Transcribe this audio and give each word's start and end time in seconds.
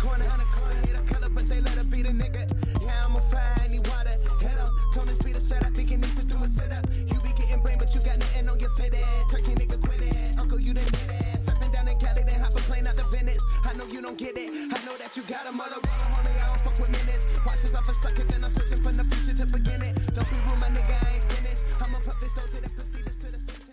corner, 0.00 0.24
on 0.32 0.38
the 0.40 0.48
corner, 0.56 0.80
hit 0.88 0.96
a 0.96 1.04
color, 1.04 1.28
but 1.28 1.44
they 1.44 1.60
let 1.60 1.76
her 1.76 1.84
be 1.84 2.00
the 2.02 2.10
nigga. 2.16 2.48
Yeah, 2.80 3.04
I'm 3.04 3.16
a 3.16 3.20
fire, 3.20 3.52
I 3.60 3.68
need 3.68 3.84
water. 3.86 4.16
Head 4.40 4.56
on, 4.56 4.68
tone 4.96 5.06
the 5.06 5.14
speed 5.14 5.36
is 5.36 5.46
fat, 5.46 5.60
I 5.64 5.70
think 5.70 5.92
it 5.92 6.00
needs 6.00 6.16
to 6.16 6.24
do 6.24 6.36
a 6.40 6.48
sit 6.48 6.72
up. 6.72 6.84
You 6.96 7.20
be 7.20 7.36
getting 7.36 7.60
brain, 7.60 7.76
but 7.76 7.92
you 7.94 8.00
got 8.00 8.16
nothing 8.16 8.48
on 8.48 8.58
your 8.58 8.72
fitted. 8.80 9.04
Turkey 9.28 9.52
nigga 9.60 9.76
quit 9.84 10.00
it. 10.00 10.40
Uncle, 10.40 10.58
you 10.58 10.72
done 10.72 10.88
did 10.88 11.04
it. 11.20 11.44
Surfing 11.44 11.72
down 11.76 11.86
in 11.88 11.98
Cali, 12.00 12.24
then 12.24 12.40
hop 12.40 12.56
a 12.56 12.62
plane 12.64 12.88
out 12.88 12.96
to 12.96 13.04
Venice. 13.12 13.44
I 13.64 13.76
know 13.76 13.84
you 13.92 14.00
don't 14.00 14.16
get 14.16 14.36
it. 14.40 14.48
I 14.72 14.78
know 14.88 14.96
that 14.96 15.12
you 15.16 15.22
got 15.28 15.44
a 15.46 15.52
mother 15.52 15.76
roll, 15.84 16.08
homie. 16.16 16.32
I 16.32 16.48
don't 16.48 16.60
fuck 16.64 16.76
with 16.80 16.92
minutes. 16.96 17.28
Watch 17.44 17.60
this 17.60 17.76
off 17.76 17.84
for 17.84 17.94
suckers, 17.94 18.32
and 18.32 18.40
I'm 18.44 18.50
switching 18.50 18.80
from 18.80 18.96
the 18.96 19.04
future 19.04 19.36
to 19.36 19.44
beginning. 19.52 19.92
Don't 20.16 20.28
be 20.32 20.36
rude, 20.48 20.60
my 20.64 20.72
nigga, 20.72 20.96
I 20.96 21.20
ain't 21.20 21.26
finished. 21.28 21.62
I'ma 21.76 22.00
pop 22.00 22.16
this 22.24 22.32
dough 22.32 22.48
to 22.48 22.58
the 22.64 22.70
proceedings 22.72 23.16
to 23.20 23.28
the 23.36 23.38
sentence. 23.38 23.68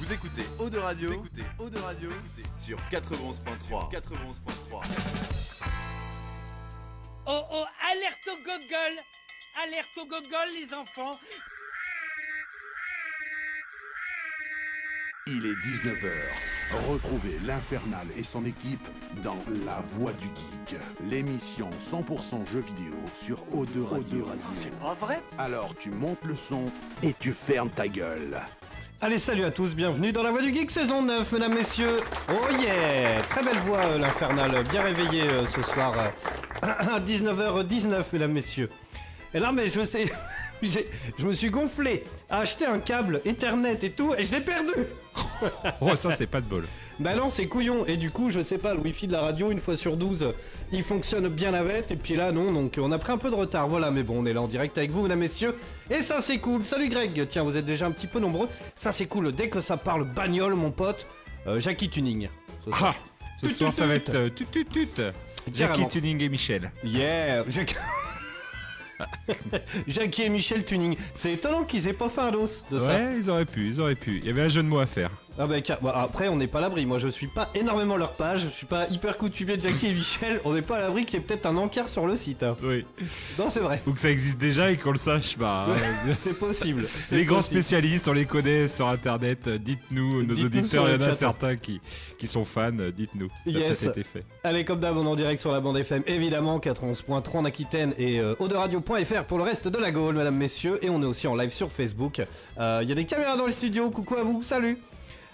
Vous 0.00 0.08
écoutez 0.14 0.44
Eau 0.58 0.70
de 0.70 0.78
Radio, 0.78 1.08
Vous 1.10 1.14
écoutez 1.20 1.44
Eau 1.58 1.68
de 1.68 1.78
Radio 1.78 2.08
sur 2.58 2.76
91.3. 2.90 3.90
91.3. 3.92 5.62
Oh 7.26 7.40
oh, 7.52 7.64
alerte 7.88 8.26
au 8.26 8.36
gogol 8.42 8.94
Alerte 9.62 9.96
au 9.96 10.06
gogol, 10.06 10.48
les 10.60 10.74
enfants 10.74 11.18
Il 15.26 15.46
est 15.46 15.52
19h. 15.52 16.10
Retrouvez 16.88 17.38
l'Infernal 17.44 18.06
et 18.16 18.22
son 18.22 18.44
équipe 18.44 18.88
dans 19.22 19.38
La 19.64 19.80
Voix 19.80 20.12
du 20.14 20.26
Geek, 20.26 20.80
l'émission 21.08 21.70
100% 21.78 22.46
jeux 22.46 22.60
vidéo 22.60 22.94
sur 23.14 23.44
O2 23.54 23.84
Radio. 23.84 24.26
C'est 24.54 24.70
pas 24.80 24.94
vrai 24.94 25.22
Alors 25.38 25.76
tu 25.76 25.90
montes 25.90 26.24
le 26.24 26.34
son 26.34 26.72
et 27.02 27.12
tu 27.14 27.32
fermes 27.32 27.70
ta 27.70 27.88
gueule. 27.88 28.40
Allez, 29.00 29.18
salut 29.18 29.44
à 29.44 29.52
tous, 29.52 29.76
bienvenue 29.76 30.10
dans 30.10 30.24
la 30.24 30.32
Voix 30.32 30.42
du 30.42 30.52
Geek 30.52 30.72
saison 30.72 31.02
9, 31.02 31.30
mesdames, 31.30 31.54
messieurs. 31.54 32.00
Oh 32.30 32.52
yeah 32.60 33.22
Très 33.28 33.44
belle 33.44 33.58
voix, 33.58 33.78
euh, 33.84 33.98
l'infernal, 33.98 34.64
bien 34.72 34.82
réveillé 34.82 35.22
euh, 35.22 35.46
ce 35.46 35.62
soir 35.62 35.94
euh, 35.96 36.66
à 36.96 36.98
19h19, 36.98 38.02
mesdames, 38.12 38.32
messieurs. 38.32 38.68
Et 39.32 39.38
là, 39.38 39.52
mais 39.52 39.68
je 39.68 39.84
sais, 39.84 40.10
je 40.62 41.24
me 41.24 41.32
suis 41.32 41.48
gonflé 41.48 42.02
à 42.28 42.40
acheter 42.40 42.66
un 42.66 42.80
câble 42.80 43.20
Ethernet 43.24 43.78
et 43.82 43.90
tout, 43.90 44.14
et 44.18 44.24
je 44.24 44.32
l'ai 44.32 44.40
perdu 44.40 44.72
Oh, 45.80 45.94
ça, 45.94 46.10
c'est 46.10 46.26
pas 46.26 46.40
de 46.40 46.46
bol. 46.46 46.66
Bah 47.00 47.14
non, 47.14 47.30
c'est 47.30 47.46
couillon, 47.46 47.86
et 47.86 47.96
du 47.96 48.10
coup, 48.10 48.28
je 48.30 48.40
sais 48.40 48.58
pas, 48.58 48.74
le 48.74 48.80
wifi 48.80 49.06
de 49.06 49.12
la 49.12 49.20
radio, 49.20 49.52
une 49.52 49.60
fois 49.60 49.76
sur 49.76 49.96
12, 49.96 50.34
il 50.72 50.82
fonctionne 50.82 51.28
bien 51.28 51.52
la 51.52 51.62
vette, 51.62 51.92
et 51.92 51.96
puis 51.96 52.16
là, 52.16 52.32
non, 52.32 52.50
donc 52.52 52.76
on 52.82 52.90
a 52.90 52.98
pris 52.98 53.12
un 53.12 53.18
peu 53.18 53.30
de 53.30 53.36
retard, 53.36 53.68
voilà, 53.68 53.92
mais 53.92 54.02
bon, 54.02 54.14
on 54.18 54.26
est 54.26 54.32
là 54.32 54.42
en 54.42 54.48
direct 54.48 54.76
avec 54.78 54.90
vous, 54.90 55.02
mesdames, 55.02 55.20
messieurs, 55.20 55.54
et 55.90 56.02
ça, 56.02 56.20
c'est 56.20 56.38
cool. 56.38 56.64
Salut 56.64 56.88
Greg, 56.88 57.26
tiens, 57.28 57.44
vous 57.44 57.56
êtes 57.56 57.66
déjà 57.66 57.86
un 57.86 57.92
petit 57.92 58.08
peu 58.08 58.18
nombreux, 58.18 58.48
ça, 58.74 58.90
c'est 58.90 59.06
cool, 59.06 59.30
dès 59.30 59.48
que 59.48 59.60
ça 59.60 59.76
parle 59.76 60.04
bagnole, 60.12 60.54
mon 60.54 60.72
pote, 60.72 61.06
euh, 61.46 61.60
Jackie 61.60 61.88
Tuning. 61.88 62.28
Ce 62.64 62.72
soir. 62.72 62.94
Ah, 62.98 63.24
ce 63.40 63.46
Tut, 63.46 63.54
soir, 63.54 63.72
ça 63.72 63.86
va 63.86 63.94
être 63.94 64.14
euh, 64.16 64.28
tut 64.30 64.46
tut 64.46 64.64
tut. 64.66 64.88
Carrément. 64.96 65.14
Jackie 65.54 65.86
Tuning 66.00 66.20
et 66.22 66.28
Michel. 66.28 66.72
Yeah 66.82 67.44
Jack- 67.48 67.76
Jackie 69.86 70.22
et 70.22 70.28
Michel 70.28 70.64
Tuning. 70.64 70.96
C'est 71.14 71.34
étonnant 71.34 71.62
qu'ils 71.62 71.86
aient 71.88 71.92
pas 71.92 72.08
fait 72.08 72.20
un 72.22 72.32
dos 72.32 72.48
de 72.72 72.78
ça. 72.80 72.86
Ouais, 72.86 73.16
ils 73.16 73.30
auraient 73.30 73.44
pu, 73.44 73.68
ils 73.68 73.80
auraient 73.80 73.94
pu. 73.94 74.18
Il 74.18 74.26
y 74.26 74.30
avait 74.30 74.42
un 74.42 74.48
jeu 74.48 74.62
de 74.62 74.68
mots 74.68 74.80
à 74.80 74.86
faire. 74.86 75.10
Ah 75.38 75.46
bah, 75.46 75.60
car- 75.60 75.80
bon, 75.80 75.88
après, 75.90 76.28
on 76.28 76.36
n'est 76.36 76.46
pas 76.48 76.58
à 76.58 76.62
l'abri. 76.62 76.84
Moi, 76.84 76.98
je 76.98 77.08
suis 77.08 77.28
pas 77.28 77.48
énormément 77.54 77.96
leur 77.96 78.12
page. 78.14 78.40
Je 78.42 78.48
suis 78.48 78.66
pas 78.66 78.86
hyper 78.88 79.16
coutumier 79.18 79.56
de 79.56 79.62
Jackie 79.62 79.86
et 79.86 79.92
Michel. 79.94 80.40
On 80.44 80.52
n'est 80.52 80.62
pas 80.62 80.78
à 80.78 80.80
l'abri 80.80 81.04
qu'il 81.04 81.18
y 81.18 81.22
ait 81.22 81.24
peut-être 81.24 81.46
un 81.46 81.56
encart 81.56 81.88
sur 81.88 82.06
le 82.06 82.16
site. 82.16 82.42
hein. 82.42 82.56
Oui. 82.62 82.84
Non, 83.38 83.48
c'est 83.48 83.60
vrai. 83.60 83.80
Ou 83.86 83.92
que 83.92 84.00
ça 84.00 84.10
existe 84.10 84.38
déjà 84.38 84.70
et 84.70 84.76
qu'on 84.76 84.90
le 84.90 84.96
sache, 84.98 85.38
bah. 85.38 85.66
euh, 85.68 86.12
c'est 86.12 86.32
possible. 86.32 86.86
c'est 87.06 87.16
Les 87.16 87.24
grands 87.24 87.36
possible. 87.36 87.62
spécialistes, 87.62 88.08
on 88.08 88.12
les 88.12 88.24
connaît 88.24 88.66
sur 88.68 88.88
internet. 88.88 89.46
euh, 89.46 89.58
Dites-nous, 89.58 90.22
nos 90.24 90.34
Dites-nous 90.34 90.44
auditeurs, 90.46 90.68
sur 90.68 90.88
il 90.88 90.94
y 90.94 90.98
le 90.98 91.04
en 91.04 91.06
a 91.06 91.10
chat. 91.10 91.16
certains 91.16 91.56
qui, 91.56 91.80
qui 92.18 92.26
sont 92.26 92.44
fans. 92.44 92.70
euh, 92.80 92.90
Dites-nous. 92.90 93.28
Ça 93.28 93.34
a 93.46 93.50
Yes. 93.50 93.80
peut-être 93.80 93.98
été 93.98 94.02
fait. 94.08 94.24
Allez, 94.44 94.64
comme 94.64 94.80
d'hab, 94.80 94.96
on 94.96 95.04
est 95.04 95.08
en 95.08 95.16
direct 95.16 95.40
sur 95.40 95.52
la 95.52 95.60
bande 95.60 95.76
FM, 95.78 96.02
évidemment, 96.06 96.58
91.3 96.58 97.36
en 97.38 97.44
Aquitaine 97.44 97.94
et 97.98 98.18
euh, 98.20 98.34
pour 99.28 99.38
le 99.38 99.44
reste 99.44 99.68
de 99.68 99.78
la 99.78 99.90
Gaule, 99.90 100.16
mesdames, 100.16 100.34
messieurs. 100.36 100.78
Et 100.82 100.90
on 100.90 101.00
est 101.02 101.06
aussi 101.06 101.26
en 101.28 101.36
live 101.36 101.50
sur 101.52 101.70
Facebook. 101.70 102.20
Euh, 102.58 102.80
Il 102.82 102.88
y 102.88 102.92
a 102.92 102.94
des 102.94 103.04
caméras 103.04 103.36
dans 103.36 103.46
le 103.46 103.52
studio, 103.52 103.90
coucou 103.90 104.16
à 104.16 104.22
vous, 104.22 104.42
salut 104.42 104.78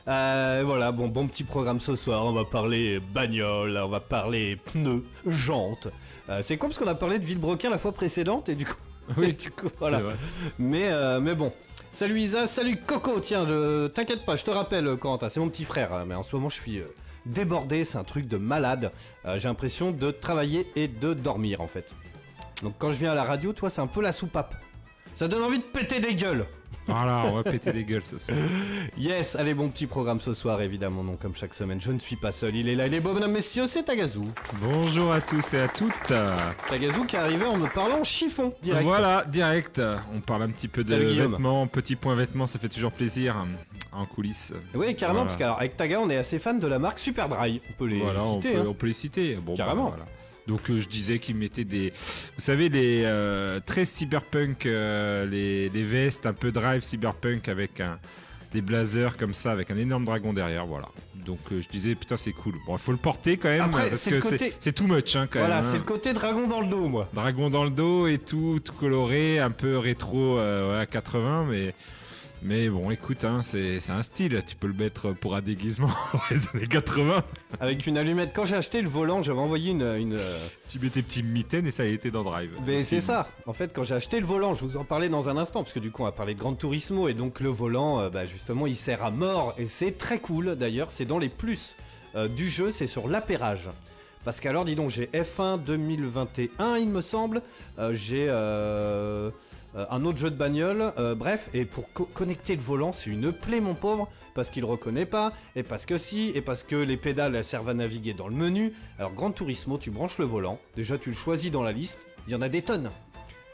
Euh, 0.06 0.62
voilà, 0.64 0.92
bon, 0.92 1.08
bon 1.08 1.26
petit 1.26 1.44
programme 1.44 1.80
ce 1.80 1.96
soir. 1.96 2.24
On 2.26 2.32
va 2.32 2.44
parler 2.44 3.00
bagnole, 3.12 3.76
on 3.82 3.88
va 3.88 4.00
parler 4.00 4.56
pneus, 4.56 5.04
jantes. 5.26 5.88
Euh, 6.28 6.40
c'est 6.42 6.58
con 6.58 6.66
parce 6.68 6.78
qu'on 6.78 6.86
a 6.88 6.94
parlé 6.94 7.18
de 7.18 7.24
Villebrequin 7.24 7.70
la 7.70 7.78
fois 7.78 7.92
précédente 7.92 8.48
et 8.50 8.54
du 8.54 8.66
coup, 8.66 8.76
et 9.22 9.32
du 9.32 9.50
coup 9.50 9.68
voilà. 9.78 9.98
C'est 9.98 10.02
vrai. 10.02 10.14
Mais, 10.58 10.88
euh, 10.90 11.20
mais 11.20 11.34
bon. 11.34 11.52
Salut 11.92 12.18
Isa, 12.18 12.46
salut 12.48 12.76
Coco, 12.84 13.20
tiens, 13.20 13.46
je 13.46 13.86
t'inquiète 13.86 14.26
pas, 14.26 14.34
je 14.34 14.42
te 14.42 14.50
rappelle 14.50 14.88
euh, 14.88 14.96
Corentin, 14.96 15.28
c'est 15.28 15.38
mon 15.38 15.48
petit 15.48 15.64
frère, 15.64 15.94
euh, 15.94 16.04
mais 16.04 16.16
en 16.16 16.24
ce 16.24 16.34
moment 16.34 16.48
je 16.48 16.56
suis 16.56 16.78
euh, 16.80 16.92
débordé, 17.24 17.84
c'est 17.84 17.98
un 17.98 18.02
truc 18.04 18.26
de 18.26 18.36
malade. 18.36 18.90
Euh, 19.24 19.38
J'ai 19.38 19.46
l'impression 19.46 19.92
de 19.92 20.10
travailler 20.10 20.66
et 20.74 20.88
de 20.88 21.14
dormir 21.14 21.60
en 21.60 21.68
fait. 21.68 21.94
Donc 22.64 22.74
quand 22.78 22.90
je 22.90 22.98
viens 22.98 23.12
à 23.12 23.14
la 23.14 23.22
radio, 23.22 23.52
toi 23.52 23.70
c'est 23.70 23.80
un 23.80 23.86
peu 23.86 24.02
la 24.02 24.10
soupape. 24.10 24.56
Ça 25.14 25.28
donne 25.28 25.44
envie 25.44 25.58
de 25.58 25.62
péter 25.62 26.00
des 26.00 26.16
gueules. 26.16 26.46
Voilà, 26.86 27.22
on 27.26 27.32
va 27.36 27.42
péter 27.44 27.72
des 27.72 27.84
gueules 27.84 28.04
ce 28.04 28.18
soir. 28.18 28.36
Yes, 28.98 29.36
allez, 29.36 29.54
bon 29.54 29.68
petit 29.70 29.86
programme 29.86 30.20
ce 30.20 30.34
soir 30.34 30.60
évidemment, 30.60 31.02
donc 31.02 31.18
comme 31.20 31.34
chaque 31.34 31.54
semaine, 31.54 31.80
je 31.80 31.90
ne 31.92 31.98
suis 31.98 32.16
pas 32.16 32.30
seul, 32.32 32.54
il 32.56 32.68
est 32.68 32.74
là, 32.74 32.86
il 32.86 32.94
est 32.94 33.00
beau, 33.00 33.14
mesdames, 33.14 33.32
messieurs, 33.32 33.66
c'est 33.66 33.84
Tagazu. 33.84 34.18
Bonjour 34.60 35.12
à 35.12 35.20
tous 35.20 35.54
et 35.54 35.60
à 35.60 35.68
toutes. 35.68 36.12
Tagazu 36.68 37.06
qui 37.06 37.16
est 37.16 37.18
arrivé 37.20 37.44
en 37.46 37.56
me 37.56 37.68
parlant 37.68 38.04
chiffon 38.04 38.52
direct. 38.62 38.84
Voilà, 38.84 39.24
direct. 39.26 39.80
On 40.14 40.20
parle 40.20 40.42
un 40.42 40.50
petit 40.50 40.68
peu 40.68 40.84
de 40.84 40.94
vêtements. 40.94 41.66
Petit 41.66 41.96
point 41.96 42.14
vêtements, 42.14 42.46
ça 42.46 42.58
fait 42.58 42.68
toujours 42.68 42.92
plaisir 42.92 43.36
en 43.92 44.04
coulisses. 44.06 44.52
Oui, 44.74 44.94
carrément, 44.96 45.24
Voilà. 45.24 45.36
parce 45.36 45.56
qu'avec 45.58 45.76
Taga, 45.76 46.00
on 46.00 46.10
est 46.10 46.16
assez 46.16 46.38
fan 46.38 46.60
de 46.60 46.66
la 46.66 46.78
marque 46.78 46.98
Super 46.98 47.28
Dry. 47.28 47.60
On 47.70 47.72
peut 47.74 47.86
les 47.86 48.00
Voilà, 48.00 48.22
on 48.24 48.34
citer. 48.42 48.54
peut, 48.54 48.60
hein. 48.60 48.64
on 48.68 48.74
peut 48.74 48.86
les 48.88 48.92
citer. 48.92 49.36
Bon, 49.36 49.54
Carrément. 49.56 49.84
bah, 49.84 49.90
voilà. 49.96 50.04
Donc 50.46 50.70
euh, 50.70 50.78
je 50.80 50.88
disais 50.88 51.18
qu'ils 51.18 51.36
mettaient 51.36 51.64
des, 51.64 51.90
vous 51.90 52.40
savez 52.42 52.68
les 52.68 53.02
euh, 53.04 53.60
très 53.64 53.84
cyberpunk, 53.84 54.66
euh, 54.66 55.24
les, 55.26 55.68
les 55.70 55.82
vestes 55.82 56.26
un 56.26 56.34
peu 56.34 56.52
drive 56.52 56.82
cyberpunk 56.82 57.48
avec 57.48 57.80
un, 57.80 57.98
des 58.52 58.60
blazers 58.60 59.16
comme 59.16 59.32
ça 59.34 59.52
avec 59.52 59.70
un 59.70 59.76
énorme 59.78 60.04
dragon 60.04 60.32
derrière, 60.34 60.66
voilà. 60.66 60.88
Donc 61.24 61.38
je 61.50 61.66
disais 61.70 61.94
putain 61.94 62.18
c'est 62.18 62.32
cool. 62.32 62.52
Bon 62.66 62.76
il 62.76 62.78
faut 62.78 62.92
le 62.92 62.98
porter 62.98 63.38
quand 63.38 63.48
même 63.48 63.62
Après, 63.62 63.88
parce 63.88 64.02
c'est 64.02 64.10
que 64.10 64.20
c'est 64.20 64.30
côté- 64.38 64.52
c'est 64.58 64.72
too 64.74 64.84
much 64.86 65.16
hein, 65.16 65.26
quand 65.30 65.38
Voilà, 65.38 65.56
même. 65.56 65.64
hein. 65.64 65.68
c'est 65.70 65.78
le 65.78 65.82
côté 65.84 66.12
dragon 66.12 66.46
dans 66.46 66.60
le 66.60 66.66
dos, 66.66 66.88
moi. 66.88 67.08
Dragon 67.14 67.48
dans 67.48 67.64
le 67.64 67.70
dos 67.70 68.06
et 68.06 68.18
tout, 68.18 68.60
tout 68.62 68.74
coloré, 68.74 69.38
un 69.38 69.50
peu 69.50 69.78
rétro 69.78 70.36
euh, 70.38 70.72
ouais, 70.74 70.80
à 70.82 70.84
80, 70.86 71.46
mais 71.50 71.74
mais 72.44 72.68
bon 72.68 72.90
écoute 72.90 73.24
hein, 73.24 73.40
c'est 73.42 73.80
un 73.88 74.02
style. 74.02 74.42
Tu 74.46 74.54
peux 74.54 74.66
le 74.66 74.74
mettre 74.74 75.12
pour 75.12 75.34
un 75.34 75.40
déguisement 75.40 75.88
dans 76.12 76.20
les 76.30 76.48
années 76.54 76.66
80. 76.66 77.24
Avec 77.60 77.86
une 77.86 77.96
allumette. 77.96 78.32
Quand 78.34 78.44
j'ai 78.44 78.56
acheté 78.56 78.82
le 78.82 78.88
volant, 78.88 79.22
j'avais 79.22 79.40
envoyé 79.40 79.72
une. 79.72 79.82
une 79.82 80.14
euh, 80.14 80.38
Tu 80.68 80.78
mets 80.78 80.90
tes 80.90 81.02
petits 81.02 81.22
mitaines 81.22 81.66
et 81.66 81.70
ça 81.70 81.84
a 81.84 81.86
été 81.86 82.10
dans 82.10 82.22
Drive. 82.22 82.50
Mais 82.66 82.84
c'est 82.84 83.00
ça. 83.00 83.28
En 83.46 83.52
fait, 83.52 83.72
quand 83.74 83.84
j'ai 83.84 83.94
acheté 83.94 84.20
le 84.20 84.26
volant, 84.26 84.54
je 84.54 84.62
vous 84.64 84.76
en 84.76 84.84
parlais 84.84 85.08
dans 85.08 85.28
un 85.28 85.36
instant, 85.36 85.62
parce 85.62 85.72
que 85.72 85.80
du 85.80 85.90
coup, 85.90 86.02
on 86.02 86.06
va 86.06 86.12
parler 86.12 86.34
de 86.34 86.38
Gran 86.38 86.54
Turismo, 86.54 87.08
et 87.08 87.14
donc 87.14 87.40
le 87.40 87.48
volant, 87.48 88.00
euh, 88.00 88.10
bah, 88.10 88.26
justement, 88.26 88.66
il 88.66 88.76
sert 88.76 89.02
à 89.02 89.10
mort, 89.10 89.54
et 89.58 89.66
c'est 89.66 89.96
très 89.96 90.18
cool 90.18 90.56
d'ailleurs. 90.56 90.90
C'est 90.90 91.06
dans 91.06 91.18
les 91.18 91.28
plus 91.28 91.76
euh, 92.14 92.28
du 92.28 92.48
jeu, 92.48 92.70
c'est 92.70 92.86
sur 92.86 93.08
l'appairage. 93.08 93.70
Parce 94.24 94.40
qu'alors, 94.40 94.64
dis 94.64 94.74
donc, 94.74 94.90
j'ai 94.90 95.06
F1 95.06 95.62
2021, 95.64 96.76
il 96.76 96.88
me 96.88 97.00
semble. 97.00 97.42
Euh, 97.78 97.94
j'ai 97.94 98.28
euh, 99.76 99.84
un 99.90 100.04
autre 100.04 100.18
jeu 100.18 100.30
de 100.30 100.36
bagnole. 100.36 100.92
euh, 100.98 101.14
bref, 101.14 101.48
et 101.54 101.64
pour 101.64 101.92
co- 101.92 102.04
connecter 102.12 102.54
le 102.56 102.62
volant, 102.62 102.92
c'est 102.92 103.10
une 103.10 103.32
plaie, 103.32 103.60
mon 103.60 103.74
pauvre. 103.74 104.08
Parce 104.34 104.50
qu'il 104.50 104.64
reconnaît 104.64 105.06
pas, 105.06 105.32
et 105.54 105.62
parce 105.62 105.86
que 105.86 105.96
si, 105.96 106.32
et 106.34 106.40
parce 106.40 106.64
que 106.64 106.74
les 106.74 106.96
pédales 106.96 107.36
elles 107.36 107.44
servent 107.44 107.68
à 107.68 107.74
naviguer 107.74 108.14
dans 108.14 108.26
le 108.26 108.34
menu. 108.34 108.72
Alors, 108.98 109.12
Gran 109.12 109.30
Turismo, 109.30 109.78
tu 109.78 109.92
branches 109.92 110.18
le 110.18 110.24
volant. 110.24 110.58
Déjà, 110.74 110.98
tu 110.98 111.10
le 111.10 111.14
choisis 111.16 111.52
dans 111.52 111.62
la 111.62 111.70
liste. 111.70 112.06
Il 112.26 112.32
y 112.32 112.36
en 112.36 112.42
a 112.42 112.48
des 112.48 112.62
tonnes. 112.62 112.90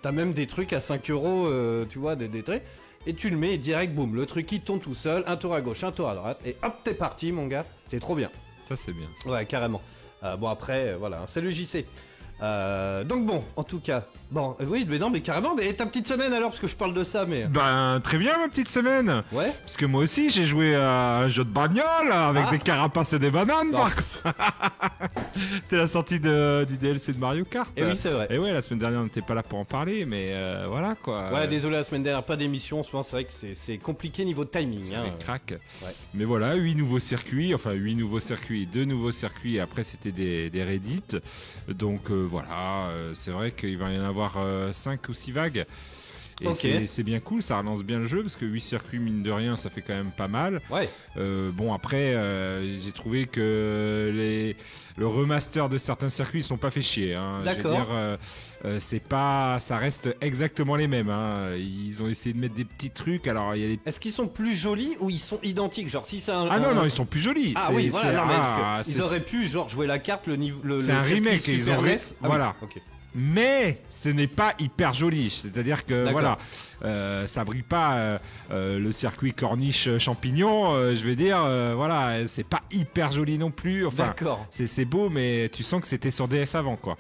T'as 0.01 0.11
même 0.13 0.33
des 0.33 0.47
trucs 0.47 0.73
à 0.73 0.81
5 0.81 1.11
euros, 1.11 1.47
euh, 1.49 1.85
tu 1.91 1.99
vois, 1.99 2.17
des, 2.17 2.29
des 2.29 2.43
traits. 2.43 2.65
Et 3.07 3.13
tu 3.13 3.29
le 3.29 3.37
mets 3.37 3.53
et 3.53 3.59
direct, 3.59 3.93
boum, 3.95 4.15
le 4.15 4.25
truc 4.25 4.51
il 4.53 4.63
tourne 4.63 4.81
tout 4.81 4.95
seul, 4.95 5.23
un 5.27 5.37
tour 5.37 5.53
à 5.55 5.61
gauche, 5.61 5.85
un 5.85 5.93
tour 5.93 6.09
à 6.09 6.15
droite, 6.15 6.41
et 6.47 6.57
hop, 6.63 6.75
t'es 6.83 6.95
parti, 6.95 7.31
mon 7.31 7.47
gars. 7.47 7.67
C'est 7.87 8.01
trop 8.01 8.15
bien. 8.15 8.31
Ça 8.63 8.75
c'est 8.77 8.93
bien. 8.95 9.09
ça. 9.17 9.29
Ouais, 9.31 9.45
carrément. 9.45 9.83
Bon, 10.39 10.49
après, 10.49 10.95
voilà, 10.97 11.21
hein, 11.23 11.27
salut 11.27 11.51
JC. 11.53 11.85
Euh, 12.43 13.05
donc 13.05 13.27
bon, 13.27 13.45
en 13.57 13.65
tout 13.65 13.81
cas, 13.81 14.07
bon, 14.31 14.57
euh, 14.61 14.65
oui, 14.69 14.87
mais 14.89 14.99
non, 14.99 15.11
mais 15.11 15.21
carrément, 15.21 15.55
mais 15.57 15.73
ta 15.73 15.87
petite 15.87 16.07
semaine 16.09 16.33
alors, 16.33 16.51
parce 16.51 16.61
que 16.61 16.67
je 16.67 16.75
parle 16.77 16.95
de 16.95 17.05
ça, 17.05 17.25
mais... 17.27 17.45
Ben 17.47 18.01
très 18.03 18.19
bien 18.19 18.39
ma 18.39 18.49
petite 18.49 18.69
semaine. 18.69 19.23
Ouais 19.33 19.53
Parce 19.61 19.77
que 19.77 19.87
moi 19.87 20.03
aussi 20.03 20.31
j'ai 20.31 20.47
joué 20.47 20.75
à 20.75 21.19
un 21.19 21.29
jeu 21.29 21.45
de 21.45 21.51
bagnole 21.51 22.11
avec 22.13 22.45
Ah. 22.49 22.51
des 22.51 22.59
carapaces 22.59 23.13
et 23.13 23.19
des 23.19 23.31
bananes. 23.31 23.71
Non. 23.73 23.79
par 23.79 23.95
contre. 23.95 24.23
C'était 25.65 25.77
la 25.77 25.87
sortie 25.87 26.21
de, 26.21 26.65
du 26.65 26.77
DLC 26.77 27.13
de 27.13 27.19
Mario 27.19 27.45
Kart. 27.45 27.71
Et 27.79 27.85
oui, 27.85 27.97
c'est 27.97 28.11
vrai. 28.11 28.27
Et 28.31 28.39
ouais, 28.39 28.53
la 28.53 28.63
semaine 28.63 28.79
dernière 28.81 29.01
on 29.01 29.05
n'était 29.05 29.23
pas 29.23 29.35
là 29.35 29.43
pour 29.43 29.59
en 29.59 29.65
parler, 29.65 30.05
mais 30.05 30.31
euh, 30.33 30.67
voilà 30.69 30.95
quoi. 30.95 31.33
Ouais, 31.33 31.49
désolé, 31.49 31.77
la 31.77 31.83
semaine 31.83 32.03
dernière, 32.03 32.25
pas 32.25 32.37
d'émission, 32.37 32.81
en 32.81 32.83
ce 32.83 32.91
moment, 32.93 33.03
c'est 33.03 33.13
vrai 33.17 33.25
que 33.25 33.33
c'est- 33.33 33.55
c'est 33.55 33.79
compliqué 33.79 34.25
niveau 34.25 34.45
timing. 34.45 34.83
C'est 34.91 34.95
hein. 34.97 35.11
crack. 35.19 35.55
Mais 36.15 36.25
voilà, 36.25 36.55
8 36.55 36.75
nouveaux 36.75 36.99
circuits, 36.99 37.55
enfin 37.55 37.73
8 37.73 37.95
nouveaux 37.97 38.21
circuits, 38.21 38.67
2 38.67 38.85
nouveaux 38.85 39.13
circuits, 39.13 39.57
et 39.57 39.61
après 39.61 39.85
c'était 39.85 40.13
des, 40.13 40.51
des 40.51 40.63
Reddit. 40.65 41.03
Donc 41.69 42.11
euh, 42.11 42.27
voilà, 42.29 42.89
euh, 42.91 43.13
c'est 43.15 43.31
vrai 43.31 43.53
qu'il 43.53 43.79
va 43.79 43.91
y 43.91 43.99
en 43.99 44.05
avoir 44.05 44.20
5 44.73 45.09
ou 45.09 45.15
6 45.15 45.33
vagues. 45.33 45.65
Et 46.43 46.87
c'est- 46.87 47.03
bien 47.03 47.21
cool, 47.21 47.43
ça 47.43 47.59
relance 47.59 47.83
bien 47.83 47.99
le 47.99 48.07
jeu 48.07 48.23
parce 48.23 48.37
que 48.37 48.45
8 48.47 48.61
circuits, 48.61 48.99
mine 48.99 49.23
de 49.23 49.31
rien, 49.31 49.57
ça 49.57 49.69
fait 49.69 49.83
quand 49.83 49.95
même 49.95 50.11
pas 50.11 50.29
mal. 50.29 50.61
Ouais. 50.71 50.89
Euh, 51.19 51.51
bon, 51.53 51.75
après, 51.75 52.15
euh, 52.15 52.79
j'ai 52.79 52.93
trouvé 52.93 53.27
que 53.27 54.11
les, 54.15 54.57
le 54.97 55.07
remaster 55.07 55.69
de 55.69 55.77
certains 55.77 56.09
circuits 56.09 56.41
ils 56.41 56.45
sont 56.45 56.57
pas 56.57 56.71
fait 56.71 56.81
chier. 56.81 57.15
Hein. 57.15 57.41
D'accord. 57.45 57.89
euh, 57.93 58.17
euh, 58.65 58.77
c'est 58.81 59.01
pas, 59.03 59.59
ça 59.61 59.77
reste 59.77 60.15
exactement 60.21 60.77
les 60.77 60.87
mêmes. 60.87 61.11
Hein. 61.11 61.55
Ils 61.59 62.03
ont 62.03 62.09
essayé 62.09 62.33
de 62.35 62.39
mettre 62.41 62.55
des 62.55 62.65
petits 62.65 62.91
trucs. 62.91 63.27
Alors, 63.29 63.55
il 63.55 63.61
y 63.63 63.65
a 63.65 63.69
des. 63.69 63.81
Est-ce 63.85 64.01
qu'ils 64.01 64.13
sont 64.13 64.29
plus 64.29 64.55
jolis 64.55 64.97
ou 65.01 65.11
ils 65.11 65.19
sont 65.19 65.41
identiques? 65.43 65.89
Genre 65.91 66.07
si 66.07 66.21
c'est 66.21 66.33
un. 66.33 66.49
Ah 66.51 66.59
non, 66.59 66.75
non, 66.75 66.85
ils 66.85 66.91
sont 66.91 67.07
plus 67.07 67.21
jolis. 67.21 67.53
Ah 67.57 67.71
oui, 67.73 67.89
voilà, 67.91 68.13
non, 68.13 68.27
mais 68.27 68.35
ah, 68.39 68.83
ils 68.87 69.03
auraient 69.03 69.25
pu 69.25 69.47
genre 69.47 69.69
jouer 69.69 69.87
la 69.87 69.99
carte 69.99 70.27
le 70.27 70.37
niveau 70.37 70.61
le 70.65 70.81
C'est 70.81 70.93
un 70.93 71.03
remake, 71.03 71.47
ils 71.49 71.71
ont 71.71 71.83
NES. 71.83 71.97
Ah 71.99 72.05
oui, 72.23 72.29
voilà. 72.29 72.57
ok. 72.63 72.81
Mais 73.15 73.83
ce 73.89 74.09
n'est 74.09 74.27
pas 74.27 74.55
hyper 74.59 74.95
joli. 74.95 75.31
C'est-à-dire 75.31 75.85
que 75.85 76.11
voilà, 76.11 76.39
euh, 76.85 77.27
ça 77.27 77.45
brille 77.45 77.63
pas 77.63 77.95
euh, 77.95 78.19
euh, 78.51 78.79
le 78.79 78.93
circuit 78.93 79.33
corniche 79.33 79.87
euh, 79.89 79.99
champignon. 79.99 80.75
euh, 80.75 80.95
je 80.95 81.05
vais 81.07 81.17
dire, 81.17 81.39
euh, 81.45 81.73
voilà, 81.77 82.27
c'est 82.27 82.45
pas 82.47 82.63
hyper 82.73 83.13
joli 83.13 83.39
non 83.39 83.51
plus. 83.51 83.87
Enfin, 83.87 84.15
c'est 84.51 84.85
beau, 84.85 85.11
mais 85.11 85.49
tu 85.51 85.63
sens 85.63 85.81
que 85.81 85.87
c'était 85.87 86.11
sur 86.11 86.29
DS 86.29 86.55
avant, 86.55 86.77
quoi. 86.77 86.97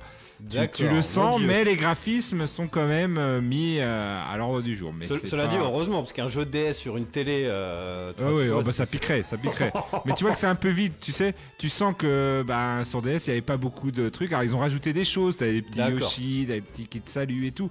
Tu, 0.50 0.56
tu 0.72 0.88
le 0.88 1.02
sens, 1.02 1.38
mais 1.42 1.64
les 1.64 1.76
graphismes 1.76 2.46
sont 2.46 2.66
quand 2.66 2.86
même 2.86 3.40
mis 3.40 3.76
euh, 3.78 4.22
à 4.26 4.38
l'ordre 4.38 4.62
du 4.62 4.74
jour. 4.74 4.90
Mais 4.90 5.06
Ce- 5.06 5.26
Cela 5.26 5.44
pas- 5.44 5.50
dit, 5.50 5.58
heureusement, 5.58 5.98
parce 5.98 6.14
qu'un 6.14 6.28
jeu 6.28 6.46
DS 6.46 6.72
sur 6.78 6.96
une 6.96 7.04
télé. 7.04 7.44
Euh, 7.46 8.12
Ah 8.18 8.32
oui, 8.32 8.44
oh, 8.48 8.62
bah, 8.62 8.72
ça 8.72 8.86
piquerait, 8.86 9.22
ça 9.22 9.36
piquerait. 9.36 9.70
Mais 10.06 10.14
tu 10.14 10.24
vois 10.24 10.32
que 10.32 10.38
c'est 10.38 10.46
un 10.46 10.54
peu 10.54 10.70
vide, 10.70 10.94
tu 10.98 11.12
sais. 11.12 11.34
Tu 11.58 11.68
sens 11.68 11.94
que 11.98 12.42
bah, 12.46 12.86
sur 12.86 13.02
DS, 13.02 13.26
il 13.26 13.30
n'y 13.30 13.32
avait 13.32 13.40
pas 13.42 13.58
beaucoup 13.58 13.90
de 13.90 14.08
trucs. 14.08 14.32
Alors, 14.32 14.42
ils 14.44 14.56
ont 14.56 14.60
rajouté 14.60 14.94
des 14.94 15.04
choses. 15.04 15.36
T'avais 15.36 15.52
des 15.52 15.62
petits. 15.62 15.80
Yoshi, 15.80 16.44
t'avais 16.46 16.60
des 16.60 16.66
petits 16.66 16.86
kits 16.86 17.00
de 17.00 17.10
salut 17.10 17.46
et 17.46 17.52
tout. 17.52 17.68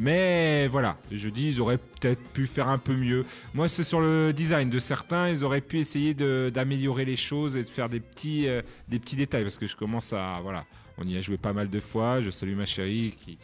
Mais 0.00 0.66
voilà, 0.68 0.96
je 1.12 1.28
dis, 1.28 1.48
ils 1.48 1.60
auraient 1.60 1.76
peut-être 1.78 2.22
pu 2.32 2.46
faire 2.46 2.68
un 2.68 2.78
peu 2.78 2.94
mieux. 2.96 3.26
Moi, 3.52 3.68
c'est 3.68 3.84
sur 3.84 4.00
le 4.00 4.32
design 4.32 4.70
de 4.70 4.78
certains. 4.78 5.28
Ils 5.28 5.44
auraient 5.44 5.60
pu 5.60 5.78
essayer 5.78 6.14
d'améliorer 6.14 7.04
les 7.04 7.16
choses 7.16 7.56
et 7.58 7.62
de 7.62 7.68
faire 7.68 7.90
des 7.90 8.00
petits, 8.00 8.48
euh, 8.48 8.62
des 8.88 8.98
petits 8.98 9.16
détails. 9.16 9.42
Parce 9.42 9.58
que 9.58 9.66
je 9.66 9.76
commence 9.76 10.14
à. 10.14 10.40
Voilà, 10.42 10.64
on 10.96 11.06
y 11.06 11.18
a 11.18 11.20
joué 11.20 11.36
pas 11.36 11.52
mal 11.52 11.68
de 11.68 11.80
fois. 11.80 12.22
Je 12.22 12.30
salue 12.30 12.56
ma 12.56 12.64
chérie 12.64 13.14
qui, 13.22 13.36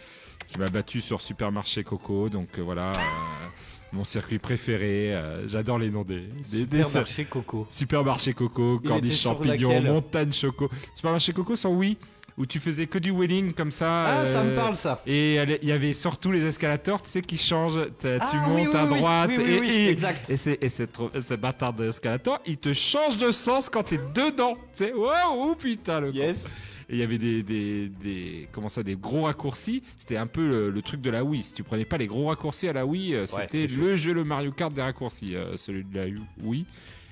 qui 0.49 0.59
m'a 0.59 0.67
battu 0.69 1.03
sur 1.03 1.21
Supermarché 1.21 1.85
Coco. 1.85 2.31
Donc 2.31 2.59
euh, 2.59 2.63
voilà. 2.63 2.93
euh, 2.93 3.49
mon 3.93 4.05
circuit 4.05 4.39
préféré, 4.39 5.15
euh, 5.15 5.49
j'adore 5.49 5.79
les 5.79 5.91
noms 5.91 6.03
des, 6.03 6.25
des, 6.51 6.67
des 6.67 6.83
Supermarché 6.83 7.25
Coco. 7.25 7.67
Supermarché 7.71 8.33
Coco, 8.35 8.81
Corniche 8.81 9.23
Champignon, 9.23 9.71
laquelle 9.71 9.93
Montagne 9.93 10.33
Choco. 10.33 10.69
Supermarché 10.95 11.33
Coco 11.33 11.55
sans 11.55 11.71
oui, 11.71 11.97
où 12.39 12.45
tu 12.47 12.61
faisais 12.61 12.87
que 12.87 12.99
du 12.99 13.11
wheeling 13.11 13.55
comme 13.55 13.71
ça. 13.71 14.19
Ah, 14.21 14.25
ça 14.27 14.43
me 14.45 14.51
euh, 14.51 14.57
parle 14.57 14.77
ça. 14.77 15.03
Et 15.07 15.37
il 15.63 15.69
y 15.69 15.73
avait 15.73 15.95
surtout 15.95 16.33
les 16.33 16.45
escalators, 16.45 17.01
tu 17.03 17.09
sais, 17.11 17.23
qui 17.23 17.39
changent. 17.39 17.81
Tu 17.99 18.07
Ah, 18.21 18.27
oui, 18.49 18.65
montes 18.65 18.75
oui, 18.75 18.77
à 18.79 18.87
droite 18.87 19.31
oui, 19.37 19.43
et, 19.43 19.59
oui, 19.61 19.71
et- 19.71 19.89
exact. 19.91 20.29
et 20.29 20.37
c'est 20.37 20.63
et 20.63 20.69
ce 20.69 21.35
bâtard 21.35 21.73
d'escalator, 21.73 22.41
il 22.47 22.59
te 22.59 22.73
change 22.73 23.17
de 23.17 23.31
sens 23.31 23.71
quand 23.71 23.85
t'es 23.85 23.99
dedans. 24.15 24.55
Tu 24.75 24.85
sais, 24.85 24.93
waouh, 24.93 25.55
putain 25.57 26.01
le 26.01 26.11
con. 26.13 26.19
Yes. 26.19 26.47
Et 26.89 26.93
il 26.93 26.99
y 26.99 27.03
avait 27.03 27.19
des, 27.19 27.43
des, 27.43 27.89
des- 27.89 28.49
comment 28.53 28.69
ça, 28.69 28.83
des 28.85 28.95
gros 28.97 29.23
raccourcis. 29.23 29.83
C'était 29.97 30.17
un 30.19 30.27
peu 30.29 30.47
le, 30.47 30.71
le 30.71 30.83
truc 30.83 31.01
de 31.01 31.11
la 31.11 31.25
Wii. 31.25 31.43
Si 31.43 31.55
tu 31.55 31.63
prenais 31.65 31.85
pas 31.85 31.97
les 31.99 32.07
gros 32.07 32.27
raccourcis 32.29 32.69
à 32.69 32.73
la 32.75 32.87
Wii, 32.87 33.15
euh, 33.15 33.27
c'était 33.27 33.67
le 33.67 33.97
jeu, 33.97 34.13
le 34.13 34.23
Mario 34.25 34.53
Kart 34.53 34.73
des 34.73 34.83
raccourcis, 34.83 35.35
euh, 35.35 35.57
celui 35.57 35.83
de 35.85 35.99
la 35.99 36.05
Wii. 36.43 36.65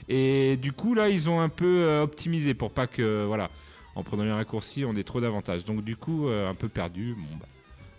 Et 0.08 0.56
du 0.60 0.72
coup, 0.72 0.94
là, 0.94 1.08
ils 1.08 1.28
ont 1.30 1.40
un 1.40 1.48
peu 1.48 1.64
euh, 1.80 2.02
optimisé 2.02 2.54
pour 2.54 2.70
pas 2.70 2.86
que, 2.86 3.24
voilà, 3.26 3.50
en 3.94 4.02
prenant 4.02 4.25
les 4.25 4.32
raccourcis, 4.32 4.85
on 4.85 4.94
ait 4.96 5.05
trop 5.05 5.20
d'avantages. 5.20 5.64
Donc, 5.64 5.85
du 5.85 5.96
coup, 5.96 6.29
euh, 6.29 6.49
un 6.49 6.55
peu 6.55 6.69
perdu. 6.69 7.14
Bon, 7.17 7.37
bah, 7.38 7.46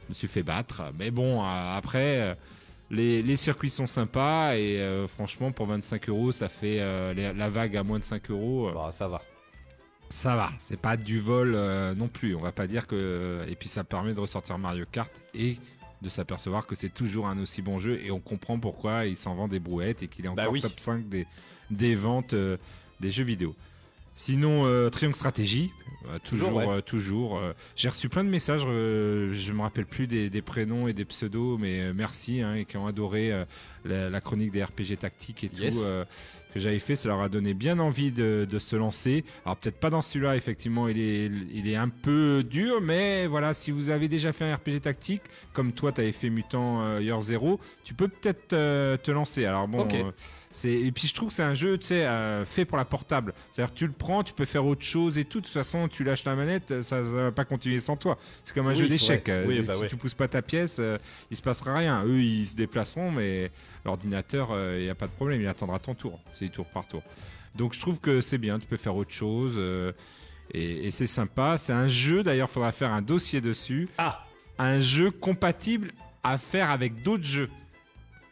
je 0.04 0.10
me 0.10 0.14
suis 0.14 0.28
fait 0.28 0.44
battre. 0.44 0.84
Mais 1.00 1.12
bon, 1.12 1.42
euh, 1.42 1.46
après, 1.78 2.22
euh, 2.22 2.36
les, 2.92 3.22
les 3.22 3.36
circuits 3.36 3.70
sont 3.70 3.88
sympas. 3.88 4.56
Et 4.58 4.80
euh, 4.80 5.08
franchement, 5.08 5.52
pour 5.52 5.68
25 5.68 6.10
euros, 6.10 6.32
ça 6.32 6.50
fait 6.50 6.78
euh, 6.80 7.34
la 7.34 7.50
vague 7.50 7.76
à 7.78 7.84
moins 7.84 8.00
de 8.00 8.04
5 8.04 8.30
euros. 8.32 8.72
Bah, 8.74 8.92
ça 8.92 9.08
va. 9.08 9.22
ça 10.10 10.36
va, 10.36 10.50
c'est 10.60 10.80
pas 10.80 10.98
du 10.98 11.20
vol 11.20 11.54
euh, 11.56 11.96
non 11.96 12.08
plus. 12.08 12.36
On 12.36 12.42
va 12.42 12.52
pas 12.52 12.68
dire 12.68 12.88
que. 12.88 13.46
Et 13.48 13.56
puis 13.56 13.70
ça 13.70 13.84
permet 13.84 14.14
de 14.14 14.20
ressortir 14.20 14.58
Mario 14.58 14.86
Kart 14.92 15.12
et 15.34 15.58
de 16.02 16.10
s'apercevoir 16.10 16.68
que 16.68 16.76
c'est 16.76 16.94
toujours 16.94 17.26
un 17.28 17.40
aussi 17.40 17.62
bon 17.64 17.80
jeu 17.80 18.00
et 18.04 18.12
on 18.12 18.20
comprend 18.20 18.60
pourquoi 18.60 19.06
il 19.06 19.16
s'en 19.18 19.34
vend 19.34 19.48
des 19.48 19.60
brouettes 19.60 20.04
et 20.04 20.08
qu'il 20.08 20.26
est 20.26 20.30
Bah 20.30 20.44
encore 20.44 20.52
oui. 20.54 20.62
top 20.62 20.78
5 20.80 21.08
des, 21.10 21.26
des 21.72 21.96
ventes 21.96 22.36
des 23.00 23.10
jeux 23.12 23.24
vidéo. 23.24 23.56
Sinon, 24.18 24.66
euh, 24.66 24.90
Triangle 24.90 25.16
Stratégie, 25.16 25.74
euh, 26.08 26.20
toujours, 26.24 26.50
Toujours, 26.50 26.58
ouais. 26.68 26.78
euh, 26.78 26.82
toujours. 26.82 27.38
euh, 27.38 27.52
J'ai 27.76 27.90
reçu 27.90 28.08
plein 28.10 28.24
de 28.24 28.30
messages, 28.30 28.62
je 28.62 29.52
me 29.52 29.62
rappelle 29.62 29.86
plus 29.86 30.08
des, 30.08 30.30
des 30.30 30.42
prénoms 30.42 30.88
et 30.88 30.94
des 30.94 31.04
pseudos, 31.06 31.58
mais 31.60 31.92
merci, 31.94 32.42
hein, 32.42 32.56
et 32.56 32.66
qui 32.66 32.78
ont 32.78 32.88
adoré 32.88 33.34
la, 33.84 34.10
la 34.10 34.22
chronique 34.22 34.52
des 34.52 34.64
RPG 34.64 34.98
tactiques 35.00 35.44
et 35.44 35.52
Yes. 35.54 35.76
tout 35.76 35.82
que 36.54 36.62
j'avais 36.62 36.80
fait. 36.80 36.96
Ça 36.96 37.10
leur 37.10 37.20
a 37.20 37.28
donné 37.28 37.54
bien 37.54 37.80
envie 37.80 38.14
de, 38.14 38.48
de 38.50 38.60
se 38.60 38.78
lancer. 38.78 39.26
Alors 39.44 39.58
peut-être 39.58 39.78
pas 39.80 39.90
dans 39.90 40.02
celui-là, 40.02 40.38
effectivement, 40.38 40.88
il 40.88 40.98
est, 41.00 41.26
il 41.52 41.68
est 41.68 41.76
un 41.76 41.90
peu 41.90 42.46
dur, 42.50 42.80
mais 42.82 43.28
voilà, 43.28 43.54
si 43.54 43.72
vous 43.72 43.90
avez 43.90 44.08
déjà 44.08 44.32
fait 44.32 44.46
un 44.46 44.56
RPG 44.56 44.80
tactique, 44.84 45.24
comme 45.52 45.74
toi, 45.74 45.92
tu 45.92 46.00
avais 46.00 46.14
fait 46.14 46.30
Mutant 46.30 47.00
Year 47.00 47.20
Zero, 47.20 47.60
tu 47.84 47.94
peux 47.94 48.08
peut-être 48.08 48.54
euh, 48.54 48.96
te 48.96 49.12
lancer. 49.12 49.44
Alors 49.44 49.68
bon, 49.68 49.86
euh, 49.94 50.12
et 50.64 50.92
puis 50.92 51.08
je 51.08 51.14
trouve 51.14 51.28
que 51.30 51.34
c'est 51.36 51.44
un 51.44 51.54
jeu, 51.54 51.78
tu 51.78 51.88
sais, 51.88 52.06
euh, 52.06 52.46
fait 52.46 52.64
pour 52.66 52.78
la 52.78 52.86
portable. 52.86 53.34
C'est-à-dire 53.52 53.74
tu 53.74 53.86
le 53.88 53.92
prends, 53.94 54.24
tu 54.24 54.34
peux 54.34 54.46
faire 54.46 54.66
autre 54.66 54.84
chose 54.84 55.18
et 55.18 55.26
tout. 55.26 55.40
De 55.42 55.46
toute 55.46 55.54
façon, 55.54 55.88
tu 55.88 56.04
lâches 56.04 56.24
la 56.24 56.36
manette, 56.36 56.82
ça, 56.82 57.04
ça 57.04 57.10
va 57.12 57.32
pas 57.32 57.44
continuer 57.46 57.80
sans 57.80 57.98
toi. 57.98 58.18
C'est 58.44 58.54
comme 58.56 58.68
un 58.68 58.70
Oui, 58.72 58.76
jeu 58.76 58.88
d'échecs. 58.88 59.28
Euh, 59.30 59.46
Oui, 59.48 59.56
si 59.56 59.62
bah 59.64 59.74
si 59.74 59.82
ouais. 59.82 59.88
tu 59.88 59.98
pousses 59.98 60.14
pas 60.14 60.28
ta 60.28 60.42
pièce, 60.42 60.78
euh, 60.80 60.98
il 61.32 61.36
se 61.38 61.42
passera 61.42 61.76
rien. 61.76 62.04
Eux, 62.06 62.22
ils 62.22 62.46
se 62.46 62.56
déplaceront, 62.56 63.12
mais 63.12 63.52
l'ordinateur, 63.84 64.50
il 64.78 64.84
n'y 64.84 64.90
a 64.90 64.96
pas 64.96 65.08
de 65.08 65.12
problème, 65.14 65.42
il 65.42 65.48
attendra 65.48 65.80
ton 65.80 65.94
tour. 65.96 66.20
C'est 66.32 66.50
tour 66.50 66.66
par 66.68 66.88
tour. 66.88 67.04
Donc 67.56 67.74
je 67.74 67.80
trouve 67.80 68.00
que 68.00 68.20
c'est 68.22 68.38
bien, 68.38 68.60
tu 68.60 68.68
peux 68.68 68.78
faire 68.78 68.96
autre 68.96 69.14
chose. 69.14 69.56
euh, 69.58 69.92
et, 70.52 70.88
et 70.88 70.92
c'est 70.92 71.08
sympa. 71.08 71.58
C'est 71.58 71.74
un 71.74 71.88
jeu, 71.88 72.22
d'ailleurs, 72.24 72.48
il 72.50 72.54
faudra 72.54 72.72
faire 72.72 72.92
un 72.92 73.02
dossier 73.02 73.42
dessus. 73.42 73.88
Ah, 73.98 74.26
Un 74.60 74.80
jeu 74.80 75.10
compatible 75.12 75.92
à 76.24 76.38
faire 76.38 76.70
avec 76.70 77.02
d'autres 77.02 77.24
jeux. 77.24 77.50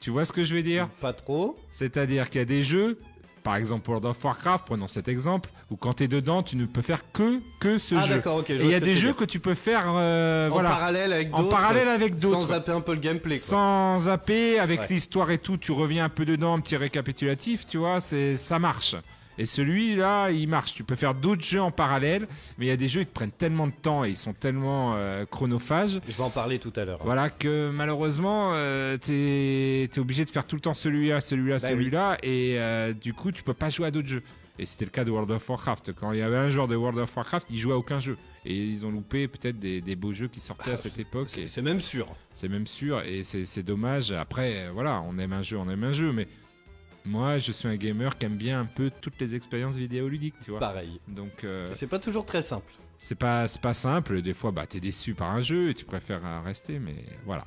Tu 0.04 0.10
vois 0.10 0.26
ce 0.26 0.34
que 0.34 0.44
je 0.44 0.54
veux 0.54 0.64
dire? 0.64 0.90
Pas 1.00 1.14
trop. 1.14 1.56
c'est-à-dire 1.72 2.30
qu'il 2.30 2.40
y 2.40 2.42
a 2.42 2.46
des 2.46 2.62
jeux, 2.62 3.00
par 3.42 3.56
exemple 3.56 3.90
World 3.90 4.06
of 4.06 4.22
Warcraft, 4.22 4.66
prenons 4.66 4.90
cet 4.90 5.08
exemple, 5.08 5.50
où 5.72 5.78
quand 5.78 5.94
tu 5.94 6.04
es 6.04 6.08
dedans, 6.10 6.44
tu 6.44 6.58
ne 6.58 6.66
peux 6.66 6.82
faire 6.82 7.10
que, 7.14 7.40
que 7.62 7.78
ce 7.78 7.96
ah, 7.96 8.02
jeu. 8.02 8.16
d'accord, 8.16 8.36
ok. 8.40 8.48
je 8.50 8.54
Et 8.56 8.64
il 8.66 8.70
y 8.70 8.76
a 8.76 8.82
des 8.82 8.98
jeux 8.98 9.14
que 9.14 9.24
tu 9.24 9.40
peux 9.40 9.54
faire 9.54 9.86
euh, 9.96 10.50
en 10.50 10.52
voilà, 10.52 10.72
parallèle 10.72 11.14
avec 11.14 11.34
en 11.34 11.38
d'autres. 11.44 11.56
parallèle 11.56 11.88
avec 11.88 12.16
Sans 12.16 12.32
d'autres. 12.32 12.48
zapper 12.48 12.74
un 12.74 12.82
peu 12.82 12.96
le 12.96 13.00
gameplay. 13.00 13.38
Quoi. 13.38 13.48
Sans 13.48 14.00
zapper, 14.00 14.60
avec 14.60 14.82
Ouais. 14.82 14.88
l'histoire 14.90 15.32
et 15.32 15.38
tout, 15.38 15.56
tu 15.56 15.72
reviens 15.72 16.04
un 16.04 16.10
peu 16.10 16.26
dedans, 16.26 16.54
un 16.56 16.60
petit 16.60 16.76
récapitulatif, 16.76 17.66
tu 17.66 17.78
vois, 17.78 18.02
c'est 18.02 18.36
ça 18.36 18.60
marche. 18.60 18.98
Et 19.38 19.46
celui-là, 19.46 20.30
il 20.32 20.48
marche. 20.48 20.74
Tu 20.74 20.84
peux 20.84 20.96
faire 20.96 21.16
d'autres 21.16 21.44
jeux 21.44 21.62
en 21.62 21.72
parallèle, 21.72 22.28
mais 22.58 22.66
il 22.66 22.70
y 22.70 22.72
a 22.72 22.78
des 22.78 22.88
jeux 22.88 23.02
qui 23.04 23.12
prennent 23.12 23.32
tellement 23.32 23.68
de 23.68 23.74
temps 23.74 24.04
et 24.06 24.10
ils 24.10 24.18
sont 24.18 24.34
tellement 24.34 24.94
euh, 24.96 25.26
chronophages 25.26 26.00
Je 26.08 26.14
vais 26.14 26.24
en 26.24 26.30
parler 26.30 26.60
tout 26.60 26.74
à 26.76 26.86
l'heure. 26.86 27.00
voilà 27.04 27.30
que 27.30 27.70
malheureusement, 27.74 28.52
euh, 28.54 28.98
t'es 28.98 29.84
es 29.84 30.00
obligé 30.00 30.26
de 30.26 30.30
faire 30.30 30.46
tout 30.46 30.56
le 30.56 30.62
temps 30.62 30.74
celui-là, 30.74 31.22
celui-là, 31.22 31.58
Bah 31.60 31.68
celui-là, 31.68 32.18
et 32.24 32.56
euh, 32.60 32.94
du 32.94 33.14
coup, 33.14 33.32
tu 33.32 33.44
peux 33.44 33.54
pas 33.54 33.70
jouer 33.70 33.88
à 33.88 33.92
d'autres 33.92 34.08
jeux. 34.08 34.24
Et 34.60 34.68
c'était 34.68 34.86
le 34.86 34.92
cas 34.92 35.04
de 35.04 35.10
World 35.10 35.32
of 35.32 35.50
Warcraft. 35.50 35.94
Quand 35.94 36.12
il 36.12 36.20
y 36.20 36.22
avait 36.22 36.38
un 36.38 36.50
joueur 36.50 36.68
de 36.68 36.76
World 36.76 37.00
of 37.00 37.18
Warcraft, 37.18 37.48
il 37.50 37.58
jouait 37.58 37.74
à 37.74 37.78
aucun 37.78 38.00
jeu. 38.00 38.18
Et 38.46 38.54
ils 38.56 38.86
ont 38.86 38.92
loupé 38.92 39.28
peut-être 39.28 39.58
des, 39.58 39.82
des 39.82 39.96
beaux 39.96 40.14
jeux 40.14 40.28
qui 40.28 40.40
sortaient 40.40 40.74
à 40.74 40.78
cette 40.78 41.00
époque. 41.00 41.28
C'est 41.48 41.62
même 41.64 41.82
sûr. 41.82 42.06
c'est 42.34 42.50
même 42.50 42.68
sûr, 42.68 43.02
et 43.02 43.24
c'est 43.24 43.46
c'est 43.46 43.64
dommage. 43.64 44.12
Après, 44.12 44.68
euh, 44.68 44.72
voilà, 44.72 45.02
on 45.10 45.18
aime 45.18 45.34
un 45.34 45.42
jeu, 45.42 45.58
on 45.58 45.68
aime 45.72 45.84
un 45.84 45.92
jeu, 45.92 46.12
mais 46.12 46.28
moi, 47.06 47.38
je 47.38 47.52
suis 47.52 47.68
un 47.68 47.76
gamer 47.76 48.18
qui 48.18 48.26
aime 48.26 48.36
bien 48.38 48.60
un 48.62 48.66
peu 48.66 48.92
toutes 49.02 49.20
les 49.20 49.36
expériences 49.36 49.76
vidéoludiques, 49.76 50.36
tu 50.44 50.52
vois. 50.52 50.60
Pareil. 50.60 51.00
Donc, 51.08 51.44
euh, 51.44 51.72
C'est 51.76 51.88
pas 51.88 52.00
toujours 52.00 52.26
très 52.26 52.42
simple. 52.42 52.72
c'est 52.98 53.16
pas, 53.16 53.48
c'est 53.48 53.62
pas 53.62 53.74
simple. 53.74 54.22
Des 54.22 54.34
fois, 54.34 54.52
bah, 54.52 54.66
t'es 54.66 54.80
déçu 54.80 55.14
par 55.14 55.32
un 55.32 55.42
jeu 55.42 55.70
et 55.70 55.74
tu 55.74 55.86
préfères 55.86 56.26
euh, 56.26 56.42
rester, 56.42 56.80
mais 56.80 56.96
voilà. 57.26 57.46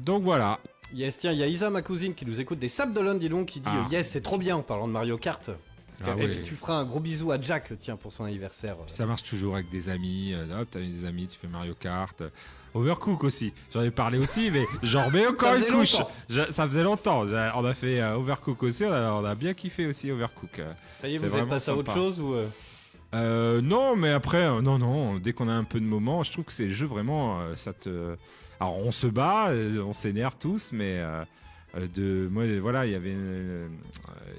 Donc 0.00 0.22
voilà. 0.22 0.58
Yes, 0.94 1.18
tiens, 1.18 1.32
il 1.32 1.38
y 1.38 1.42
a 1.42 1.46
Isa, 1.46 1.70
ma 1.70 1.80
cousine, 1.82 2.14
qui 2.14 2.26
nous 2.26 2.40
écoute 2.40 2.58
des 2.58 2.68
Sables 2.68 2.92
d'Olonne, 2.92 3.18
dis 3.18 3.28
donc, 3.30 3.46
qui 3.46 3.60
dit 3.60 3.68
Ah. 3.68 3.86
euh, 3.86 3.92
Yes, 3.92 4.08
c'est 4.10 4.20
trop 4.20 4.38
bien 4.38 4.56
en 4.56 4.62
parlant 4.62 4.86
de 4.86 4.92
Mario 4.92 5.16
Kart. 5.16 5.50
Ah 6.04 6.16
ouais. 6.16 6.28
puis 6.28 6.42
tu 6.42 6.54
feras 6.54 6.74
un 6.74 6.84
gros 6.84 7.00
bisou 7.00 7.30
à 7.32 7.40
Jack, 7.40 7.72
tiens, 7.78 7.96
pour 7.96 8.12
son 8.12 8.24
anniversaire. 8.24 8.76
Ça 8.86 9.06
marche 9.06 9.22
toujours 9.22 9.54
avec 9.54 9.68
des 9.68 9.88
amis. 9.88 10.32
euh, 10.34 10.60
hop, 10.62 10.68
t'as 10.70 10.80
des 10.80 11.04
amis, 11.04 11.26
tu 11.26 11.38
fais 11.38 11.48
Mario 11.48 11.74
Kart. 11.74 12.20
euh, 12.20 12.30
Overcook 12.74 13.24
aussi. 13.24 13.52
J'en 13.72 13.82
ai 13.82 13.90
parlé 13.90 14.18
aussi, 14.18 14.50
mais 14.50 14.64
j'en 14.82 15.04
remets 15.06 15.26
encore 15.26 15.54
une 15.54 15.66
couche. 15.66 15.96
Je- 16.28 16.50
ça 16.50 16.66
faisait 16.66 16.82
longtemps. 16.82 17.24
On 17.26 17.64
a 17.64 17.74
fait 17.74 18.00
euh, 18.00 18.16
Overcook 18.16 18.62
aussi. 18.62 18.84
On 18.84 18.92
a, 18.92 19.12
on 19.12 19.24
a 19.24 19.34
bien 19.34 19.52
kiffé 19.54 19.86
aussi 19.86 20.10
Overcook. 20.10 20.60
Ça 21.00 21.08
y 21.08 21.14
est, 21.14 21.18
c'est 21.18 21.26
vous 21.28 21.36
êtes 21.36 21.48
passé 21.48 21.70
à 21.70 21.76
autre 21.76 21.92
chose 21.92 22.20
ou 22.20 22.34
euh, 22.34 22.46
Euh, 23.14 23.60
non, 23.60 23.94
mais 23.94 24.10
après, 24.10 24.44
euh, 24.44 24.62
non, 24.62 24.78
non. 24.78 25.18
Dès 25.18 25.34
qu'on 25.34 25.48
a 25.48 25.52
un 25.52 25.64
peu 25.64 25.78
de 25.80 25.84
moment, 25.84 26.22
je 26.22 26.32
trouve 26.32 26.46
que 26.46 26.52
c'est 26.52 26.64
le 26.68 26.74
jeu 26.74 26.86
vraiment. 26.86 27.40
euh, 27.40 27.54
ça 27.56 27.72
te. 27.74 28.16
Alors, 28.58 28.78
on 28.78 28.90
se 28.92 29.06
bat, 29.06 29.50
on 29.84 29.92
s'énerve 29.92 30.36
tous, 30.38 30.70
mais 30.72 31.02
de 31.94 32.28
moi, 32.30 32.44
euh, 32.44 32.58
voilà, 32.60 32.86
il 32.86 32.92
y 32.92 32.94
avait 32.94 33.14
euh, 33.14 33.68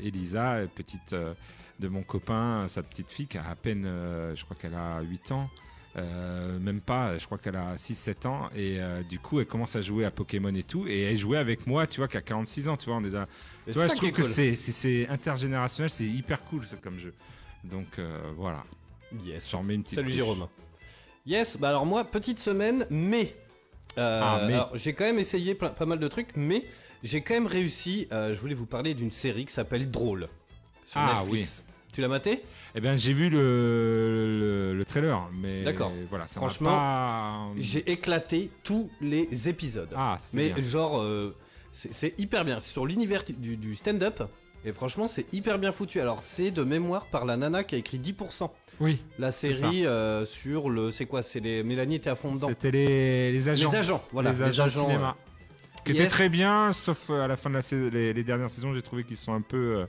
Elisa, 0.03 0.53
euh, 0.55 0.67
petite 0.67 1.13
euh, 1.13 1.33
de 1.79 1.87
mon 1.87 2.03
copain, 2.03 2.67
sa 2.67 2.83
petite 2.83 3.09
fille 3.09 3.27
qui 3.27 3.37
a 3.37 3.47
à 3.49 3.55
peine, 3.55 3.85
euh, 3.85 4.35
je 4.35 4.43
crois 4.45 4.55
qu'elle 4.59 4.75
a 4.75 5.01
8 5.01 5.31
ans. 5.31 5.49
Euh, 5.95 6.57
même 6.59 6.81
pas, 6.81 7.19
je 7.19 7.25
crois 7.27 7.37
qu'elle 7.37 7.55
a 7.55 7.75
6-7 7.75 8.25
ans. 8.27 8.49
Et 8.55 8.77
euh, 8.81 9.03
du 9.03 9.19
coup, 9.19 9.39
elle 9.39 9.45
commence 9.45 9.75
à 9.75 9.81
jouer 9.83 10.05
à 10.05 10.11
Pokémon 10.11 10.53
et 10.55 10.63
tout. 10.63 10.87
Et 10.87 11.01
elle 11.03 11.17
jouait 11.17 11.37
avec 11.37 11.67
moi, 11.67 11.85
tu 11.85 11.99
vois, 11.99 12.07
qui 12.07 12.17
a 12.17 12.21
46 12.21 12.67
ans. 12.69 12.77
Tu 12.77 12.87
vois, 12.87 12.95
on 12.97 13.03
est 13.03 13.11
là. 13.11 13.27
Tu 13.67 13.73
vois, 13.73 13.87
je 13.87 13.93
trouve 13.95 14.09
que 14.11 14.21
cool. 14.21 14.55
c'est- 14.55 15.07
intergénérationnel, 15.07 15.91
c'est 15.91 16.05
hyper 16.05 16.41
cool 16.45 16.63
comme 16.81 16.97
jeu. 16.97 17.13
Donc 17.63 17.99
euh, 17.99 18.19
voilà, 18.35 18.63
Yes. 19.23 19.49
j'en 19.51 19.59
remets 19.59 19.75
une 19.75 19.83
petite. 19.83 19.95
Salut 19.95 20.07
couche. 20.07 20.15
Jérôme. 20.15 20.47
Yes, 21.27 21.57
bah 21.57 21.69
alors 21.69 21.85
moi, 21.85 22.03
petite 22.03 22.39
semaine, 22.39 22.85
mais. 22.89 23.35
euh, 23.99 24.19
Ah, 24.23 24.45
mais. 24.47 24.79
j'ai 24.79 24.93
quand 24.93 25.05
même 25.05 25.19
essayé 25.19 25.53
plein- 25.55 25.69
pas 25.69 25.85
mal 25.85 25.99
de 25.99 26.07
trucs, 26.07 26.35
mais 26.35 26.65
j'ai 27.03 27.21
quand 27.21 27.33
même 27.33 27.47
réussi. 27.47 28.07
euh, 28.11 28.33
je 28.33 28.39
voulais 28.39 28.53
vous 28.53 28.65
parler 28.65 28.93
d'une 28.93 29.11
série 29.11 29.45
qui 29.45 29.53
s'appelle 29.53 29.89
Drôle. 29.91 30.27
Sur 30.85 30.99
Ah, 30.99 31.19
Netflix. 31.21 31.63
Tu 31.93 32.01
l'as 32.01 32.07
maté? 32.07 32.41
Eh 32.73 32.81
bien, 32.81 32.95
j'ai 32.95 33.13
vu 33.13 33.29
le, 33.29 34.39
le, 34.39 34.73
le 34.75 34.85
trailer, 34.85 35.29
mais 35.39 35.61
D'accord. 35.63 35.91
voilà, 36.09 36.25
ça 36.25 36.39
Franchement, 36.39 36.71
pas- 36.71 37.47
J'ai 37.57 37.89
éclaté 37.91 38.49
tous 38.63 38.89
les 38.99 39.47
épisodes. 39.47 39.89
Ah, 39.95 40.17
mais 40.33 40.53
bien. 40.53 40.63
genre, 40.63 40.99
euh, 41.01 41.35
c'est 41.71 42.17
hyper 42.19 42.45
bien. 42.45 42.59
C'est 42.59 42.71
sur 42.71 42.85
l'univers 42.87 43.23
du, 43.37 43.57
du 43.57 43.75
stand-up. 43.75 44.23
Et 44.65 44.71
franchement, 44.71 45.07
c'est 45.07 45.25
hyper 45.33 45.59
bien 45.59 45.71
foutu. 45.71 45.99
Alors, 45.99 46.23
c'est 46.23 46.49
de 46.49 46.63
mémoire 46.63 47.05
par 47.07 47.25
la 47.25 47.37
nana 47.37 47.63
qui 47.63 47.75
a 47.75 47.77
écrit 47.77 47.99
10%. 47.99 48.49
Oui, 48.79 49.03
La 49.19 49.31
série 49.31 49.85
euh, 49.85 50.25
sur 50.25 50.71
le. 50.71 50.89
C'est 50.89 51.05
quoi? 51.05 51.21
C'est 51.21 51.41
les. 51.41 51.61
Mélanie 51.63 51.95
était 51.95 52.09
à 52.09 52.15
fond 52.15 52.31
dedans. 52.33 52.47
c'était 52.47 52.71
les, 52.71 53.31
les 53.31 53.49
agents. 53.49 53.69
Les 53.71 53.77
agents, 53.77 54.03
voilà. 54.11 54.31
les 54.31 54.41
agents 54.41 54.65
de 54.65 54.69
cinéma. 54.71 55.15
Qui 55.85 55.91
Yes. 55.91 56.01
étaient 56.01 56.09
très 56.09 56.29
bien, 56.29 56.71
sauf 56.73 57.09
euh, 57.09 57.21
à 57.23 57.27
la 57.27 57.37
fin 57.37 57.49
de 57.49 57.55
la 57.55 57.61
sais- 57.61 57.89
les, 57.89 58.13
les 58.13 58.23
dernières 58.23 58.49
saisons, 58.49 58.73
j'ai 58.73 58.81
trouvé 58.81 59.03
qu'ils 59.03 59.17
sont 59.17 59.33
un 59.33 59.41
peu. 59.41 59.77
euh, 59.79 59.85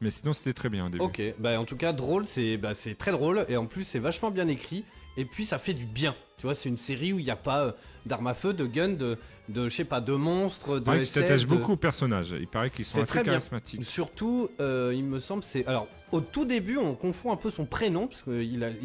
Mais 0.00 0.10
sinon, 0.10 0.32
c'était 0.32 0.52
très 0.52 0.68
bien 0.68 0.86
au 0.86 0.88
début. 0.88 1.02
Ok, 1.04 1.22
bah 1.38 1.58
en 1.60 1.64
tout 1.64 1.76
cas 1.76 1.92
drôle, 1.92 2.26
c'est 2.26 2.56
bah, 2.56 2.72
très 2.98 3.12
drôle 3.12 3.46
et 3.48 3.56
en 3.56 3.66
plus 3.66 3.84
c'est 3.84 4.00
vachement 4.00 4.30
bien 4.32 4.48
écrit 4.48 4.84
et 5.16 5.24
puis 5.24 5.44
ça 5.46 5.58
fait 5.58 5.74
du 5.74 5.84
bien. 5.84 6.14
Tu 6.38 6.42
vois, 6.46 6.54
c'est 6.56 6.68
une 6.68 6.76
série 6.78 7.12
où 7.12 7.20
il 7.20 7.24
n'y 7.24 7.30
a 7.30 7.36
pas 7.36 7.66
euh, 7.66 7.72
d'armes 8.04 8.26
à 8.26 8.34
feu, 8.34 8.52
de 8.52 8.66
guns, 8.66 8.88
de, 8.88 9.16
de 9.48 9.68
je 9.68 9.74
sais 9.76 9.84
pas, 9.84 10.00
de 10.00 10.12
monstres, 10.12 10.80
de 10.80 10.90
Ouais, 10.90 11.04
tu 11.04 11.12
t'attaches 11.12 11.42
de- 11.46 11.54
beaucoup 11.54 11.72
aux 11.72 11.76
personnages. 11.76 12.34
Il 12.38 12.48
paraît 12.48 12.70
qu'ils 12.70 12.84
sont 12.84 13.00
assez 13.00 13.12
très 13.12 13.22
bien. 13.22 13.34
charismatiques. 13.34 13.84
Surtout, 13.84 14.48
euh, 14.60 14.92
il 14.92 15.04
me 15.04 15.20
semble, 15.20 15.44
c'est 15.44 15.64
alors 15.66 15.86
au 16.10 16.20
tout 16.20 16.44
début 16.44 16.78
on 16.78 16.94
confond 16.96 17.30
un 17.30 17.36
peu 17.36 17.50
son 17.50 17.64
prénom 17.64 18.08
parce 18.08 18.22
qu'il 18.22 18.42
il 18.42 18.76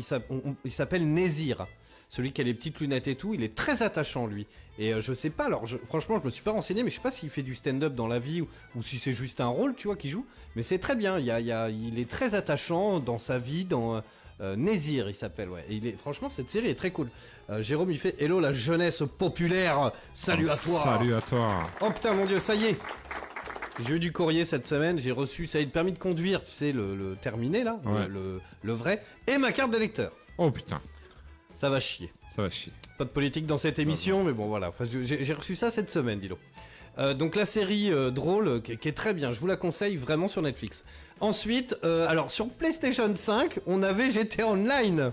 il 0.66 0.72
s'appelle 0.72 1.12
Nézir. 1.12 1.66
Celui 2.10 2.32
qui 2.32 2.40
a 2.42 2.44
les 2.44 2.54
petites 2.54 2.80
lunettes 2.80 3.08
et 3.08 3.16
tout, 3.16 3.34
il 3.34 3.44
est 3.44 3.54
très 3.56 3.84
attachant 3.84 4.28
lui. 4.28 4.48
Et 4.80 4.94
euh, 4.94 5.02
je 5.02 5.14
sais 5.14 5.30
pas, 5.30 5.46
alors 5.46 5.66
je- 5.66 5.78
franchement 5.78 6.18
je 6.20 6.26
me 6.26 6.30
suis 6.30 6.44
pas 6.44 6.52
renseigné, 6.52 6.84
mais 6.84 6.90
je 6.90 6.96
sais 6.96 7.02
pas 7.02 7.12
s'il 7.12 7.30
fait 7.30 7.42
du 7.44 7.54
stand-up 7.56 7.96
dans 7.96 8.08
la 8.08 8.20
vie 8.20 8.42
ou, 8.42 8.48
ou 8.76 8.84
si 8.84 8.98
c'est 8.98 9.12
juste 9.14 9.42
un 9.42 9.48
rôle, 9.48 9.76
tu 9.76 9.88
vois, 9.88 9.96
qu'il 9.98 10.12
joue. 10.12 10.26
Mais 10.56 10.64
c'est 10.64 10.80
très 10.80 10.96
bien, 10.96 11.20
il, 11.20 11.26
y 11.26 11.32
a- 11.32 11.40
il 11.40 11.46
y 11.48 11.52
a- 11.52 11.70
il 11.70 12.00
est 12.00 12.10
très 12.10 12.34
attachant 12.36 13.00
dans 13.00 13.18
sa 13.18 13.40
vie, 13.40 13.66
dans 13.66 13.96
euh, 13.98 14.02
euh, 14.40 14.56
Nézir 14.56 15.10
il 15.10 15.16
s'appelle, 15.16 15.50
ouais. 15.50 15.66
Et 15.70 15.76
il 15.76 15.88
est, 15.88 15.98
franchement 16.00 16.30
cette 16.30 16.50
série 16.50 16.68
est 16.70 16.76
très 16.76 16.92
cool. 16.92 17.10
Euh, 17.50 17.62
Jérôme 17.62 17.92
il 17.92 17.98
fait 18.00 18.16
Hello 18.22 18.40
la 18.40 18.54
jeunesse 18.54 19.04
populaire, 19.18 19.92
salut 20.14 20.46
à 20.48 20.56
toi 20.56 20.80
Salut 20.84 21.14
à 21.16 21.22
toi. 21.22 21.64
Oh 21.82 21.90
putain 21.92 22.14
mon 22.14 22.26
dieu, 22.26 22.40
ça 22.40 22.54
y 22.56 22.66
est 22.66 22.78
J'ai 23.86 23.96
eu 23.96 24.00
du 24.00 24.12
courrier 24.14 24.46
cette 24.46 24.66
semaine, 24.66 24.98
j'ai 25.00 25.12
reçu, 25.12 25.46
ça 25.48 25.60
y 25.60 25.64
est, 25.64 25.66
le 25.66 25.72
permis 25.72 25.92
de 25.92 26.00
conduire, 26.00 26.44
tu 26.46 26.52
sais, 26.52 26.72
le, 26.72 26.96
le 26.96 27.16
terminé 27.16 27.64
là, 27.64 27.80
le, 28.08 28.40
le 28.64 28.74
vrai, 28.74 29.04
et 29.28 29.38
ma 29.38 29.52
carte 29.52 29.72
d'électeur. 29.72 30.12
Oh 30.38 30.50
putain, 30.52 30.82
Ça 31.58 31.72
va 31.72 31.80
chier. 31.80 32.12
ça 32.36 32.44
va 32.44 32.52
chier. 32.52 32.72
Pas 33.00 33.04
de 33.04 33.10
politique 33.10 33.48
dans 33.48 33.58
cette 33.58 33.80
émission, 33.80 34.24
mais 34.24 34.32
bon 34.32 34.46
voilà, 34.46 34.70
Enfin, 34.70 34.86
j'ai 34.86 35.34
reçu 35.34 35.56
ça 35.56 35.72
cette 35.72 35.90
semaine, 35.90 36.20
dis-le. 36.20 36.38
Euh, 37.00 37.16
donc 37.16 37.36
la 37.36 37.48
série 37.48 37.92
euh, 37.92 38.12
drôle, 38.12 38.62
qui, 38.62 38.78
qui 38.78 38.88
est 38.88 38.94
très 38.94 39.16
bien, 39.16 39.32
je 39.32 39.40
vous 39.40 39.48
la 39.48 39.56
conseille 39.56 39.98
vraiment 39.98 40.28
sur 40.28 40.44
Netflix. 40.44 40.84
Ensuite, 41.20 41.76
euh, 41.84 42.08
alors 42.08 42.30
sur 42.30 42.48
PlayStation 42.48 43.12
5, 43.16 43.60
on 43.66 43.82
avait 43.82 44.12
GTA 44.12 44.48
Online 44.48 45.12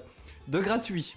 de 0.49 0.59
gratuit. 0.59 1.17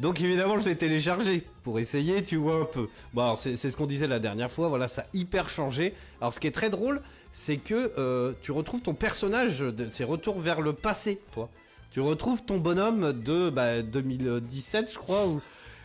Donc 0.00 0.20
évidemment, 0.20 0.58
je 0.58 0.64
l'ai 0.64 0.76
téléchargé 0.76 1.46
pour 1.62 1.78
essayer, 1.78 2.24
tu 2.24 2.34
vois 2.34 2.62
un 2.62 2.64
peu. 2.64 2.88
Bon, 3.14 3.22
alors 3.22 3.38
c'est 3.38 3.56
ce 3.56 3.76
qu'on 3.76 3.86
disait 3.86 4.08
la 4.08 4.18
dernière 4.18 4.50
fois, 4.50 4.68
voilà, 4.68 4.88
ça 4.88 5.02
a 5.02 5.06
hyper 5.14 5.50
changé. 5.50 5.94
Alors 6.20 6.34
ce 6.34 6.40
qui 6.40 6.48
est 6.48 6.52
très 6.52 6.70
drôle, 6.70 7.00
c'est 7.30 7.58
que 7.58 8.34
tu 8.42 8.50
retrouves 8.50 8.82
ton 8.82 8.94
personnage, 8.94 9.60
de, 9.60 9.88
c'est 9.90 10.02
retour 10.02 10.40
vers 10.40 10.60
le 10.60 10.72
passé, 10.72 11.20
toi. 11.32 11.48
Tu 11.92 12.00
retrouves 12.00 12.42
ton 12.42 12.58
bonhomme 12.58 13.12
de 13.12 13.50
bah, 13.50 13.82
2017, 13.82 14.92
je 14.92 14.98
crois, 14.98 15.26
où 15.28 15.40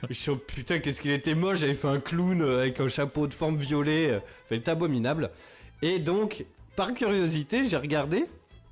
je 0.10 0.32
putain, 0.32 0.80
qu'est-ce 0.80 1.02
qu'il 1.02 1.12
était 1.12 1.36
moche, 1.36 1.60
j'avais 1.60 1.74
fait 1.74 1.88
un 1.88 2.00
clown 2.00 2.42
euh, 2.42 2.62
avec 2.62 2.80
un 2.80 2.88
chapeau 2.88 3.28
de 3.28 3.34
forme 3.34 3.58
violet, 3.58 4.12
euh, 4.12 4.20
fait 4.46 4.68
abominable. 4.70 5.32
Et 5.82 6.00
donc, 6.00 6.46
par 6.76 6.94
curiosité, 6.94 7.66
j'ai 7.66 7.78
regardé 7.78 8.26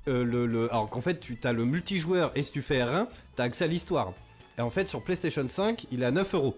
euh, 0.08 0.24
le, 0.24 0.72
Alors 0.72 0.88
qu'en 0.88 1.00
fait, 1.00 1.18
tu 1.20 1.36
as 1.42 1.52
le 1.52 1.64
multijoueur 1.64 2.32
et 2.34 2.42
si 2.42 2.52
tu 2.52 2.62
fais 2.62 2.78
R1, 2.78 3.06
tu 3.34 3.42
as 3.42 3.44
accès 3.44 3.64
à 3.64 3.66
l'histoire. 3.66 4.12
Et 4.56 4.60
en 4.60 4.70
fait, 4.70 4.88
sur 4.88 5.02
PlayStation 5.02 5.46
5, 5.48 5.86
il 5.92 6.02
est 6.02 6.06
à 6.06 6.10
9 6.10 6.34
euros. 6.34 6.56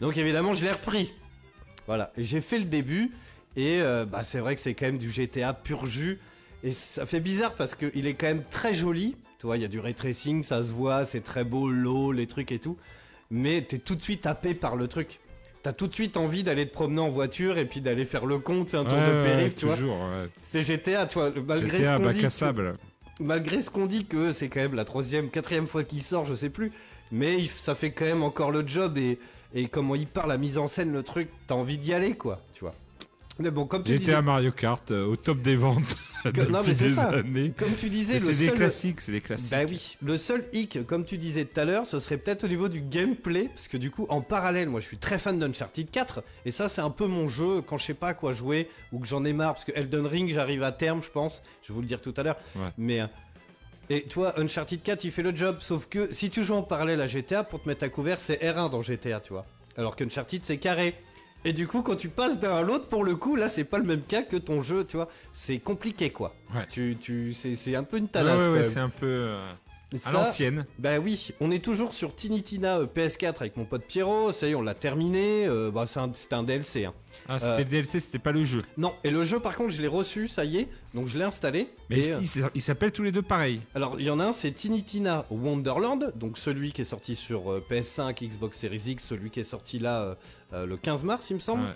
Donc 0.00 0.16
évidemment, 0.16 0.54
je 0.54 0.64
l'ai 0.64 0.72
repris. 0.72 1.12
Voilà, 1.86 2.12
et 2.16 2.24
j'ai 2.24 2.40
fait 2.40 2.58
le 2.58 2.64
début. 2.64 3.12
Et 3.56 3.80
euh, 3.80 4.04
bah, 4.04 4.24
c'est 4.24 4.38
vrai 4.38 4.54
que 4.54 4.60
c'est 4.60 4.74
quand 4.74 4.86
même 4.86 4.98
du 4.98 5.10
GTA 5.10 5.52
pur 5.52 5.86
jus. 5.86 6.18
Et 6.64 6.72
ça 6.72 7.06
fait 7.06 7.20
bizarre 7.20 7.54
parce 7.54 7.74
qu'il 7.74 8.06
est 8.06 8.14
quand 8.14 8.26
même 8.26 8.44
très 8.50 8.72
joli. 8.72 9.16
Tu 9.42 9.46
vois, 9.48 9.56
il 9.56 9.62
y 9.62 9.64
a 9.64 9.68
du 9.68 9.80
ray 9.80 9.92
tracing, 9.92 10.44
ça 10.44 10.62
se 10.62 10.70
voit, 10.70 11.04
c'est 11.04 11.20
très 11.20 11.42
beau, 11.42 11.68
l'eau, 11.68 12.12
les 12.12 12.28
trucs 12.28 12.52
et 12.52 12.60
tout. 12.60 12.76
Mais 13.28 13.60
t'es 13.62 13.78
tout 13.78 13.96
de 13.96 14.00
suite 14.02 14.24
happé 14.24 14.54
par 14.54 14.76
le 14.76 14.86
truc. 14.86 15.18
T'as 15.64 15.72
tout 15.72 15.88
de 15.88 15.94
suite 15.94 16.16
envie 16.16 16.44
d'aller 16.44 16.64
te 16.68 16.72
promener 16.72 17.00
en 17.00 17.08
voiture 17.08 17.58
et 17.58 17.64
puis 17.64 17.80
d'aller 17.80 18.04
faire 18.04 18.24
le 18.24 18.38
compte, 18.38 18.72
un 18.76 18.84
tour 18.84 18.94
Ouais, 18.98 19.04
de 19.08 19.12
ouais, 19.16 19.22
périph', 19.24 19.56
tu 19.56 19.66
vois. 19.66 19.74
ouais. 19.74 20.28
C'est 20.44 20.62
GTA, 20.62 21.06
tu 21.06 21.14
vois, 21.18 21.32
malgré 21.44 21.78
GTA 21.78 21.96
ce 21.98 22.02
qu'on 22.04 22.10
dit. 22.10 22.24
à 22.24 22.30
sable. 22.30 22.74
Malgré 23.18 23.60
ce 23.62 23.70
qu'on 23.70 23.86
dit 23.86 24.04
que 24.04 24.30
c'est 24.32 24.48
quand 24.48 24.60
même 24.60 24.76
la 24.76 24.84
troisième, 24.84 25.28
quatrième 25.28 25.66
fois 25.66 25.82
qu'il 25.82 26.04
sort, 26.04 26.24
je 26.24 26.34
sais 26.34 26.48
plus. 26.50 26.70
Mais 27.10 27.34
il- 27.40 27.48
ça 27.50 27.74
fait 27.74 27.90
quand 27.90 28.04
même 28.04 28.22
encore 28.22 28.52
le 28.52 28.64
job 28.64 28.96
et, 28.96 29.18
et 29.54 29.66
comment 29.66 29.96
il 29.96 30.06
parle, 30.06 30.28
la 30.28 30.38
mise 30.38 30.56
en 30.56 30.68
scène, 30.68 30.92
le 30.92 31.02
truc, 31.02 31.28
t'as 31.48 31.56
envie 31.56 31.78
d'y 31.78 31.92
aller, 31.92 32.14
quoi. 32.14 32.40
Mais 33.38 33.50
bon, 33.50 33.64
comme 33.66 33.82
tu 33.82 33.88
J'étais 33.90 34.00
disais, 34.00 34.14
à 34.14 34.22
Mario 34.22 34.52
Kart 34.52 34.90
euh, 34.90 35.06
au 35.06 35.16
top 35.16 35.40
des 35.40 35.56
ventes 35.56 35.96
depuis 36.24 36.46
non, 36.52 36.60
mais 36.66 36.74
c'est 36.74 36.88
des 36.88 36.94
ça. 36.94 37.08
années. 37.08 37.52
comme 37.56 37.74
tu 37.74 37.88
disais, 37.88 38.20
C'est 38.20 38.28
des 38.34 38.46
seul... 38.48 38.54
classiques, 38.54 39.00
c'est 39.00 39.10
des 39.10 39.22
classiques. 39.22 39.50
Bah 39.50 39.64
oui, 39.66 39.96
le 40.02 40.16
seul 40.18 40.44
hic, 40.52 40.86
comme 40.86 41.04
tu 41.06 41.16
disais 41.18 41.46
tout 41.46 41.58
à 41.58 41.64
l'heure, 41.64 41.86
ce 41.86 41.98
serait 41.98 42.18
peut-être 42.18 42.44
au 42.44 42.48
niveau 42.48 42.68
du 42.68 42.80
gameplay, 42.82 43.44
parce 43.48 43.68
que 43.68 43.78
du 43.78 43.90
coup, 43.90 44.06
en 44.10 44.20
parallèle, 44.20 44.68
moi 44.68 44.80
je 44.80 44.86
suis 44.86 44.98
très 44.98 45.18
fan 45.18 45.38
d'Uncharted 45.38 45.90
4, 45.90 46.22
et 46.44 46.50
ça 46.50 46.68
c'est 46.68 46.82
un 46.82 46.90
peu 46.90 47.06
mon 47.06 47.26
jeu 47.26 47.62
quand 47.62 47.78
je 47.78 47.86
sais 47.86 47.94
pas 47.94 48.08
à 48.08 48.14
quoi 48.14 48.32
jouer, 48.32 48.68
ou 48.92 48.98
que 49.00 49.06
j'en 49.06 49.24
ai 49.24 49.32
marre, 49.32 49.54
parce 49.54 49.64
que 49.64 49.72
Elden 49.74 50.06
Ring, 50.06 50.30
j'arrive 50.32 50.62
à 50.62 50.70
terme, 50.70 51.02
je 51.02 51.10
pense, 51.10 51.42
je 51.62 51.68
vais 51.68 51.74
vous 51.74 51.80
le 51.80 51.86
dire 51.88 52.00
tout 52.02 52.14
à 52.18 52.22
l'heure, 52.22 52.36
Ouais. 52.54 52.68
mais... 52.76 53.00
euh, 53.00 53.06
Et 53.90 54.02
toi, 54.02 54.38
Uncharted 54.38 54.82
4, 54.82 55.04
il 55.04 55.10
fait 55.10 55.22
le 55.22 55.34
job, 55.34 55.56
sauf 55.60 55.86
que 55.88 56.12
si 56.12 56.28
tu 56.30 56.44
joues 56.44 56.54
en 56.54 56.62
parallèle 56.62 57.00
à 57.00 57.06
GTA, 57.06 57.42
pour 57.44 57.62
te 57.62 57.68
mettre 57.68 57.82
à 57.84 57.88
couvert, 57.88 58.20
c'est 58.20 58.40
R1 58.42 58.70
dans 58.70 58.82
GTA, 58.82 59.20
tu 59.20 59.32
vois. 59.32 59.44
Alors 59.76 59.96
qu'Uncharted, 59.96 60.44
c'est 60.44 60.58
carré. 60.58 60.94
Et 61.44 61.52
du 61.52 61.66
coup, 61.66 61.82
quand 61.82 61.96
tu 61.96 62.08
passes 62.08 62.38
d'un 62.38 62.54
à 62.54 62.62
l'autre, 62.62 62.86
pour 62.86 63.02
le 63.02 63.16
coup, 63.16 63.34
là, 63.34 63.48
c'est 63.48 63.64
pas 63.64 63.78
le 63.78 63.84
même 63.84 64.02
cas 64.02 64.22
que 64.22 64.36
ton 64.36 64.62
jeu, 64.62 64.84
tu 64.84 64.96
vois. 64.96 65.08
C'est 65.32 65.58
compliqué, 65.58 66.10
quoi. 66.10 66.34
Ouais. 66.54 66.66
Tu, 66.70 66.96
tu, 67.00 67.32
c'est 67.34 67.56
c'est 67.56 67.74
un 67.74 67.82
peu 67.82 67.96
une 67.96 68.08
talasse, 68.08 68.40
ouais, 68.42 68.48
ouais, 68.58 68.62
c'est 68.62 68.78
un 68.78 68.88
peu 68.88 69.06
euh, 69.06 69.52
à 70.04 70.12
l'ancienne. 70.12 70.66
bah 70.78 70.98
oui, 70.98 71.32
on 71.40 71.50
est 71.50 71.62
toujours 71.64 71.92
sur 71.94 72.14
Tiny 72.14 72.42
Tina 72.42 72.78
euh, 72.78 72.86
PS4 72.86 73.36
avec 73.40 73.56
mon 73.56 73.64
pote 73.64 73.84
Pierrot, 73.86 74.32
ça 74.32 74.46
y 74.48 74.50
est, 74.52 74.54
on 74.54 74.62
l'a 74.62 74.74
terminé, 74.74 75.46
euh, 75.46 75.70
bah, 75.70 75.84
c'est 75.86 76.00
un- 76.00 76.10
c'était 76.14 76.34
un, 76.34 76.42
DLC. 76.42 76.84
hein. 76.84 76.94
Ah, 77.28 77.38
c'était 77.38 77.52
Euh, 77.54 77.58
le 77.58 77.64
DLC, 77.66 78.00
c'était 78.00 78.18
pas 78.18 78.32
le 78.32 78.42
jeu. 78.42 78.62
Non, 78.78 78.94
et 79.04 79.10
le 79.10 79.22
jeu 79.22 79.38
par 79.38 79.54
contre 79.56 79.70
je 79.70 79.80
l'ai 79.82 79.88
reçu, 79.88 80.28
ça 80.28 80.44
y 80.44 80.58
est, 80.58 80.68
donc 80.94 81.08
je 81.08 81.18
l'ai 81.18 81.24
installé. 81.24 81.68
Mais 81.90 81.98
est-ce 81.98 82.40
euh, 82.40 82.48
ils 82.54 82.62
s'appellent 82.62 82.92
tous 82.92 83.02
les 83.02 83.12
deux 83.12 83.22
pareil? 83.22 83.60
Alors 83.74 83.96
il 84.00 84.06
y 84.06 84.10
en 84.10 84.18
a 84.18 84.24
un, 84.26 84.32
c'est 84.32 84.50
Tiny 84.52 84.82
Tina 84.82 85.26
Wonderland, 85.30 86.12
donc 86.16 86.38
celui 86.38 86.72
qui 86.72 86.80
est 86.82 86.84
sorti 86.86 87.14
sur 87.14 87.52
euh, 87.52 87.64
PS5, 87.70 88.14
Xbox 88.28 88.58
Series 88.58 88.82
X, 88.86 89.04
celui 89.04 89.30
qui 89.30 89.40
est 89.40 89.44
sorti 89.44 89.78
là 89.78 90.16
le 90.52 90.76
15 90.76 91.04
mars 91.04 91.28
il 91.30 91.34
me 91.36 91.40
semble. 91.40 91.62
Ouais. 91.62 91.68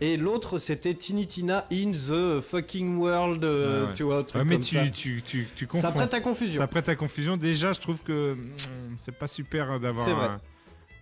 Et 0.00 0.16
l'autre 0.16 0.58
c'était 0.58 0.94
Tiny 0.94 1.26
Tina 1.26 1.66
in 1.72 1.92
the 1.92 2.40
fucking 2.40 2.96
world, 2.98 3.44
euh, 3.44 3.82
Ouais, 3.82 3.88
ouais. 3.88 3.94
tu 3.94 4.02
vois, 4.04 4.18
un 4.18 4.22
truc 4.22 4.42
Ouais, 4.42 4.44
mais 4.48 4.54
comme 4.56 4.64
tu, 4.64 4.76
ça. 4.76 4.88
tu, 4.88 5.22
tu, 5.22 5.46
tu 5.54 5.68
Ça 5.80 5.90
prête 5.90 6.14
à 6.14 6.20
confusion. 6.20 6.60
Ça 6.60 6.66
prête 6.68 6.88
à 6.88 6.94
confusion. 6.96 7.36
Déjà, 7.36 7.72
je 7.72 7.80
trouve 7.80 8.00
que 8.02 8.34
mm, 8.34 8.48
c'est 8.96 9.16
pas 9.16 9.26
super 9.26 9.80
d'avoir 9.80 10.08
euh, 10.08 10.36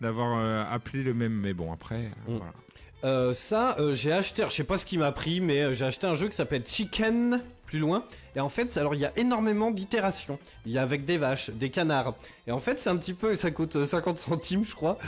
d'avoir 0.01 0.39
euh, 0.39 0.65
appelé 0.71 1.03
le 1.03 1.13
même. 1.15 1.33
Mais 1.35 1.53
bon, 1.53 1.73
après, 1.73 2.11
Mm. 2.27 2.39
voilà. 2.39 3.33
Ça, 3.35 3.77
j'ai 3.93 4.11
acheté, 4.13 4.43
je 4.49 4.53
sais 4.53 4.65
pas 4.65 4.77
ce 4.79 4.85
qui 4.87 4.99
m'a 4.99 5.13
pris, 5.13 5.41
mais 5.41 5.73
j'ai 5.75 5.85
acheté 5.85 6.09
un 6.09 6.15
jeu 6.15 6.29
qui 6.29 6.35
s'appelle 6.35 6.65
Chicken, 6.67 7.41
plus 7.67 7.79
loin. 7.79 8.03
Et 8.35 8.41
en 8.41 8.49
fait, 8.49 8.77
alors 8.79 8.95
il 8.97 9.01
y 9.01 9.05
a 9.05 9.13
énormément 9.17 9.71
d'itérations. 9.71 10.41
Il 10.65 10.73
y 10.73 10.79
a 10.79 10.83
avec 10.83 11.05
des 11.05 11.17
vaches, 11.17 11.51
des 11.51 11.71
canards. 11.71 12.15
Et 12.49 12.51
en 12.53 12.59
fait, 12.59 12.81
c'est 12.81 12.91
un 12.91 12.97
petit 12.97 13.15
peu, 13.15 13.37
ça 13.37 13.53
coûte 13.53 13.77
euh, 13.77 13.87
50 13.87 14.19
centimes, 14.19 14.65
je 14.65 14.75
crois. 14.75 14.99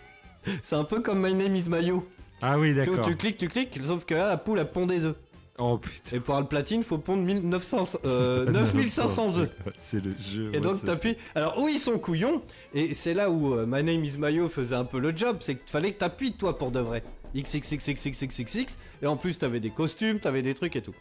c'est 0.62 0.76
un 0.76 0.84
peu 0.84 1.00
comme 1.00 1.20
My 1.20 1.34
Name 1.34 1.54
is 1.56 1.68
Mayo. 1.68 2.08
Ah 2.42 2.58
oui, 2.58 2.70
Tu, 2.70 2.74
d'accord. 2.90 3.06
tu 3.06 3.16
cliques, 3.16 3.36
tu 3.38 3.48
cliques, 3.48 3.78
sauf 3.82 4.04
que 4.04 4.14
là, 4.14 4.28
la 4.28 4.36
poule 4.36 4.58
a 4.58 4.64
pond 4.64 4.86
des 4.86 5.04
œufs. 5.04 5.14
Oh 5.56 5.78
putain. 5.78 6.16
Et 6.16 6.20
pour 6.20 6.30
avoir 6.34 6.40
le 6.40 6.48
platine, 6.48 6.82
faut 6.82 6.98
pondre 6.98 7.22
1900, 7.22 7.98
euh, 8.04 8.50
9500 8.50 9.38
œufs. 9.38 9.48
C'est 9.76 10.04
le 10.04 10.12
jeu. 10.18 10.48
Et 10.52 10.56
ouais, 10.56 10.60
donc 10.60 10.78
c'est- 10.80 10.86
t'appuies. 10.86 11.16
Alors 11.36 11.62
où 11.62 11.68
ils 11.68 11.78
sont 11.78 11.96
couillons, 11.98 12.42
et 12.74 12.92
c'est 12.92 13.14
là 13.14 13.30
où 13.30 13.54
euh, 13.54 13.64
My 13.64 13.84
Name 13.84 14.04
is 14.04 14.18
Mayo 14.18 14.48
faisait 14.48 14.74
un 14.74 14.84
peu 14.84 14.98
le 14.98 15.16
job, 15.16 15.36
c'est 15.40 15.54
qu'il 15.54 15.70
fallait 15.70 15.92
que 15.92 15.98
t'appuies 16.00 16.32
toi 16.32 16.58
pour 16.58 16.72
de 16.72 16.80
vrai. 16.80 17.04
XXXXXXXX, 17.36 18.78
et 19.02 19.06
en 19.06 19.16
plus 19.16 19.38
t'avais 19.38 19.60
des 19.60 19.70
costumes, 19.70 20.18
t'avais 20.20 20.42
des 20.42 20.54
trucs 20.54 20.74
et 20.76 20.82
tout. 20.82 20.94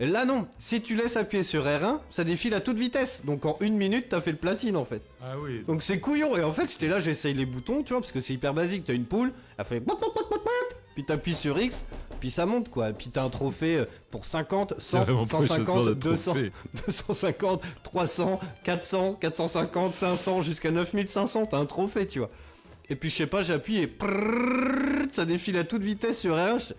Et 0.00 0.06
là 0.06 0.24
non, 0.24 0.46
si 0.60 0.80
tu 0.80 0.94
laisses 0.94 1.16
appuyer 1.16 1.42
sur 1.42 1.64
R1, 1.64 1.98
ça 2.10 2.22
défile 2.22 2.54
à 2.54 2.60
toute 2.60 2.78
vitesse. 2.78 3.22
Donc 3.24 3.44
en 3.46 3.56
une 3.60 3.76
minute, 3.76 4.08
t'as 4.10 4.20
fait 4.20 4.30
le 4.30 4.36
platine 4.36 4.76
en 4.76 4.84
fait. 4.84 5.02
Ah 5.20 5.32
oui. 5.42 5.64
Donc 5.66 5.82
c'est 5.82 5.98
couillon. 5.98 6.36
Et 6.36 6.42
en 6.44 6.52
fait, 6.52 6.70
j'étais 6.70 6.86
là, 6.86 7.00
j'essaye 7.00 7.34
les 7.34 7.46
boutons, 7.46 7.82
tu 7.82 7.94
vois, 7.94 8.00
parce 8.00 8.12
que 8.12 8.20
c'est 8.20 8.32
hyper 8.34 8.54
basique. 8.54 8.84
T'as 8.84 8.94
une 8.94 9.06
poule, 9.06 9.32
elle 9.58 9.64
fait. 9.64 9.82
Puis 10.98 11.04
t'appuies 11.04 11.34
sur 11.34 11.56
X, 11.60 11.84
puis 12.18 12.28
ça 12.28 12.44
monte 12.44 12.70
quoi. 12.70 12.92
Puis 12.92 13.08
t'as 13.10 13.22
un 13.22 13.28
trophée 13.28 13.76
euh, 13.76 13.84
pour 14.10 14.26
50, 14.26 14.74
100, 14.78 15.02
vraiment 15.04 15.26
pas 15.26 15.36
une 15.36 15.42
chanson 15.46 15.64
150, 15.64 15.86
de 15.86 15.94
200, 15.94 16.30
trophée. 16.32 16.52
250, 16.88 17.62
300, 17.84 18.40
400, 18.64 19.12
450, 19.20 19.94
500, 19.94 20.42
jusqu'à 20.42 20.72
9500. 20.72 21.46
T'as 21.46 21.56
un 21.58 21.66
trophée, 21.66 22.04
tu 22.08 22.18
vois. 22.18 22.30
Et 22.90 22.96
puis 22.96 23.10
je 23.10 23.14
sais 23.14 23.28
pas, 23.28 23.44
j'appuie 23.44 23.76
et 23.78 23.86
prrrr, 23.86 25.06
ça 25.12 25.24
défile 25.24 25.56
à 25.58 25.62
toute 25.62 25.82
vitesse 25.82 26.18
sur 26.18 26.34
R1. 26.34 26.58
Je- 26.58 26.74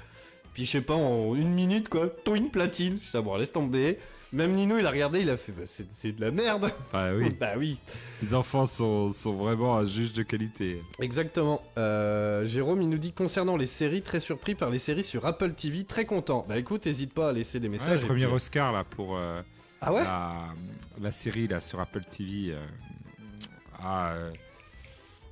Puis 0.54 0.66
je 0.66 0.72
sais 0.72 0.82
pas, 0.82 0.96
en 0.96 1.34
une 1.36 1.54
minute 1.54 1.88
quoi, 1.88 2.10
une 2.36 2.50
platine. 2.50 2.98
Je 3.02 3.10
sais 3.12 3.22
bon, 3.22 3.38
laisse 3.38 3.54
tomber. 3.54 4.00
Même 4.32 4.54
Nino, 4.54 4.78
il 4.78 4.86
a 4.86 4.92
regardé, 4.92 5.22
il 5.22 5.30
a 5.32 5.38
fait, 5.38 5.52
bah, 5.52 5.64
c'est 5.66 6.12
de 6.12 6.22
la 6.22 6.30
merde. 6.30 6.72
Ah 6.94 7.10
oui. 7.16 7.30
bah 7.40 7.54
oui. 7.58 7.80
Les 8.22 8.36
enfants 8.36 8.68
sont, 8.68 9.10
sont 9.12 9.34
vraiment 9.36 9.78
un 9.78 9.86
juge 9.86 10.14
de 10.14 10.22
qualité. 10.22 10.84
Exactement. 11.00 11.64
Euh, 11.80 12.46
Jérôme, 12.46 12.82
il 12.84 12.90
nous 12.90 13.00
dit 13.00 13.12
concernant 13.12 13.58
les 13.58 13.66
séries, 13.66 14.04
très 14.04 14.20
surpris 14.20 14.54
par 14.54 14.70
les 14.70 14.78
séries 14.78 15.04
sur 15.04 15.26
Apple 15.26 15.54
TV, 15.54 15.84
très 15.84 16.06
content. 16.06 16.46
Bah 16.48 16.58
écoute, 16.60 16.86
n'hésite 16.86 17.12
pas 17.14 17.30
à 17.30 17.34
laisser 17.34 17.60
des 17.60 17.68
Ouais, 17.68 17.74
messages. 17.74 18.00
le 18.02 18.04
et 18.04 18.08
premier 18.08 18.26
puis- 18.26 18.36
Oscar 18.36 18.72
là 18.72 18.84
pour 18.84 19.18
euh, 19.18 19.42
Ah 19.82 19.92
ouais 19.94 20.04
la, 20.04 20.46
la 21.02 21.12
série 21.12 21.48
là 21.48 21.60
sur 21.60 21.80
Apple 21.80 22.02
TV. 22.06 22.52
euh, 22.54 22.64
ah, 23.82 24.12
euh, 24.12 24.32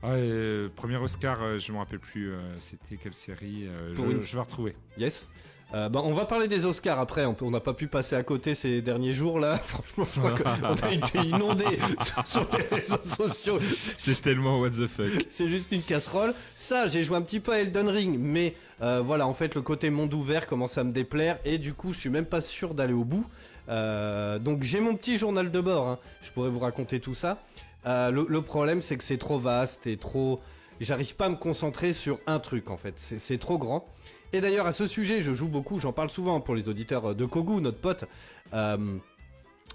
ah, 0.01 0.07
euh, 0.13 0.69
premier 0.75 0.97
Oscar, 0.97 1.43
euh, 1.43 1.59
je 1.59 1.71
me 1.71 1.77
rappelle 1.77 1.99
plus. 1.99 2.31
euh, 2.31 2.39
C'était 2.59 2.95
quelle 2.97 3.13
série 3.13 3.67
euh, 3.67 3.93
je, 3.95 4.01
une- 4.01 4.21
je 4.23 4.35
vais 4.35 4.41
retrouver. 4.41 4.75
Yes. 4.97 5.29
Euh, 5.73 5.89
bah, 5.89 6.01
on 6.03 6.13
va 6.13 6.25
parler 6.25 6.47
des 6.47 6.63
Oscars 6.63 6.99
après. 6.99 7.25
On 7.25 7.51
n'a 7.51 7.59
pas 7.59 7.73
pu 7.73 7.87
passer 7.87 8.15
à 8.15 8.23
côté 8.23 8.55
ces 8.55 8.81
derniers 8.81 9.11
jours 9.11 9.39
là. 9.39 9.57
Franchement, 9.63 10.05
je 10.13 10.19
crois 10.19 10.31
qu'on 10.31 10.73
a 10.87 10.91
été 10.91 11.19
inondés 11.19 11.79
sur, 12.25 12.47
les 12.57 12.77
réseaux 12.77 13.03
sociaux. 13.03 13.59
C'est 13.97 14.21
tellement 14.21 14.59
what 14.59 14.69
the 14.71 14.87
fuck. 14.87 15.25
C'est 15.29 15.47
juste 15.47 15.71
une 15.73 15.81
casserole. 15.81 16.33
Ça, 16.55 16.87
j'ai 16.87 17.03
joué 17.03 17.17
un 17.17 17.21
petit 17.21 17.41
peu 17.41 17.51
à 17.51 17.59
Elden 17.59 17.89
Ring, 17.89 18.17
mais 18.19 18.53
euh, 18.81 19.01
voilà, 19.01 19.27
en 19.27 19.33
fait, 19.33 19.55
le 19.55 19.61
côté 19.61 19.89
monde 19.89 20.13
ouvert 20.13 20.47
commence 20.47 20.77
à 20.77 20.83
me 20.85 20.91
déplaire 20.91 21.37
et 21.43 21.57
du 21.57 21.73
coup, 21.73 21.91
je 21.91 21.99
suis 21.99 22.09
même 22.09 22.25
pas 22.25 22.41
sûr 22.41 22.73
d'aller 22.73 22.93
au 22.93 23.03
bout. 23.03 23.27
Euh, 23.67 24.39
donc, 24.39 24.63
j'ai 24.63 24.79
mon 24.79 24.95
petit 24.95 25.17
journal 25.17 25.51
de 25.51 25.59
bord. 25.59 25.87
hein. 25.87 25.99
Je 26.21 26.31
pourrais 26.31 26.49
vous 26.49 26.59
raconter 26.59 26.99
tout 27.01 27.15
ça. 27.15 27.39
Le, 27.85 28.25
le 28.27 28.41
problème, 28.41 28.81
c'est 28.81 28.97
que 28.97 29.03
c'est 29.03 29.17
trop 29.17 29.37
vaste 29.39 29.87
et 29.87 29.95
trop. 29.97 30.41
J'arrive 30.79 31.15
pas 31.15 31.25
à 31.25 31.29
me 31.29 31.35
concentrer 31.35 31.93
sur 31.93 32.19
un 32.27 32.39
truc 32.39 32.69
en 32.69 32.77
fait. 32.77 32.95
C'est 32.97 33.37
trop 33.39 33.57
grand. 33.57 33.87
Et 34.33 34.41
d'ailleurs, 34.41 34.67
à 34.67 34.73
ce 34.73 34.87
sujet, 34.87 35.21
je 35.21 35.33
joue 35.33 35.47
beaucoup. 35.47 35.79
J'en 35.79 35.93
parle 35.93 36.09
souvent 36.09 36.41
pour 36.41 36.55
les 36.55 36.67
auditeurs 36.69 37.15
de 37.15 37.25
Kogu, 37.25 37.61
notre 37.61 37.79
pote. 37.79 38.05
Euh, 38.53 38.97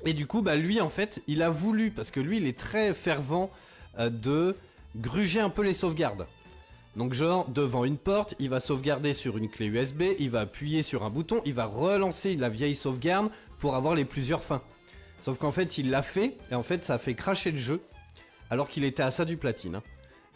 et 0.04 0.12
du 0.12 0.26
coup, 0.26 0.42
bah, 0.42 0.56
lui, 0.56 0.80
en 0.80 0.88
fait, 0.88 1.22
il 1.26 1.42
a 1.42 1.50
voulu, 1.50 1.90
parce 1.90 2.10
que 2.10 2.20
lui, 2.20 2.36
il 2.36 2.46
est 2.46 2.58
très 2.58 2.92
fervent 2.92 3.50
euh, 3.98 4.10
de 4.10 4.56
gruger 4.96 5.40
un 5.40 5.50
peu 5.50 5.62
les 5.62 5.72
sauvegardes. 5.72 6.26
Donc 6.96 7.14
genre, 7.14 7.48
devant 7.48 7.84
une 7.84 7.96
porte, 7.96 8.34
il 8.38 8.50
va 8.50 8.60
sauvegarder 8.60 9.14
sur 9.14 9.38
une 9.38 9.48
clé 9.48 9.66
USB, 9.66 10.02
il 10.18 10.28
va 10.28 10.40
appuyer 10.40 10.82
sur 10.82 11.04
un 11.04 11.10
bouton, 11.10 11.40
il 11.46 11.54
va 11.54 11.64
relancer 11.64 12.36
la 12.36 12.50
vieille 12.50 12.74
sauvegarde 12.74 13.30
pour 13.58 13.74
avoir 13.74 13.94
les 13.94 14.04
plusieurs 14.04 14.44
fins. 14.44 14.60
Sauf 15.20 15.38
qu'en 15.38 15.52
fait, 15.52 15.78
il 15.78 15.90
l'a 15.90 16.02
fait, 16.02 16.36
et 16.50 16.54
en 16.54 16.62
fait, 16.62 16.84
ça 16.84 16.94
a 16.94 16.98
fait 16.98 17.14
cracher 17.14 17.50
le 17.50 17.58
jeu, 17.58 17.80
alors 18.50 18.68
qu'il 18.68 18.84
était 18.84 19.02
à 19.02 19.10
ça 19.10 19.24
du 19.24 19.38
platine. 19.38 19.76
hein. 19.76 19.82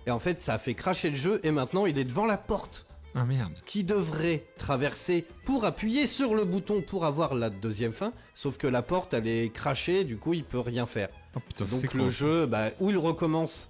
Et 0.06 0.10
en 0.10 0.18
fait, 0.18 0.40
ça 0.40 0.54
a 0.54 0.58
fait 0.58 0.74
cracher 0.74 1.10
le 1.10 1.16
jeu, 1.16 1.40
et 1.42 1.50
maintenant, 1.50 1.84
il 1.84 1.98
est 1.98 2.04
devant 2.04 2.24
la 2.24 2.38
porte 2.38 2.85
Ah 3.18 3.24
merde. 3.24 3.52
qui 3.64 3.82
devrait 3.82 4.44
traverser 4.58 5.24
pour 5.46 5.64
appuyer 5.64 6.06
sur 6.06 6.34
le 6.34 6.44
bouton 6.44 6.82
pour 6.82 7.04
avoir 7.06 7.34
la 7.34 7.48
deuxième 7.50 7.92
fin, 7.94 8.12
sauf 8.34 8.58
que 8.58 8.66
la 8.66 8.82
porte 8.82 9.14
elle 9.14 9.26
est 9.26 9.48
crachée, 9.52 10.04
du 10.04 10.18
coup 10.18 10.34
il 10.34 10.44
peut 10.44 10.60
rien 10.60 10.84
faire. 10.86 11.08
Oh 11.34 11.40
putain, 11.40 11.64
Donc 11.64 11.94
le 11.94 12.10
jeu, 12.10 12.44
bah, 12.46 12.70
où 12.78 12.90
il 12.90 12.98
recommence, 12.98 13.68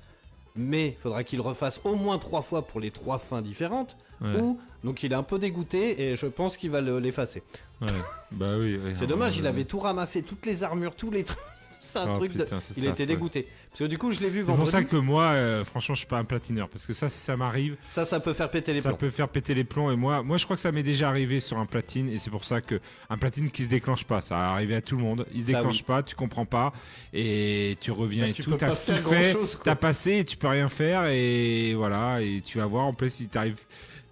mais 0.57 0.89
il 0.89 0.97
faudra 0.97 1.23
qu'il 1.25 1.41
refasse 1.41 1.81
au 1.85 1.95
moins 1.95 2.19
trois 2.19 2.43
fois 2.43 2.67
pour 2.67 2.81
les 2.81 2.91
trois 2.91 3.19
fins 3.19 3.41
différentes, 3.43 3.97
Ouais, 4.21 4.41
ou 4.41 4.59
donc 4.83 5.03
il 5.03 5.13
est 5.13 5.15
un 5.17 5.23
peu 5.23 5.39
dégoûté 5.39 6.01
et 6.11 6.17
je 6.17 6.27
pense 6.27 6.57
qu'il 6.57 6.71
va 6.71 6.81
le- 6.81 6.99
l'effacer. 6.99 7.43
ouais. 7.83 7.87
Bah 8.33 8.55
oui. 8.59 8.81
C'est 8.95 9.07
dommage, 9.07 9.37
Euh, 9.37 9.41
il 9.41 9.47
avait 9.47 9.65
tout 9.65 9.79
ramassé, 9.79 10.23
toutes 10.23 10.47
les 10.47 10.63
armures, 10.65 10.95
tous 10.97 11.11
les 11.11 11.23
trucs. 11.25 11.39
C'est 11.81 11.99
un 11.99 12.13
oh, 12.13 12.17
truc 12.17 12.33
de... 12.37 12.43
putain, 12.45 12.59
Il 12.77 12.83
ça, 12.83 12.89
était 12.91 13.03
ouais. 13.03 13.07
dégoûté. 13.07 13.49
Parce 13.71 13.81
que 13.81 13.85
du 13.87 13.99
coup 13.99 14.13
je 14.13 14.21
l'ai 14.21 14.29
vu 14.29 14.41
C'est 14.41 14.47
pour 14.47 14.57
vendredi. 14.57 14.71
ça 14.73 14.79
Ça, 14.79 14.85
que 14.85 14.97
moi, 14.97 15.25
euh, 15.25 15.65
franchement, 15.65 15.95
je 15.95 16.01
suis 16.01 16.09
pas 16.09 16.19
un 16.19 16.25
platineur. 16.25 16.69
Parce 16.69 16.87
que 16.87 16.93
ça, 16.93 17.09
si 17.09 17.19
ça 17.19 17.37
m'arrive, 17.37 17.77
ça, 17.87 18.05
peut 18.21 18.33
faire 18.33 18.51
péter 18.51 18.73
les 18.73 18.81
ça 18.81 18.91
plombs. 18.91 18.99
peut 18.99 19.11
faire 19.11 19.29
péter 19.29 19.55
les 19.55 19.65
plombs. 19.65 19.91
Et 19.91 19.97
moi, 19.97 20.23
moi, 20.23 20.37
je 20.39 20.45
crois 20.45 20.57
que 20.57 20.63
ça 20.63 20.73
m'est 20.73 20.83
déjà 20.83 21.09
arrivé 21.09 21.41
sur 21.41 21.59
un 21.59 21.67
platine. 21.67 22.09
Et 22.11 22.19
c'est 22.19 22.31
pour 22.31 22.45
ça 22.45 22.61
que 22.61 22.81
un 23.11 23.19
platine 23.19 23.51
qui 23.51 23.63
se 23.65 23.69
déclenche 23.69 24.05
pas, 24.05 24.21
ça 24.23 24.37
va 24.37 24.49
arriver 24.51 24.77
à 24.77 24.81
tout 24.83 24.97
le 24.97 25.03
monde. 25.03 25.27
Il 25.33 25.43
se 25.43 25.47
Ça, 25.47 25.53
déclenche 25.59 25.79
oui. 25.79 25.85
pas, 25.87 26.03
tu 26.03 26.15
comprends 26.15 26.47
pas. 26.47 26.73
Et 27.13 27.77
tu 27.81 27.91
reviens 27.91 28.25
Bah, 28.25 28.29
et 28.31 28.33
tu 28.33 28.43
tout. 28.43 28.53
T'as 28.57 28.71
tout 28.71 28.77
fait, 28.77 29.37
t'as 29.63 29.77
passé 29.77 30.19
et 30.19 30.25
tu 30.25 30.37
peux 30.37 30.49
rien 30.49 30.69
faire. 30.69 31.07
Et 31.07 31.75
voilà. 31.75 32.21
Et 32.23 32.41
tu 32.45 32.59
vas 32.59 32.67
voir. 32.67 32.85
En 32.87 32.95
plus, 32.95 33.11
si 33.11 33.29
t'arrives 33.29 33.61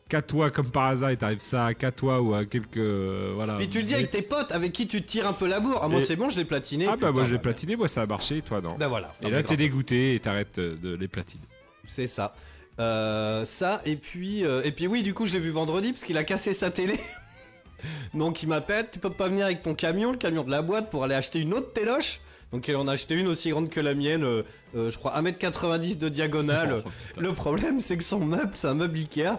qu'à 0.08 0.22
toi, 0.22 0.50
comme 0.50 0.70
par 0.70 0.84
hasard, 0.84 1.10
et 1.10 1.16
t'arrives 1.16 1.40
ça 1.40 1.72
qu'à 1.74 1.90
toi 1.90 2.20
ou 2.20 2.34
à 2.34 2.44
quelques. 2.44 2.76
euh, 2.76 3.32
voilà. 3.34 3.56
Puis 3.56 3.68
tu 3.68 3.78
le 3.78 3.84
dis 3.84 3.94
avec 3.94 4.10
tes 4.10 4.22
potes 4.22 4.52
avec 4.52 4.72
qui 4.72 4.86
tu 4.86 5.02
te 5.02 5.06
tires 5.08 5.26
un 5.26 5.32
peu 5.32 5.46
la 5.48 5.60
bourre. 5.60 5.80
Ah, 5.82 5.88
moi 5.88 6.00
Et- 6.00 6.04
c'est 6.04 6.16
bon, 6.16 6.28
je 6.30 6.36
l'ai 6.36 6.44
platiné. 6.44 6.84
Ah 6.86 6.90
bah 6.90 6.96
putain, 6.96 7.12
moi 7.12 7.24
j'ai 7.24 7.34
bah, 7.36 7.38
platiné, 7.40 7.76
moi 7.76 7.88
ça 7.88 8.02
a 8.02 8.06
marché, 8.06 8.42
toi 8.42 8.60
non. 8.60 8.74
Bah 8.78 8.88
voilà. 8.88 9.12
Et 9.22 9.24
Non, 9.24 9.30
là 9.30 9.38
t'es 9.38 9.44
grave. 9.48 9.56
dégoûté 9.58 10.14
et 10.14 10.20
t'arrêtes 10.20 10.58
euh, 10.58 10.76
de 10.82 10.94
les 10.94 11.08
platiner. 11.08 11.44
C'est 11.86 12.06
ça. 12.06 12.34
Euh, 12.80 13.44
ça 13.44 13.80
et 13.84 13.94
puis 13.96 14.44
euh, 14.44 14.60
et 14.64 14.72
puis 14.72 14.88
oui 14.88 15.04
du 15.04 15.14
coup 15.14 15.26
je 15.26 15.32
l'ai 15.34 15.38
vu 15.38 15.50
vendredi 15.50 15.92
parce 15.92 16.02
qu'il 16.04 16.16
a 16.18 16.24
cassé 16.24 16.52
sa 16.52 16.70
télé. 16.70 16.98
Donc 18.14 18.42
il 18.42 18.48
m'appelle, 18.48 18.88
tu 18.90 18.98
peux 18.98 19.10
pas 19.10 19.28
venir 19.28 19.44
avec 19.46 19.62
ton 19.62 19.74
camion, 19.74 20.10
le 20.12 20.18
camion 20.18 20.42
de 20.44 20.50
la 20.50 20.62
boîte 20.62 20.90
pour 20.90 21.04
aller 21.04 21.14
acheter 21.14 21.38
une 21.40 21.54
autre 21.54 21.72
téloche. 21.72 22.20
Donc 22.52 22.66
il 22.68 22.76
en 22.76 22.86
a 22.88 22.92
acheté 22.92 23.14
une 23.14 23.26
aussi 23.26 23.50
grande 23.50 23.68
que 23.68 23.80
la 23.80 23.94
mienne, 23.94 24.22
euh, 24.24 24.42
euh, 24.76 24.90
je 24.90 24.96
crois 24.98 25.12
1m90 25.20 25.98
de 25.98 26.08
diagonale. 26.08 26.82
Oh, 26.86 26.90
putain. 27.08 27.20
le 27.20 27.32
problème 27.32 27.80
c'est 27.80 27.96
que 27.96 28.04
son 28.04 28.20
meuble 28.24 28.52
c'est 28.54 28.68
un 28.68 28.74
meuble 28.74 28.96
Ikea 28.98 29.38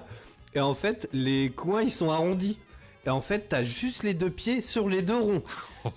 et 0.56 0.60
en 0.62 0.74
fait 0.74 1.08
les 1.14 1.52
coins 1.52 1.84
ils 1.84 1.92
sont 1.92 2.10
arrondis. 2.12 2.58
Et 3.06 3.10
en 3.12 3.22
fait 3.22 3.50
t'as 3.50 3.62
juste 3.62 4.02
les 4.02 4.16
deux 4.16 4.32
pieds 4.32 4.62
sur 4.62 4.90
les 4.90 5.04
deux 5.04 5.18
ronds. 5.20 5.44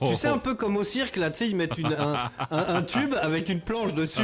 Tu 0.02 0.14
sais, 0.14 0.28
un 0.28 0.36
peu 0.36 0.54
comme 0.54 0.76
au 0.76 0.84
cirque, 0.84 1.16
là, 1.16 1.30
tu 1.30 1.38
sais, 1.38 1.48
ils 1.48 1.56
mettent 1.56 1.78
une- 1.78 1.94
un, 1.94 2.30
un- 2.50 2.74
un 2.76 2.82
tube 2.82 3.14
avec 3.22 3.48
une 3.48 3.62
planche 3.62 3.94
dessus. 3.94 4.20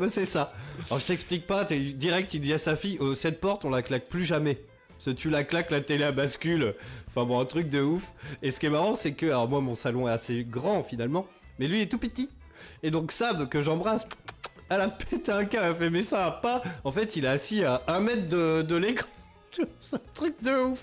Bah, 0.00 0.06
c'est 0.08 0.24
ça. 0.24 0.54
Alors, 0.88 0.98
je 0.98 1.04
t'explique 1.06 1.46
pas, 1.46 1.64
direct, 1.64 2.32
il 2.32 2.40
dit 2.40 2.54
à 2.54 2.58
sa 2.58 2.74
fille, 2.74 2.96
oh, 3.02 3.14
cette 3.14 3.38
porte, 3.38 3.66
on 3.66 3.70
la 3.70 3.82
claque 3.82 4.08
plus 4.08 4.24
jamais. 4.24 4.60
Parce 4.96 5.04
que 5.04 5.10
tu 5.10 5.28
la 5.28 5.44
claques, 5.44 5.70
la 5.70 5.82
télé 5.82 6.04
à 6.04 6.12
bascule. 6.12 6.74
Enfin 7.06 7.24
bon, 7.26 7.38
un 7.38 7.44
truc 7.44 7.68
de 7.68 7.82
ouf. 7.82 8.14
Et 8.42 8.50
ce 8.50 8.58
qui 8.58 8.64
est 8.64 8.70
marrant, 8.70 8.94
c'est 8.94 9.12
que, 9.12 9.26
alors 9.26 9.46
moi, 9.46 9.60
mon 9.60 9.74
salon 9.74 10.08
est 10.08 10.12
assez 10.12 10.42
grand, 10.48 10.82
finalement, 10.82 11.26
mais 11.58 11.68
lui 11.68 11.82
est 11.82 11.86
tout 11.90 11.98
petit. 11.98 12.30
Et 12.82 12.90
donc, 12.90 13.12
Sab, 13.12 13.46
que 13.50 13.60
j'embrasse, 13.60 14.06
elle 14.70 14.80
a 14.80 14.88
pété 14.88 15.30
un 15.32 15.44
câble, 15.44 15.64
elle 15.66 15.72
a 15.72 15.74
fait, 15.74 15.90
mais 15.90 16.00
ça 16.00 16.16
va 16.24 16.30
pas. 16.30 16.62
En 16.84 16.92
fait, 16.92 17.14
il 17.16 17.26
est 17.26 17.28
assis 17.28 17.62
à 17.62 17.82
un 17.88 18.00
mètre 18.00 18.26
de, 18.28 18.62
de 18.62 18.76
l'écran. 18.76 19.06
C'est 19.80 19.96
un 19.96 20.00
truc 20.14 20.34
de 20.42 20.50
ouf. 20.50 20.80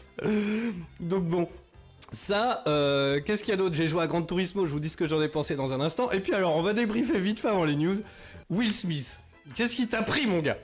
Donc 0.99 1.23
bon, 1.25 1.49
ça, 2.12 2.63
euh, 2.67 3.21
qu'est-ce 3.25 3.43
qu'il 3.43 3.51
y 3.51 3.53
a 3.53 3.57
d'autre? 3.57 3.75
J'ai 3.75 3.88
joué 3.88 4.03
à 4.03 4.07
Gran 4.07 4.21
Turismo, 4.21 4.65
je 4.65 4.71
vous 4.71 4.79
dis 4.79 4.89
ce 4.89 4.97
que 4.97 5.07
j'en 5.07 5.21
ai 5.21 5.29
pensé 5.29 5.55
dans 5.55 5.73
un 5.73 5.79
instant. 5.81 6.12
Et 6.12 6.19
puis 6.19 6.34
alors, 6.34 6.55
on 6.55 6.62
va 6.62 6.73
débriefer 6.73 7.19
vite 7.19 7.39
fait 7.39 7.47
avant 7.47 7.65
les 7.65 7.75
news. 7.75 7.95
Will 8.49 8.73
Smith, 8.73 9.19
qu'est-ce 9.55 9.75
qui 9.75 9.88
t'a 9.88 10.03
pris, 10.03 10.27
mon 10.27 10.39
gars? 10.39 10.57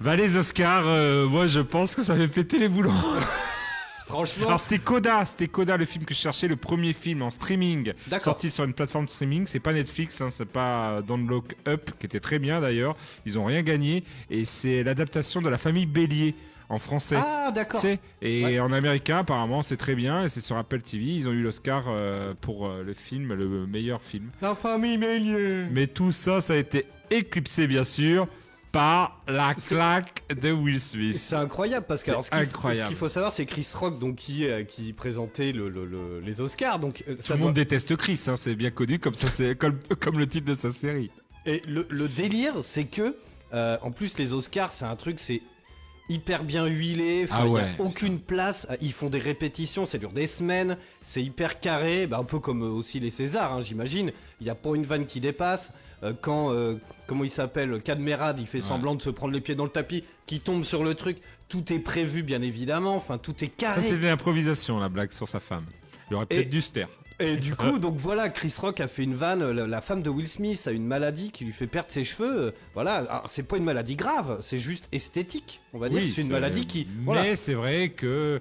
Va 0.00 0.16
les 0.16 0.36
Oscars, 0.36 0.84
euh, 0.86 1.26
moi 1.28 1.46
je 1.46 1.60
pense 1.60 1.94
que 1.94 2.02
ça 2.02 2.16
fait 2.16 2.26
péter 2.26 2.58
les 2.58 2.68
boulons. 2.68 2.90
Franchement, 4.06 4.46
Alors 4.46 4.60
c'était 4.60 4.78
Coda, 4.78 5.24
c'était 5.24 5.46
Coda 5.46 5.76
le 5.76 5.84
film 5.84 6.04
que 6.04 6.12
je 6.12 6.18
cherchais, 6.18 6.48
le 6.48 6.56
premier 6.56 6.92
film 6.92 7.22
en 7.22 7.30
streaming, 7.30 7.92
D'accord. 8.08 8.24
sorti 8.24 8.50
sur 8.50 8.64
une 8.64 8.74
plateforme 8.74 9.08
streaming. 9.08 9.46
C'est 9.46 9.60
pas 9.60 9.72
Netflix, 9.72 10.20
hein, 10.20 10.28
c'est 10.30 10.44
pas 10.44 11.00
Don't 11.06 11.26
Look 11.26 11.54
Up, 11.68 11.90
qui 11.98 12.06
était 12.06 12.20
très 12.20 12.38
bien 12.38 12.60
d'ailleurs. 12.60 12.96
Ils 13.24 13.38
ont 13.38 13.44
rien 13.44 13.62
gagné 13.62 14.04
et 14.28 14.44
c'est 14.44 14.82
l'adaptation 14.82 15.40
de 15.40 15.48
la 15.48 15.56
famille 15.56 15.86
Bélier 15.86 16.34
en 16.72 16.78
français. 16.78 17.16
ah 17.18 17.50
d'accord. 17.54 17.80
Tu 17.80 17.86
sais, 17.86 17.98
et 18.22 18.44
Ouais. 18.44 18.60
en 18.60 18.72
américain, 18.72 19.18
apparemment, 19.18 19.62
c'est 19.62 19.76
très 19.76 19.94
bien. 19.94 20.24
Et 20.24 20.28
c'est 20.28 20.40
sur 20.40 20.56
Apple 20.56 20.80
TV. 20.82 21.04
Ils 21.04 21.28
ont 21.28 21.32
eu 21.32 21.42
l'Oscar 21.42 21.84
euh, 21.88 22.34
pour 22.40 22.66
euh, 22.66 22.82
le 22.82 22.94
film, 22.94 23.34
le 23.34 23.66
meilleur 23.66 24.02
film. 24.02 24.30
La 24.40 24.54
famille 24.54 24.98
Mélier. 24.98 25.66
Mais 25.70 25.86
tout 25.86 26.12
ça, 26.12 26.40
ça 26.40 26.54
a 26.54 26.56
été 26.56 26.86
éclipsé, 27.10 27.66
bien 27.66 27.84
sûr, 27.84 28.26
par 28.72 29.22
la 29.28 29.54
claque 29.54 30.22
de 30.40 30.50
Will 30.50 30.80
Smith. 30.80 31.14
C'est 31.14 31.36
incroyable 31.36 31.84
parce 31.86 32.02
que 32.02 32.10
alors, 32.10 32.24
ce 32.24 32.30
qu'il 32.30 32.38
faut- 32.38 32.44
incroyable. 32.46 32.84
ce 32.84 32.88
qu'il 32.88 32.96
faut 32.96 33.08
savoir, 33.08 33.32
c'est 33.32 33.44
Chris 33.44 33.66
Rock 33.74 33.98
donc 33.98 34.16
qui 34.16 34.46
euh, 34.46 34.64
qui 34.64 34.94
présentait 34.94 35.52
le, 35.52 35.68
le- 35.68 35.84
le- 35.84 36.20
les 36.20 36.40
Oscars. 36.40 36.78
Donc 36.78 37.04
euh, 37.06 37.16
Tout 37.16 37.22
ça 37.22 37.34
le 37.34 37.38
doit- 37.40 37.46
monde 37.48 37.54
déteste 37.54 37.94
Chris, 37.96 38.18
hein, 38.28 38.36
c'est 38.36 38.54
bien 38.54 38.70
connu, 38.70 38.98
comme, 38.98 39.14
ça, 39.14 39.28
c'est, 39.28 39.56
comme, 39.58 39.78
comme 40.00 40.18
le 40.18 40.26
titre 40.26 40.46
de 40.46 40.54
sa 40.54 40.70
série. 40.70 41.10
Et 41.44 41.60
le, 41.68 41.86
le 41.90 42.08
délire, 42.08 42.54
c'est 42.62 42.84
que, 42.84 43.14
euh, 43.52 43.76
en 43.82 43.90
plus, 43.90 44.16
les 44.16 44.32
Oscars, 44.32 44.72
c'est 44.72 44.86
un 44.86 44.96
truc, 44.96 45.20
c'est 45.20 45.42
hyper 46.08 46.44
bien 46.44 46.66
huilé. 46.66 47.26
Ah 47.30 47.42
il 47.44 47.48
y 47.48 47.50
ouais. 47.50 47.62
a 47.62 47.80
aucune 47.82 48.20
place. 48.20 48.66
Ils 48.80 48.92
font 48.92 49.08
des 49.08 49.18
répétitions, 49.18 49.86
ça 49.86 49.98
dure 49.98 50.12
des 50.12 50.26
semaines. 50.26 50.76
C'est 51.00 51.22
hyper 51.22 51.60
carré, 51.60 52.06
bah, 52.06 52.18
un 52.18 52.24
peu 52.24 52.38
comme 52.38 52.62
euh, 52.62 52.68
aussi 52.70 53.00
les 53.00 53.10
Césars, 53.10 53.52
hein, 53.52 53.60
j'imagine. 53.62 54.12
Il 54.40 54.44
n'y 54.44 54.50
a 54.50 54.54
pas 54.54 54.74
une 54.74 54.84
vanne 54.84 55.06
qui 55.06 55.20
dépasse. 55.20 55.72
Euh, 56.02 56.12
quand, 56.20 56.52
euh, 56.52 56.74
comment 57.06 57.22
il 57.24 57.30
s'appelle, 57.30 57.80
Cadmerade, 57.82 58.40
il 58.40 58.46
fait 58.46 58.60
semblant 58.60 58.94
de 58.96 59.02
se 59.02 59.10
prendre 59.10 59.32
les 59.32 59.40
pieds 59.40 59.54
dans 59.54 59.64
le 59.64 59.70
tapis, 59.70 60.02
qui 60.26 60.40
tombe 60.40 60.64
sur 60.64 60.82
le 60.82 60.94
truc. 60.94 61.18
Tout 61.48 61.72
est 61.72 61.78
prévu, 61.78 62.22
bien 62.22 62.42
évidemment. 62.42 62.96
Enfin, 62.96 63.18
tout 63.18 63.36
est 63.44 63.48
Ça, 63.48 63.52
carré. 63.56 63.82
c'est 63.82 63.98
de 63.98 64.06
l'improvisation, 64.06 64.78
la 64.80 64.88
blague 64.88 65.12
sur 65.12 65.28
sa 65.28 65.38
femme. 65.38 65.64
Il 66.10 66.16
aurait 66.16 66.26
Et- 66.30 66.34
peut-être 66.36 66.50
dû 66.50 66.60
se 66.60 66.72
taire. 66.72 66.88
Et 67.22 67.36
du 67.36 67.54
coup, 67.56 67.78
donc 67.78 67.96
voilà, 67.96 68.28
Chris 68.28 68.54
Rock 68.58 68.80
a 68.80 68.88
fait 68.88 69.04
une 69.04 69.14
vanne. 69.14 69.50
La, 69.50 69.80
femme 69.80 70.02
de 70.02 70.10
Will 70.10 70.28
Smith 70.28 70.66
a 70.66 70.72
une 70.72 70.86
maladie 70.86 71.30
qui 71.30 71.44
lui 71.44 71.52
fait 71.52 71.66
perdre 71.66 71.90
ses 71.90 72.04
cheveux. 72.04 72.54
Voilà, 72.74 73.22
c'est 73.26 73.44
pas 73.44 73.56
une 73.56 73.64
maladie 73.64 73.96
grave, 73.96 74.38
c'est 74.40 74.58
juste 74.58 74.88
esthétique, 74.92 75.60
on 75.72 75.78
va 75.78 75.88
dire. 75.88 76.00
Oui, 76.00 76.12
c'est 76.14 76.22
une 76.22 76.32
maladie 76.32 76.66
qui. 76.66 76.86
Mais 77.06 77.36
c'est 77.36 77.54
vrai 77.54 77.90
que 77.90 78.40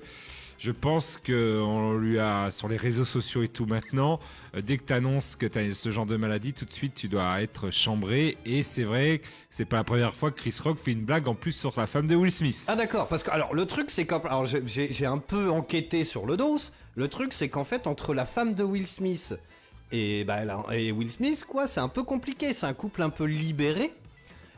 je 0.61 0.71
pense 0.71 1.17
que 1.17 1.59
on 1.59 1.97
lui 1.97 2.19
a 2.19 2.51
sur 2.51 2.67
les 2.67 2.77
réseaux 2.77 3.03
sociaux 3.03 3.41
et 3.41 3.47
tout 3.47 3.65
maintenant. 3.65 4.19
euh, 4.55 4.61
dès 4.61 4.77
que 4.77 4.83
tu 4.83 4.93
annonces 4.93 5.35
que 5.35 5.47
tu 5.47 5.57
as 5.57 5.73
ce 5.73 5.89
genre 5.89 6.05
de 6.05 6.17
maladie, 6.17 6.53
tout 6.53 6.65
de 6.65 6.71
suite 6.71 6.93
tu 6.93 7.07
dois 7.07 7.41
être 7.41 7.71
chambré. 7.71 8.37
Et 8.45 8.61
c'est 8.61 8.83
vrai 8.83 9.17
que 9.19 9.27
c'est 9.49 9.65
pas 9.65 9.77
la 9.77 9.83
première 9.83 10.13
fois 10.13 10.29
que 10.29 10.35
Chris 10.39 10.55
Rock 10.63 10.77
fait 10.77 10.91
une 10.91 11.03
blague 11.03 11.27
en 11.27 11.33
plus 11.33 11.53
sur 11.53 11.73
la 11.79 11.87
femme 11.87 12.05
de 12.05 12.15
Will 12.15 12.31
Smith. 12.31 12.65
Ah 12.67 12.75
d'accord, 12.75 13.07
parce 13.07 13.23
que 13.23 13.31
alors 13.31 13.55
le 13.55 13.65
truc 13.65 13.89
c'est 13.89 14.05
quand 14.05 14.23
alors 14.25 14.45
j'ai- 14.45 15.05
un 15.07 15.17
peu 15.17 15.49
enquêté 15.49 16.03
sur 16.03 16.27
le 16.27 16.37
dos. 16.37 16.57
Le 16.95 17.07
truc 17.07 17.33
c'est 17.33 17.49
qu'en 17.49 17.63
fait 17.63 17.87
entre 17.87 18.13
la 18.13 18.25
femme 18.25 18.53
de 18.53 18.63
Will 18.63 18.85
Smith 18.85 19.33
et 19.91 20.23
bah 20.25 20.41
et 20.71 20.91
Will 20.91 21.09
Smith 21.09 21.43
quoi, 21.47 21.65
c'est 21.65 21.79
un 21.79 21.89
peu 21.89 22.03
compliqué. 22.03 22.53
C'est 22.53 22.67
un 22.67 22.73
couple 22.75 23.01
un 23.01 23.09
peu 23.09 23.25
libéré. 23.25 23.93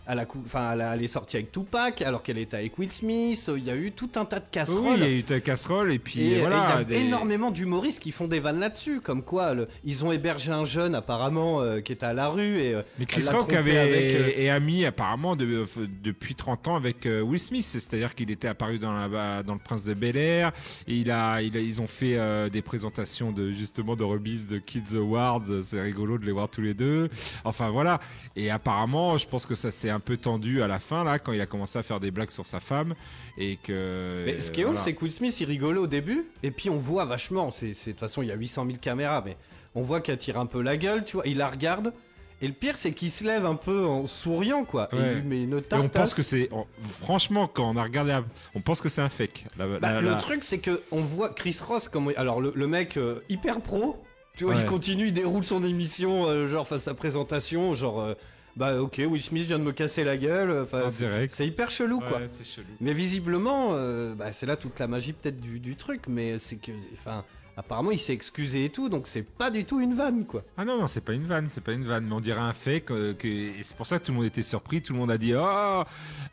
Elle, 0.06 0.20
a 0.20 0.26
cou- 0.26 0.42
enfin, 0.46 0.72
elle, 0.74 0.82
a- 0.82 0.96
elle 0.96 1.04
est 1.04 1.08
sortie 1.08 1.38
avec 1.38 1.52
Tupac 1.52 2.02
alors 2.02 2.22
qu'elle 2.24 2.38
était 2.38 2.58
avec 2.58 2.78
Will 2.78 2.92
Smith. 2.92 3.50
Il 3.56 3.64
y 3.64 3.70
a 3.72 3.76
eu 3.76 3.92
tout 3.94 4.10
un 4.16 4.26
tas 4.26 4.40
de 4.40 4.44
Oui, 4.46 4.50
casseroles. 4.52 4.98
il 4.98 5.04
y 5.04 5.06
a 5.06 5.10
eu 5.12 5.24
ta 5.24 5.40
casserole 5.40 5.92
et 5.94 6.00
puis 6.00 6.20
Et, 6.22 6.38
et 6.38 6.40
voilà. 6.42 6.66
il 6.76 6.78
y 6.80 6.82
a 6.82 6.84
des- 6.84 6.96
énormément 7.06 7.52
d'humoristes 7.52 8.00
qui 8.00 8.12
font 8.12 8.28
des 8.28 8.40
vannes 8.42 8.60
là-dessus, 8.60 9.00
comme 9.00 9.24
quoi 9.24 9.54
le- 9.54 9.68
ils 9.86 10.04
ont 10.04 10.12
hébergé 10.12 10.52
un 10.52 10.66
jeune 10.66 10.94
apparemment 10.94 11.62
euh, 11.62 11.80
qui 11.80 11.94
était 11.94 12.06
à 12.06 12.14
la 12.14 12.28
rue 12.28 12.60
et 12.60 12.74
euh, 12.76 12.82
Mais 13.00 13.06
Chris 13.06 13.26
Rock 13.32 13.54
avait 13.54 13.78
avec, 13.78 14.04
euh, 14.16 14.30
est 14.36 14.50
ami 14.50 14.86
apparemment 14.86 15.36
de- 15.38 15.64
depuis 16.04 16.36
30 16.36 16.68
ans 16.68 16.76
avec 16.76 17.06
euh, 17.06 17.22
Will 17.22 17.40
Smith, 17.40 17.64
c'est-à-dire 17.64 18.14
qu'il 18.14 18.30
était 18.30 18.50
apparu 18.50 18.80
dans, 18.80 18.92
la, 18.92 19.42
dans 19.44 19.54
le 19.54 19.60
Prince 19.60 19.84
de 19.84 19.94
Bel 19.94 20.18
Air 20.18 20.52
et 20.88 20.96
il 20.96 21.12
a, 21.12 21.42
il 21.42 21.56
a- 21.56 21.62
ils 21.62 21.80
ont 21.82 21.88
fait 21.88 22.18
euh, 22.18 22.50
des 22.50 22.62
présentations 22.62 23.32
de 23.32 23.52
justement 23.54 23.96
de 23.96 24.04
remises 24.04 24.48
de 24.48 24.58
Kids 24.58 24.96
Awards, 24.98 25.44
c'est 25.64 25.82
rigolo 25.82 26.18
de 26.18 26.26
les 26.26 26.32
voir 26.34 26.50
tous 26.50 26.62
les 26.62 26.74
deux. 26.74 27.08
Enfin 27.46 27.70
voilà, 27.70 28.00
et 28.36 28.52
apparemment 28.52 29.18
je 29.18 29.28
pense 29.28 29.46
que 29.46 29.56
ça 29.56 29.72
s'est 29.72 29.93
un 29.94 30.00
peu 30.02 30.18
tendu 30.18 30.62
à 30.62 30.68
la 30.68 30.80
fin 30.80 31.04
là 31.04 31.20
quand 31.20 31.32
il 31.32 31.40
a 31.42 31.46
commencé 31.46 31.80
à 31.80 31.84
faire 31.84 32.00
des 32.00 32.12
blagues 32.12 32.32
sur 32.32 32.46
sa 32.46 32.60
femme 32.60 32.94
et 33.38 33.56
que. 33.58 34.24
Mais 34.26 34.40
ce 34.42 34.52
qui 34.52 34.62
est 34.62 34.66
ouf, 34.66 34.72
voilà. 34.72 34.84
c'est 34.84 34.94
que 34.94 35.04
Will 35.04 35.12
Smith 35.14 35.40
il 35.40 35.46
rigolait 35.46 35.80
au 35.80 35.88
début, 35.88 36.26
et 36.44 36.52
puis 36.52 36.70
on 36.70 36.78
voit 36.78 37.06
vachement. 37.06 37.52
C'est, 37.52 37.70
de 37.70 37.74
toute 37.92 38.00
façon, 38.00 38.22
il 38.22 38.28
y 38.28 38.32
a 38.32 38.36
800 38.36 38.66
000 38.66 38.78
caméras, 38.82 39.22
mais 39.26 39.38
on 39.76 39.82
voit 39.82 40.02
qu'elle 40.02 40.18
tire 40.18 40.38
un 40.40 40.46
peu 40.46 40.62
la 40.62 40.76
gueule, 40.78 41.06
tu 41.06 41.14
vois. 41.18 41.26
Il 41.28 41.38
la 41.38 41.50
regarde, 41.50 41.94
et 42.42 42.48
le 42.48 42.54
pire, 42.54 42.76
c'est 42.76 42.92
qu'il 42.92 43.10
se 43.10 43.24
lève 43.24 43.46
un 43.46 43.56
peu 43.56 43.86
en 43.86 44.06
souriant, 44.08 44.66
quoi. 44.66 44.90
Et 44.92 44.96
Ouais. 44.96 45.16
lui 45.16 45.22
met 45.24 45.44
une 45.44 45.60
Et 45.60 45.74
on 45.76 45.88
pense 45.88 46.14
que 46.14 46.22
c'est 46.24 46.50
franchement 46.82 47.48
quand 47.48 47.70
on 47.70 47.78
a 47.78 47.84
regardé, 47.84 48.12
la- 48.12 48.24
on 48.56 48.62
pense 48.62 48.82
que 48.82 48.90
c'est 48.90 49.02
un 49.02 49.10
fake. 49.10 49.46
La- 49.58 49.68
Bah, 49.80 49.80
la- 49.94 50.02
le 50.02 50.18
truc, 50.18 50.44
c'est 50.44 50.60
que 50.60 50.82
on 50.92 51.02
voit 51.02 51.30
Chris 51.30 51.58
Ross 51.66 51.88
comme 51.88 52.12
alors 52.18 52.42
le, 52.42 52.52
le 52.56 52.68
mec 52.68 52.98
euh, 52.98 53.22
hyper 53.30 53.62
pro. 53.62 54.04
Tu 54.36 54.46
vois, 54.46 54.56
Ouais. 54.56 54.62
il 54.62 54.66
continue, 54.66 55.08
il 55.08 55.14
déroule 55.14 55.44
son 55.44 55.64
émission, 55.64 56.26
euh, 56.26 56.48
genre 56.48 56.68
face 56.68 56.82
à 56.82 56.86
sa 56.86 56.94
présentation, 56.96 57.76
genre 57.76 58.02
euh, 58.02 58.14
bah 58.56 58.80
ok, 58.82 59.02
Will 59.10 59.22
Smith 59.22 59.44
vient 59.48 59.60
de 59.60 59.64
me 59.64 59.72
casser 59.72 60.04
la 60.04 60.18
gueule. 60.18 60.64
Enfin, 60.64 60.84
En 60.86 60.90
c'est- 60.90 61.06
direct. 61.06 61.34
c'est 61.36 61.48
hyper 61.48 61.70
chelou, 61.72 62.00
quoi. 62.00 62.20
Ouais, 62.20 62.30
c'est 62.32 62.46
chelou. 62.46 62.68
Mais 62.82 62.94
visiblement, 62.94 63.70
euh, 63.74 64.14
bah, 64.16 64.32
c'est 64.34 64.46
là 64.46 64.56
toute 64.58 64.80
la 64.80 64.88
magie 64.88 65.14
peut-être 65.14 65.40
du, 65.40 65.60
du 65.60 65.76
truc, 65.76 66.02
mais 66.08 66.38
c'est 66.40 66.58
que, 66.58 66.72
enfin, 66.94 67.24
apparemment 67.58 67.92
il 67.92 68.00
s'est 68.00 68.14
excusé 68.14 68.66
et 68.66 68.70
tout, 68.70 68.90
donc 68.90 69.08
c'est 69.08 69.22
pas 69.24 69.52
du 69.52 69.66
tout 69.66 69.80
une 69.80 69.94
vanne, 69.94 70.26
quoi. 70.26 70.44
Ah 70.58 70.66
non, 70.66 70.80
non, 70.80 70.88
c'est 70.88 71.02
pas 71.02 71.14
une 71.14 71.26
vanne, 71.26 71.48
c'est 71.50 71.62
pas 71.64 71.74
une 71.74 71.84
vanne, 71.84 72.06
mais 72.08 72.14
on 72.14 72.20
dirait 72.20 72.40
un 72.40 72.54
euh, 72.68 73.14
que, 73.14 73.28
et 73.28 73.62
c'est 73.64 73.78
pour 73.78 73.86
ça 73.86 74.00
que 74.00 74.06
tout 74.06 74.12
le 74.12 74.18
monde 74.18 74.26
était 74.26 74.42
surpris, 74.44 74.82
tout 74.82 74.94
le 74.94 75.00
monde 75.00 75.12
a 75.12 75.18
dit 75.18 75.34
Oh 75.36 75.84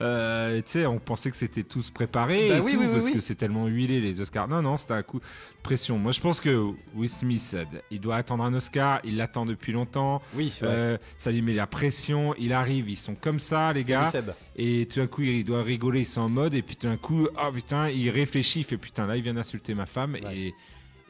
euh, 0.00 0.56
Tu 0.58 0.62
sais, 0.66 0.86
on 0.86 0.98
pensait 0.98 1.30
que 1.30 1.36
c'était 1.36 1.62
tous 1.62 1.90
préparé, 1.90 2.48
Bah 2.48 2.56
et 2.56 2.60
oui, 2.60 2.72
tout, 2.74 2.80
oui, 2.80 2.86
oui, 2.86 2.92
parce 2.92 3.10
que 3.10 3.20
c'est 3.20 3.34
tellement 3.34 3.66
huilé 3.66 4.00
les 4.00 4.20
Oscars. 4.20 4.48
Non, 4.48 4.62
non, 4.62 4.76
c'était 4.76 4.94
un 4.94 5.02
coup 5.02 5.18
de 5.20 5.24
pression. 5.62 5.98
Moi, 5.98 6.12
je 6.12 6.20
pense 6.20 6.40
que 6.40 6.72
Will 6.94 7.10
Smith, 7.10 7.56
il 7.90 8.00
doit 8.00 8.16
attendre 8.16 8.44
un 8.44 8.54
Oscar, 8.54 9.00
il 9.04 9.16
l'attend 9.16 9.44
depuis 9.44 9.72
longtemps. 9.72 10.22
Oui, 10.34 10.52
Euh, 10.62 10.96
ça 11.16 11.30
lui 11.30 11.42
met 11.42 11.54
la 11.54 11.66
pression, 11.66 12.34
il 12.38 12.52
arrive, 12.52 12.88
ils 12.88 12.96
sont 12.96 13.14
comme 13.14 13.38
ça, 13.38 13.72
les 13.72 13.84
gars. 13.84 14.12
Et 14.56 14.86
tout 14.86 15.00
d'un 15.00 15.06
coup, 15.06 15.22
il 15.22 15.44
doit 15.44 15.62
rigoler, 15.62 16.00
ils 16.00 16.06
sont 16.06 16.20
en 16.22 16.28
mode, 16.28 16.54
et 16.54 16.62
puis 16.62 16.76
tout 16.76 16.86
d'un 16.86 16.96
coup, 16.96 17.26
oh 17.34 17.52
putain, 17.52 17.88
il 17.88 18.08
réfléchit, 18.10 18.60
il 18.60 18.64
fait 18.64 18.76
putain, 18.78 19.06
là, 19.06 19.16
il 19.16 19.22
vient 19.22 19.34
d'insulter 19.34 19.74
ma 19.74 19.86
femme, 19.86 20.16
Ouais. 20.24 20.36
et, 20.36 20.54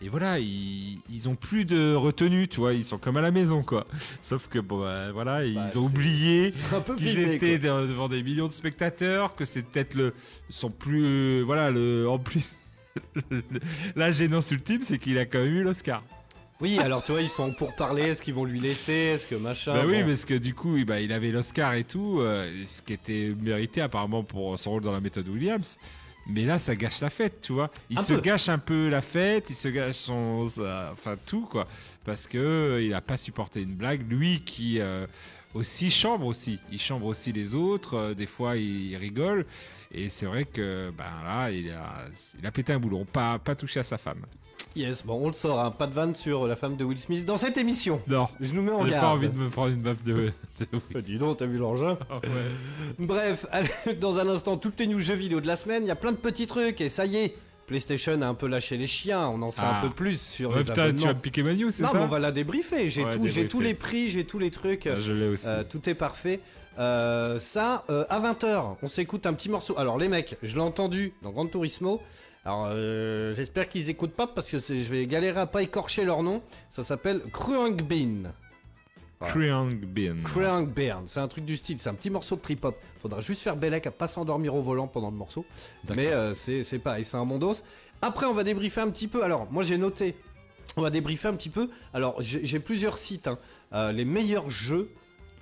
et 0.02 0.08
voilà, 0.08 0.38
ils, 0.38 0.98
ils 1.10 1.28
ont 1.28 1.34
plus 1.36 1.64
de 1.64 1.94
retenue, 1.94 2.48
tu 2.48 2.60
vois, 2.60 2.72
ils 2.72 2.84
sont 2.84 2.98
comme 2.98 3.16
à 3.18 3.20
la 3.20 3.30
maison, 3.30 3.62
quoi. 3.62 3.86
Sauf 4.22 4.48
que, 4.48 4.58
bon, 4.58 4.80
bah, 4.80 5.12
voilà, 5.12 5.44
ils 5.44 5.54
Bah, 5.54 5.68
ont 5.76 5.80
oublié 5.80 6.52
qu'ils 6.96 7.18
étaient 7.18 7.58
quoi. 7.58 7.82
devant 7.82 8.08
des 8.08 8.22
millions 8.22 8.48
de 8.48 8.52
spectateurs, 8.52 9.34
que 9.34 9.44
c'est 9.44 9.62
peut-être 9.62 9.94
le, 9.94 10.14
son 10.48 10.70
plus, 10.70 11.42
voilà, 11.42 11.70
le, 11.70 12.08
en 12.08 12.18
plus, 12.18 12.56
la 13.96 14.10
gênance 14.10 14.50
ultime, 14.50 14.82
c'est 14.82 14.98
qu'il 14.98 15.18
a 15.18 15.26
quand 15.26 15.38
même 15.40 15.54
eu 15.56 15.62
l'Oscar. 15.62 16.02
Oui, 16.60 16.78
alors 16.78 17.02
tu 17.02 17.12
vois, 17.12 17.22
ils 17.22 17.28
sont 17.30 17.52
pour 17.54 17.74
parler, 17.74 18.02
est-ce 18.02 18.20
qu'ils 18.22 18.34
vont 18.34 18.44
lui 18.44 18.60
laisser, 18.60 18.92
est-ce 18.92 19.26
que 19.26 19.34
machin. 19.34 19.72
Bah 19.72 19.84
oui, 19.86 20.02
bon. 20.02 20.08
parce 20.08 20.26
que 20.26 20.34
du 20.34 20.54
coup, 20.54 20.76
il- 20.76 20.84
bah, 20.84 21.00
il 21.00 21.10
avait 21.12 21.30
l'Oscar 21.30 21.72
et 21.74 21.84
tout, 21.84 22.18
euh, 22.20 22.50
ce 22.66 22.82
qui 22.82 22.92
était 22.92 23.34
mérité 23.40 23.80
apparemment 23.80 24.22
pour 24.24 24.58
son 24.58 24.72
rôle 24.72 24.82
dans 24.82 24.92
la 24.92 25.00
méthode 25.00 25.26
Williams. 25.28 25.78
Mais 26.26 26.42
là, 26.44 26.58
ça 26.58 26.76
gâche 26.76 27.00
la 27.00 27.10
fête, 27.10 27.40
tu 27.40 27.52
vois. 27.52 27.70
Il 27.88 27.98
Un 27.98 28.02
se 28.02 28.12
peu. 28.12 28.20
gâche 28.20 28.48
un 28.48 28.58
peu 28.58 28.88
la 28.88 29.02
fête, 29.02 29.50
il 29.50 29.56
se 29.56 29.68
gâche 29.68 29.96
son, 29.96 30.46
sa- 30.46 30.90
enfin 30.92 31.16
tout 31.26 31.46
quoi, 31.46 31.66
parce 32.04 32.26
que 32.28 32.38
euh, 32.38 32.82
il 32.82 32.94
a 32.94 33.00
pas 33.00 33.16
supporté 33.16 33.62
une 33.62 33.74
blague. 33.74 34.08
Lui 34.08 34.40
qui 34.44 34.80
euh, 34.80 35.06
aussi 35.54 35.90
chambre 35.90 36.26
aussi, 36.26 36.60
il 36.70 36.80
chambre 36.80 37.06
aussi 37.06 37.32
les 37.32 37.54
autres. 37.54 37.94
euh, 37.94 38.14
des 38.14 38.26
fois, 38.26 38.56
il, 38.56 38.94
rigole. 38.96 39.44
Et 39.92 40.08
c'est 40.08 40.26
vrai 40.26 40.44
que 40.44 40.92
ben 40.96 41.04
là, 41.24 41.50
il 41.50 41.70
a, 41.70 42.04
il 42.38 42.46
a 42.46 42.52
pété 42.52 42.72
un 42.72 42.78
boulon, 42.78 43.04
pas 43.04 43.38
pas 43.40 43.56
touché 43.56 43.80
à 43.80 43.84
sa 43.84 43.98
femme. 43.98 44.24
Yes, 44.76 45.04
bon, 45.04 45.14
on 45.24 45.26
le 45.26 45.32
saura, 45.32 45.66
hein, 45.66 45.70
pas 45.72 45.86
de 45.88 45.92
vanne 45.94 46.14
sur 46.14 46.46
la 46.46 46.54
femme 46.54 46.76
de 46.76 46.84
Will 46.84 46.98
Smith 47.00 47.24
dans 47.24 47.36
cette 47.36 47.58
émission. 47.58 48.00
Non, 48.06 48.28
Je 48.40 48.52
nous 48.54 48.62
mets 48.62 48.70
en 48.70 48.84
j'ai 48.84 48.90
garde. 48.92 49.02
pas 49.04 49.08
envie 49.12 49.28
de 49.28 49.36
me 49.36 49.48
prendre 49.50 49.72
une 49.72 49.82
baffe 49.82 50.02
de. 50.04 50.30
de- 50.94 51.00
dis 51.04 51.18
donc, 51.18 51.38
t'as 51.38 51.46
vu 51.46 51.58
l'engin 51.58 51.98
Bref, 52.98 53.46
allez, 53.50 53.68
dans 54.00 54.18
un 54.18 54.28
instant, 54.28 54.56
toutes 54.56 54.78
les 54.80 54.86
news 54.86 55.00
jeux 55.00 55.14
vidéo 55.14 55.40
de 55.40 55.46
la 55.46 55.56
semaine, 55.56 55.82
il 55.84 55.88
y 55.88 55.90
a 55.90 55.96
plein 55.96 56.12
de 56.12 56.16
petits 56.16 56.46
trucs, 56.46 56.80
et 56.80 56.88
ça 56.88 57.04
y 57.06 57.16
est, 57.16 57.36
PlayStation 57.66 58.20
a 58.22 58.26
un 58.26 58.34
peu 58.34 58.46
lâché 58.48 58.76
les 58.76 58.86
chiens, 58.86 59.28
on 59.28 59.42
en 59.42 59.50
sait 59.50 59.62
Ah. 59.64 59.78
un 59.78 59.88
peu 59.88 59.94
plus 59.94 60.20
sur 60.20 60.50
Ouais, 60.50 60.58
les 60.58 60.64
putain, 60.64 60.92
tu 60.92 61.04
vas 61.04 61.14
piquer 61.14 61.42
ma 61.42 61.54
news, 61.54 61.70
c'est 61.70 61.82
Non, 61.82 61.88
ça 61.90 61.98
mais 61.98 62.04
on 62.04 62.08
va 62.08 62.18
la 62.18 62.32
débriefer, 62.32 62.88
j'ai 62.90 63.04
Ouais, 63.04 63.10
tout, 63.10 63.18
j'ai 63.24 63.28
débriefer. 63.28 63.48
tous 63.48 63.60
les 63.60 63.74
prix, 63.74 64.08
j'ai 64.10 64.24
tous 64.24 64.38
les 64.38 64.50
trucs, 64.50 64.86
Ah, 64.86 64.98
Je 65.00 65.12
l'ai 65.12 65.28
aussi. 65.28 65.46
euh, 65.46 65.62
tout 65.68 65.88
est 65.88 65.94
parfait. 65.94 66.40
Euh, 66.78 67.38
ça, 67.38 67.84
euh, 67.90 68.04
à 68.08 68.20
20h, 68.20 68.76
on 68.82 68.88
s'écoute 68.88 69.26
un 69.26 69.34
petit 69.34 69.48
morceau. 69.48 69.74
Alors 69.78 69.98
les 69.98 70.08
mecs, 70.08 70.36
je 70.42 70.54
l'ai 70.54 70.62
entendu 70.62 71.12
dans 71.22 71.30
Gran 71.30 71.46
Turismo. 71.46 72.00
Alors 72.44 72.68
euh, 72.70 73.34
j'espère 73.34 73.68
qu'ils 73.68 73.90
écoutent 73.90 74.14
pas 74.14 74.26
parce 74.26 74.50
que 74.50 74.58
je 74.58 74.90
vais 74.90 75.06
galérer 75.06 75.40
à 75.40 75.46
pas 75.46 75.62
écorcher 75.62 76.04
leur 76.04 76.22
nom. 76.22 76.42
Ça 76.70 76.82
s'appelle 76.82 77.22
Kruang 77.32 77.76
Bean. 77.82 78.32
voilà. 79.18 79.34
Kriang 79.34 79.70
Bin. 79.70 80.22
Kruang 80.24 80.66
Bean, 80.66 81.04
c'est 81.06 81.20
un 81.20 81.28
truc 81.28 81.44
du 81.44 81.56
style, 81.56 81.78
c'est 81.78 81.90
un 81.90 81.94
petit 81.94 82.08
morceau 82.10 82.36
de 82.36 82.40
trip-hop. 82.40 82.76
Faudra 82.98 83.20
juste 83.20 83.42
faire 83.42 83.56
Bellec 83.56 83.86
à 83.86 83.90
pas 83.90 84.06
s'endormir 84.08 84.54
au 84.54 84.62
volant 84.62 84.86
pendant 84.86 85.10
le 85.10 85.16
morceau. 85.16 85.44
Mais 85.94 86.06
euh, 86.08 86.32
c'est 86.34 86.78
pareil, 86.78 87.04
c'est 87.04 87.16
un 87.18 87.24
mondos. 87.26 87.56
Après, 88.02 88.24
on 88.24 88.32
va 88.32 88.44
débriefer 88.44 88.80
un 88.80 88.88
petit 88.90 89.08
peu. 89.08 89.22
Alors, 89.22 89.46
moi 89.50 89.62
j'ai 89.62 89.76
noté, 89.76 90.16
on 90.78 90.82
va 90.82 90.88
débriefer 90.88 91.28
un 91.28 91.34
petit 91.34 91.50
peu. 91.50 91.68
Alors, 91.92 92.22
j'ai 92.22 92.44
j'ai 92.44 92.60
plusieurs 92.60 92.96
sites, 92.96 93.26
hein. 93.26 93.38
Euh, 93.74 93.92
les 93.92 94.06
meilleurs 94.06 94.48
jeux 94.48 94.88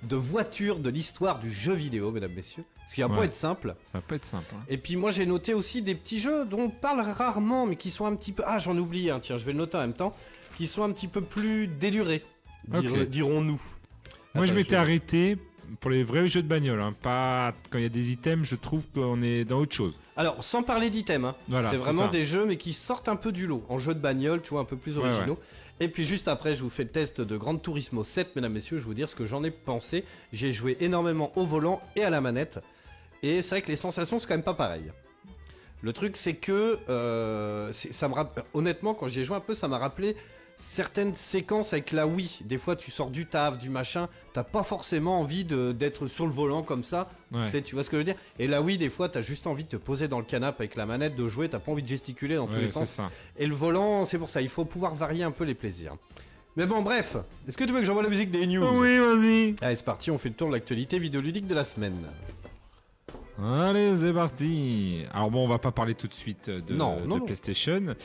de 0.03 0.15
voitures 0.17 0.79
de 0.79 0.89
l'histoire 0.89 1.39
du 1.39 1.49
jeu 1.49 1.73
vidéo, 1.73 2.11
mesdames, 2.11 2.33
messieurs. 2.33 2.65
Ce 2.89 2.95
qui 2.95 3.01
va 3.01 3.07
pas 3.09 3.23
être 3.25 3.35
simple. 3.35 3.75
Ça 3.91 3.99
va 3.99 4.01
pas 4.01 4.15
être 4.15 4.25
simple. 4.25 4.45
hein. 4.57 4.63
Et 4.67 4.77
puis 4.77 4.95
moi 4.97 5.11
j'ai 5.11 5.25
noté 5.25 5.53
aussi 5.53 5.81
des 5.81 5.95
petits 5.95 6.19
jeux 6.19 6.43
dont 6.45 6.59
on 6.63 6.69
parle 6.69 7.01
rarement, 7.01 7.65
mais 7.67 7.75
qui 7.77 7.91
sont 7.91 8.05
un 8.05 8.15
petit 8.15 8.31
peu... 8.33 8.43
Ah 8.45 8.57
j'en 8.59 8.77
oublie, 8.77 9.09
un, 9.11 9.19
tiens, 9.19 9.37
je 9.37 9.45
vais 9.45 9.51
le 9.53 9.59
noter 9.59 9.77
en 9.77 9.81
même 9.81 9.93
temps. 9.93 10.13
Qui 10.57 10.67
sont 10.67 10.83
un 10.83 10.91
petit 10.91 11.07
peu 11.07 11.21
plus 11.21 11.67
délurés, 11.67 12.23
dir- 12.67 13.07
dirons-nous. 13.07 13.61
Moi, 14.35 14.45
je 14.45 14.53
m'étais 14.53 14.75
arrêté 14.75 15.37
pour 15.79 15.91
les 15.91 16.01
vrais 16.03 16.27
jeux 16.27 16.41
de 16.41 16.47
bagnole. 16.47 16.81
hein. 16.81 16.93
Pas 17.01 17.53
quand 17.69 17.77
il 17.77 17.83
y 17.83 17.85
a 17.85 17.89
des 17.89 18.11
items, 18.11 18.45
je 18.47 18.55
trouve 18.55 18.83
qu'on 18.93 19.21
est 19.21 19.45
dans 19.45 19.59
autre 19.59 19.75
chose. 19.75 19.97
Alors, 20.17 20.43
sans 20.43 20.63
parler 20.63 20.89
d'items, 20.89 21.25
hein, 21.27 21.35
Voilà, 21.47 21.69
c'est 21.69 21.77
vraiment 21.77 22.05
ça. 22.05 22.09
des 22.09 22.25
jeux 22.25 22.45
mais 22.45 22.57
qui 22.57 22.73
sortent 22.73 23.07
un 23.07 23.15
peu 23.15 23.31
du 23.31 23.45
lot. 23.47 23.63
En 23.69 23.77
jeu 23.77 23.93
de 23.93 23.99
bagnole, 23.99 24.41
tu 24.41 24.49
vois, 24.49 24.61
un 24.61 24.65
peu 24.65 24.75
plus 24.77 24.97
Ouais, 24.97 25.05
originaux. 25.07 25.37
Et 25.79 25.87
puis 25.87 26.03
juste 26.03 26.27
après, 26.27 26.55
je 26.55 26.61
vous 26.63 26.69
fais 26.69 26.83
le 26.83 26.89
test 26.89 27.21
de 27.21 27.37
Gran 27.37 27.55
Turismo 27.57 28.03
7, 28.03 28.35
mesdames, 28.35 28.51
messieurs. 28.51 28.77
Je 28.79 28.83
vais 28.83 28.87
vous 28.87 28.93
dire 28.95 29.07
ce 29.07 29.15
que 29.15 29.25
j'en 29.25 29.43
ai 29.45 29.51
pensé. 29.51 30.03
J'ai 30.33 30.51
joué 30.51 30.75
énormément 30.81 31.31
au 31.37 31.45
volant 31.45 31.81
et 31.95 32.03
à 32.03 32.09
la 32.09 32.19
manette. 32.19 32.59
Et 33.23 33.41
c'est 33.41 33.49
vrai 33.49 33.61
que 33.61 33.67
les 33.67 33.75
sensations, 33.75 34.19
c'est 34.19 34.27
quand 34.27 34.33
même 34.35 34.43
pas 34.43 34.53
pareil. 34.53 34.91
Le 35.81 35.93
truc, 35.93 36.17
c'est 36.17 36.33
que 36.35 36.77
euh, 36.89 37.71
ça 37.71 38.07
me 38.09 38.13
honnêtement, 38.53 38.93
quand 38.93 39.07
j'y 39.07 39.21
ai 39.21 39.23
joué 39.25 39.35
un 39.37 39.41
peu, 39.41 39.53
ça 39.53 39.67
m'a 39.67 39.77
rappelé 39.77 40.15
certaines 40.57 41.15
séquences 41.15 41.71
avec 41.71 41.93
la 41.93 42.05
Wii. 42.05 42.39
Des 42.43 42.57
fois, 42.57 42.75
tu 42.75 42.91
sors 42.91 43.09
du 43.09 43.25
taf, 43.25 43.57
du 43.57 43.69
machin, 43.69 44.09
t'as 44.33 44.43
pas 44.43 44.61
forcément 44.63 45.21
envie 45.21 45.45
d'être 45.45 46.07
sur 46.07 46.25
le 46.25 46.33
volant 46.33 46.63
comme 46.63 46.83
ça. 46.83 47.09
Ouais. 47.31 47.61
Tu 47.61 47.75
vois 47.75 47.83
ce 47.85 47.89
que 47.89 47.95
je 47.95 47.99
veux 47.99 48.03
dire? 48.03 48.15
Et 48.39 48.47
là, 48.47 48.61
oui, 48.61 48.77
des 48.77 48.89
fois, 48.89 49.07
t'as 49.07 49.21
juste 49.21 49.47
envie 49.47 49.63
de 49.63 49.69
te 49.69 49.77
poser 49.77 50.09
dans 50.09 50.19
le 50.19 50.25
canapé 50.25 50.63
avec 50.63 50.75
la 50.75 50.85
manette, 50.85 51.15
de 51.15 51.27
jouer, 51.29 51.47
t'as 51.47 51.59
pas 51.59 51.71
envie 51.71 51.83
de 51.83 51.87
gesticuler 51.87 52.35
dans 52.35 52.47
tous 52.47 52.55
Ouais, 52.55 52.61
les 52.63 52.67
sens. 52.71 52.89
ça. 52.89 53.09
Et 53.37 53.45
le 53.45 53.55
volant, 53.55 54.03
c'est 54.03 54.17
pour 54.17 54.27
ça, 54.27 54.41
il 54.41 54.49
faut 54.49 54.65
pouvoir 54.65 54.93
varier 54.95 55.23
un 55.23 55.31
peu 55.31 55.45
les 55.45 55.55
plaisirs. 55.55 55.95
Mais 56.57 56.65
bon, 56.65 56.81
bref, 56.81 57.15
est-ce 57.47 57.57
que 57.57 57.63
tu 57.63 57.71
veux 57.71 57.79
que 57.79 57.85
j'envoie 57.85 58.03
la 58.03 58.09
musique 58.09 58.31
des 58.31 58.45
news? 58.45 58.65
Oui, 58.81 58.97
vas-y. 58.97 59.55
Allez, 59.61 59.77
c'est 59.77 59.85
parti, 59.85 60.11
on 60.11 60.17
fait 60.17 60.27
le 60.27 60.35
tour 60.35 60.49
de 60.49 60.53
l'actualité 60.55 60.99
vidéoludique 60.99 61.47
de 61.47 61.55
la 61.55 61.63
semaine. 61.63 61.95
Allez, 63.41 63.95
c'est 63.95 64.11
parti. 64.13 65.03
Alors 65.13 65.31
bon, 65.31 65.45
on 65.45 65.47
va 65.47 65.59
pas 65.59 65.71
parler 65.71 65.93
tout 65.95 66.07
de 66.07 66.13
suite 66.13 66.49
de, 66.49 66.73
Non, 66.73 66.97
de 66.97 67.05
non, 67.07 67.17
non. 67.19 67.25
PlayStation. 67.25 67.95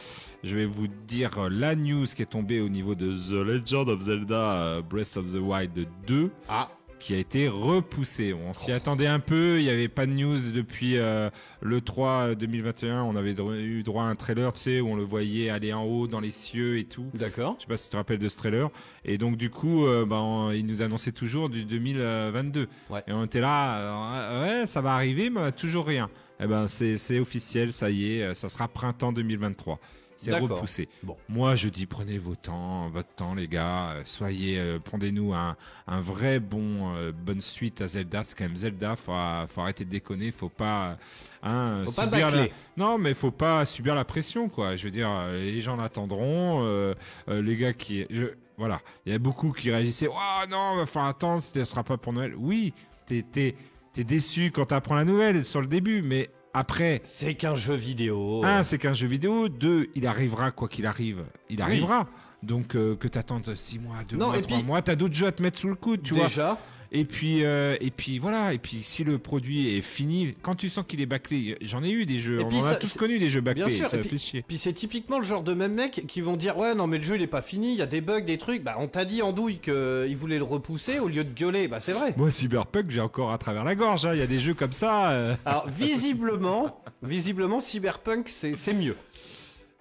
Je 0.44 0.56
vais 0.56 0.66
vous 0.66 0.86
dire 1.08 1.36
euh, 1.38 1.48
la 1.50 1.74
news 1.74 2.06
qui 2.06 2.22
est 2.22 2.26
tombée 2.30 2.60
au 2.60 2.68
niveau 2.68 2.94
de 2.94 3.16
The 3.16 3.44
Legend 3.44 3.88
of 3.88 4.00
Zelda 4.00 4.52
euh, 4.52 4.82
Breath 4.82 5.16
of 5.16 5.26
the 5.32 5.38
Wild 5.40 5.86
2 6.06 6.30
Ah, 6.48 6.68
qui 7.04 7.12
a 7.12 7.18
été 7.18 7.48
repoussé. 7.48 8.32
On 8.32 8.54
s'y 8.54 8.72
attendait 8.72 9.06
un 9.06 9.20
peu, 9.20 9.58
il 9.58 9.64
n'y 9.64 9.68
avait 9.68 9.88
pas 9.88 10.06
de 10.06 10.12
news 10.12 10.38
depuis 10.50 10.96
euh, 10.96 11.28
le 11.60 11.82
3 11.82 12.34
2021. 12.34 13.02
On 13.02 13.14
avait 13.14 13.32
eu 13.62 13.82
droit 13.82 14.04
à 14.04 14.06
un 14.06 14.14
trailer, 14.14 14.54
tu 14.54 14.60
sais, 14.60 14.80
où 14.80 14.88
on 14.88 14.96
le 14.96 15.02
voyait 15.02 15.50
aller 15.50 15.74
en 15.74 15.82
haut 15.84 16.06
dans 16.06 16.20
les 16.20 16.30
cieux 16.30 16.78
et 16.78 16.84
tout. 16.84 17.04
d'accord. 17.12 17.56
Je 17.58 17.64
sais 17.64 17.68
pas 17.68 17.76
si 17.76 17.84
tu 17.88 17.90
te 17.92 17.96
rappelles 17.98 18.18
de 18.18 18.28
ce 18.28 18.38
trailer. 18.38 18.70
Et 19.04 19.18
donc 19.18 19.36
du 19.36 19.50
coup, 19.50 19.84
euh, 19.86 20.06
bah, 20.06 20.22
on- 20.22 20.50
il 20.50 20.64
nous 20.64 20.80
annonçait 20.80 21.12
toujours 21.12 21.50
du 21.50 21.64
2022. 21.66 22.68
Ouais. 22.88 23.02
Et 23.06 23.12
on 23.12 23.24
était 23.24 23.40
là, 23.40 23.76
euh, 23.76 24.60
ouais, 24.62 24.66
ça 24.66 24.80
va 24.80 24.94
arriver, 24.94 25.28
mais 25.28 25.52
toujours 25.52 25.86
rien. 25.86 26.08
Eh 26.40 26.46
ben 26.46 26.66
c'est 26.68 27.18
officiel, 27.20 27.72
ça 27.72 27.90
y 27.90 28.12
est, 28.18 28.34
ça 28.34 28.48
sera 28.48 28.66
printemps 28.66 29.12
2023. 29.12 29.78
C'est 30.16 30.32
repoussé. 30.38 30.88
Bon. 31.02 31.16
Moi, 31.28 31.56
je 31.56 31.68
dis 31.68 31.86
prenez 31.86 32.18
vos 32.18 32.36
temps, 32.36 32.88
votre 32.88 33.08
temps, 33.16 33.34
les 33.34 33.48
gars. 33.48 33.90
euh, 33.90 34.02
Soyez, 34.04 34.58
euh, 34.60 34.78
prenez-nous 34.82 35.34
un, 35.34 35.56
un 35.86 36.00
vrai 36.00 36.38
bon 36.40 36.94
euh, 36.96 37.12
bonne 37.12 37.40
suite 37.40 37.80
à 37.80 37.88
Zelda. 37.88 38.22
C'est 38.22 38.36
quand 38.38 38.44
même 38.44 38.56
Zelda. 38.56 38.96
Faut, 38.96 39.12
faut 39.48 39.60
arrêter 39.60 39.84
de 39.84 39.90
déconner. 39.90 40.30
Faut 40.30 40.48
pas, 40.48 40.96
hein, 41.42 41.82
Faut 41.84 41.92
pas 41.92 42.04
subir 42.04 42.30
la- 42.30 42.36
bâcler. 42.36 42.52
non, 42.76 42.96
mais 42.98 43.12
faut 43.14 43.30
pas 43.32 43.66
subir 43.66 43.94
la 43.94 44.04
pression, 44.04 44.48
quoi. 44.48 44.76
Je 44.76 44.84
veux 44.84 44.90
dire, 44.92 45.10
les 45.32 45.60
gens 45.60 45.76
l'attendront. 45.76 46.62
euh, 46.64 46.94
les 47.28 47.56
gars 47.56 47.72
qui, 47.72 48.06
je, 48.10 48.26
voilà, 48.56 48.80
il 49.04 49.12
y 49.12 49.14
a 49.16 49.18
beaucoup 49.18 49.50
qui 49.52 49.70
réagissaient. 49.70 50.08
Oh 50.08 50.46
non, 50.50 50.76
va 50.76 50.86
falloir 50.86 51.10
attendre. 51.10 51.42
Ce 51.42 51.64
sera 51.64 51.82
pas 51.82 51.96
pour 51.96 52.12
Noël. 52.12 52.34
Oui, 52.38 52.72
t'es, 53.06 53.22
t'es, 53.22 53.56
t'es 53.92 54.04
déçu 54.04 54.52
quand 54.52 54.66
t'apprends 54.66 54.94
la 54.94 55.04
nouvelle 55.04 55.44
sur 55.44 55.60
le 55.60 55.66
début, 55.66 56.02
mais 56.02 56.28
après, 56.54 57.00
C'est 57.04 57.34
qu'un 57.34 57.54
jeu 57.54 57.74
vidéo. 57.74 58.42
un, 58.44 58.62
c'est 58.62 58.78
qu'un 58.78 58.92
jeu 58.94 59.06
vidéo. 59.06 59.48
Deux, 59.48 59.88
il 59.94 60.06
arrivera 60.06 60.50
quoi 60.52 60.68
qu'il 60.68 60.86
arrive. 60.86 61.24
Il 61.50 61.60
arrivera. 61.60 62.06
Donc 62.42 62.76
euh, 62.76 62.94
que 62.96 63.08
t'attendes 63.08 63.54
6 63.54 63.78
mois, 63.78 63.96
2 64.08 64.16
Non, 64.16 64.26
mois, 64.28 64.38
et 64.38 64.42
3 64.42 64.56
puis- 64.58 64.66
mois, 64.66 64.82
t'as 64.82 64.94
d'autres 64.96 65.14
jeux 65.14 65.26
à 65.26 65.32
te 65.32 65.42
mettre 65.42 65.58
sous 65.58 65.68
le 65.68 65.74
coude, 65.74 66.02
tu 66.02 66.14
vois. 66.14 66.26
Déjà. 66.26 66.58
Et 66.96 67.04
puis, 67.04 67.44
euh, 67.44 67.76
et 67.80 67.90
puis 67.90 68.18
voilà. 68.20 68.52
Et 68.54 68.58
puis 68.58 68.78
si 68.84 69.02
le 69.02 69.18
produit 69.18 69.76
est 69.76 69.80
fini, 69.80 70.36
quand 70.42 70.54
tu 70.54 70.68
sens 70.68 70.84
qu'il 70.86 71.00
est 71.00 71.06
bâclé, 71.06 71.58
j'en 71.60 71.82
ai 71.82 71.90
eu 71.90 72.06
des 72.06 72.20
jeux. 72.20 72.40
Et 72.40 72.44
on 72.44 72.48
puis 72.48 72.58
en 72.58 72.64
a 72.66 72.70
ça- 72.74 72.76
tous 72.76 72.94
connu 72.94 73.18
des 73.18 73.28
jeux 73.28 73.40
bâclés. 73.40 73.64
Bien 73.64 73.74
sûr, 73.76 73.88
ça 73.88 73.98
et 73.98 74.04
fait 74.04 74.16
chier. 74.16 74.44
Puis 74.46 74.58
c'est 74.58 74.72
typiquement 74.72 75.18
le 75.18 75.24
genre 75.24 75.42
de 75.42 75.54
mêmes 75.54 75.74
mecs 75.74 76.04
qui 76.06 76.20
vont 76.20 76.36
dire 76.36 76.56
ouais 76.56 76.74
non 76.76 76.86
mais 76.86 76.98
le 76.98 77.02
jeu 77.04 77.16
il 77.16 77.22
est 77.22 77.26
pas 77.26 77.42
fini, 77.42 77.72
il 77.72 77.78
y 77.78 77.82
a 77.82 77.86
des 77.86 78.00
bugs, 78.00 78.20
des 78.20 78.38
trucs. 78.38 78.62
Bah 78.62 78.76
on 78.78 78.86
t'a 78.86 79.04
dit 79.04 79.22
en 79.22 79.32
douille 79.32 79.58
qu'ils 79.58 80.16
voulaient 80.16 80.38
le 80.38 80.44
repousser 80.44 81.00
au 81.00 81.08
lieu 81.08 81.24
de 81.24 81.34
gueuler. 81.34 81.66
Bah 81.66 81.80
c'est 81.80 81.92
vrai. 81.92 82.14
Moi, 82.16 82.30
Cyberpunk, 82.30 82.86
j'ai 82.90 83.00
encore 83.00 83.32
à 83.32 83.38
travers 83.38 83.64
la 83.64 83.74
gorge. 83.74 84.06
hein. 84.06 84.14
Il 84.14 84.20
y 84.20 84.22
a 84.22 84.26
des 84.28 84.38
jeux 84.38 84.54
comme 84.54 84.72
ça. 84.72 85.10
euh. 85.10 85.34
Alors 85.44 85.68
visiblement, 85.68 86.80
visiblement 87.02 87.58
Cyberpunk 87.60 88.28
c'est 88.28 88.54
c'est 88.54 88.72
mieux. 88.74 88.96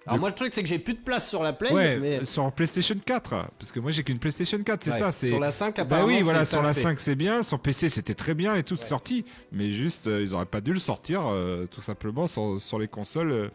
Alors 0.06 0.20
moi 0.20 0.28
le 0.28 0.34
truc 0.34 0.52
c'est 0.54 0.62
que 0.62 0.68
j'ai 0.68 0.78
plus 0.78 0.94
de 0.94 0.98
place 1.00 1.28
sur 1.28 1.42
la 1.42 1.52
Play, 1.54 1.72
Ouais, 1.72 1.98
mais 1.98 2.24
sur 2.26 2.50
PlayStation 2.52 2.94
4. 3.04 3.46
Parce 3.58 3.72
que 3.72 3.80
moi, 3.80 3.90
j'ai 3.90 4.02
qu'une 4.02 4.18
PlayStation 4.18 4.62
4, 4.62 4.82
c'est 4.84 4.90
Ouais, 4.90 4.98
ça. 4.98 5.12
Sur 5.12 5.40
la 5.40 5.50
5 5.50 5.76
Bah 5.76 5.82
apparemment. 5.82 6.06
oui, 6.08 6.20
voilà, 6.20 6.44
sur 6.44 6.60
la 6.62 6.74
fait. 6.74 6.82
5 6.82 7.00
c'est 7.00 7.14
bien, 7.14 7.42
sur 7.42 7.58
PC 7.58 7.88
c'était 7.88 8.14
très 8.14 8.34
bien 8.34 8.54
et 8.54 8.62
tout, 8.62 8.76
c'est 8.76 8.88
sorti. 8.88 9.24
Mais 9.50 9.70
juste, 9.70 10.06
euh, 10.06 10.20
ils 10.22 10.34
auraient 10.34 10.44
pas 10.44 10.60
dû 10.60 10.72
le 10.74 10.78
sortir 10.78 11.22
euh, 11.26 11.66
tout 11.66 11.80
simplement 11.80 12.26
sur, 12.26 12.60
sur 12.60 12.78
les 12.78 12.88
consoles 12.88 13.50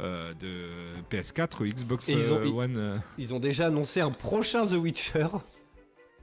euh, 0.00 0.34
de 0.34 0.68
PS4 1.10 1.62
ou 1.62 1.66
Xbox 1.66 2.08
ils 2.08 2.32
ont- 2.32 2.58
One. 2.58 3.00
Ils 3.18 3.34
ont 3.34 3.40
déjà 3.40 3.66
annoncé 3.66 4.00
un 4.00 4.10
prochain 4.12 4.64
The 4.64 4.74
Witcher. 4.74 5.26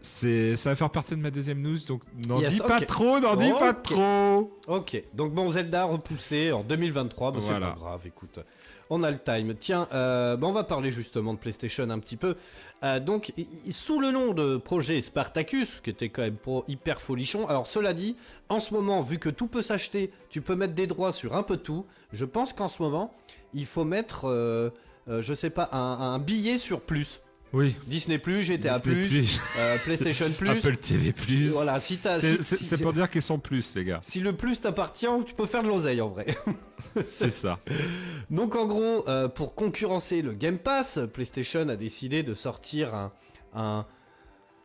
Ça 0.01 0.29
va 0.69 0.75
faire 0.75 0.89
partie 0.91 1.15
de 1.15 1.19
ma 1.21 1.31
deuxième 1.31 1.59
news, 1.61 1.77
donc 1.87 2.03
n'en 2.27 2.39
Yes, 2.39 2.53
dis 2.53 2.59
pas 2.59 2.79
trop, 2.79 3.19
n'en 3.19 3.35
dis 3.35 3.49
pas 3.57 3.73
trop. 3.73 4.55
Ok, 4.67 5.01
donc 5.13 5.33
bon 5.33 5.49
Zelda 5.49 5.83
repoussé 5.85 6.51
en 6.51 6.63
2023, 6.63 7.31
bah, 7.31 7.39
c'est 7.41 7.59
pas 7.59 7.75
grave, 7.77 8.01
écoute. 8.05 8.39
On 8.89 9.03
a 9.03 9.09
le 9.09 9.17
time. 9.17 9.55
Tiens, 9.55 9.87
euh, 9.93 10.37
bah, 10.37 10.47
on 10.47 10.51
va 10.51 10.63
parler 10.63 10.91
justement 10.91 11.33
de 11.33 11.39
PlayStation 11.39 11.89
un 11.89 11.99
petit 11.99 12.17
peu. 12.17 12.35
Euh, 12.83 12.99
donc, 12.99 13.33
sous 13.71 13.99
le 13.99 14.11
nom 14.11 14.33
de 14.33 14.57
projet 14.57 15.01
Spartacus, 15.01 15.81
qui 15.81 15.89
était 15.89 16.09
quand 16.09 16.21
même 16.21 16.37
hyper 16.67 17.01
folichon. 17.01 17.47
Alors, 17.47 17.65
cela 17.67 17.93
dit, 17.93 18.15
en 18.49 18.59
ce 18.59 18.73
moment, 18.73 19.01
vu 19.01 19.17
que 19.17 19.29
tout 19.29 19.47
peut 19.47 19.63
s'acheter, 19.63 20.11
tu 20.29 20.41
peux 20.41 20.55
mettre 20.55 20.73
des 20.73 20.87
droits 20.87 21.11
sur 21.11 21.35
un 21.35 21.43
peu 21.43 21.57
tout. 21.57 21.85
Je 22.13 22.25
pense 22.25 22.53
qu'en 22.53 22.67
ce 22.67 22.81
moment, 22.81 23.13
il 23.53 23.65
faut 23.65 23.85
mettre, 23.85 24.27
euh, 24.29 24.69
je 25.07 25.33
sais 25.33 25.49
pas, 25.49 25.69
un 25.71 26.19
billet 26.19 26.57
sur 26.57 26.81
plus. 26.81 27.21
Oui, 27.55 27.73
Disney 27.87 28.17
Plus, 28.19 28.43
GTA 28.43 28.79
Disney+, 28.79 29.07
Plus, 29.07 29.39
euh, 29.57 29.77
PlayStation 29.85 30.29
Plus. 30.37 30.49
Apple 30.49 30.75
TV+. 30.75 31.13
Voilà, 31.53 31.79
si 31.79 31.97
t'as. 31.97 32.19
C'est, 32.19 32.41
si- 32.43 32.57
si- 32.61 32.77
pour 32.77 32.91
dire 32.91 33.09
qu'ils 33.09 33.21
sont 33.21 33.39
plus, 33.39 33.73
les 33.75 33.85
gars. 33.85 33.99
si 34.03 34.19
le 34.19 34.35
plus 34.35 34.59
t'appartient, 34.59 35.07
tu 35.25 35.33
peux 35.33 35.45
faire 35.45 35.63
de 35.63 35.69
l'oseille 35.69 36.01
en 36.01 36.09
vrai. 36.09 36.35
C'est 37.07 37.29
ça. 37.29 37.59
Donc 38.29 38.55
en 38.57 38.65
gros, 38.65 39.07
euh, 39.07 39.29
pour 39.29 39.55
concurrencer 39.55 40.21
le 40.21 40.33
Game 40.33 40.57
Pass, 40.57 40.99
PlayStation 41.13 41.69
a 41.69 41.77
décidé 41.77 42.23
de 42.23 42.33
sortir 42.33 42.93
un, 42.93 43.13
un- 43.55 43.85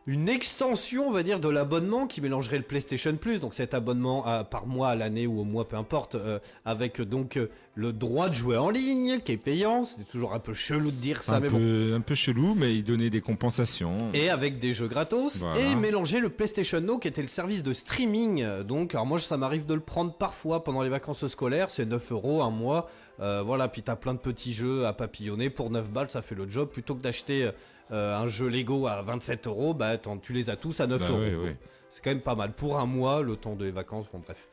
une 0.06 0.28
extension, 0.28 1.06
on 1.08 1.12
va 1.12 1.22
dire, 1.22 1.40
de 1.40 1.48
l'abonnement 1.48 2.06
qui 2.06 2.20
mélangerait 2.20 2.56
le 2.56 2.64
PlayStation 2.64 3.14
Plus, 3.16 3.38
donc 3.38 3.54
cet 3.54 3.74
abonnement 3.74 4.24
à- 4.26 4.44
par 4.44 4.66
mois, 4.66 4.88
à 4.88 4.94
l'année 4.96 5.26
ou 5.26 5.40
au 5.40 5.44
mois, 5.44 5.68
peu 5.68 5.76
importe, 5.76 6.14
euh, 6.14 6.38
avec 6.64 7.00
donc 7.02 7.36
euh, 7.36 7.48
le 7.74 7.92
droit 7.92 8.28
de 8.30 8.34
jouer 8.34 8.56
en 8.56 8.70
ligne 8.70 9.20
qui 9.20 9.32
est 9.32 9.36
payant. 9.36 9.84
C'est 9.84 10.08
toujours 10.10 10.32
un 10.32 10.38
peu 10.40 10.54
chelou 10.54 10.90
de 10.90 10.96
dire 10.96 11.22
ça, 11.22 11.36
un, 11.36 11.40
mais 11.40 11.48
peu, 11.48 11.90
bon. 11.90 11.96
un 11.96 12.00
peu 12.00 12.14
chelou, 12.14 12.54
mais 12.56 12.74
ils 12.74 12.82
donnaient 12.82 13.10
des 13.10 13.20
compensations. 13.20 13.96
Et 14.14 14.30
avec 14.30 14.58
des 14.58 14.72
jeux 14.72 14.88
gratos 14.88 15.36
Voilà. 15.36 15.60
et 15.60 15.74
mélanger 15.74 16.18
le 16.18 16.30
PlayStation 16.30 16.80
Now 16.80 16.98
qui 16.98 17.08
était 17.08 17.22
le 17.22 17.28
service 17.28 17.62
de 17.62 17.72
streaming. 17.72 18.42
euh, 18.42 18.62
Donc, 18.64 18.94
alors 18.94 19.06
moi 19.06 19.18
ça 19.18 19.36
m'arrive 19.36 19.66
de 19.66 19.74
le 19.74 19.80
prendre 19.80 20.12
parfois 20.14 20.64
pendant 20.64 20.82
les 20.82 20.88
vacances 20.90 21.26
scolaires, 21.26 21.70
c'est 21.70 21.84
9 21.86 22.10
euros 22.12 22.42
un 22.42 22.50
mois. 22.50 22.88
Euh, 23.20 23.42
voilà, 23.44 23.68
puis 23.68 23.82
t'as 23.82 23.96
plein 23.96 24.14
de 24.14 24.18
petits 24.18 24.54
jeux 24.54 24.86
à 24.86 24.94
papillonner 24.94 25.50
pour 25.50 25.70
9 25.70 25.90
balles, 25.90 26.10
ça 26.10 26.22
fait 26.22 26.34
le 26.34 26.48
job. 26.48 26.70
Plutôt 26.70 26.94
que 26.94 27.02
d'acheter 27.02 27.50
euh, 27.92 28.16
un 28.16 28.26
jeu 28.29 28.48
Lego 28.48 28.87
à 28.87 29.03
27 29.03 29.46
euros, 29.46 29.74
bah 29.74 29.96
t'en- 29.98 30.18
tu 30.18 30.33
les 30.33 30.50
as 30.50 30.57
tous 30.57 30.81
à 30.81 30.87
9 30.87 31.00
Bah 31.00 31.09
euros. 31.11 31.20
oui, 31.20 31.35
oui. 31.35 31.50
C'est 31.90 32.03
quand 32.05 32.11
même 32.11 32.20
pas 32.20 32.35
mal 32.37 32.53
pour 32.53 32.79
un 32.79 32.87
mois, 32.87 33.22
le 33.22 33.35
temps 33.37 33.57
des 33.57 33.70
vacances, 33.72 34.07
bon 34.12 34.20
bref. 34.24 34.48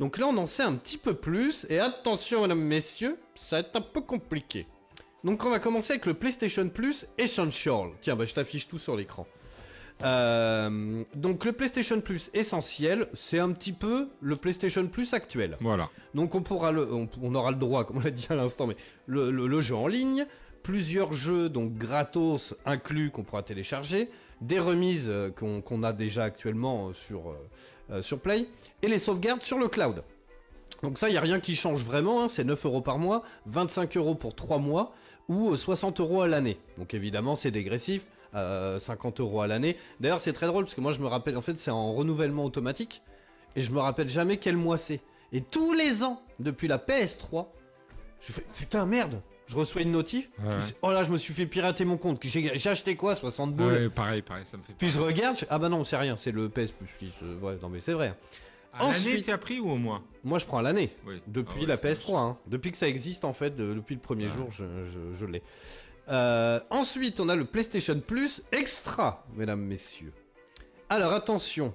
Donc 0.00 0.18
là 0.18 0.26
on 0.26 0.36
en 0.38 0.46
sait 0.46 0.62
un 0.64 0.74
petit 0.74 0.98
peu 0.98 1.14
plus, 1.14 1.66
et 1.70 1.78
attention 1.78 2.42
mesdames, 2.42 2.60
messieurs, 2.60 3.16
ça 3.34 3.56
va 3.56 3.60
être 3.60 3.76
un 3.76 3.80
peu 3.80 4.00
compliqué. 4.00 4.66
Donc 5.22 5.44
on 5.44 5.50
va 5.50 5.58
commencer 5.60 5.92
avec 5.92 6.06
le 6.06 6.14
PlayStation 6.14 6.68
Plus 6.68 7.06
Essential. 7.18 7.90
Tiens, 8.00 8.16
bah 8.16 8.24
je 8.24 8.34
t'affiche 8.34 8.66
tout 8.66 8.78
sur 8.78 8.96
l'écran. 8.96 9.26
Euh, 10.02 11.04
donc 11.14 11.44
le 11.44 11.52
PlayStation 11.52 12.00
Plus 12.00 12.30
essentiel, 12.32 13.06
c'est 13.12 13.38
un 13.38 13.52
petit 13.52 13.72
peu 13.74 14.08
le 14.20 14.36
PlayStation 14.36 14.86
Plus 14.86 15.12
actuel. 15.12 15.56
Voilà. 15.60 15.90
Donc 16.14 16.34
on 16.34 16.42
pourra 16.42 16.72
le, 16.72 16.90
on, 16.92 17.08
on 17.22 17.34
aura 17.34 17.50
le 17.50 17.58
droit, 17.58 17.84
comme 17.84 17.98
on 17.98 18.00
l'a 18.00 18.10
dit 18.10 18.26
à 18.30 18.34
l'instant, 18.34 18.66
mais 18.66 18.76
le, 19.06 19.30
le- 19.30 19.46
le 19.46 19.60
jeu 19.60 19.74
en 19.74 19.86
ligne, 19.88 20.26
plusieurs 20.62 21.12
jeux 21.12 21.48
donc 21.48 21.74
gratos 21.74 22.54
inclus 22.64 23.10
qu'on 23.10 23.22
pourra 23.22 23.42
télécharger, 23.42 24.10
des 24.40 24.58
remises 24.58 25.06
euh, 25.08 25.30
qu'on 25.30 25.82
a 25.82 25.92
déjà 25.92 26.24
actuellement 26.24 26.88
euh, 26.88 26.92
sur 26.92 27.34
euh, 27.90 28.02
sur 28.02 28.20
Play 28.20 28.46
et 28.82 28.88
les 28.88 28.98
sauvegardes 28.98 29.42
sur 29.42 29.58
le 29.58 29.68
cloud. 29.68 30.04
Donc 30.82 30.96
ça, 30.96 31.08
il 31.08 31.14
y 31.14 31.18
a 31.18 31.20
rien 31.20 31.40
qui 31.40 31.56
change 31.56 31.82
vraiment. 31.82 32.22
hein, 32.22 32.28
c'est 32.28 32.44
9 32.44 32.64
euros 32.66 32.80
par 32.80 32.98
mois, 32.98 33.22
25 33.46 33.96
euros 33.96 34.14
pour 34.14 34.34
3 34.34 34.58
mois 34.58 34.92
ou 35.28 35.50
euh, 35.52 35.56
60 35.56 36.00
euros 36.00 36.22
à 36.22 36.28
l'année. 36.28 36.58
Donc 36.78 36.94
évidemment, 36.94 37.34
c'est 37.36 37.50
dégressif. 37.50 38.06
euh, 38.36 38.78
50 38.78 39.18
euros 39.20 39.40
à 39.40 39.48
l'année. 39.48 39.76
D'ailleurs, 39.98 40.20
c'est 40.20 40.32
très 40.32 40.46
drôle 40.46 40.64
parce 40.64 40.74
que 40.76 40.80
moi, 40.80 40.92
je 40.92 41.00
me 41.00 41.06
rappelle, 41.08 41.36
en 41.36 41.40
fait, 41.40 41.58
c'est 41.58 41.72
en 41.72 41.92
renouvellement 41.92 42.44
automatique 42.44 43.02
et 43.56 43.60
je 43.60 43.72
me 43.72 43.80
rappelle 43.80 44.08
jamais 44.08 44.36
quel 44.36 44.56
mois 44.56 44.78
c'est. 44.78 45.00
Et 45.32 45.40
tous 45.40 45.72
les 45.72 46.04
ans, 46.04 46.22
depuis 46.38 46.68
la 46.68 46.78
PS3, 46.78 47.46
je 48.20 48.32
fais 48.32 48.44
putain 48.54 48.86
merde, 48.86 49.20
je 49.50 49.56
reçois 49.56 49.82
une 49.82 49.92
notif. 49.92 50.30
Ouais. 50.38 50.56
puis 50.58 50.66
c'est- 50.68 50.76
Oh 50.82 50.90
là, 50.90 51.02
je 51.04 51.10
me 51.10 51.16
suis 51.18 51.34
fait 51.34 51.46
pirater 51.46 51.84
mon 51.84 51.96
compte. 51.98 52.20
J'ai 52.24 52.68
acheté 52.70 52.96
quoi 52.96 53.14
60 53.14 53.54
boules. 53.54 53.72
Ouais, 53.72 53.88
pareil, 53.90 54.22
pareil, 54.22 54.46
ça 54.46 54.56
me 54.56 54.62
fait 54.62 54.72
Puis 54.78 54.88
je 54.88 55.00
regarde, 55.00 55.36
je 55.38 55.44
ah 55.50 55.58
bah 55.58 55.68
non, 55.68 55.84
c'est 55.84 55.96
rien, 55.96 56.16
c'est 56.16 56.32
le 56.32 56.48
PS 56.48 56.70
Plus. 56.72 57.10
Euh, 57.22 57.38
ouais, 57.40 57.58
non 57.60 57.68
mais 57.68 57.80
c'est 57.80 57.92
vrai. 57.92 58.14
À 58.72 58.88
l'année, 58.88 59.20
tu 59.20 59.30
as 59.32 59.38
pris 59.38 59.58
ou 59.58 59.68
au 59.68 59.76
mois 59.76 60.00
Moi, 60.22 60.38
je 60.38 60.46
prends 60.46 60.60
l'année. 60.60 60.94
Oui. 61.04 61.20
Depuis 61.26 61.54
Ah 61.56 61.60
ouais, 61.62 61.66
la 61.66 61.76
ça 61.76 61.82
PS3, 61.82 62.16
hein. 62.20 62.38
depuis 62.46 62.70
que 62.70 62.76
ça 62.76 62.86
existe 62.86 63.24
en 63.24 63.32
fait, 63.32 63.50
de- 63.56 63.74
depuis 63.74 63.96
le 63.96 64.00
premier 64.00 64.28
jour, 64.28 64.46
je, 64.52 64.64
je- 64.86 65.18
je 65.18 65.26
l'ai. 65.26 65.42
Euh, 66.08 66.60
ensuite, 66.70 67.18
on 67.20 67.28
a 67.28 67.34
le 67.36 67.44
PlayStation 67.44 67.98
Plus 68.00 68.42
Extra, 68.52 69.26
mesdames, 69.36 69.60
messieurs. 69.60 70.12
Alors 70.88 71.12
attention, 71.12 71.74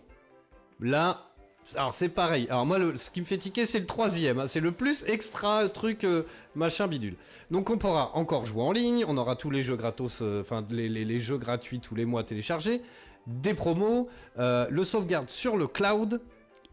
là, 0.79 1.31
alors 1.75 1.93
c'est 1.93 2.09
pareil. 2.09 2.47
Alors 2.49 2.65
moi, 2.65 2.77
le- 2.77 2.95
ce 2.95 3.09
qui 3.09 3.21
me 3.21 3.25
fait 3.25 3.37
tiquer, 3.39 3.65
c'est 3.65 3.79
le 3.79 3.85
troisième. 3.87 4.39
hein. 4.39 4.47
C'est 4.47 4.59
le 4.59 4.71
plus 4.71 5.03
extra 5.07 5.67
truc 5.69 6.03
euh, 6.03 6.23
machin 6.55 6.87
bidule. 6.87 7.15
Donc 7.51 7.69
on 7.69 7.77
pourra 7.77 8.15
encore 8.15 8.45
jouer 8.45 8.61
en 8.63 8.71
ligne, 8.71 9.03
on 9.07 9.17
aura 9.17 9.35
tous 9.35 9.49
les 9.49 9.61
jeux 9.63 9.75
gratos, 9.75 10.19
euh, 10.21 10.41
enfin 10.41 10.65
les, 10.69 10.87
les- 10.89 11.05
les 11.05 11.19
jeux 11.19 11.37
gratuits 11.37 11.79
tous 11.79 11.95
les 11.95 12.05
mois 12.05 12.23
téléchargés, 12.23 12.81
des 13.27 13.53
promos, 13.53 14.07
euh, 14.37 14.67
le 14.69 14.83
sauvegarde 14.83 15.29
sur 15.29 15.57
le 15.57 15.67
cloud 15.67 16.21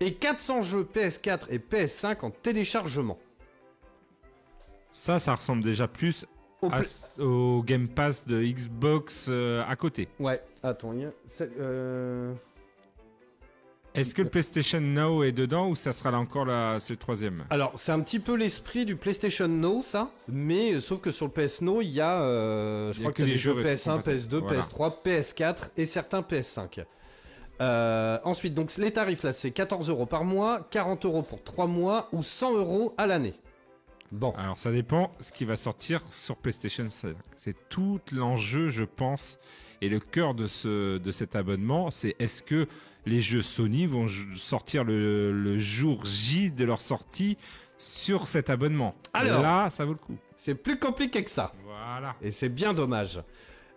et 0.00 0.14
400 0.14 0.62
jeux 0.62 0.84
PS4 0.84 1.46
et 1.50 1.58
PS5 1.58 2.24
en 2.24 2.30
téléchargement. 2.30 3.18
Ça, 4.90 5.18
ça 5.18 5.34
ressemble 5.34 5.62
déjà 5.62 5.88
plus 5.88 6.26
Au 6.60 6.68
à 6.70 6.80
au 7.22 7.62
Game 7.62 7.88
Pass 7.88 8.26
de 8.26 8.42
Xbox 8.42 9.28
à 9.30 9.74
côté. 9.76 10.08
Ouais, 10.20 10.42
attends, 10.62 10.92
il 10.92 11.00
y 11.00 11.04
a- 11.04 11.12
euh, 11.58 12.32
Est-ce 13.94 14.14
que 14.14 14.22
le 14.22 14.30
PlayStation 14.30 14.80
Now 14.80 15.22
est 15.22 15.32
dedans 15.32 15.68
ou 15.68 15.76
ça 15.76 15.92
sera 15.92 16.10
là 16.10 16.18
encore 16.18 16.44
la... 16.46 16.80
c'est 16.80 16.94
le 16.94 16.98
troisième 16.98 17.44
Alors, 17.50 17.72
c'est 17.76 17.92
un 17.92 18.00
petit 18.00 18.18
peu 18.20 18.34
l'esprit 18.34 18.84
du 18.86 18.96
PlayStation 18.96 19.48
Now, 19.48 19.82
ça. 19.82 20.10
Mais 20.28 20.72
euh, 20.74 20.80
sauf 20.80 21.00
que 21.00 21.10
sur 21.10 21.26
le 21.26 21.32
PS 21.32 21.60
Now, 21.60 21.82
il 21.82 21.90
y 21.90 22.00
a, 22.00 22.22
euh, 22.22 22.92
je 22.92 23.00
Il 23.00 23.02
y 23.02 23.06
a 23.06 23.10
crois 23.10 23.12
que 23.14 23.22
les 23.22 23.36
jeux 23.36 23.54
jeux 23.54 23.62
PS1, 23.62 24.00
rétro- 24.00 24.02
PS2, 24.02 24.36
voilà. 24.38 24.60
PS3, 24.60 24.94
PS4 25.04 25.56
et 25.76 25.84
certains 25.84 26.22
PS5. 26.22 26.84
Euh, 27.60 28.18
ensuite, 28.24 28.54
donc 28.54 28.74
les 28.76 28.92
tarifs 28.92 29.22
là, 29.22 29.32
c'est 29.32 29.50
14 29.50 29.88
euros 29.90 30.06
par 30.06 30.24
mois, 30.24 30.66
40 30.70 31.04
euros 31.04 31.22
pour 31.22 31.42
3 31.44 31.66
mois 31.66 32.08
ou 32.12 32.22
100 32.22 32.56
euros 32.56 32.94
à 32.96 33.06
l'année. 33.06 33.34
Bon. 34.10 34.32
Alors 34.36 34.58
ça 34.58 34.70
dépend 34.72 35.12
ce 35.20 35.32
qui 35.32 35.44
va 35.44 35.56
sortir 35.56 36.02
sur 36.10 36.36
PlayStation 36.36 36.88
5. 36.88 37.14
C'est 37.36 37.56
tout 37.68 38.00
l'enjeu, 38.12 38.68
je 38.68 38.84
pense, 38.84 39.38
et 39.82 39.88
le 39.88 39.98
cœur 39.98 40.34
de, 40.34 40.46
ce, 40.46 40.96
de 40.96 41.10
cet 41.10 41.34
abonnement, 41.34 41.90
c'est 41.90 42.14
est-ce 42.20 42.44
que 42.44 42.68
les 43.04 43.20
jeux 43.20 43.42
Sony 43.42 43.84
vont 43.86 44.06
sortir 44.36 44.84
le, 44.84 45.32
le 45.32 45.58
jour 45.58 46.04
J 46.04 46.52
de 46.52 46.64
leur 46.64 46.80
sortie 46.80 47.36
sur 47.76 48.28
cet 48.28 48.48
abonnement? 48.48 48.94
Alors. 49.12 49.42
Là, 49.42 49.70
ça 49.70 49.84
vaut 49.84 49.92
le 49.92 49.98
coup. 49.98 50.16
C'est 50.36 50.54
plus 50.54 50.78
compliqué 50.78 51.24
que 51.24 51.30
ça. 51.30 51.52
Voilà. 51.64 52.14
Et 52.22 52.30
c'est 52.30 52.48
bien 52.48 52.74
dommage. 52.74 53.20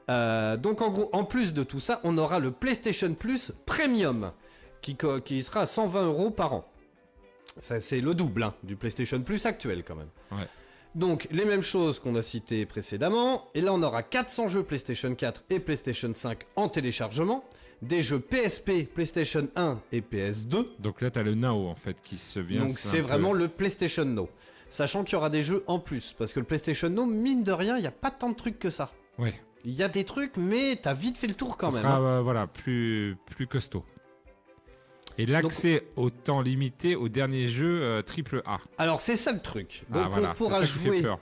Euh, 0.09 0.57
donc 0.57 0.83
en 0.83 0.91
gros, 0.91 1.09
en 1.11 1.23
plus 1.23 1.53
de 1.53 1.63
tout 1.63 1.79
ça, 1.79 2.01
on 2.03 2.19
aura 2.19 2.39
le 2.39 2.51
PlayStation 2.51 3.11
Plus 3.15 3.51
Premium 3.65 4.31
qui, 4.83 4.95
qui 5.25 5.41
sera 5.41 5.61
à 5.61 5.65
120 5.65 6.05
euros 6.05 6.29
par 6.29 6.53
an. 6.53 6.69
C'est 7.59 8.01
le 8.01 8.13
double 8.13 8.43
hein, 8.43 8.53
du 8.61 8.75
PlayStation 8.75 9.19
Plus 9.21 9.45
actuel 9.47 9.83
quand 9.83 9.95
même. 9.95 10.09
Ouais. 10.31 10.45
Donc 10.95 11.27
les 11.31 11.45
mêmes 11.45 11.61
choses 11.61 11.99
qu'on 11.99 12.15
a 12.15 12.21
citées 12.21 12.65
précédemment. 12.65 13.47
Et 13.53 13.61
là, 13.61 13.73
on 13.73 13.83
aura 13.83 14.01
400 14.01 14.47
jeux 14.47 14.63
PlayStation 14.63 15.13
4 15.13 15.43
et 15.49 15.59
PlayStation 15.59 16.11
5 16.13 16.39
en 16.55 16.69
téléchargement. 16.69 17.43
Des 17.81 18.01
jeux 18.01 18.19
PSP, 18.19 18.85
PlayStation 18.93 19.49
1 19.57 19.81
et 19.91 19.99
PS2. 20.01 20.65
Donc 20.79 21.01
là, 21.01 21.11
tu 21.11 21.19
as 21.19 21.23
le 21.23 21.35
Now, 21.35 21.67
en 21.67 21.75
fait, 21.75 22.01
qui 22.01 22.17
se 22.17 22.39
vient. 22.39 22.61
Donc 22.61 22.71
c'est 22.71 22.97
peu- 22.97 23.03
vraiment 23.03 23.33
le 23.33 23.49
PlayStation 23.49 24.05
Now. 24.05 24.29
Sachant 24.69 25.03
qu'il 25.03 25.13
y 25.13 25.15
aura 25.17 25.29
des 25.29 25.43
jeux 25.43 25.63
en 25.67 25.79
plus. 25.79 26.13
Parce 26.17 26.31
que 26.33 26.39
le 26.39 26.45
PlayStation 26.45 26.89
Now, 26.89 27.05
mine 27.05 27.43
de 27.43 27.51
rien, 27.51 27.77
il 27.77 27.81
n'y 27.81 27.87
a 27.87 27.91
pas 27.91 28.11
tant 28.11 28.29
de 28.29 28.35
trucs 28.35 28.57
que 28.59 28.69
ça. 28.69 28.91
Ouais. 29.19 29.33
Il 29.65 29.73
y 29.73 29.83
a 29.83 29.89
des 29.89 30.05
trucs, 30.05 30.37
mais 30.37 30.79
t'as 30.81 30.93
vite 30.93 31.17
fait 31.17 31.27
le 31.27 31.33
tour 31.33 31.57
quand 31.57 31.69
Ça 31.71 31.77
même. 31.77 31.83
sera, 31.83 31.97
hein. 31.97 32.03
euh, 32.19 32.21
voilà, 32.21 32.47
plus, 32.47 33.17
plus 33.25 33.47
costaud. 33.47 33.83
Et 35.17 35.25
l'accès 35.25 35.87
au 35.95 36.09
temps 36.09 36.41
limité 36.41 36.95
au 36.95 37.07
dernier 37.09 37.47
jeu 37.47 37.81
euh, 37.81 38.01
triple 38.01 38.41
A. 38.45 38.57
Alors 38.77 38.99
c'est 39.01 39.15
ça 39.15 39.31
le 39.31 39.39
truc. 39.39 39.83
Donc 39.89 40.03
ah 40.05 40.09
voilà, 40.09 40.29
on 40.29 40.31
c'est 40.33 40.37
pourra 40.37 40.63
jouer 40.63 41.01
peur. 41.01 41.19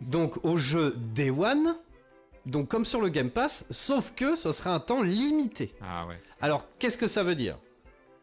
donc 0.00 0.42
au 0.44 0.56
jeu 0.56 0.94
Day 0.96 1.30
One, 1.30 1.76
donc 2.46 2.68
comme 2.68 2.84
sur 2.86 3.00
le 3.02 3.10
Game 3.10 3.30
Pass, 3.30 3.66
sauf 3.70 4.14
que 4.16 4.36
ce 4.36 4.52
sera 4.52 4.74
un 4.74 4.80
temps 4.80 5.02
limité. 5.02 5.74
Ah 5.82 6.06
ouais. 6.06 6.18
Alors 6.40 6.66
qu'est-ce 6.78 6.96
que 6.96 7.06
ça 7.08 7.22
veut 7.22 7.34
dire? 7.34 7.58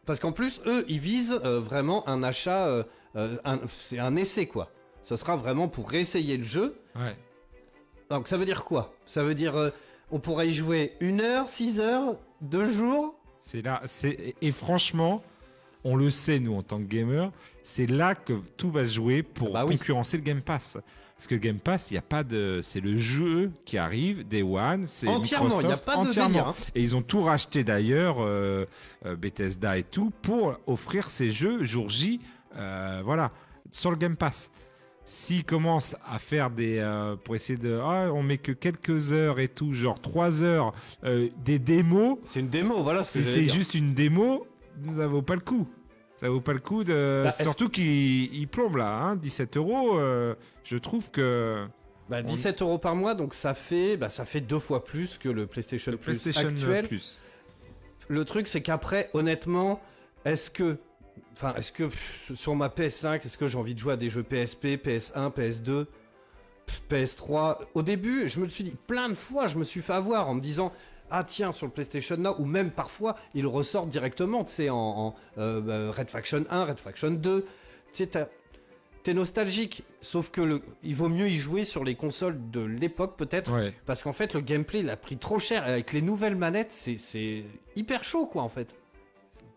Parce 0.04 0.18
qu'en 0.18 0.32
plus 0.32 0.60
eux 0.66 0.84
ils 0.88 0.98
visent 0.98 1.40
euh, 1.44 1.60
vraiment 1.60 2.08
un 2.08 2.22
achat, 2.24 2.66
euh, 2.66 2.82
euh, 3.14 3.36
un- 3.44 3.60
c'est 3.68 3.98
un 4.00 4.16
essai 4.16 4.46
quoi. 4.46 4.72
Ce 5.02 5.14
sera 5.14 5.36
vraiment 5.36 5.68
pour 5.68 5.88
réessayer 5.88 6.36
le 6.36 6.44
jeu. 6.44 6.76
Ouais. 6.96 7.16
Donc 8.10 8.26
ça 8.26 8.36
veut 8.36 8.44
dire 8.46 8.64
quoi? 8.64 8.94
Ça 9.06 9.22
veut 9.22 9.34
dire 9.34 9.56
euh, 9.56 9.70
on 10.10 10.18
pourra 10.18 10.44
y 10.44 10.52
jouer 10.52 10.96
une 11.00 11.20
heure, 11.20 11.48
six 11.48 11.78
heures, 11.78 12.16
deux 12.40 12.64
jours. 12.64 13.14
C'est 13.40 13.62
là, 13.62 13.82
c'est 13.86 14.34
et 14.40 14.52
franchement, 14.52 15.22
on 15.84 15.96
le 15.96 16.10
sait 16.10 16.38
nous 16.40 16.54
en 16.54 16.62
tant 16.62 16.78
que 16.78 16.84
gamer, 16.84 17.30
c'est 17.62 17.86
là 17.86 18.14
que 18.14 18.34
tout 18.56 18.70
va 18.70 18.84
se 18.84 18.94
jouer 18.94 19.22
pour 19.22 19.52
Bah 19.52 19.64
oui. 19.66 19.76
concurrencer 19.78 20.16
le 20.16 20.22
Game 20.22 20.42
Pass. 20.42 20.76
Parce 21.16 21.26
que 21.26 21.34
Game 21.34 21.58
Pass, 21.58 21.90
il 21.90 21.94
y 21.94 21.98
a 21.98 22.02
pas 22.02 22.22
de, 22.22 22.60
c'est 22.62 22.80
le 22.80 22.96
jeu 22.96 23.50
qui 23.64 23.76
arrive, 23.78 24.26
Day 24.28 24.42
One, 24.42 24.86
c'est 24.86 25.08
Entièrement, 25.08 25.46
il 25.60 25.66
n'y 25.66 25.72
a 25.72 25.76
Microsoft, 25.76 25.84
pas 25.86 25.94
de 25.96 26.08
entièrement. 26.08 26.28
délire. 26.30 26.46
hein. 26.48 26.54
Et 26.76 26.80
ils 26.82 26.94
ont 26.96 27.02
tout 27.02 27.22
racheté 27.22 27.64
d'ailleurs, 27.64 28.18
euh, 28.20 28.66
euh, 29.06 29.16
Bethesda 29.16 29.78
et 29.78 29.82
tout, 29.82 30.12
pour 30.22 30.56
offrir 30.68 31.10
ces 31.10 31.30
jeux 31.30 31.64
jour 31.64 31.88
J, 31.88 32.20
euh, 32.56 33.02
voilà, 33.04 33.32
sur 33.72 33.90
le 33.90 33.96
Game 33.96 34.16
Pass. 34.16 34.50
S'ils 35.10 35.44
commencent 35.44 35.96
à 36.06 36.18
faire 36.18 36.50
des. 36.50 36.76
euh, 36.78 37.16
pour 37.16 37.34
essayer 37.34 37.58
de. 37.58 37.80
Ah, 37.82 38.10
on 38.12 38.22
met 38.22 38.36
que 38.36 38.52
quelques 38.52 39.14
heures 39.14 39.40
et 39.40 39.48
tout, 39.48 39.72
genre 39.72 39.98
3 39.98 40.42
heures, 40.42 40.74
euh, 41.04 41.28
des 41.44 41.58
démos, 41.58 42.18
C'est 42.24 42.40
une 42.40 42.48
démo, 42.48 42.82
voilà 42.82 43.02
si 43.02 43.22
c'est 43.24 43.46
juste 43.46 43.74
une 43.74 43.94
démo, 43.94 44.46
ça 44.94 45.06
vaut 45.06 45.22
pas 45.22 45.34
le 45.34 45.40
coup. 45.40 45.66
Ça 46.16 46.28
vaut 46.28 46.42
pas 46.42 46.52
le 46.52 46.58
coup 46.58 46.84
de. 46.84 47.22
Bah, 47.24 47.30
Surtout 47.30 47.70
qu'il 47.70 48.34
il 48.34 48.48
plombe 48.48 48.76
là, 48.76 48.98
hein, 49.02 49.16
17 49.16 49.56
euros. 49.56 49.96
euh, 49.98 50.34
je 50.62 50.76
trouve 50.76 51.10
que. 51.10 51.64
Bah, 52.10 52.20
17 52.22 52.60
euros 52.60 52.78
par 52.78 52.94
mois, 52.94 53.14
donc 53.14 53.32
ça 53.32 53.54
fait, 53.54 53.96
bah, 53.96 54.10
ça 54.10 54.26
fait 54.26 54.40
deux 54.42 54.58
fois 54.58 54.84
plus 54.84 55.16
que 55.16 55.28
le 55.30 55.46
PlayStation, 55.46 55.92
Le 55.92 55.96
Plus 55.98 56.18
PlayStation 56.18 56.48
actuel. 56.50 56.86
Plus. 56.86 57.22
Le 58.08 58.24
truc, 58.26 58.46
c'est 58.46 58.60
qu'après, 58.62 59.08
honnêtement, 59.14 59.80
est-ce 60.24 60.50
que, 60.50 60.78
enfin, 61.40 61.54
est-ce 61.54 61.70
que 61.72 61.84
pff, 61.84 62.32
sur 62.34 62.54
ma 62.56 62.68
PS5, 62.68 63.24
est-ce 63.24 63.38
que 63.38 63.46
j'ai 63.48 63.56
envie 63.58 63.74
de 63.74 63.78
jouer 63.78 63.92
à 63.92 63.96
des 63.96 64.10
jeux 64.10 64.24
PSP, 64.24 64.76
PS1, 64.84 65.32
PS2, 65.32 65.86
pff, 66.66 66.82
PS3 66.90 67.58
Au 67.74 67.82
début, 67.82 68.28
je 68.28 68.40
me 68.40 68.48
suis 68.48 68.64
dit 68.64 68.76
plein 68.86 69.08
de 69.08 69.14
fois, 69.14 69.46
je 69.46 69.56
me 69.56 69.64
suis 69.64 69.80
fait 69.80 69.94
avoir 69.94 70.28
en 70.28 70.34
me 70.34 70.40
disant. 70.40 70.72
Ah 71.10 71.24
tiens 71.24 71.52
sur 71.52 71.64
le 71.64 71.72
PlayStation 71.72 72.18
Now 72.18 72.34
ou 72.38 72.44
même 72.44 72.70
parfois 72.70 73.16
ils 73.34 73.46
ressortent 73.46 73.88
directement 73.88 74.44
tu 74.44 74.52
sais 74.52 74.68
en, 74.68 74.76
en, 74.76 75.14
euh, 75.38 75.58
bah, 75.62 75.90
Red 75.90 76.10
Faction 76.10 76.44
1, 76.50 76.64
Red 76.66 76.78
Faction 76.80 77.12
2 77.12 77.46
tu 77.94 78.04
sais 78.04 78.28
t'es 79.04 79.14
nostalgique 79.14 79.84
sauf 80.02 80.30
que 80.30 80.42
le, 80.42 80.60
il 80.82 80.94
vaut 80.94 81.08
mieux 81.08 81.28
y 81.30 81.36
jouer 81.36 81.64
sur 81.64 81.82
les 81.82 81.94
consoles 81.94 82.36
de 82.50 82.60
l'époque 82.60 83.16
peut-être 83.16 83.50
Ouais. 83.50 83.72
parce 83.86 84.02
qu'en 84.02 84.12
fait, 84.12 84.34
le 84.34 84.42
gameplay, 84.42 84.80
il 84.80 84.90
a 84.90 84.98
pris 84.98 85.16
trop 85.16 85.38
cher. 85.38 85.66
Et 85.66 85.70
avec 85.72 85.94
les 85.94 86.02
nouvelles 86.02 86.36
manettes, 86.36 86.72
c'est 86.72 87.42
hyper 87.74 88.04
chaud, 88.04 88.26
quoi, 88.26 88.42
en 88.42 88.50
fait. 88.50 88.74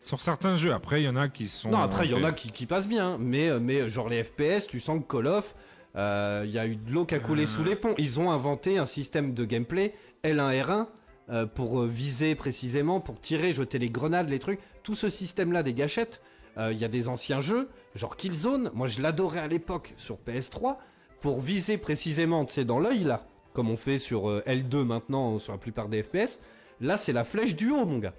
Sur 0.02 0.20
certains 0.20 0.58
jeux, 0.58 0.74
après, 0.74 1.02
il 1.02 1.06
y 1.06 1.10
en 1.10 1.16
a 1.16 1.30
qui 1.30 1.48
sont. 1.48 1.70
Non, 1.70 1.78
après, 1.78 2.06
il 2.06 2.12
y 2.12 2.14
en 2.14 2.24
a 2.24 2.34
qui, 2.34 2.52
qui 2.52 2.66
passent 2.66 2.88
bien. 2.88 3.18
Mais, 3.18 3.50
euh, 3.50 3.60
mais 3.62 3.90
genre 3.90 4.10
les 4.10 4.24
FPS, 4.24 4.68
tu 4.68 4.82
sens 4.82 5.00
que 5.00 5.10
Call 5.10 5.28
of, 5.28 5.56
euh, 5.96 6.44
il 6.46 6.52
y 6.52 6.60
a 6.60 6.68
eu 6.68 6.76
de 6.76 6.92
l'eau 6.92 7.06
qui 7.06 7.16
a 7.16 7.20
coulé 7.20 7.46
sous 7.46 7.64
les 7.64 7.76
ponts. 7.76 7.94
Ils 7.98 8.20
ont 8.20 8.32
inventé 8.32 8.78
un 8.78 8.86
système 8.86 9.34
de 9.34 9.46
gameplay 9.46 9.94
L1R1 10.24 10.88
euh, 11.30 11.46
pour 11.46 11.84
viser 11.84 12.36
précisément, 12.36 13.00
pour 13.00 13.22
tirer, 13.22 13.54
jeter 13.54 13.80
les 13.80 13.90
grenades, 13.90 14.28
les 14.28 14.40
trucs. 14.40 14.60
Tout 14.84 14.96
ce 14.96 15.10
système-là 15.10 15.64
des 15.64 15.74
gâchettes, 15.74 16.22
il 16.58 16.78
y 16.78 16.84
a 16.84 16.90
des 16.90 17.08
anciens 17.08 17.40
jeux, 17.40 17.70
genre 17.96 18.18
Killzone. 18.18 18.72
Moi, 18.74 18.90
je 18.90 19.02
l'adorais 19.02 19.40
à 19.40 19.48
l'époque 19.48 19.94
sur 19.98 20.18
PS3 20.28 20.76
pour 21.22 21.40
viser 21.40 21.78
précisément, 21.78 22.44
tu 22.44 22.54
sais, 22.54 22.66
dans 22.66 22.80
l'œil 22.80 23.04
là, 23.04 23.26
comme 23.54 23.70
on 23.70 23.78
fait 23.78 23.98
sur 23.98 24.30
euh, 24.30 24.44
L2 24.48 24.84
maintenant 24.84 25.40
sur 25.40 25.54
la 25.54 25.60
plupart 25.60 25.88
des 25.88 26.04
FPS. 26.04 26.40
Là, 26.82 26.98
c'est 26.98 27.14
la 27.14 27.24
flèche 27.24 27.56
du 27.56 27.70
haut, 27.70 27.86
mon 27.86 28.00
gars. 28.00 28.14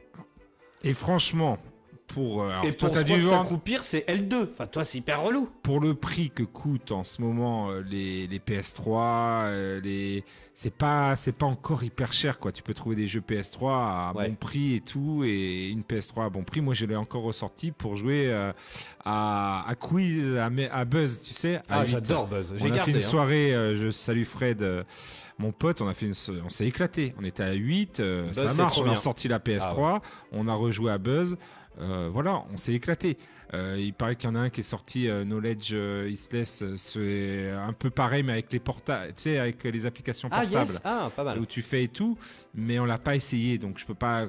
Et 0.85 0.95
franchement, 0.95 1.59
pour. 2.07 2.43
euh, 2.43 2.51
alors, 2.51 2.65
Et 2.65 2.75
toi, 2.75 2.91
pour 2.91 3.05
dû 3.05 3.23
s'accroupir, 3.23 3.85
c'est 3.85 4.05
L2. 4.09 4.49
Enfin, 4.51 4.67
toi, 4.67 4.85
c'est 4.85 4.99
hyper 4.99 5.23
relou. 5.23 5.49
pour 5.63 5.81
le 5.81 5.95
prix 5.95 6.31
que 6.31 6.43
coûtent 6.43 6.93
en 6.93 7.05
ce 7.05 7.23
moment 7.23 7.71
euh, 7.71 7.83
les, 7.89 8.27
les 8.27 8.39
PS3, 8.39 9.45
euh, 9.45 9.81
les 9.81 10.25
c'est 10.55 10.75
pas 10.75 11.17
c'est 11.17 11.33
pas 11.33 11.47
encore 11.47 11.83
hyper 11.85 12.13
cher 12.13 12.39
quoi. 12.39 12.53
Tu 12.53 12.63
peux 12.63 12.75
trouver 12.75 12.97
des 12.97 13.07
jeux 13.07 13.21
PS3 13.21 13.71
à 13.71 14.13
Ouais. 14.15 14.29
bon 14.29 14.35
prix 14.35 14.75
et 14.75 14.81
tout 14.81 15.23
et 15.25 15.69
une 15.71 15.83
PS3 15.83 16.27
à 16.27 16.31
bon 16.31 16.43
prix. 16.45 16.61
Moi 16.61 16.75
je 16.75 16.85
l'ai 16.87 16.97
encore 16.97 17.23
ressorti 17.23 17.71
pour 17.71 17.97
jouer 17.97 18.33
à, 19.05 19.65
à 19.69 19.75
quiz 19.75 20.37
à, 20.37 20.85
Buzz, 20.85 21.21
tu 21.23 21.33
sais. 21.35 21.61
Ah, 21.69 21.85
j'adore 21.85 22.27
Buzz. 22.27 22.53
On 22.55 22.59
J'ai 22.59 22.67
a 22.67 22.69
gardé. 22.77 22.93
fait 22.93 22.99
une 22.99 23.05
hein. 23.05 23.09
soirée, 23.09 23.73
je 23.75 23.91
salue 23.91 24.25
Fred, 24.25 24.85
mon 25.39 25.51
pote, 25.53 25.81
on 25.81 25.89
a 25.89 25.95
fait 25.95 26.07
une, 26.07 26.15
on 26.45 26.51
s'est 26.51 26.67
éclaté. 26.67 27.15
On 27.19 27.25
était 27.25 27.43
à 27.43 27.53
8, 27.53 28.01
euh, 28.01 28.27
Buzz, 28.29 28.35
ça 28.35 28.55
marche, 28.55 28.79
on 28.81 28.87
a 28.87 28.93
ressorti 28.93 29.29
la 29.29 29.39
PS3, 29.39 30.01
on 30.33 30.47
a 30.49 30.55
rejoué 30.55 30.93
à 30.93 30.99
Buzz. 30.99 31.37
Euh, 31.81 32.11
voilà, 32.13 32.45
on 32.53 32.57
s'est 32.57 32.75
éclaté. 32.75 33.17
Euh, 33.55 33.77
il 33.79 33.95
paraît 33.95 34.17
qu'il 34.17 34.29
y 34.29 34.33
en 34.33 34.35
a 34.35 34.41
un 34.41 34.51
qui 34.51 34.61
est 34.61 34.65
sorti, 34.65 35.09
euh, 35.09 35.25
Knowledge 35.25 35.71
euh, 35.73 36.11
c'est 36.77 37.51
un 37.51 37.73
peu 37.73 37.91
pareil, 37.91 38.23
mais 38.23 38.33
avec 38.33 38.53
les 38.53 38.61
portables, 38.61 39.13
tu 39.15 39.23
sais, 39.23 39.39
avec 39.39 39.65
les 39.65 39.87
applications 39.87 40.29
Ah, 40.31 40.43
portables 40.43 40.71
yes. 40.73 40.81
Ah, 40.85 41.11
pas 41.15 41.25
mal. 41.25 41.39
où 41.39 41.47
tu 41.47 41.63
fais 41.63 41.85
et 41.85 41.89
tout, 41.89 42.19
mais 42.55 42.79
on 42.79 42.85
l'a 42.85 42.99
pas 42.99 43.17
essayé, 43.17 43.59
donc 43.59 43.79
je 43.79 43.87
peux 43.87 43.95
pas 43.95 44.27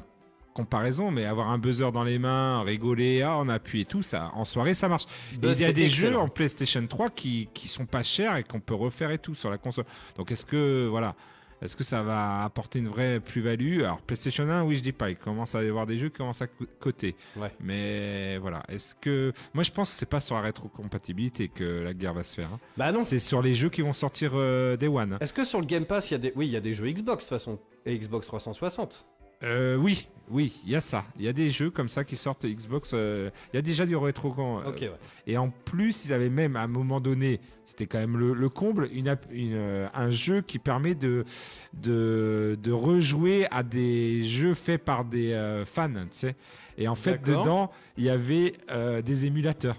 comparaison, 0.53 1.09
mais 1.11 1.25
avoir 1.25 1.49
un 1.49 1.57
buzzer 1.57 1.91
dans 1.91 2.03
les 2.03 2.19
mains, 2.19 2.61
rigoler, 2.61 3.23
ah, 3.23 3.37
on 3.39 3.49
appuie 3.49 3.81
et 3.81 3.85
tout, 3.85 4.03
ça, 4.03 4.31
en 4.35 4.45
soirée, 4.45 4.73
ça 4.73 4.87
marche. 4.87 5.05
Buzz, 5.37 5.59
il 5.59 5.63
y 5.63 5.65
a 5.65 5.73
des 5.73 5.87
jeux 5.87 6.15
en 6.15 6.27
PlayStation 6.27 6.85
3 6.85 7.09
qui, 7.09 7.49
qui 7.53 7.67
sont 7.67 7.85
pas 7.85 8.03
chers 8.03 8.37
et 8.37 8.43
qu'on 8.43 8.59
peut 8.59 8.75
refaire 8.75 9.11
et 9.11 9.17
tout 9.17 9.33
sur 9.33 9.49
la 9.49 9.57
console. 9.57 9.85
Donc 10.15 10.31
est-ce 10.31 10.45
que, 10.45 10.87
voilà, 10.89 11.15
est-ce 11.63 11.75
que 11.75 11.83
ça 11.83 12.01
va 12.03 12.43
apporter 12.43 12.79
une 12.79 12.87
vraie 12.87 13.19
plus-value? 13.19 13.81
Alors 13.81 14.01
PlayStation 14.01 14.47
1, 14.49 14.63
oui, 14.63 14.75
je 14.75 14.81
dis 14.81 14.91
pas, 14.91 15.09
il 15.09 15.15
commence 15.15 15.55
à 15.55 15.63
y 15.63 15.67
avoir 15.67 15.85
des 15.87 15.97
jeux 15.97 16.09
qui 16.09 16.17
commencent 16.17 16.41
à 16.41 16.47
co- 16.47 16.65
coter. 16.79 17.15
Ouais. 17.37 17.51
Mais 17.59 18.37
voilà, 18.37 18.63
est-ce 18.69 18.95
que... 18.95 19.31
Moi 19.53 19.63
je 19.63 19.71
pense 19.71 19.89
que 19.91 19.95
c'est 19.97 20.05
pas 20.09 20.19
sur 20.19 20.35
la 20.35 20.41
rétrocompatibilité 20.41 21.47
que 21.47 21.81
la 21.83 21.93
guerre 21.93 22.13
va 22.13 22.23
se 22.23 22.35
faire. 22.35 22.49
hein. 22.53 22.59
Bah 22.77 22.91
non. 22.91 22.99
C'est 23.01 23.19
sur 23.19 23.41
les 23.41 23.55
jeux 23.55 23.69
qui 23.69 23.81
vont 23.81 23.93
sortir 23.93 24.31
euh, 24.35 24.75
Day 24.77 24.87
One. 24.87 25.17
Est-ce 25.21 25.33
que 25.33 25.43
sur 25.43 25.59
le 25.59 25.65
Game 25.65 25.85
Pass, 25.85 26.09
il 26.11 26.13
y 26.13 26.15
a 26.15 26.19
des. 26.19 26.33
Oui, 26.35 26.47
il 26.47 26.51
y 26.51 26.57
a 26.57 26.61
des 26.61 26.73
jeux 26.73 26.87
Xbox, 26.89 27.23
de 27.25 27.29
toute 27.29 27.37
façon. 27.37 27.59
Et 27.85 27.97
Xbox 27.97 28.27
360. 28.27 29.05
Euh, 29.43 29.75
oui, 29.75 30.07
oui, 30.29 30.61
il 30.65 30.71
y 30.71 30.75
a 30.75 30.81
ça. 30.81 31.03
Il 31.17 31.25
y 31.25 31.27
a 31.27 31.33
des 31.33 31.49
jeux 31.49 31.69
comme 31.69 31.89
ça 31.89 32.03
qui 32.03 32.15
sortent 32.15 32.45
Xbox. 32.45 32.91
euh, 32.93 33.29
Il 33.51 33.57
y 33.57 33.59
a 33.59 33.61
déjà 33.61 33.85
du 33.85 33.95
rétro 33.95 34.33
euh, 34.37 34.69
Ok, 34.69 34.79
ouais. 34.81 34.91
Et 35.27 35.37
en 35.37 35.49
plus, 35.49 36.05
ils 36.05 36.13
avaient 36.13 36.29
même 36.29 36.55
à 36.55 36.61
un 36.61 36.67
moment 36.67 37.01
donné, 37.01 37.39
c'était 37.65 37.85
quand 37.85 37.99
même 37.99 38.17
le, 38.17 38.33
le 38.33 38.49
comble, 38.49 38.87
une, 38.93 39.09
app- 39.09 39.27
une, 39.31 39.53
euh, 39.53 39.87
un 39.93 40.11
jeu 40.11 40.41
qui 40.41 40.59
permet 40.59 40.95
de, 40.95 41.25
de, 41.73 42.57
de 42.61 42.71
rejouer 42.71 43.47
à 43.51 43.63
des 43.63 44.23
jeux 44.25 44.53
faits 44.53 44.83
par 44.83 45.05
des 45.05 45.33
euh, 45.33 45.65
fans, 45.65 45.89
tu 45.93 46.07
sais. 46.11 46.35
Et 46.77 46.87
en 46.87 46.95
fait, 46.95 47.17
dedans, 47.37 47.69
il 47.97 48.05
y 48.05 48.09
avait 48.09 48.53
euh, 48.71 49.01
des 49.01 49.25
émulateurs. 49.25 49.77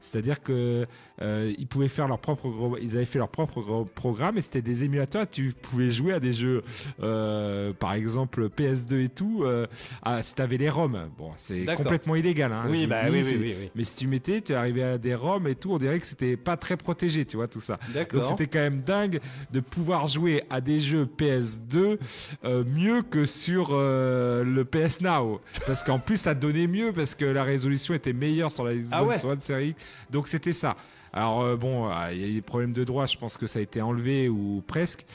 C'est-à-dire 0.00 0.42
que 0.42 0.52
euh, 0.52 0.84
ils 1.20 1.66
pouvaient 1.66 1.88
faire 1.88 2.08
leur 2.08 2.18
propre 2.18 2.48
ils 2.82 2.96
avaient 2.96 3.04
fait 3.04 3.18
leur 3.18 3.28
propre 3.28 3.84
programme 3.94 4.36
et 4.38 4.42
c'était 4.42 4.62
des 4.62 4.84
émulateurs. 4.84 5.28
Tu 5.30 5.52
pouvais 5.52 5.90
jouer 5.90 6.12
à 6.12 6.20
des 6.20 6.32
jeux, 6.32 6.62
euh, 7.02 7.72
par 7.72 7.94
exemple 7.94 8.48
PS2 8.48 9.00
et 9.04 9.08
tout. 9.08 9.42
Euh, 9.44 9.66
à- 10.02 10.22
si 10.22 10.34
t'avais 10.34 10.56
les 10.56 10.68
ROM, 10.70 10.98
bon, 11.16 11.30
c'est 11.36 11.64
complètement 11.76 12.14
illégal. 12.16 12.52
Hein, 12.52 12.64
Oui, 12.68 12.86
bah 12.86 13.02
oui, 13.04 13.10
dis, 13.10 13.16
oui, 13.18 13.24
c'est- 13.24 13.36
oui, 13.36 13.54
oui. 13.60 13.70
mais 13.74 13.84
si 13.84 13.96
tu 13.96 14.06
mettais, 14.08 14.40
tu 14.40 14.54
arrivais 14.54 14.82
à 14.82 14.98
des 14.98 15.14
ROM 15.14 15.46
et 15.46 15.54
tout, 15.54 15.72
on 15.72 15.78
dirait 15.78 16.00
que 16.00 16.06
c'était 16.06 16.36
pas 16.36 16.56
très 16.56 16.76
protégé, 16.76 17.24
tu 17.24 17.36
vois, 17.36 17.48
tout 17.48 17.60
ça. 17.60 17.78
Donc 18.12 18.24
c'était 18.24 18.46
quand 18.46 18.58
même 18.60 18.80
dingue 18.82 19.20
de 19.52 19.60
pouvoir 19.60 20.08
jouer 20.08 20.42
à 20.50 20.60
des 20.60 20.78
jeux 20.80 21.06
PS2 21.06 21.98
euh, 22.44 22.64
mieux 22.64 23.02
que 23.02 23.26
sur 23.26 23.68
euh, 23.72 24.42
le 24.44 24.64
PS 24.64 25.00
Now. 25.00 25.40
Parce 25.66 25.84
qu'en 25.84 25.98
plus, 25.98 26.16
ça 26.16 26.34
donnait 26.34 26.66
mieux 26.66 26.92
parce 26.92 27.14
que 27.14 27.24
la 27.24 27.44
résolution 27.44 27.94
était 27.94 28.12
meilleure 28.12 28.50
sur 28.50 28.64
la 28.64 28.74
Xbox 28.74 28.90
Ah 28.92 29.04
ouais. 29.04 29.24
One 29.24 29.40
série. 29.40 29.74
Donc 30.10 30.28
c'était 30.28 30.52
ça. 30.52 30.76
Alors 31.14 31.40
euh, 31.42 31.56
bon, 31.56 31.88
euh, 31.88 31.92
il 32.12 32.20
y 32.20 32.24
a 32.24 32.26
eu 32.26 32.32
des 32.34 32.42
problèmes 32.42 32.72
de 32.72 32.82
droit, 32.84 33.06
je 33.06 33.16
pense 33.16 33.36
que 33.38 33.46
ça 33.46 33.60
a 33.60 33.62
été 33.62 33.80
enlevé 33.80 34.28
ou 34.28 34.62
presque. 34.66 35.06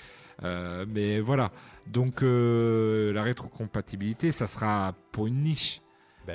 Euh, 0.43 0.85
mais 0.87 1.19
voilà. 1.19 1.51
Donc 1.87 2.23
euh, 2.23 3.11
la 3.13 3.21
rétrocompatibilité, 3.23 4.31
ça 4.31 4.47
sera 4.47 4.95
pour 5.11 5.27
une 5.27 5.43
niche. 5.43 5.81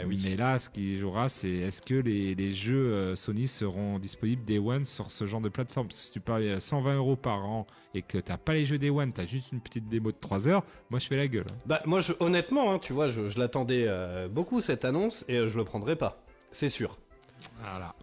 Oui. 0.08 0.20
Mais 0.24 0.34
là, 0.36 0.58
ce 0.58 0.68
qui 0.70 0.96
jouera, 0.98 1.28
c'est 1.28 1.48
est-ce 1.52 1.80
que 1.80 1.94
les, 1.94 2.34
les 2.34 2.52
jeux 2.52 3.14
Sony 3.14 3.46
seront 3.46 4.00
disponibles 4.00 4.44
Day 4.44 4.58
One 4.58 4.84
sur 4.86 5.12
ce 5.12 5.24
genre 5.24 5.40
de 5.40 5.48
plateforme? 5.48 5.88
Si 5.92 6.10
tu 6.10 6.18
payes 6.18 6.48
euh, 6.48 6.58
120 6.58 6.96
euros 6.96 7.14
par 7.14 7.46
an 7.46 7.64
et 7.94 8.02
que 8.02 8.18
t'as 8.18 8.36
pas 8.36 8.54
les 8.54 8.66
jeux 8.66 8.76
Day 8.76 8.90
One, 8.90 9.12
t'as 9.12 9.24
juste 9.24 9.52
une 9.52 9.60
petite 9.60 9.88
démo 9.88 10.10
de 10.10 10.16
3 10.20 10.48
heures, 10.48 10.64
moi 10.90 10.98
je 10.98 11.06
fais 11.06 11.16
la 11.16 11.28
gueule. 11.28 11.44
hein. 11.48 11.56
Bah, 11.66 11.80
moi, 11.86 12.00
je- 12.00 12.12
honnêtement, 12.18 12.72
hein, 12.72 12.80
tu 12.80 12.92
vois, 12.92 13.06
je, 13.06 13.28
je 13.28 13.38
l'attendais 13.38 13.84
euh, 13.86 14.26
beaucoup 14.28 14.60
cette 14.60 14.84
annonce 14.84 15.24
et 15.28 15.46
je 15.46 15.56
le 15.56 15.64
prendrai 15.64 15.94
pas. 15.94 16.20
C'est 16.50 16.68
sûr. 16.68 16.98
Voilà. 17.60 17.94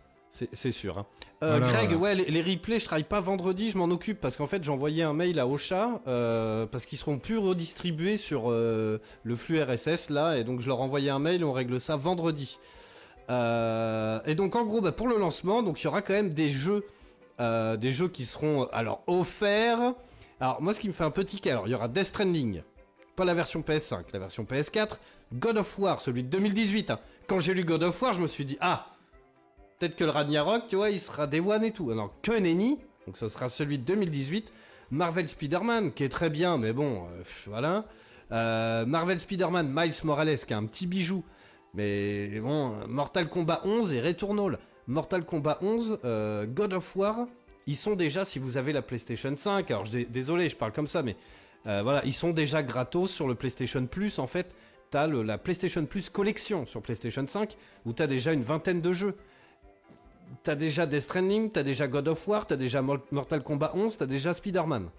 C'est 0.54 0.72
sûr. 0.72 0.98
hein. 0.98 1.06
Euh, 1.44 1.58
Voilà, 1.60 1.68
Greg, 1.74 1.94
voilà. 1.94 1.98
ouais, 1.98 2.16
les, 2.16 2.26
les 2.32 2.42
replays, 2.54 2.80
je 2.80 2.86
travaille 2.86 3.04
pas 3.04 3.20
vendredi, 3.22 3.70
je 3.72 3.78
m'en 3.78 3.86
occupe 3.86 4.20
parce 4.22 4.36
qu'en 4.38 4.48
fait, 4.48 4.64
j'ai 4.64 4.72
envoyé 4.72 5.04
un 5.04 5.14
mail 5.14 5.40
à 5.40 5.48
Ocha 5.48 6.02
euh, 6.08 6.66
parce 6.66 6.86
qu'ils 6.86 6.98
seront 6.98 7.18
plus 7.20 7.38
redistribués 7.38 8.18
sur 8.18 8.52
euh, 8.52 9.00
le 9.24 9.36
flux 9.36 9.62
RSS 9.62 10.10
là, 10.10 10.38
et 10.38 10.44
donc 10.44 10.62
je 10.62 10.68
leur 10.68 10.80
ai 10.80 10.82
envoyé 10.82 11.10
un 11.10 11.20
mail 11.20 11.42
et 11.42 11.44
on 11.44 11.54
règle 11.54 11.80
ça 11.80 11.96
vendredi. 11.96 12.58
Et 13.30 14.36
donc 14.36 14.56
en 14.56 14.66
gros, 14.66 14.82
bah, 14.82 14.92
pour 14.92 15.08
le 15.08 15.18
lancement, 15.18 15.64
donc 15.64 15.82
il 15.82 15.86
y 15.86 15.88
aura 15.88 16.02
quand 16.02 16.14
même 16.14 16.34
des 16.34 16.50
jeux, 16.50 16.84
des 17.40 17.92
jeux 17.92 18.10
qui 18.10 18.26
seront 18.26 18.66
alors 18.74 19.04
offerts. 19.08 19.94
Alors 20.40 20.62
moi, 20.62 20.74
ce 20.74 20.80
qui 20.80 20.88
me 20.88 20.94
fait 20.94 21.04
un 21.04 21.12
petit 21.12 21.40
cas, 21.40 21.52
alors 21.52 21.68
il 21.68 21.72
y 21.72 21.76
aura 21.76 21.88
Death 21.88 22.06
Stranding, 22.06 22.62
pas 23.16 23.26
la 23.26 23.34
version 23.34 23.62
PS5, 23.62 24.04
la 24.12 24.20
version 24.20 24.44
PS4, 24.44 24.98
God 25.34 25.58
of 25.58 25.80
War, 25.80 26.02
celui 26.02 26.24
de 26.24 26.30
2018. 26.30 26.92
hein. 26.92 27.00
Quand 27.28 27.40
j'ai 27.40 27.54
lu 27.54 27.64
God 27.64 27.84
of 27.84 28.02
War, 28.02 28.14
je 28.14 28.20
me 28.20 28.28
suis 28.28 28.44
dit 28.44 28.58
ah 28.60 28.88
peut-être 29.82 29.96
que 29.96 30.04
le 30.04 30.12
Ragnarok, 30.12 30.68
tu 30.68 30.76
vois, 30.76 30.92
il 30.92 31.00
sera 31.02 31.26
Day 31.26 31.40
One 31.40 31.64
et 31.64 31.72
tout. 31.72 31.92
Non, 31.94 32.12
que 32.22 32.32
donc 33.08 33.18
ce 33.18 33.28
sera 33.28 33.50
celui 33.50 33.80
de 33.80 33.84
2018. 33.84 34.54
Marvel 34.92 35.28
Spider-Man, 35.28 35.92
qui 35.94 36.04
est 36.04 36.10
très 36.10 36.30
bien, 36.30 36.58
mais 36.60 36.72
bon, 36.72 37.06
euh, 37.06 37.24
voilà. 37.48 37.86
Euh, 38.32 38.86
Marvel 38.86 39.20
Spider-Man, 39.20 39.72
Miles 39.74 39.94
Morales, 40.04 40.38
qui 40.38 40.54
est 40.54 40.56
un 40.56 40.66
petit 40.66 40.86
bijou. 40.86 41.24
Mais 41.74 42.40
bon, 42.42 42.76
Mortal 42.88 43.28
Kombat 43.28 43.62
11 43.66 43.92
et 43.94 44.02
Returnal. 44.02 44.60
Mortal 44.88 45.26
Kombat 45.26 45.58
11, 45.62 45.98
euh, 46.06 46.46
God 46.46 46.74
of 46.74 46.96
War, 46.96 47.26
ils 47.66 47.76
sont 47.78 47.96
déjà, 47.96 48.24
si 48.26 48.38
vous 48.38 48.58
avez 48.58 48.74
la 48.74 48.82
PlayStation 48.84 49.34
5, 49.36 49.72
alors 49.72 49.86
je 49.86 49.92
dé- 49.92 50.06
désolé, 50.06 50.50
je 50.50 50.56
parle 50.56 50.74
comme 50.74 50.88
ça, 50.88 51.02
mais 51.02 51.16
voilà, 51.64 52.02
ils 52.06 52.14
sont 52.14 52.32
déjà 52.32 52.62
gratos 52.64 53.10
sur 53.12 53.28
le 53.28 53.36
PlayStation 53.36 53.86
Plus. 53.86 54.20
En 54.20 54.28
fait, 54.28 54.54
t'as 54.90 55.08
la 55.08 55.38
PlayStation 55.38 55.86
Plus 55.86 56.10
collection 56.10 56.66
sur 56.66 56.82
PlayStation 56.82 57.26
5, 57.26 57.56
où 57.86 57.94
t'as 57.94 58.08
déjà 58.08 58.34
une 58.34 58.42
vingtaine 58.42 58.82
de 58.82 58.92
jeux. 58.92 59.16
T'as 60.44 60.56
déjà 60.56 60.86
Death 60.86 61.04
Stranding, 61.04 61.52
t'as 61.52 61.64
déjà 61.64 61.88
God 61.88 62.08
of 62.08 62.28
War, 62.28 62.48
t'as 62.48 62.56
déjà 62.56 62.82
Mor- 62.82 63.06
Mortal 63.12 63.44
Kombat 63.44 63.72
11, 63.76 63.98
t'as 63.98 64.06
déjà 64.06 64.34
Spider-Man. 64.34 64.90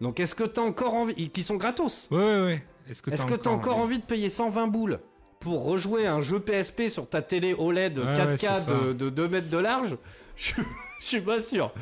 Donc 0.00 0.20
est-ce 0.20 0.34
que 0.34 0.44
t'as 0.44 0.62
encore 0.62 0.94
envie... 0.94 1.30
Qui 1.30 1.42
sont 1.42 1.56
gratos 1.56 2.08
Ouais, 2.10 2.18
ouais, 2.18 2.40
ouais. 2.44 2.64
Est-ce 2.88 3.02
que 3.02 3.34
t'as 3.34 3.50
encore 3.50 3.78
envie 3.78 3.98
de 3.98 4.02
payer 4.04 4.30
120 4.30 4.66
boules 4.68 5.00
pour 5.40 5.64
rejouer 5.64 6.06
un 6.06 6.20
jeu 6.20 6.40
PSP 6.40 6.88
sur 6.88 7.08
ta 7.08 7.22
télé 7.22 7.54
OLED 7.54 7.98
Ouais, 7.98 8.04
ouais, 8.04 8.14
4K 8.34 8.36
c'est 8.38 8.46
ça. 8.46 8.72
de, 8.72 8.92
de 8.92 9.10
2 9.10 9.28
mètres 9.28 9.50
de 9.50 9.58
large? 9.58 9.96
Je, 10.36 10.52
je 11.00 11.04
suis 11.06 11.20
pas 11.20 11.40
sûr. 11.42 11.72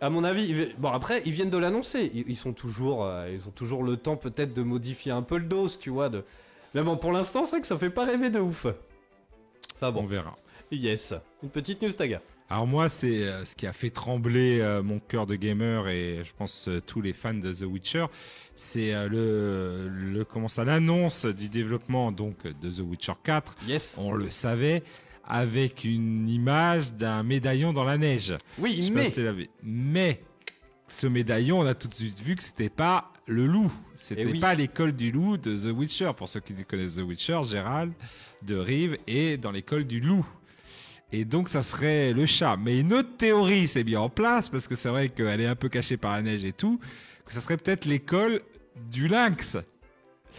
À 0.00 0.10
mon 0.10 0.24
avis, 0.24 0.68
bon 0.76 0.90
après 0.90 1.22
ils 1.24 1.32
viennent 1.32 1.50
de 1.50 1.56
l'annoncer. 1.58 2.10
Ils, 2.12 2.24
ils 2.28 2.34
sont 2.36 2.52
toujours, 2.52 3.04
euh, 3.04 3.28
ils 3.32 3.46
ont 3.46 3.52
toujours 3.52 3.84
le 3.84 3.96
temps 3.96 4.16
peut-être 4.16 4.52
de 4.52 4.62
modifier 4.62 5.12
un 5.12 5.22
peu 5.22 5.38
le 5.38 5.44
dos, 5.46 5.68
tu 5.68 5.90
vois. 5.90 6.08
De... 6.08 6.24
Mais 6.74 6.82
bon, 6.82 6.96
pour 6.96 7.12
l'instant, 7.12 7.44
c'est 7.44 7.52
vrai 7.52 7.60
que 7.60 7.66
ça 7.68 7.78
fait 7.78 7.90
pas 7.90 8.04
rêver 8.04 8.28
de 8.28 8.40
ouf. 8.40 8.66
Enfin 9.76 9.88
On 9.88 9.92
bon, 9.92 10.06
verra. 10.06 10.34
yes. 10.72 11.14
Une 11.46 11.52
petite 11.52 11.80
news 11.80 11.92
taga. 11.92 12.20
Alors 12.50 12.66
moi, 12.66 12.88
c'est 12.88 13.22
euh, 13.22 13.44
ce 13.44 13.54
qui 13.54 13.68
a 13.68 13.72
fait 13.72 13.90
trembler 13.90 14.58
euh, 14.60 14.82
mon 14.82 14.98
cœur 14.98 15.26
de 15.26 15.36
gamer 15.36 15.86
et 15.88 16.22
je 16.24 16.32
pense 16.36 16.66
euh, 16.66 16.80
tous 16.80 17.00
les 17.00 17.12
fans 17.12 17.34
de 17.34 17.52
The 17.52 17.62
Witcher, 17.62 18.06
c'est 18.56 18.92
le, 19.08 19.88
le 19.88 20.24
comment 20.24 20.48
ça 20.48 20.64
l'annonce 20.64 21.24
du 21.24 21.48
développement 21.48 22.10
donc 22.10 22.36
de 22.60 22.68
The 22.68 22.80
Witcher 22.80 23.12
4. 23.22 23.54
Yes. 23.68 23.94
On 23.98 24.12
le 24.12 24.28
savait 24.28 24.82
avec 25.24 25.84
une 25.84 26.28
image 26.28 26.94
d'un 26.94 27.22
médaillon 27.22 27.72
dans 27.72 27.84
la 27.84 27.96
neige. 27.96 28.34
Oui, 28.58 28.90
mais 28.92 29.08
si. 29.08 29.22
Mais 29.62 30.20
ce 30.88 31.06
médaillon, 31.06 31.60
on 31.60 31.66
a 31.66 31.74
tout 31.74 31.86
de 31.86 31.94
suite 31.94 32.18
vu 32.20 32.34
que 32.34 32.42
c'était 32.42 32.70
pas 32.70 33.12
le 33.28 33.46
loup. 33.46 33.72
C'était 33.94 34.22
Eh 34.22 34.26
oui. 34.26 34.40
pas 34.40 34.54
l'école 34.54 34.92
du 34.92 35.12
loup 35.12 35.36
de 35.36 35.56
The 35.56 35.72
Witcher. 35.76 36.10
Pour 36.16 36.28
ceux 36.28 36.40
qui 36.40 36.54
connaissent 36.64 36.96
The 36.96 37.02
Witcher, 37.02 37.40
Gérald 37.44 37.92
de 38.42 38.56
Rive 38.56 38.98
est 39.06 39.36
dans 39.36 39.52
l'école 39.52 39.84
du 39.84 40.00
loup. 40.00 40.26
Et 41.12 41.24
donc 41.24 41.48
ça 41.48 41.62
serait 41.62 42.12
le 42.12 42.26
chat. 42.26 42.56
Mais 42.56 42.80
une 42.80 42.92
autre 42.92 43.16
théorie 43.16 43.68
s'est 43.68 43.84
bien 43.84 44.00
en 44.00 44.08
place, 44.08 44.48
parce 44.48 44.66
que 44.68 44.74
c'est 44.74 44.88
vrai 44.88 45.08
qu'elle 45.08 45.40
est 45.40 45.46
un 45.46 45.54
peu 45.54 45.68
cachée 45.68 45.96
par 45.96 46.12
la 46.12 46.22
neige 46.22 46.44
et 46.44 46.52
tout, 46.52 46.80
que 47.24 47.32
ça 47.32 47.40
serait 47.40 47.56
peut-être 47.56 47.84
l'école 47.84 48.40
du 48.90 49.06
lynx. 49.08 49.56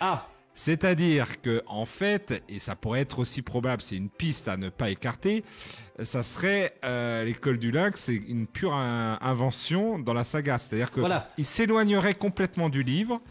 ah, 0.01 0.27
C'est-à-dire 0.53 1.41
que 1.41 1.63
en 1.67 1.85
fait, 1.85 2.43
et 2.49 2.59
ça 2.59 2.75
pourrait 2.75 2.99
être 3.01 3.19
aussi 3.19 3.41
probable, 3.41 3.81
c'est 3.81 3.95
une 3.95 4.09
piste 4.09 4.47
à 4.47 4.57
ne 4.57 4.69
pas 4.69 4.89
écarter, 4.89 5.43
ça 6.03 6.21
serait 6.21 6.73
euh, 6.83 7.23
l'école 7.23 7.57
du 7.59 7.71
lynx, 7.71 8.01
c'est 8.01 8.15
une 8.15 8.45
pure 8.45 8.73
in- 8.73 9.17
invention 9.21 9.97
dans 9.99 10.13
la 10.13 10.23
saga. 10.23 10.57
C'est-à-dire 10.57 10.91
que 10.91 10.99
Voilà. 10.99 11.31
il 11.37 11.45
s'éloignerait 11.45 12.15
complètement 12.15 12.69
du 12.69 12.83
livre 12.83 13.21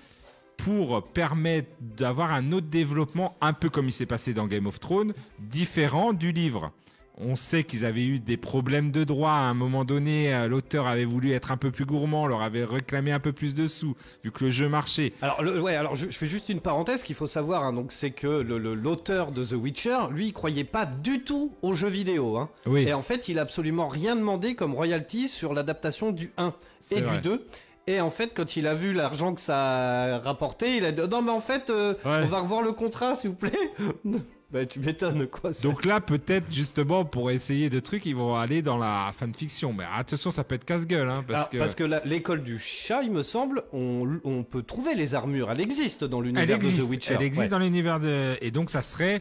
pour 0.57 1.07
permettre 1.09 1.69
d'avoir 1.81 2.33
un 2.33 2.51
autre 2.53 2.69
développement, 2.69 3.37
un 3.43 3.53
peu 3.53 3.69
comme 3.69 3.89
il 3.89 3.93
s'est 3.93 4.07
passé 4.07 4.33
dans 4.33 4.47
Game 4.47 4.67
of 4.67 4.81
Thrones, 4.81 5.13
différent 5.39 6.15
du 6.15 6.33
livre. 6.33 6.73
On 7.19 7.35
sait 7.35 7.65
qu'ils 7.65 7.87
avaient 7.87 8.05
eu 8.05 8.19
des 8.21 8.37
problèmes 8.37 8.91
de 8.91 9.03
droit 9.03 9.31
à 9.31 9.41
un 9.45 9.55
moment 9.55 9.85
donné. 9.87 10.35
euh, 10.35 10.49
L'auteur 10.49 10.87
avait 10.87 11.07
voulu 11.07 11.33
être 11.33 11.51
un 11.51 11.57
peu 11.57 11.71
plus 11.71 11.87
gourmand, 11.87 12.27
leur 12.27 12.43
avait 12.43 12.65
réclamé 12.65 13.11
un 13.11 13.21
peu 13.21 13.33
plus 13.33 13.55
de 13.55 13.67
sous, 13.67 13.95
vu 14.23 14.31
que 14.31 14.45
le 14.45 14.51
jeu 14.51 14.69
marchait. 14.69 15.15
Alors, 15.23 15.43
le- 15.43 15.61
ouais, 15.63 15.75
alors 15.77 15.97
je, 15.97 16.07
je 16.11 16.17
fais 16.19 16.27
juste 16.27 16.51
une 16.51 16.61
parenthèse 16.61 17.03
qu'il 17.03 17.15
faut 17.17 17.27
savoir, 17.27 17.63
hein, 17.63 17.73
donc 17.73 17.93
c'est 17.93 18.11
que 18.11 18.27
l'auteur 18.27 19.33
de 19.33 19.43
The 19.45 19.53
Witcher, 19.53 19.99
lui, 20.11 20.27
il 20.27 20.33
croyait 20.35 20.65
pas 20.65 20.85
du 20.85 21.23
tout 21.23 21.53
aux 21.63 21.75
jeux 21.75 21.89
vidéo. 21.89 22.37
Hein. 22.37 22.51
Oui. 22.67 22.83
Et 22.87 22.93
en 22.93 23.03
fait, 23.03 23.29
il 23.29 23.39
a 23.39 23.43
absolument 23.43 23.89
rien 23.89 24.15
demandé 24.15 24.55
comme 24.55 24.75
royalty 24.75 25.29
sur 25.29 25.55
l'adaptation 25.55 26.11
du 26.13 26.33
1 26.37 26.53
et 26.91 26.97
du 26.97 27.03
vrai. 27.05 27.19
2. 27.23 27.47
Et 27.89 28.01
en 28.01 28.11
fait, 28.11 28.33
quand 28.37 28.57
il 28.57 28.67
a 28.67 28.75
vu 28.75 28.93
l'argent 28.93 29.33
que 29.35 29.41
ça 29.41 30.17
a 30.17 30.19
rapporté, 30.19 30.77
il 30.77 30.85
a 30.85 30.93
dit 30.93 31.01
non 31.09 31.23
mais 31.23 31.31
en 31.31 31.41
fait, 31.41 31.71
euh, 31.71 31.95
Ouais. 32.05 32.21
on 32.25 32.27
va 32.27 32.41
revoir 32.41 32.61
le 32.61 32.73
contrat, 32.73 33.15
s'il 33.15 33.31
vous 33.31 33.37
plaît. 33.37 33.53
bah 34.53 34.65
tu 34.65 34.79
m'étonnes 34.79 35.27
quoi. 35.27 35.51
Donc 35.63 35.85
là, 35.85 36.01
peut-être 36.01 36.53
justement 36.53 37.05
pour 37.05 37.31
essayer 37.31 37.69
de 37.69 37.81
trucs, 37.81 38.07
ils 38.07 38.15
vont 38.15 38.37
aller 38.37 38.63
dans 38.63 38.79
la 38.79 39.13
fanfiction. 39.19 39.73
Mais 39.73 39.85
attention, 39.97 40.31
ça 40.31 40.45
peut 40.45 40.55
être 40.55 40.65
casse-gueule, 40.65 41.09
hein, 41.11 41.25
parce 41.27 41.49
que 41.49 41.59
parce 41.59 41.75
que 41.75 41.85
l'école 42.07 42.43
du 42.45 42.59
chat, 42.59 43.03
il 43.03 43.11
me 43.11 43.23
semble, 43.23 43.65
on, 43.73 44.21
on 44.25 44.43
peut 44.45 44.63
trouver 44.63 44.95
les 44.95 45.15
armures. 45.15 45.51
Elle 45.51 45.61
existe 45.61 46.05
dans 46.05 46.21
l'univers 46.21 46.59
de 46.59 46.65
The 46.65 46.89
Witcher. 46.89 47.15
elle 47.15 47.23
existe 47.23 47.43
Ouais. 47.45 47.49
dans 47.49 47.59
l'univers 47.59 47.99
de, 48.01 48.37
et 48.41 48.51
donc 48.51 48.71
ça 48.71 48.83
serait 48.83 49.21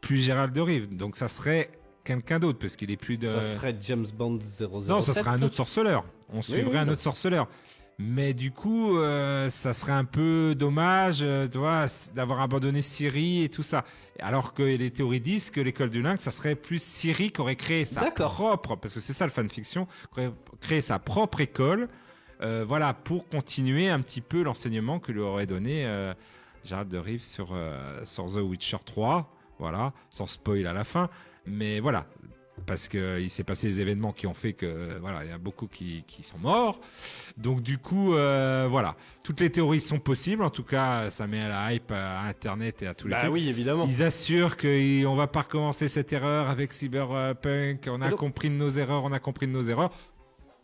plus 0.00 0.18
Gérald 0.18 0.52
de 0.54 0.60
Rive. 0.60 0.94
Donc 0.96 1.16
ça 1.16 1.28
serait 1.28 1.70
quelqu'un 2.02 2.38
d'autre, 2.38 2.58
parce 2.58 2.76
qu'il 2.76 2.90
est 2.90 2.96
plus 2.96 3.18
de. 3.18 3.28
Ça 3.28 3.42
serait 3.42 3.76
James 3.82 4.06
Bond 4.16 4.38
007. 4.40 4.70
Non, 4.88 5.00
ça 5.00 5.14
serait 5.14 5.30
un 5.30 5.42
autre 5.42 5.54
sorceleur. 5.56 6.04
On 6.32 6.40
suivrait 6.40 6.64
oui, 6.72 6.76
un 6.78 6.88
autre 6.88 7.02
sorceleur. 7.02 7.46
Mais 7.98 8.34
du 8.34 8.50
coup, 8.50 8.96
euh, 8.98 9.48
ça 9.48 9.72
serait 9.74 9.92
un 9.92 10.04
peu 10.04 10.54
dommage, 10.56 11.20
euh, 11.22 11.46
tu 11.46 11.58
vois, 11.58 11.84
s- 11.84 12.10
d'avoir 12.14 12.40
abandonné 12.40 12.82
Siri 12.82 13.44
et 13.44 13.48
tout 13.48 13.62
ça. 13.62 13.84
Alors 14.18 14.54
que 14.54 14.62
les 14.62 14.90
théories 14.90 15.20
disent 15.20 15.50
que 15.50 15.60
l'école 15.60 15.90
du 15.90 16.02
lynx, 16.02 16.22
ça 16.24 16.30
serait 16.30 16.54
plus 16.56 16.82
Siri 16.82 17.30
qui 17.30 17.40
aurait 17.40 17.54
créé 17.56 17.84
sa 17.84 18.00
propre, 18.28 18.76
parce 18.76 18.94
que 18.94 19.00
c'est 19.00 19.12
ça 19.12 19.24
le 19.24 19.30
fanfiction, 19.30 19.86
qui 20.12 20.20
aurait 20.20 20.32
créé 20.60 20.80
sa 20.80 20.98
propre 20.98 21.40
école, 21.42 21.88
euh, 22.40 22.64
voilà, 22.66 22.92
pour 22.94 23.28
continuer 23.28 23.88
un 23.88 24.00
petit 24.00 24.20
peu 24.20 24.42
l'enseignement 24.42 24.98
que 24.98 25.12
lui 25.12 25.20
aurait 25.20 25.46
donné 25.46 25.86
euh, 25.86 26.12
Gérald 26.64 26.88
de 26.88 26.98
Rive 26.98 27.22
sur, 27.22 27.50
euh, 27.52 28.04
sur 28.04 28.26
The 28.26 28.38
Witcher 28.38 28.78
3. 28.84 29.30
Voilà, 29.58 29.92
sans 30.10 30.26
spoil 30.26 30.66
à 30.66 30.72
la 30.72 30.82
fin. 30.82 31.08
Mais 31.46 31.78
voilà, 31.78 32.06
parce 32.66 32.88
qu'il 32.88 33.30
s'est 33.30 33.44
passé 33.44 33.66
des 33.68 33.80
événements 33.80 34.12
qui 34.12 34.26
ont 34.26 34.34
fait 34.34 34.52
que 34.52 34.98
voilà, 35.00 35.24
il 35.24 35.30
y 35.30 35.32
a 35.32 35.38
beaucoup 35.38 35.66
qui, 35.66 36.04
qui 36.06 36.22
sont 36.22 36.38
morts. 36.38 36.80
Donc 37.36 37.62
du 37.62 37.78
coup, 37.78 38.14
euh, 38.14 38.66
voilà, 38.70 38.96
toutes 39.24 39.40
les 39.40 39.50
théories 39.50 39.80
sont 39.80 39.98
possibles. 39.98 40.42
En 40.42 40.50
tout 40.50 40.64
cas, 40.64 41.10
ça 41.10 41.26
met 41.26 41.40
à 41.42 41.48
la 41.48 41.72
hype 41.74 41.92
à 41.92 42.22
Internet 42.22 42.82
et 42.82 42.86
à 42.86 42.94
tous 42.94 43.08
les 43.08 43.14
Bah 43.14 43.20
trucs. 43.20 43.32
oui, 43.32 43.48
évidemment. 43.48 43.84
Ils 43.86 44.02
assurent 44.02 44.56
qu'on 44.56 45.14
va 45.14 45.26
pas 45.26 45.42
recommencer 45.42 45.88
cette 45.88 46.12
erreur 46.12 46.48
avec 46.50 46.72
Cyberpunk. 46.72 47.88
On 47.90 48.00
a 48.02 48.10
Donc- 48.10 48.18
compris 48.18 48.48
de 48.50 48.54
nos 48.54 48.68
erreurs, 48.70 49.04
on 49.04 49.12
a 49.12 49.18
compris 49.18 49.46
de 49.46 49.52
nos 49.52 49.62
erreurs. 49.62 49.90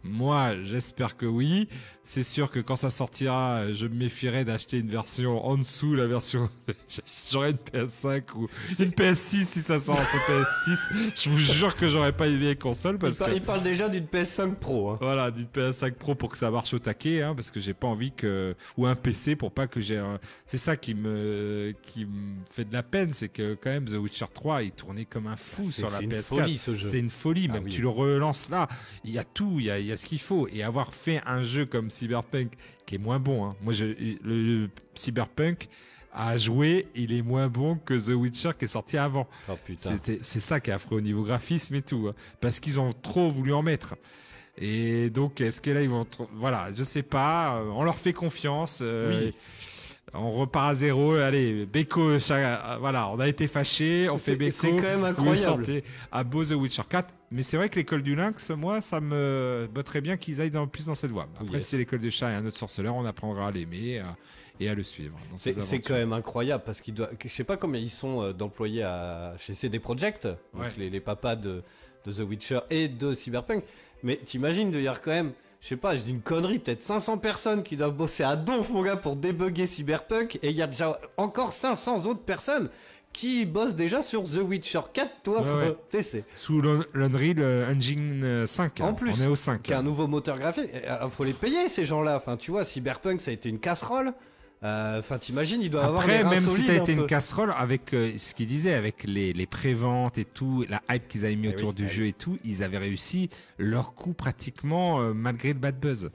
Moi, 0.05 0.63
j'espère 0.63 1.17
que 1.17 1.27
oui. 1.27 1.69
C'est 2.05 2.23
sûr 2.23 2.51
que 2.51 2.59
quand 2.61 2.77
ça 2.77 2.89
sortira, 2.89 3.71
je 3.75 3.87
me 3.87 3.95
méfierai 3.95 4.47
d'acheter 4.47 4.79
une 4.79 4.89
version 4.89 5.45
en 5.45 5.59
dessous, 5.59 5.95
la 5.95 6.07
version. 6.07 6.49
j'aurai 7.31 7.51
une 7.51 7.57
PS5 7.59 8.23
ou 8.37 8.49
une 8.79 8.91
PS6 8.93 9.45
si 9.45 9.61
ça 9.61 9.79
sort 9.79 10.01
sur 10.03 10.19
PS6. 10.21 11.23
Je 11.23 11.29
vous 11.29 11.39
jure 11.39 11.77
que 11.77 11.87
j'aurai 11.87 12.13
pas 12.17 12.27
une 12.29 12.39
vieille 12.39 12.57
console 12.57 12.95
Il, 12.95 12.99
parce 12.99 13.19
par- 13.19 13.29
que. 13.29 13.35
il 13.35 13.43
parle 13.43 13.63
déjà 13.63 13.91
d'une 13.91 14.07
PS5 14.07 14.55
Pro. 14.55 14.91
hein. 14.93 14.99
Voilà, 15.03 15.31
d'une 15.31 15.45
PS5 15.47 15.93
Pro 15.93 16.15
pour 16.15 16.31
que 16.31 16.39
ça 16.39 16.51
marche 16.51 16.73
au 16.73 16.79
taquet, 16.79 17.21
hein, 17.23 17.35
parce 17.35 17.51
que 17.51 17.61
j'ai 17.61 17.75
pas 17.75 17.89
envie 17.89 18.13
que 18.13 18.55
ou 18.79 18.87
un 18.87 18.95
PC 18.95 19.37
pour 19.37 19.53
pas 19.53 19.67
que 19.67 19.81
j'ai. 19.81 19.99
un- 19.99 20.19
C'est 20.47 20.57
ça 20.59 20.77
qui 20.79 20.95
me 20.95 21.75
qui 21.83 22.07
me 22.07 22.37
fait 22.51 22.65
de 22.65 22.73
la 22.73 22.83
peine, 22.85 23.13
c'est 23.13 23.29
que 23.29 23.53
quand 23.55 23.69
même 23.71 23.85
The 23.85 23.95
Witcher 23.99 24.27
3 24.33 24.63
il 24.63 24.71
tournait 24.71 25.05
comme 25.05 25.27
un 25.27 25.37
fou 25.37 25.65
C'est- 25.65 25.81
sur 25.83 25.91
la 25.91 25.99
c'est 25.99 26.05
une 26.05 26.11
PS4. 26.13 26.23
folie, 26.23 26.57
ce 26.57 26.75
jeu. 26.75 26.85
C'était 26.85 27.01
une 27.01 27.11
folie, 27.11 27.49
Ah 27.51 27.55
même 27.55 27.65
oui. 27.65 27.71
tu 27.71 27.83
le 27.83 27.89
relances 27.89 28.49
là, 28.49 28.67
il 29.05 29.11
y 29.11 29.19
a 29.19 29.25
tout, 29.25 29.57
il 29.59 29.67
y 29.67 29.71
a, 29.71 29.79
il 29.79 29.88
y 29.89 29.93
a 29.93 29.97
ce 29.97 30.07
qu'il 30.07 30.20
faut 30.20 30.49
et 30.53 30.62
avoir 30.62 30.95
fait 30.95 31.20
un 31.26 31.43
jeu 31.43 31.66
comme 31.66 31.91
Cyberpunk 31.91 32.53
qui 32.86 32.95
est 32.97 32.99
moins 32.99 33.18
bon. 33.18 33.45
hein. 33.47 33.57
Moi, 33.62 33.72
je, 33.72 33.86
le 34.24 34.68
Cyberpunk 34.95 35.68
à 36.12 36.36
jouer, 36.36 36.86
il 36.95 37.12
est 37.12 37.22
moins 37.22 37.49
bon 37.49 37.76
que 37.76 37.95
The 37.95 38.14
Witcher 38.14 38.51
qui 38.59 38.64
est 38.64 38.68
sorti 38.68 38.97
avant. 38.97 39.28
Oh 39.49 39.57
C'est 40.22 40.41
ça 40.41 40.59
qui 40.61 40.70
est 40.70 40.72
affreux 40.72 40.97
au 40.97 41.01
niveau 41.01 41.22
graphisme 41.22 41.74
et 41.76 41.82
tout. 41.82 42.09
hein. 42.09 42.14
Parce 42.41 42.61
qu'ils 42.61 42.80
ont 42.80 42.93
trop 42.93 43.30
voulu 43.30 43.53
en 43.53 43.62
mettre. 43.62 43.95
Et 44.61 45.11
donc, 45.11 45.41
est-ce 45.41 45.61
que 45.61 45.70
là, 45.70 45.82
ils 45.82 45.89
vont. 45.89 46.05
Voilà, 46.34 46.70
je 46.74 46.82
sais 46.82 47.03
pas. 47.05 47.59
euh, 47.61 47.68
On 47.70 47.84
leur 47.84 47.97
fait 47.97 48.12
confiance. 48.12 48.80
euh, 48.82 49.26
Oui. 49.26 49.34
On 50.15 50.31
repart 50.31 50.71
à 50.71 50.75
zéro. 50.75 51.15
Allez, 51.15 51.67
Beko, 51.67 52.17
voilà, 52.81 53.11
on 53.11 53.21
a 53.21 53.29
été 53.29 53.47
fâchés. 53.47 54.09
On 54.11 54.19
fait 54.19 54.37
Beko. 54.37 54.51
c'est 54.53 54.71
quand 54.71 54.83
même 54.83 55.05
incroyable. 55.05 55.67
à 56.11 56.25
beau 56.25 56.45
The 56.45 56.53
Witcher 56.53 56.83
4. 56.89 57.15
Mais 57.31 57.43
c'est 57.43 57.57
vrai 57.59 57.69
que 57.69 57.77
l'école 57.77 58.03
du 58.03 58.17
lynx, 58.17 58.51
moi, 58.51 58.81
ça 58.81 59.01
me 59.01 59.69
botterait 59.73 60.01
bien 60.01 60.17
qu'ils 60.17 60.41
aillent 60.41 60.51
dans, 60.51 60.67
plus 60.67 60.87
dans 60.87 60.95
cette 60.95 61.11
voie. 61.11 61.29
Après, 61.39 61.57
Yes. 61.57 61.65
si 61.65 61.71
c'est 61.73 61.77
l'école 61.79 61.99
du 61.99 62.11
chat 62.11 62.31
et 62.31 62.35
un 62.35 62.47
autre 62.47 62.57
sorceleur, 62.57 62.95
on 62.95 63.05
apprendra 63.05 63.49
à 63.49 63.51
l'aimer 63.51 64.03
et 64.61 64.69
à 64.69 64.75
le 64.75 64.83
suivre. 64.83 65.17
C'est 65.37 65.81
quand 65.81 65.95
même 65.95 66.13
incroyable 66.15 66.63
parce 66.65 66.81
qu'il 66.81 66.95
doit. 66.95 67.11
Je 67.23 67.29
sais 67.29 67.45
pas 67.45 67.57
combien 67.59 67.81
ils 67.81 67.91
sont 67.91 68.23
euh, 68.23 68.33
d'employés 68.33 68.83
à... 68.83 69.35
chez 69.39 69.55
CD 69.55 69.79
Projekt, 69.79 70.27
Ouais. 70.55 70.69
les, 70.79 70.89
les 70.91 71.01
papas 71.01 71.37
de, 71.37 71.63
de 72.07 72.13
The 72.13 72.21
Witcher 72.21 72.61
et 72.71 72.89
de 72.89 73.13
Cyberpunk. 73.13 73.63
Mais 74.03 74.17
t'imagines 74.17 74.71
de 74.71 74.81
dire 74.81 75.01
quand 75.03 75.11
même, 75.11 75.33
je 75.61 75.69
sais 75.69 75.77
pas, 75.77 75.97
je 75.97 76.03
dis 76.03 76.11
une 76.11 76.21
connerie, 76.21 76.59
peut-être 76.59 76.83
500 76.83 77.19
personnes 77.19 77.63
qui 77.63 77.77
doivent 77.77 77.95
bosser 77.97 78.23
à 78.23 78.37
donf, 78.37 78.71
mon 78.71 78.83
gars, 78.83 78.97
pour 78.97 79.17
débugger 79.17 79.67
Cyberpunk 79.67 80.39
et 80.43 80.51
il 80.51 80.57
y 80.57 80.63
a 80.63 80.67
déjà 80.67 80.99
encore 81.17 81.53
500 81.53 82.07
autres 82.07 82.23
personnes 82.23 82.71
qui 83.13 83.45
bossent 83.47 83.75
déjà 83.75 84.03
sur 84.03 84.23
The 84.23 84.37
Witcher 84.47 84.81
4, 84.93 85.11
toi, 85.25 85.41
Ouais, 85.41 86.03
c'est 86.03 86.25
Sous 86.37 86.61
l'Un- 86.61 86.85
l'Unreal 86.95 87.37
euh, 87.41 87.73
Engine 87.75 88.23
euh, 88.23 88.47
5. 88.47 88.81
En 88.81 88.89
hein. 88.89 88.93
plus, 88.93 89.13
on 89.19 89.25
est 89.25 89.27
au 89.27 89.35
5. 89.35 89.63
qui 89.63 89.73
a 89.73 89.79
un 89.79 89.83
nouveau 89.83 90.07
moteur 90.07 90.37
graphique. 90.39 90.71
Il 90.75 91.11
faut 91.11 91.25
les 91.25 91.33
payer, 91.33 91.69
ces 91.69 91.85
gens-là. 91.85 92.17
Enfin, 92.17 92.37
tu 92.37 92.51
vois, 92.53 92.65
Cyberpunk, 92.65 93.21
ça 93.21 93.31
a 93.31 93.35
été 93.35 93.49
une 93.49 93.59
casserole. 93.59 94.13
Euh, 94.65 94.99
Enfin, 94.99 95.19
t'imagines, 95.19 95.61
il 95.63 95.71
doit 95.71 95.85
avoir 95.85 96.01
Après, 96.01 96.19
des 96.19 96.25
reins 96.25 96.31
même 96.31 96.49
si 96.49 96.65
t'as 96.67 96.75
été 96.75 96.93
une 96.93 97.07
casserole, 97.07 97.53
avec 97.57 97.95
euh, 97.95 98.13
ce 98.17 98.35
qu'ils 98.35 98.47
disaient, 98.49 98.75
avec 98.75 99.05
les, 99.05 99.33
les 99.33 99.47
préventes 99.47 100.19
et 100.19 100.25
tout, 100.25 100.65
la 100.69 100.83
hype 100.91 101.07
qu'ils 101.09 101.25
avaient 101.25 101.37
mis 101.37 101.47
Eh 101.49 101.55
autour 101.55 101.69
oui, 101.71 101.75
du 101.77 101.85
eh 101.85 101.89
jeu 101.89 102.07
et 102.07 102.13
tout, 102.13 102.39
ils 102.45 102.63
avaient 102.65 102.79
réussi 102.79 103.31
leur 103.59 103.95
coup 103.95 104.15
pratiquement 104.15 105.01
euh, 105.01 105.13
malgré 105.15 105.49
le 105.53 105.59
bad 105.59 105.79
buzz. 105.79 106.11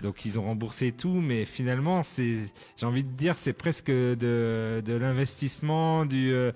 Donc 0.00 0.24
ils 0.24 0.38
ont 0.38 0.42
remboursé 0.42 0.88
et 0.88 0.92
tout, 0.92 1.14
mais 1.14 1.44
finalement, 1.44 2.02
c'est, 2.02 2.34
j'ai 2.76 2.86
envie 2.86 3.04
de 3.04 3.10
dire, 3.12 3.36
c'est 3.36 3.52
presque 3.52 3.90
de, 3.90 4.82
de 4.84 4.94
l'investissement, 4.94 6.04
du, 6.06 6.32
euh, 6.32 6.50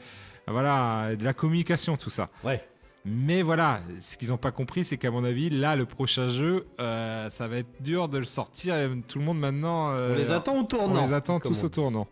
voilà, 0.48 1.14
de 1.16 1.24
la 1.24 1.32
communication, 1.32 1.96
tout 1.96 2.10
ça. 2.10 2.28
Ouais. 2.44 2.60
Mais 3.08 3.42
voilà, 3.42 3.80
ce 4.00 4.16
qu'ils 4.16 4.30
n'ont 4.30 4.36
pas 4.36 4.50
compris, 4.50 4.84
c'est 4.84 4.96
qu'à 4.96 5.12
mon 5.12 5.22
avis, 5.22 5.48
là, 5.48 5.76
le 5.76 5.86
prochain 5.86 6.28
jeu, 6.28 6.66
euh, 6.80 7.30
ça 7.30 7.46
va 7.46 7.58
être 7.58 7.80
dur 7.80 8.08
de 8.08 8.18
le 8.18 8.24
sortir. 8.24 8.74
Et 8.74 8.90
tout 9.06 9.20
le 9.20 9.24
monde 9.24 9.38
maintenant. 9.38 9.90
euh, 9.90 10.14
On 10.14 10.18
les 10.18 10.32
attend 10.32 10.58
au 10.58 10.64
tournant. 10.64 11.00
On 11.00 11.04
les 11.04 11.12
attend 11.12 11.38
tous 11.38 11.62
on 11.62 11.66
au 11.66 11.68
tournant. 11.68 12.08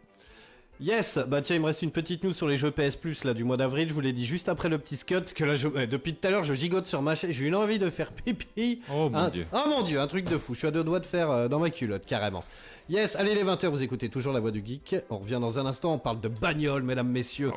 Yes, 0.80 1.20
bah 1.28 1.40
tiens, 1.40 1.54
il 1.56 1.60
me 1.62 1.66
reste 1.66 1.82
une 1.82 1.92
petite 1.92 2.24
news 2.24 2.32
sur 2.32 2.48
les 2.48 2.56
jeux 2.56 2.72
PS 2.72 2.96
Plus 2.96 3.22
là 3.24 3.32
du 3.32 3.44
mois 3.44 3.56
d'avril. 3.56 3.88
Je 3.88 3.94
vous 3.94 4.00
l'ai 4.00 4.12
dit 4.12 4.24
juste 4.26 4.48
après 4.48 4.68
le 4.68 4.78
petit 4.78 4.96
scud, 4.96 5.24
que 5.32 5.44
là, 5.44 5.54
je- 5.54 5.68
ouais, 5.68 5.86
depuis 5.86 6.14
tout 6.14 6.26
à 6.26 6.30
l'heure, 6.32 6.42
je 6.42 6.52
gigote 6.52 6.86
sur 6.86 7.00
ma 7.00 7.14
chaise. 7.14 7.30
J'ai 7.30 7.46
une 7.46 7.54
envie 7.54 7.78
de 7.78 7.88
faire 7.90 8.10
pipi. 8.10 8.80
Oh 8.92 9.08
mon 9.08 9.16
Un- 9.18 9.28
dieu. 9.30 9.46
Ah 9.52 9.66
mon 9.68 9.82
dieu, 9.82 10.00
un 10.00 10.06
truc 10.08 10.28
de 10.28 10.36
fou. 10.36 10.52
Je 10.54 10.58
suis 10.58 10.66
à 10.68 10.72
deux 10.72 10.82
doigts 10.82 10.98
de 11.00 11.06
faire 11.06 11.30
euh, 11.30 11.46
dans 11.48 11.60
ma 11.60 11.70
culotte, 11.70 12.04
carrément. 12.06 12.42
Yes, 12.90 13.14
allez 13.16 13.34
les 13.34 13.44
20h, 13.44 13.68
vous 13.68 13.82
écoutez 13.82 14.08
toujours 14.10 14.32
la 14.34 14.40
voix 14.40 14.50
du 14.50 14.62
geek. 14.66 14.96
On 15.10 15.18
revient 15.18 15.38
dans 15.40 15.58
un 15.60 15.64
instant, 15.64 15.94
on 15.94 15.98
parle 15.98 16.20
de 16.20 16.28
bagnole, 16.28 16.82
mesdames, 16.82 17.08
messieurs. 17.08 17.52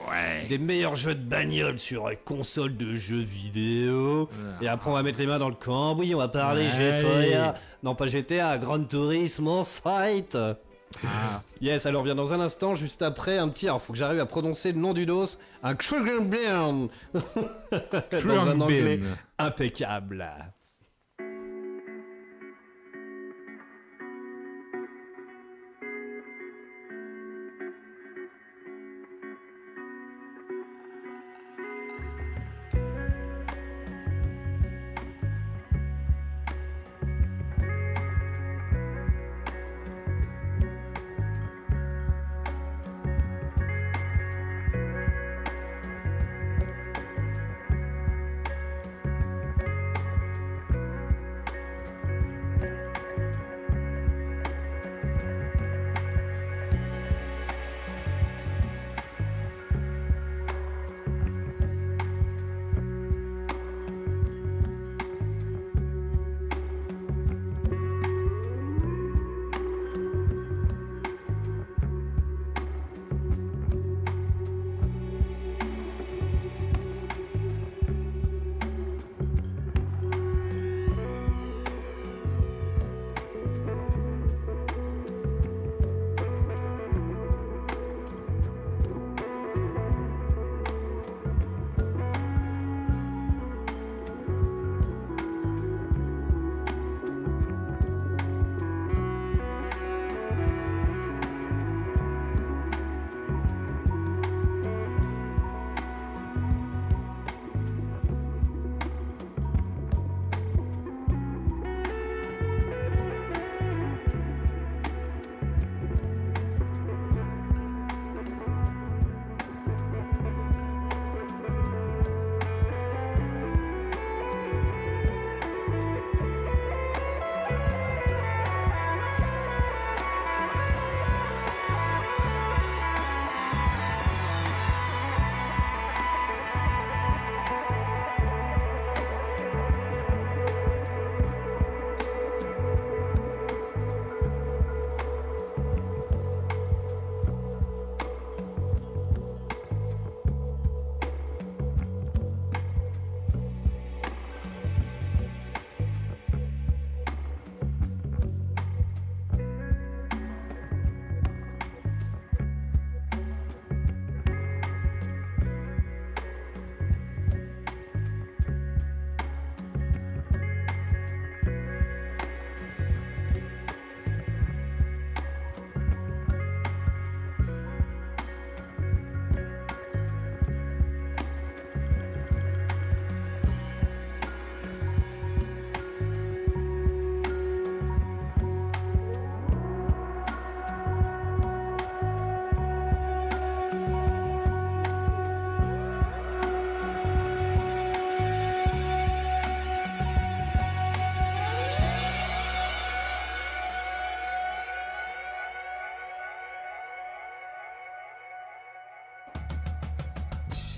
Des 0.47 0.57
meilleurs 0.59 0.95
jeux 0.95 1.15
de 1.15 1.23
bagnole 1.27 1.79
sur 1.79 2.07
euh, 2.07 2.13
console 2.23 2.77
de 2.77 2.95
jeux 2.95 3.19
vidéo. 3.21 4.29
Et 4.61 4.67
après, 4.67 4.89
on 4.91 4.93
va 4.93 5.01
mettre 5.03 5.19
les 5.19 5.25
mains 5.27 5.39
dans 5.39 5.49
le 5.49 5.55
cambouis, 5.55 6.13
on 6.13 6.19
va 6.19 6.27
parler 6.27 6.65
Ouais. 6.67 6.99
GTA. 6.99 7.55
Non, 7.83 7.95
pas 7.95 8.05
GTA, 8.07 8.57
Gran 8.59 8.83
Turismo 8.83 9.63
Site. 9.65 10.37
Ah. 11.05 11.41
Yes, 11.61 11.85
alors 11.85 12.01
on 12.01 12.03
revient 12.03 12.15
dans 12.15 12.33
un 12.33 12.39
instant, 12.39 12.75
juste 12.75 13.01
après, 13.01 13.37
un 13.37 13.49
petit. 13.49 13.67
Alors, 13.67 13.81
faut 13.81 13.93
que 13.93 13.99
j'arrive 13.99 14.19
à 14.19 14.25
prononcer 14.25 14.71
le 14.71 14.79
nom 14.79 14.93
du 14.93 15.05
dos. 15.05 15.25
Un 15.63 15.75
Krugenbirn. 15.75 16.89
dans 17.13 18.47
un 18.47 18.61
anglais 18.61 18.99
impeccable. 19.37 20.25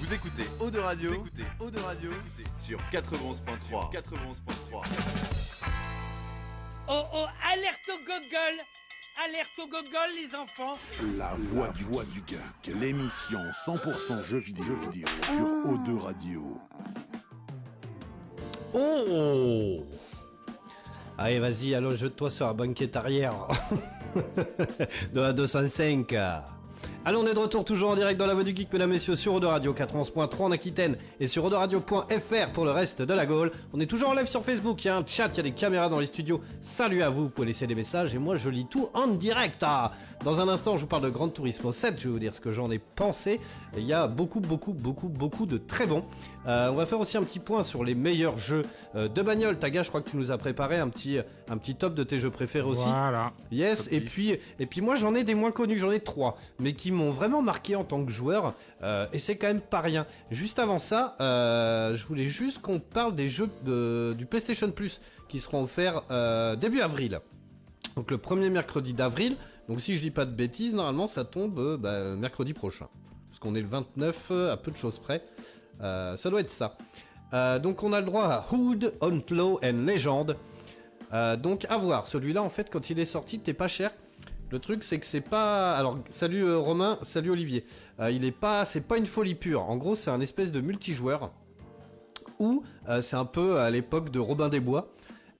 Vous 0.09 0.15
écoutez 0.15 0.43
Eau 0.59 0.71
de 0.71 0.79
Radio, 0.79 1.09
vous 1.11 1.15
écoutez 1.17 1.43
Eau 1.59 1.69
de 1.69 1.77
Radio 1.81 2.09
sur 2.57 2.79
91.3. 2.91 3.93
91.3. 3.93 5.63
Oh 6.87 7.03
oh, 7.13 7.25
alerte 7.47 7.87
au 7.89 7.99
gogol 7.99 8.55
Alerte 9.23 9.59
au 9.59 9.67
gogol, 9.67 10.09
les 10.15 10.35
enfants 10.35 10.79
La 11.15 11.35
voix 11.37 11.69
du, 11.69 11.83
voix 11.83 12.03
du 12.05 12.23
geek. 12.25 12.75
L'émission 12.79 13.39
100% 13.67 14.23
jeux 14.23 14.39
vidéo, 14.39 14.65
jeux 14.65 14.89
vidéo 14.89 15.07
sur 15.21 15.45
O2 15.71 15.99
Radio. 15.99 16.57
Oh 18.73 19.85
Allez, 21.19 21.37
vas-y, 21.37 21.75
jette-toi 21.97 22.31
sur 22.31 22.47
la 22.47 22.53
banquette 22.53 22.95
arrière 22.95 23.35
de 25.13 25.21
la 25.21 25.33
205. 25.33 26.15
Allez, 27.05 27.17
on 27.17 27.25
est 27.25 27.33
de 27.33 27.39
retour 27.39 27.63
toujours 27.63 27.91
en 27.91 27.95
direct 27.95 28.19
dans 28.19 28.25
la 28.25 28.33
voix 28.33 28.43
du 28.43 28.53
geek, 28.53 28.73
mesdames 28.73 28.89
et 28.89 28.93
messieurs, 28.95 29.15
sur 29.15 29.41
Radio 29.41 29.73
91.3 29.73 30.43
en 30.43 30.51
Aquitaine 30.51 30.97
et 31.21 31.27
sur 31.27 31.49
Radio.fr 31.49 32.51
pour 32.51 32.65
le 32.65 32.71
reste 32.71 33.01
de 33.01 33.13
la 33.13 33.25
Gaule. 33.25 33.51
On 33.73 33.79
est 33.79 33.85
toujours 33.85 34.09
en 34.09 34.13
live 34.13 34.27
sur 34.27 34.43
Facebook, 34.43 34.83
il 34.83 34.89
y 34.89 34.91
a 34.91 34.97
un 34.97 35.05
chat, 35.07 35.29
il 35.29 35.37
y 35.37 35.39
a 35.39 35.43
des 35.43 35.51
caméras 35.51 35.87
dans 35.87 35.99
les 35.99 36.07
studios. 36.07 36.41
Salut 36.59 37.01
à 37.01 37.09
vous, 37.09 37.23
vous 37.23 37.29
pouvez 37.29 37.47
laisser 37.47 37.67
des 37.67 37.73
messages 37.73 38.13
et 38.13 38.17
moi 38.17 38.35
je 38.35 38.49
lis 38.49 38.67
tout 38.69 38.89
en 38.93 39.07
direct. 39.07 39.63
Ah 39.65 39.93
dans 40.23 40.41
un 40.41 40.49
instant, 40.49 40.75
je 40.75 40.81
vous 40.81 40.87
parle 40.87 41.03
de 41.03 41.09
Gran 41.09 41.29
Turismo 41.29 41.71
7, 41.71 41.97
je 41.97 42.03
vais 42.07 42.09
vous 42.13 42.19
dire 42.19 42.35
ce 42.35 42.41
que 42.41 42.51
j'en 42.51 42.69
ai 42.71 42.77
pensé. 42.79 43.39
Il 43.77 43.85
y 43.85 43.93
a 43.93 44.05
beaucoup, 44.07 44.41
beaucoup, 44.41 44.73
beaucoup, 44.73 45.07
beaucoup 45.07 45.45
de 45.45 45.57
très 45.57 45.87
bons. 45.87 46.03
Euh, 46.45 46.69
on 46.69 46.75
va 46.75 46.85
faire 46.85 46.99
aussi 46.99 47.15
un 47.17 47.23
petit 47.23 47.39
point 47.39 47.63
sur 47.63 47.85
les 47.85 47.95
meilleurs 47.95 48.37
jeux 48.37 48.63
euh, 48.95 49.07
de 49.07 49.21
bagnole. 49.21 49.57
Taga, 49.59 49.81
je 49.81 49.87
crois 49.87 50.01
que 50.01 50.09
tu 50.09 50.17
nous 50.17 50.29
as 50.31 50.37
préparé 50.37 50.77
un 50.77 50.89
petit, 50.89 51.19
un 51.47 51.57
petit 51.57 51.75
top 51.75 51.93
de 51.95 52.03
tes 52.03 52.19
jeux 52.19 52.31
préférés 52.31 52.67
aussi. 52.67 52.83
Voilà. 52.83 53.31
Yes, 53.49 53.85
Top 53.85 53.93
et 53.93 53.99
10. 54.01 54.05
puis, 54.11 54.37
et 54.59 54.65
puis 54.65 54.81
moi 54.81 54.95
j'en 54.95 55.15
ai 55.15 55.23
des 55.23 55.35
moins 55.35 55.51
connus, 55.51 55.79
j'en 55.79 55.91
ai 55.91 56.01
trois, 56.01 56.37
mais 56.59 56.73
qui 56.73 56.91
m'ont 56.91 57.11
vraiment 57.11 57.41
marqué 57.41 57.77
en 57.77 57.85
tant 57.85 58.03
que 58.03 58.11
joueur, 58.11 58.53
euh, 58.83 59.07
et 59.13 59.19
c'est 59.19 59.37
quand 59.37 59.47
même 59.47 59.61
pas 59.61 59.79
rien. 59.79 60.05
Juste 60.31 60.59
avant 60.59 60.79
ça, 60.79 61.15
euh, 61.21 61.95
je 61.95 62.05
voulais 62.05 62.25
juste 62.25 62.61
qu'on 62.61 62.79
parle 62.79 63.15
des 63.15 63.29
jeux 63.29 63.49
de- 63.63 64.13
du 64.17 64.25
PlayStation 64.25 64.69
Plus 64.71 64.99
qui 65.29 65.39
seront 65.39 65.63
offerts 65.63 66.01
euh, 66.11 66.57
début 66.57 66.81
avril. 66.81 67.19
Donc 67.95 68.11
le 68.11 68.17
premier 68.17 68.49
mercredi 68.49 68.93
d'avril, 68.93 69.35
donc 69.69 69.81
si 69.81 69.95
je 69.95 70.01
dis 70.01 70.09
pas 70.09 70.25
de 70.25 70.31
bêtises, 70.31 70.73
normalement 70.73 71.07
ça 71.07 71.23
tombe 71.23 71.59
euh, 71.59 71.77
bah, 71.77 72.15
mercredi 72.15 72.53
prochain. 72.53 72.87
Parce 73.29 73.37
qu'on 73.37 73.53
est 73.53 73.61
le 73.61 73.67
29 73.67 74.27
euh, 74.31 74.51
à 74.51 74.57
peu 74.57 74.71
de 74.71 74.75
choses 74.75 74.97
près. 74.97 75.23
Euh, 75.81 76.17
ça 76.17 76.31
doit 76.31 76.41
être 76.41 76.51
ça. 76.51 76.75
Donc 77.59 77.83
on 77.83 77.93
a 77.93 77.99
le 77.99 78.07
droit 78.07 78.25
à 78.25 78.45
Hood, 78.51 78.95
Outlaw 78.99 79.59
and 79.63 79.85
Legend. 79.85 80.35
Donc 81.39 81.67
à 81.69 81.77
voir, 81.77 82.07
celui-là 82.07 82.41
en 82.41 82.49
fait 82.49 82.71
quand 82.71 82.89
il 82.89 82.97
est 82.97 83.05
sorti, 83.05 83.37
t'es 83.37 83.53
pas 83.53 83.67
cher. 83.67 83.91
Le 84.49 84.57
truc 84.57 84.83
c'est 84.83 84.97
que 84.99 85.05
c'est 85.05 85.21
pas. 85.21 85.75
Alors 85.75 85.99
salut 86.09 86.55
Romain, 86.55 86.97
salut 87.03 87.29
Olivier. 87.29 87.63
Il 88.09 88.25
est 88.25 88.31
pas, 88.31 88.65
c'est 88.65 88.81
pas 88.81 88.97
une 88.97 89.05
folie 89.05 89.35
pure. 89.35 89.69
En 89.69 89.77
gros 89.77 89.93
c'est 89.93 90.09
un 90.09 90.21
espèce 90.21 90.51
de 90.51 90.59
multijoueur 90.59 91.31
où 92.39 92.63
c'est 93.01 93.15
un 93.15 93.25
peu 93.25 93.59
à 93.59 93.69
l'époque 93.69 94.09
de 94.09 94.17
Robin 94.17 94.49
des 94.49 94.59
Bois. 94.59 94.91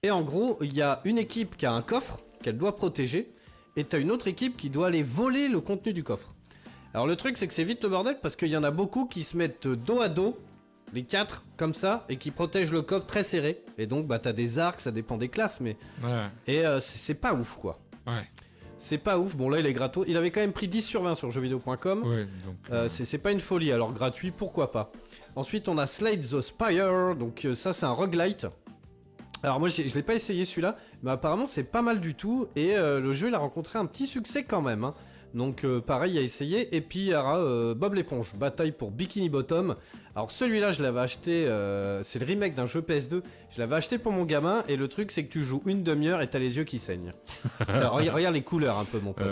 Et 0.03 0.11
en 0.11 0.21
gros 0.21 0.59
il 0.61 0.75
y 0.75 0.83
a 0.83 1.01
une 1.05 1.17
équipe 1.17 1.57
qui 1.57 1.65
a 1.65 1.73
un 1.73 1.81
coffre 1.81 2.21
qu'elle 2.43 2.59
doit 2.59 2.75
protéger 2.75 3.33
et 3.79 3.83
t'as 3.85 3.99
une 3.99 4.11
autre 4.11 4.27
équipe 4.27 4.57
qui 4.57 4.69
doit 4.69 4.87
aller 4.87 5.03
voler 5.03 5.47
le 5.47 5.61
contenu 5.61 5.93
du 5.93 6.03
coffre. 6.03 6.33
Alors 6.93 7.07
le 7.07 7.15
truc 7.15 7.37
c'est 7.37 7.47
que 7.47 7.53
c'est 7.53 7.63
vite 7.63 7.81
le 7.83 7.89
bordel 7.89 8.17
parce 8.21 8.35
qu'il 8.35 8.49
y 8.49 8.57
en 8.57 8.63
a 8.63 8.71
beaucoup 8.71 9.05
qui 9.05 9.23
se 9.23 9.37
mettent 9.37 9.67
dos 9.67 10.01
à 10.01 10.09
dos, 10.09 10.37
les 10.93 11.03
quatre 11.03 11.43
comme 11.55 11.73
ça, 11.73 12.05
et 12.09 12.17
qui 12.17 12.31
protègent 12.31 12.71
le 12.71 12.81
coffre 12.81 13.05
très 13.05 13.23
serré. 13.23 13.63
Et 13.77 13.85
donc 13.85 14.07
bah 14.07 14.19
t'as 14.19 14.33
des 14.33 14.59
arcs, 14.59 14.81
ça 14.81 14.91
dépend 14.91 15.17
des 15.17 15.29
classes, 15.29 15.59
mais 15.61 15.77
Ouais. 16.03 16.27
et 16.47 16.65
euh, 16.65 16.79
c'est 16.81 17.13
pas 17.13 17.33
ouf 17.33 17.57
quoi. 17.57 17.79
Ouais. 18.07 18.27
C'est 18.79 18.97
pas 18.97 19.19
ouf. 19.19 19.35
Bon 19.35 19.49
là 19.49 19.59
il 19.59 19.65
est 19.65 19.73
gratos. 19.73 20.05
Il 20.07 20.17
avait 20.17 20.31
quand 20.31 20.39
même 20.41 20.53
pris 20.53 20.67
10 20.67 20.81
sur 20.81 21.03
20 21.03 21.15
sur 21.15 21.31
jeuxvideo.com. 21.31 22.03
Ouais. 22.05 22.25
Donc. 22.45 22.55
Euh, 22.71 22.85
euh, 22.85 22.89
c'est 22.89 23.17
pas 23.17 23.31
une 23.31 23.41
folie, 23.41 23.71
alors 23.71 23.93
gratuit, 23.93 24.31
pourquoi 24.31 24.71
pas? 24.71 24.91
Ensuite, 25.35 25.69
on 25.69 25.77
a 25.77 25.85
Slade 25.85 26.21
the 26.27 26.41
Spire, 26.41 27.15
donc 27.15 27.45
euh, 27.45 27.53
ça, 27.55 27.71
c'est 27.71 27.85
un 27.85 27.91
roguelite. 27.91 28.47
Alors, 29.43 29.59
moi, 29.59 29.69
je 29.69 29.81
l'ai 29.83 30.03
pas 30.03 30.15
essayé 30.15 30.43
celui-là, 30.43 30.75
mais 31.03 31.11
apparemment, 31.11 31.47
c'est 31.47 31.63
pas 31.63 31.81
mal 31.81 31.99
du 31.99 32.15
tout, 32.15 32.47
et 32.55 32.75
euh, 32.75 32.99
le 32.99 33.13
jeu, 33.13 33.27
il 33.29 33.35
a 33.35 33.39
rencontré 33.39 33.79
un 33.79 33.85
petit 33.85 34.07
succès 34.07 34.43
quand 34.43 34.61
même. 34.61 34.83
hein. 34.83 34.93
Donc, 35.35 35.63
euh, 35.63 35.79
pareil 35.79 36.17
à 36.17 36.21
essayer. 36.21 36.75
Et 36.75 36.81
puis, 36.81 36.99
il 37.01 37.05
y 37.09 37.13
aura 37.15 37.37
euh, 37.37 37.75
Bob 37.75 37.93
l'éponge, 37.93 38.33
bataille 38.35 38.71
pour 38.71 38.89
Bikini 38.89 39.29
Bottom. 39.29 39.75
Alors, 40.15 40.31
celui-là, 40.31 40.71
je 40.71 40.81
l'avais 40.81 41.01
acheté, 41.01 41.45
euh, 41.45 42.03
c'est 42.03 42.17
le 42.17 42.25
remake 42.25 42.55
d'un 42.55 42.65
jeu 42.65 42.81
PS2. 42.81 43.21
Je 43.51 43.59
l'avais 43.59 43.75
acheté 43.75 43.99
pour 43.99 44.11
mon 44.11 44.25
gamin, 44.25 44.63
et 44.67 44.75
le 44.75 44.87
truc, 44.87 45.11
c'est 45.11 45.23
que 45.25 45.31
tu 45.31 45.43
joues 45.43 45.61
une 45.67 45.83
demi-heure 45.83 46.21
et 46.23 46.27
t'as 46.29 46.39
les 46.39 46.57
yeux 46.57 46.63
qui 46.63 46.79
saignent. 46.79 47.13
Ça, 47.67 47.89
regarde, 47.89 48.33
les 48.33 48.41
couleurs 48.41 48.79
un 48.79 48.85
peu, 48.85 48.99
mon 48.99 49.13
pote. 49.13 49.27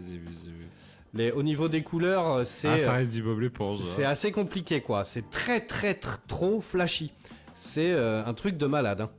j'ai 0.00 0.12
vu, 0.16 0.28
j'ai 0.44 0.50
vu. 0.52 0.66
Les, 1.12 1.32
au 1.32 1.42
niveau 1.42 1.68
des 1.68 1.82
couleurs, 1.82 2.44
c'est. 2.46 2.68
Ah, 2.68 2.78
ça 2.78 2.92
reste 2.92 3.10
du 3.10 3.22
Bob 3.22 3.40
l'éponge. 3.40 3.80
C'est 3.96 4.04
assez 4.04 4.30
compliqué 4.32 4.80
quoi, 4.82 5.02
c'est 5.04 5.30
très 5.30 5.60
très 5.60 5.94
tr- 5.94 6.18
trop 6.28 6.60
flashy. 6.60 7.10
C'est 7.54 7.92
un 7.96 8.34
truc 8.34 8.58
de 8.58 8.66
malade. 8.66 9.00
hein. 9.00 9.10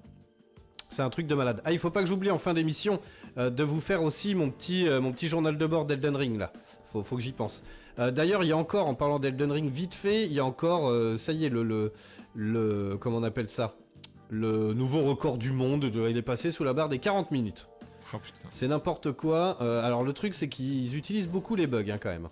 C'est 0.98 1.04
un 1.04 1.12
truc 1.12 1.28
de 1.28 1.36
malade. 1.36 1.62
Ah, 1.64 1.72
il 1.74 1.78
faut 1.78 1.92
pas 1.92 2.02
que 2.02 2.08
j'oublie 2.08 2.32
en 2.32 2.40
fin 2.40 2.56
d'émission 2.56 3.00
euh, 3.38 3.52
de 3.52 3.62
vous 3.62 3.80
faire 3.80 4.02
aussi 4.02 4.34
mon 4.34 4.50
petit, 4.50 4.88
euh, 4.88 5.00
mon 5.00 5.12
petit 5.12 5.28
journal 5.28 5.56
de 5.56 5.66
bord 5.68 5.86
d'Elden 5.86 6.16
Ring 6.16 6.40
là. 6.40 6.52
Faut, 6.86 7.04
faut 7.04 7.16
que 7.18 7.22
j'y 7.22 7.34
pense. 7.34 7.62
Euh, 8.00 8.10
D'ailleurs, 8.10 8.44
il 8.44 8.48
y 8.48 8.52
a 8.52 8.58
encore, 8.58 8.88
en 8.88 8.96
parlant 8.96 9.20
d'Elden 9.20 9.52
Ring 9.52 9.70
vite 9.70 9.94
fait, 9.94 10.26
il 10.26 10.34
y 10.34 10.40
a 10.40 10.44
encore, 10.46 10.92
ça 11.20 11.34
y 11.34 11.46
est, 11.46 11.50
le, 11.50 11.62
le, 11.62 11.94
le, 12.34 12.98
comment 13.00 13.18
on 13.18 13.24
appelle 13.24 13.48
ça? 13.48 13.76
Le 14.32 14.74
nouveau 14.74 15.04
record 15.04 15.38
du 15.38 15.52
monde, 15.52 15.82
de- 15.86 16.10
il 16.10 16.18
est 16.18 16.24
passé 16.24 16.50
sous 16.50 16.64
la 16.64 16.74
barre 16.74 16.90
des 16.90 16.98
40 16.98 17.30
minutes. 17.30 17.68
Oh 18.12 18.18
putain. 18.18 18.48
C'est 18.50 18.68
n'importe 18.68 19.12
quoi. 19.12 19.52
Alors 19.84 20.02
le 20.04 20.14
truc 20.14 20.34
c'est 20.34 20.50
qu'ils 20.50 20.96
utilisent 20.98 21.30
beaucoup 21.30 21.56
les 21.56 21.68
bugs 21.68 21.86
hein, 21.92 22.00
quand 22.02 22.10
même. 22.10 22.28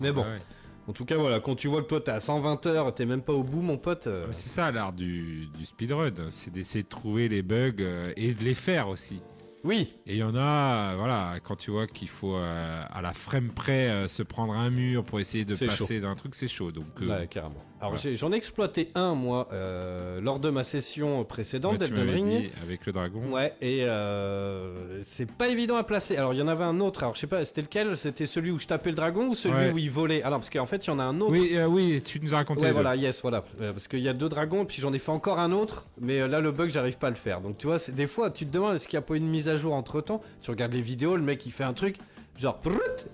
Mais 0.00 0.10
bon, 0.10 0.24
Ah 0.26 0.30
ouais. 0.32 0.40
En 0.86 0.92
tout 0.92 1.04
cas, 1.04 1.16
voilà, 1.16 1.40
quand 1.40 1.54
tu 1.54 1.68
vois 1.68 1.82
que 1.82 1.88
toi 1.88 2.00
t'es 2.00 2.10
à 2.10 2.20
120 2.20 2.66
heures, 2.66 2.94
t'es 2.94 3.06
même 3.06 3.22
pas 3.22 3.32
au 3.32 3.42
bout, 3.42 3.62
mon 3.62 3.78
pote. 3.78 4.06
euh, 4.06 4.26
C'est 4.32 4.48
ça 4.48 4.70
l'art 4.70 4.92
du, 4.92 5.46
du 5.56 5.64
speedrun, 5.64 6.10
c'est 6.30 6.52
d'essayer 6.52 6.82
de 6.82 6.88
trouver 6.88 7.28
les 7.28 7.42
bugs 7.42 7.72
euh, 7.80 8.12
et 8.16 8.34
de 8.34 8.44
les 8.44 8.54
faire 8.54 8.88
aussi. 8.88 9.20
Oui, 9.64 9.94
Et 10.06 10.12
il 10.12 10.18
y 10.18 10.22
en 10.22 10.36
a, 10.36 10.92
euh, 10.92 10.96
voilà, 10.98 11.36
quand 11.42 11.56
tu 11.56 11.70
vois 11.70 11.86
qu'il 11.86 12.08
faut 12.08 12.36
à 12.36 13.00
la 13.00 13.12
frame 13.14 13.48
près 13.48 14.06
se 14.08 14.22
prendre 14.22 14.52
un 14.52 14.68
mur 14.68 15.04
pour 15.04 15.20
essayer 15.20 15.46
de 15.46 15.54
passer 15.54 16.00
d'un 16.00 16.14
truc, 16.14 16.34
c'est 16.34 16.48
chaud. 16.48 16.70
Donc, 16.70 16.84
ouais, 17.00 17.26
carrément. 17.30 17.64
Alors 17.86 17.96
j'en 17.96 18.32
ai 18.32 18.36
exploité 18.36 18.90
un, 18.94 19.14
moi, 19.14 19.48
euh, 19.52 20.20
lors 20.20 20.40
de 20.40 20.50
ma 20.50 20.64
session 20.64 21.22
précédente 21.24 21.72
ouais, 21.72 21.78
d'Elden 21.78 22.10
Ring. 22.10 22.50
avec 22.62 22.86
le 22.86 22.92
dragon. 22.92 23.20
Ouais, 23.30 23.54
et 23.60 23.84
euh, 23.84 25.02
c'est 25.04 25.30
pas 25.30 25.48
évident 25.48 25.76
à 25.76 25.84
placer. 25.84 26.16
Alors 26.16 26.32
il 26.32 26.38
y 26.38 26.42
en 26.42 26.48
avait 26.48 26.64
un 26.64 26.80
autre, 26.80 27.02
alors 27.02 27.14
je 27.14 27.20
sais 27.20 27.26
pas, 27.26 27.44
c'était 27.44 27.62
lequel? 27.62 27.96
C'était 27.96 28.26
celui 28.26 28.50
où 28.50 28.58
je 28.58 28.66
tapais 28.66 28.90
le 28.90 28.96
dragon 28.96 29.28
ou 29.28 29.34
celui 29.34 29.54
Ouais. 29.54 29.72
où 29.72 29.78
il 29.78 29.90
volait? 29.90 30.22
Ah 30.24 30.30
non, 30.30 30.36
parce 30.36 30.50
qu'en 30.50 30.66
fait 30.66 30.86
il 30.86 30.90
y 30.90 30.92
en 30.92 30.98
a 30.98 31.04
un 31.04 31.20
autre. 31.20 31.32
Oui, 31.32 31.50
euh, 31.54 31.66
oui, 31.66 32.02
tu 32.02 32.20
nous 32.20 32.34
as 32.34 32.38
raconté. 32.38 32.62
Ouais, 32.62 32.72
voilà, 32.72 32.96
yes, 32.96 33.20
voilà. 33.22 33.42
Parce 33.58 33.86
qu'il 33.88 34.00
y 34.00 34.08
a 34.08 34.14
deux 34.14 34.28
dragons, 34.28 34.64
puis 34.64 34.80
j'en 34.80 34.92
ai 34.92 34.98
fait 34.98 35.12
encore 35.12 35.38
un 35.38 35.52
autre, 35.52 35.86
mais 36.00 36.26
là, 36.26 36.40
le 36.40 36.52
bug, 36.52 36.70
j'arrive 36.70 36.96
pas 36.98 37.08
à 37.08 37.10
le 37.10 37.16
faire. 37.16 37.40
Donc, 37.40 37.58
tu 37.58 37.66
vois, 37.66 37.76
des 37.92 38.06
fois, 38.06 38.30
tu 38.30 38.46
te 38.46 38.52
demandes 38.52 38.76
est-ce 38.76 38.88
qu'il 38.88 38.96
n'y 38.96 39.04
a 39.04 39.06
pas 39.06 39.16
une 39.16 39.28
mise 39.28 39.48
à 39.48 39.56
jour 39.56 39.74
entre 39.74 40.00
temps? 40.00 40.22
Tu 40.42 40.50
regardes 40.50 40.72
les 40.72 40.80
vidéos, 40.80 41.16
le 41.16 41.22
mec, 41.22 41.44
il 41.46 41.52
fait 41.52 41.64
un 41.64 41.72
truc, 41.74 41.96
genre, 42.38 42.60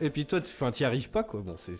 et 0.00 0.10
puis 0.10 0.26
toi, 0.26 0.40
tu 0.40 0.50
enfin, 0.54 0.70
t'y 0.70 0.84
arrives 0.84 1.10
pas, 1.10 1.24
quoi. 1.24 1.40
Bon, 1.40 1.54
c'est. 1.58 1.74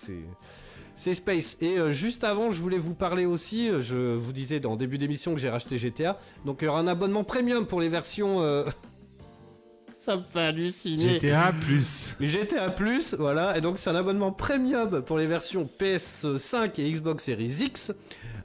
C'est- 1.01 1.15
Space. 1.15 1.57
Et 1.61 1.79
euh, 1.79 1.91
juste 1.93 2.25
avant, 2.25 2.51
je 2.51 2.61
voulais 2.61 2.79
vous 2.79 2.95
parler 2.95 3.25
aussi, 3.27 3.69
euh, 3.69 3.81
je 3.81 3.97
vous 4.15 4.33
disais 4.33 4.61
dans 4.61 4.73
le 4.73 4.77
début 4.77 4.99
d'émission 4.99 5.35
que 5.35 5.41
j'ai 5.41 5.51
racheté 5.51 5.79
GTA. 5.79 6.19
Donc 6.45 6.59
il 6.61 6.67
y 6.67 6.69
aura 6.69 6.81
un 6.81 6.87
abonnement 6.87 7.25
premium 7.25 7.67
pour 7.67 7.81
les 7.81 7.89
versions... 7.89 8.41
euh, 8.43 8.65
Ça 9.99 10.17
me 10.17 10.23
fait 10.23 10.41
halluciner. 10.41 11.19
GTA 11.19 11.53
plus. 11.61 12.15
GTA 12.21 12.71
Plus, 12.71 13.15
voilà, 13.19 13.59
et 13.59 13.61
donc 13.61 13.79
c'est 13.79 13.91
un 13.91 13.95
abonnement 13.95 14.33
premium 14.33 15.03
pour 15.03 15.19
les 15.19 15.27
versions 15.27 15.69
PS5 15.79 16.81
et 16.81 16.91
Xbox 16.91 17.25
Series 17.25 17.57
X. 17.65 17.93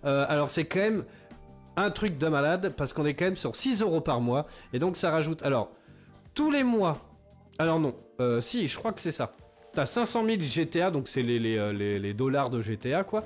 Euh, 0.03 0.26
alors 0.28 0.49
c'est 0.49 0.66
quand 0.66 0.80
même 0.82 1.06
un 1.78 1.91
truc 1.91 2.18
de 2.18 2.28
malade 2.28 2.74
parce 2.76 2.91
qu'on 2.91 3.06
est 3.06 3.14
quand 3.14 3.26
même 3.26 3.38
sur 3.38 3.56
6 3.56 3.82
euros 3.82 4.01
par 4.01 4.20
mois 4.20 4.47
et 4.74 4.80
donc 4.80 4.97
ça 4.97 5.12
rajoute. 5.12 5.43
Alors 5.43 5.72
tous 6.34 6.51
les 6.51 6.64
mois, 6.64 7.01
alors 7.58 7.80
non, 7.80 7.95
euh, 8.20 8.41
si, 8.41 8.68
je 8.68 8.78
crois 8.78 8.91
que 8.91 8.99
c'est 8.99 9.14
ça. 9.14 9.32
T'as 9.76 9.86
500 9.86 10.26
000 10.26 10.42
GTA, 10.42 10.90
donc 10.90 11.10
c'est 11.10 11.22
les, 11.22 11.58
euh, 11.58 12.14
dollars 12.14 12.50
de 12.50 12.62
GTA 12.62 13.04
quoi. 13.04 13.26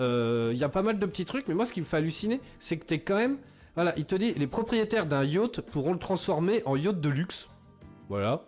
Euh, 0.00 0.50
Il 0.52 0.58
y 0.58 0.64
a 0.64 0.68
pas 0.68 0.82
mal 0.82 0.98
de 0.98 1.06
petits 1.06 1.24
trucs, 1.24 1.46
mais 1.46 1.54
moi 1.54 1.64
ce 1.64 1.72
qui 1.72 1.80
me 1.80 1.86
fait 1.86 1.98
halluciner, 1.98 2.40
c'est 2.58 2.76
que 2.76 2.84
t'es 2.84 2.98
quand 2.98 3.16
même. 3.16 3.38
Voilà, 3.76 3.94
il 3.96 4.04
te 4.04 4.16
dit 4.16 4.34
les 4.34 4.48
propriétaires 4.48 5.06
d'un 5.06 5.24
yacht 5.24 5.60
pourront 5.60 5.92
le 5.92 5.98
transformer 5.98 6.62
en 6.66 6.74
yacht 6.74 7.00
de 7.00 7.08
luxe. 7.08 7.48
Voilà. 8.08 8.42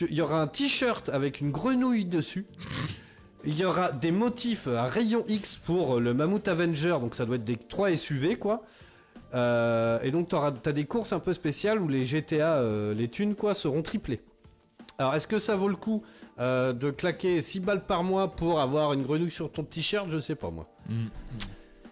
Il 0.00 0.14
y 0.14 0.20
aura 0.20 0.40
un 0.40 0.48
t-shirt 0.48 1.08
avec 1.10 1.40
une 1.40 1.52
grenouille 1.52 2.04
dessus. 2.04 2.46
Il 3.44 3.56
y 3.56 3.64
aura 3.64 3.92
des 3.92 4.10
motifs 4.10 4.66
à 4.66 4.86
rayon 4.86 5.24
X 5.28 5.56
pour 5.56 6.00
le 6.00 6.12
Mammoth 6.12 6.48
Avenger, 6.48 6.96
donc 7.00 7.14
ça 7.14 7.24
doit 7.24 7.36
être 7.36 7.44
des 7.44 7.56
3 7.56 7.94
SUV 7.96 8.36
quoi. 8.36 8.64
Euh, 9.34 10.00
et 10.02 10.10
donc 10.10 10.28
t'as 10.28 10.72
des 10.72 10.86
courses 10.86 11.12
un 11.12 11.18
peu 11.20 11.32
spéciales 11.32 11.80
où 11.80 11.86
les 11.86 12.04
GTA, 12.04 12.54
euh, 12.56 12.94
les 12.94 13.08
thunes 13.08 13.34
quoi, 13.34 13.54
seront 13.54 13.82
triplées. 13.82 14.20
Alors 14.98 15.14
est-ce 15.14 15.26
que 15.26 15.38
ça 15.38 15.56
vaut 15.56 15.68
le 15.68 15.76
coup 15.76 16.02
euh, 16.38 16.72
de 16.72 16.90
claquer 16.90 17.40
6 17.42 17.60
balles 17.60 17.84
par 17.86 18.02
mois 18.04 18.28
pour 18.34 18.60
avoir 18.60 18.92
une 18.92 19.02
grenouille 19.02 19.30
sur 19.30 19.50
ton 19.52 19.64
t-shirt 19.64 20.06
Je 20.10 20.18
sais 20.18 20.34
pas 20.34 20.50
moi. 20.50 20.68
Mm. 20.88 21.06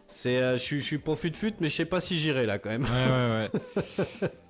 C'est, 0.09 0.36
euh, 0.43 0.57
je 0.59 0.78
suis- 0.80 0.99
pour 0.99 1.18
fut 1.18 1.32
fut, 1.34 1.55
mais 1.61 1.68
je 1.68 1.76
sais 1.76 1.84
pas 1.86 2.01
si 2.01 2.18
j'irai 2.18 2.45
là 2.47 2.59
quand 2.59 2.68
même. 2.70 2.82
Ouais, 2.84 2.88
ouais, 2.90 3.82
ouais. 4.22 4.28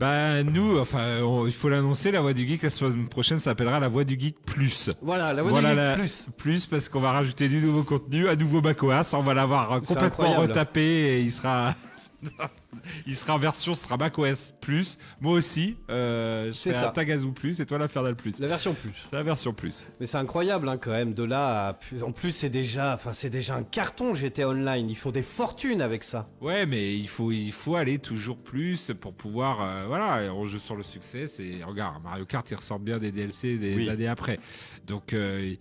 Bah 0.00 0.42
nous, 0.42 0.76
enfin, 0.80 1.20
il 1.46 1.52
faut 1.52 1.68
l'annoncer, 1.68 2.10
la 2.10 2.20
voix 2.20 2.32
du 2.32 2.44
geek 2.44 2.62
la 2.64 2.70
semaine 2.70 3.08
prochaine 3.08 3.38
s'appellera 3.38 3.78
la 3.78 3.86
voix 3.86 4.02
du 4.02 4.18
geek 4.18 4.40
plus. 4.44 4.90
Voilà, 5.00 5.32
la 5.32 5.42
voix 5.42 5.52
Voilà 5.52 5.68
du 5.68 5.76
geek 5.76 5.86
la- 5.86 5.94
plus. 5.94 6.26
Plus 6.36 6.66
parce 6.66 6.88
qu'on 6.88 6.98
va 6.98 7.12
rajouter 7.12 7.48
du 7.48 7.58
nouveau 7.60 7.84
contenu, 7.84 8.28
un 8.28 8.34
nouveau 8.34 8.60
macOS, 8.60 9.14
on 9.14 9.20
va 9.20 9.34
l'avoir 9.34 9.80
complètement 9.82 10.32
retapé 10.34 10.82
et 10.82 11.20
il 11.20 11.30
sera, 11.30 11.74
il 13.06 13.16
sera 13.16 13.34
en 13.34 13.38
version, 13.38 13.74
ce 13.74 13.84
sera 13.84 13.96
macOS 13.96 14.52
plus. 14.60 14.98
Moi 15.20 15.32
aussi, 15.32 15.76
euh, 15.90 16.46
je 16.46 16.52
C'est 16.52 16.72
ça. 16.72 16.88
Tagazu 16.94 17.32
plus 17.32 17.60
et 17.60 17.66
toi 17.66 17.78
l'Infernal 17.78 18.16
plus. 18.16 18.38
La 18.40 18.48
version 18.48 18.74
plus. 18.74 18.92
C'est 19.10 19.16
la 19.16 19.22
version 19.22 19.52
plus. 19.52 19.90
Mais 20.00 20.06
c'est 20.06 20.18
incroyable 20.18 20.68
hein, 20.68 20.76
quand 20.78 20.90
même. 20.90 21.14
De 21.14 21.22
là, 21.24 21.68
à... 21.68 21.78
en 22.04 22.12
plus 22.12 22.32
c'est 22.32 22.50
déjà, 22.50 22.94
enfin 22.94 23.12
c'est 23.12 23.30
déjà 23.30 23.56
un 23.56 23.62
carton 23.62 24.14
GTA 24.14 24.48
Online. 24.48 24.88
Il 24.90 24.96
faut 24.96 25.12
des 25.12 25.22
fortunes 25.22 25.82
avec 25.82 26.04
ça. 26.04 26.28
Ouais, 26.40 26.66
mais 26.66 26.96
il 26.96 27.08
faut, 27.08 27.32
il 27.32 27.52
faut 27.52 27.76
aller 27.76 27.98
toujours 27.98 28.38
plus 28.38 28.92
pour 29.00 29.14
pouvoir, 29.14 29.62
euh, 29.62 29.84
voilà, 29.86 30.32
on 30.34 30.44
joue 30.44 30.58
sur 30.58 30.76
le 30.76 30.82
succès. 30.82 31.28
C'est, 31.28 31.62
regarde, 31.64 32.02
Mario 32.02 32.24
Kart, 32.24 32.48
il 32.50 32.54
ressort 32.56 32.78
bien 32.78 32.98
des 32.98 33.12
DLC 33.12 33.56
des 33.58 33.74
Oui. 33.74 33.88
années 33.88 34.08
après. 34.08 34.38
Donc, 34.86 35.12
euh, 35.12 35.54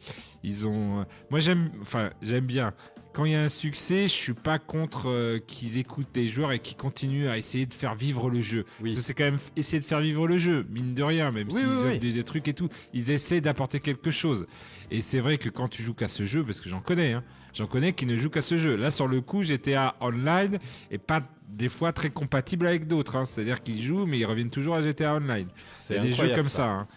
ils 0.43 0.67
ont, 0.67 1.05
moi 1.29 1.39
j'aime, 1.39 1.69
enfin, 1.81 2.09
j'aime 2.21 2.45
bien. 2.45 2.73
Quand 3.13 3.25
il 3.25 3.33
y 3.33 3.35
a 3.35 3.43
un 3.43 3.49
succès, 3.49 4.03
je 4.03 4.13
suis 4.13 4.33
pas 4.33 4.57
contre 4.57 5.07
euh, 5.09 5.37
qu'ils 5.39 5.77
écoutent 5.77 6.07
les 6.15 6.25
joueurs 6.25 6.51
et 6.51 6.57
qu'ils 6.59 6.75
continuent 6.77 7.27
à 7.29 7.37
essayer 7.37 7.67
de 7.67 7.73
faire 7.73 7.93
vivre 7.93 8.29
le 8.31 8.41
jeu. 8.41 8.65
Oui. 8.81 8.89
Parce 8.89 8.95
que 8.95 9.01
c'est 9.01 9.13
quand 9.13 9.23
même 9.25 9.37
essayer 9.55 9.79
de 9.79 9.85
faire 9.85 9.99
vivre 10.01 10.27
le 10.27 10.37
jeu, 10.39 10.65
mine 10.71 10.95
de 10.95 11.03
rien, 11.03 11.31
même 11.31 11.47
Oui, 11.51 11.59
s'ils 11.59 11.67
oui, 11.67 11.83
oui. 11.91 11.99
des, 11.99 12.11
des 12.11 12.23
trucs 12.23 12.47
et 12.47 12.53
tout, 12.55 12.69
ils 12.91 13.11
essaient 13.11 13.39
d'apporter 13.41 13.79
quelque 13.79 14.09
chose. 14.09 14.47
Et 14.89 15.01
c'est 15.03 15.19
vrai 15.19 15.37
que 15.37 15.49
quand 15.49 15.67
tu 15.67 15.83
joues 15.83 15.93
qu'à 15.93 16.07
ce 16.07 16.25
jeu, 16.25 16.43
parce 16.43 16.59
que 16.59 16.69
j'en 16.69 16.81
connais, 16.81 17.13
hein, 17.13 17.23
j'en 17.53 17.67
connais 17.67 17.93
qui 17.93 18.07
ne 18.07 18.17
jouent 18.17 18.31
qu'à 18.31 18.41
ce 18.41 18.57
jeu. 18.57 18.75
Là, 18.75 18.89
sur 18.89 19.07
le 19.07 19.21
coup, 19.21 19.43
GTA 19.43 19.95
Online 20.01 20.57
est 20.89 20.97
pas 20.97 21.21
des 21.49 21.69
fois 21.69 21.93
très 21.93 22.09
compatible 22.09 22.65
avec 22.65 22.87
d'autres. 22.87 23.15
hein. 23.15 23.25
C'est-à-dire 23.25 23.61
qu'ils 23.61 23.79
jouent, 23.79 24.07
mais 24.07 24.17
ils 24.17 24.25
reviennent 24.25 24.49
toujours 24.49 24.73
à 24.73 24.81
GTA 24.81 25.13
Online. 25.17 25.47
C'est 25.77 25.93
Il 25.93 25.97
y 25.97 25.99
a 25.99 26.03
des 26.03 26.13
jeux 26.13 26.33
comme 26.35 26.49
ça. 26.49 26.65
hein. 26.67 26.87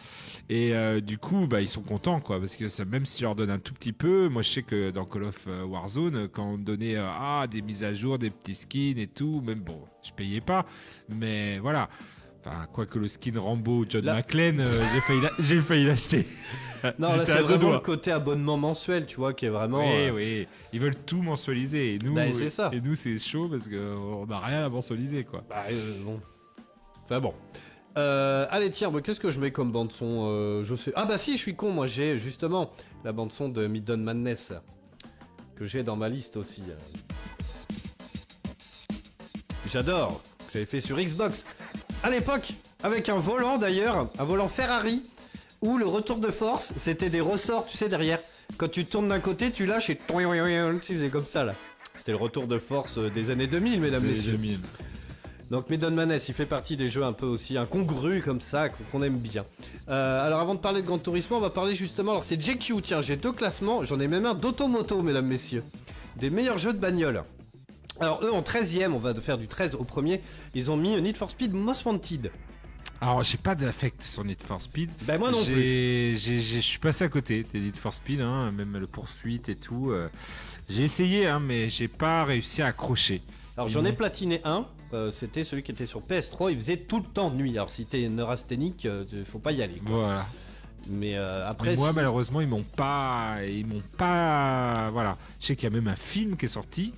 Et 0.49 0.75
euh, 0.75 1.01
du 1.01 1.19
coup, 1.19 1.47
bah, 1.49 1.61
ils 1.61 1.69
sont 1.69 1.83
contents, 1.83 2.21
quoi, 2.21 2.39
parce 2.39 2.57
que 2.57 2.69
ça, 2.69 2.85
même 2.85 3.05
si 3.05 3.19
je 3.21 3.25
leur 3.25 3.35
donne 3.35 3.51
un 3.51 3.59
tout 3.59 3.75
petit 3.75 3.93
peu, 3.93 4.29
moi 4.29 4.43
je 4.43 4.51
sais 4.51 4.63
que 4.63 4.91
dans 4.93 5.05
Call 5.05 5.25
of 5.25 5.45
euh, 5.49 5.65
Warzone, 5.65 6.29
quand 6.29 6.45
on 6.45 6.57
me 6.59 6.63
donnait 6.63 6.97
euh, 6.97 7.05
ah, 7.09 7.47
des 7.51 7.63
mises 7.63 7.83
à 7.83 7.93
jour, 7.93 8.17
des 8.19 8.31
petits 8.31 8.55
skins 8.55 8.97
et 8.99 9.09
tout, 9.09 9.43
même 9.45 9.59
bon, 9.61 9.81
je 10.05 10.13
payais 10.13 10.41
pas, 10.41 10.65
mais 11.09 11.59
voilà. 11.59 11.89
Enfin, 12.49 12.65
quoique 12.73 12.97
le 13.01 13.09
skin 13.09 13.33
Rambo 13.41 13.85
John 13.89 14.05
Là- 14.05 14.15
McClane, 14.15 14.61
euh, 14.61 14.85
j'ai 14.93 15.01
failli, 15.01 15.21
l'a- 15.21 15.33
j'ai 15.41 15.61
failli 15.61 15.85
l'acheter. 15.85 16.27
Non, 17.01 17.09
là 17.09 17.25
c'est 17.25 17.41
vraiment 17.41 17.73
le 17.73 17.79
côté 17.81 18.13
abonnement 18.13 18.57
mensuel, 18.57 19.07
tu 19.07 19.17
vois, 19.17 19.35
qui 19.35 19.47
est 19.47 19.49
vraiment. 19.49 19.79
Oui, 19.81 20.07
euh, 20.07 20.11
oui, 20.15 20.47
ils 20.73 20.79
veulent 20.79 20.95
tout 20.95 21.21
mensualiser. 21.23 21.95
Et 21.95 21.99
nous, 21.99 22.15
Bah, 22.15 22.31
c'est 22.33 22.51
ça. 22.51 22.71
Et 22.73 22.81
nous, 22.81 22.95
c'est 22.95 23.19
chaud 23.19 23.49
parce 23.49 23.69
qu'on 23.69 24.25
n'a 24.27 24.39
rien 24.39 24.65
à 24.65 24.69
mensualiser, 24.69 25.25
quoi. 25.25 25.43
Bah, 25.49 25.65
euh, 25.69 26.05
bon. 26.05 26.21
Enfin 27.03 27.19
bon. 27.19 27.35
Euh, 27.97 28.47
allez, 28.51 28.71
tiens, 28.71 28.93
qu'est-ce 29.01 29.21
que 29.21 29.31
je 29.31 29.41
mets 29.41 29.51
comme 29.51 29.73
bande-son 29.73 30.25
euh, 30.29 30.65
Je 30.65 30.75
sais. 30.75 30.93
Ah, 30.97 31.07
bah 31.07 31.17
si, 31.19 31.33
je 31.37 31.43
suis 31.43 31.55
con, 31.55 31.71
moi 31.71 31.87
j'ai 31.87 32.19
justement 32.19 32.71
la 33.05 33.13
bande-son 33.13 33.49
de 33.49 33.67
Midden 33.67 34.03
Madness 34.03 34.53
que 35.57 35.65
j'ai 35.65 35.83
dans 35.83 35.97
ma 35.97 36.09
liste 36.11 36.37
aussi. 36.37 36.63
euh. 36.69 36.75
J'adore. 39.73 40.21
que 40.49 40.53
J'avais 40.55 40.67
fait 40.67 40.81
sur 40.81 40.99
Xbox. 40.99 41.45
À 42.03 42.11
l'époque, 42.11 42.53
avec 42.83 43.09
un 43.09 43.17
volant 43.17 43.57
d'ailleurs, 43.57 44.11
un 44.19 44.25
volant 44.25 44.49
Ferrari, 44.49 45.03
où 45.63 45.79
le 45.79 45.87
retour 45.87 46.19
de 46.19 46.31
force, 46.31 46.75
c'était 46.77 47.09
des 47.09 47.23
ressorts, 47.23 47.67
tu 47.67 47.77
sais, 47.79 47.89
derrière. 47.89 48.19
Quand 48.59 48.69
tu 48.69 48.85
tournes 48.85 49.09
d'un 49.09 49.21
côté, 49.21 49.51
tu 49.51 49.67
lâches 49.67 49.91
et 49.91 49.97
tu 49.97 50.95
faisais 50.95 51.09
comme 51.09 51.27
ça 51.27 51.45
là. 51.45 51.55
C'était 51.97 52.13
le 52.13 52.19
retour 52.19 52.47
de 52.47 52.59
force 52.59 52.99
euh, 52.99 53.09
des 53.11 53.31
années 53.31 53.47
2000, 53.47 53.81
mesdames, 53.81 54.03
C'est 54.03 54.09
messieurs. 54.09 54.33
2000. 54.33 54.61
Donc 55.51 55.71
Midden 55.71 55.95
Madness, 55.95 56.29
il 56.29 56.35
fait 56.35 56.47
partie 56.47 56.77
des 56.77 56.89
jeux 56.89 57.05
un 57.05 57.13
peu 57.13 57.27
aussi 57.27 57.57
incongrus 57.57 58.25
comme 58.25 58.41
ça, 58.41 58.69
qu'on 58.69 59.03
aime 59.03 59.17
bien. 59.19 59.45
Euh, 59.89 60.27
alors 60.27 60.41
avant 60.41 60.55
de 60.57 60.61
parler 60.61 60.83
de 60.83 60.87
Grand 60.87 60.99
Turismo, 60.99 61.37
on 61.37 61.41
va 61.41 61.51
parler 61.51 61.75
justement, 61.75 62.11
alors 62.13 62.25
c'est 62.25 62.41
JQ, 62.41 62.83
tiens, 62.83 63.01
j'ai 63.01 63.17
deux 63.17 63.33
classements, 63.33 63.85
j'en 63.85 64.01
ai 64.01 64.09
même 64.09 64.27
un 64.27 64.35
d'Automoto, 64.35 65.03
mesdames, 65.03 65.27
messieurs. 65.27 65.63
Des 66.17 66.31
meilleurs 66.31 66.59
jeux 66.59 66.73
de 66.73 66.79
bagnole. 66.79 67.23
Alors 68.01 68.23
eux 68.25 68.33
en 68.33 68.43
13ème, 68.43 68.93
on 68.93 68.99
va 68.99 69.15
faire 69.15 69.39
du 69.39 69.47
13 69.47 69.77
au 69.77 69.85
premier, 69.85 70.21
ils 70.55 70.71
ont 70.71 70.77
mis 70.77 71.01
Need 71.01 71.17
for 71.17 71.31
Speed 71.31 71.53
Most 71.55 71.85
Wanted. 71.85 72.31
Alors, 73.01 73.23
j'ai 73.23 73.37
pas 73.37 73.55
d'affect 73.55 74.01
sur 74.03 74.25
Need 74.25 74.41
for 74.41 74.59
Speed. 74.61 74.91
Ben 75.03 75.19
moi 75.19 75.31
non 75.31 75.37
plus. 75.45 75.53
J'ai- 75.55 76.15
j'ai- 76.17 76.39
j'ai- 76.41 76.63
Je 76.63 76.67
suis 76.67 76.79
passé 76.79 77.05
à 77.05 77.09
côté 77.11 77.45
des 77.53 77.61
Need 77.61 77.77
for 77.77 77.93
Speed, 77.93 78.23
hein, 78.23 78.51
même 78.53 78.77
le 78.79 78.87
poursuite 78.87 79.49
et 79.51 79.55
tout. 79.55 79.91
euh, 79.91 80.09
j'ai 80.69 80.83
essayé, 80.85 81.27
hein, 81.27 81.39
mais 81.39 81.69
j'ai 81.69 81.89
pas 81.89 82.25
réussi 82.25 82.63
à 82.63 82.67
accrocher. 82.69 83.21
Alors 83.57 83.69
j'en 83.69 83.85
ai 83.85 83.93
platiné 83.93 84.41
un, 84.45 84.67
euh, 84.93 85.11
c'était 85.11 85.45
celui 85.45 85.63
qui 85.63 85.73
était 85.73 85.87
sur 85.87 86.01
PS3, 86.01 86.51
il 86.53 86.57
faisait 86.57 86.77
tout 86.77 86.99
le 86.99 87.05
temps 87.05 87.31
de 87.31 87.37
nuit. 87.37 87.53
Alors 87.53 87.71
si 87.71 87.87
t'es 87.87 88.09
neurasthénique, 88.09 88.87
euh, 88.87 89.05
faut 89.25 89.39
pas 89.39 89.53
y 89.53 89.63
aller. 89.63 89.81
quoi. 89.87 89.97
Voilà. 89.97 90.27
Mais 90.89 91.17
euh, 91.17 91.41
Mais 91.41 91.51
après... 91.51 91.77
moi, 91.77 91.93
malheureusement, 91.93 92.41
ils 92.41 92.47
m'ont 92.47 92.63
pas, 92.63 93.39
ils 93.47 93.67
m'ont 93.67 93.83
pas, 93.97 94.89
voilà. 94.93 95.19
Je 95.41 95.47
sais 95.47 95.57
qu'il 95.57 95.65
y 95.69 95.73
a 95.73 95.75
même 95.75 95.89
un 95.89 95.97
film 95.97 96.37
qui 96.37 96.45
est 96.45 96.49
sorti. 96.49 96.95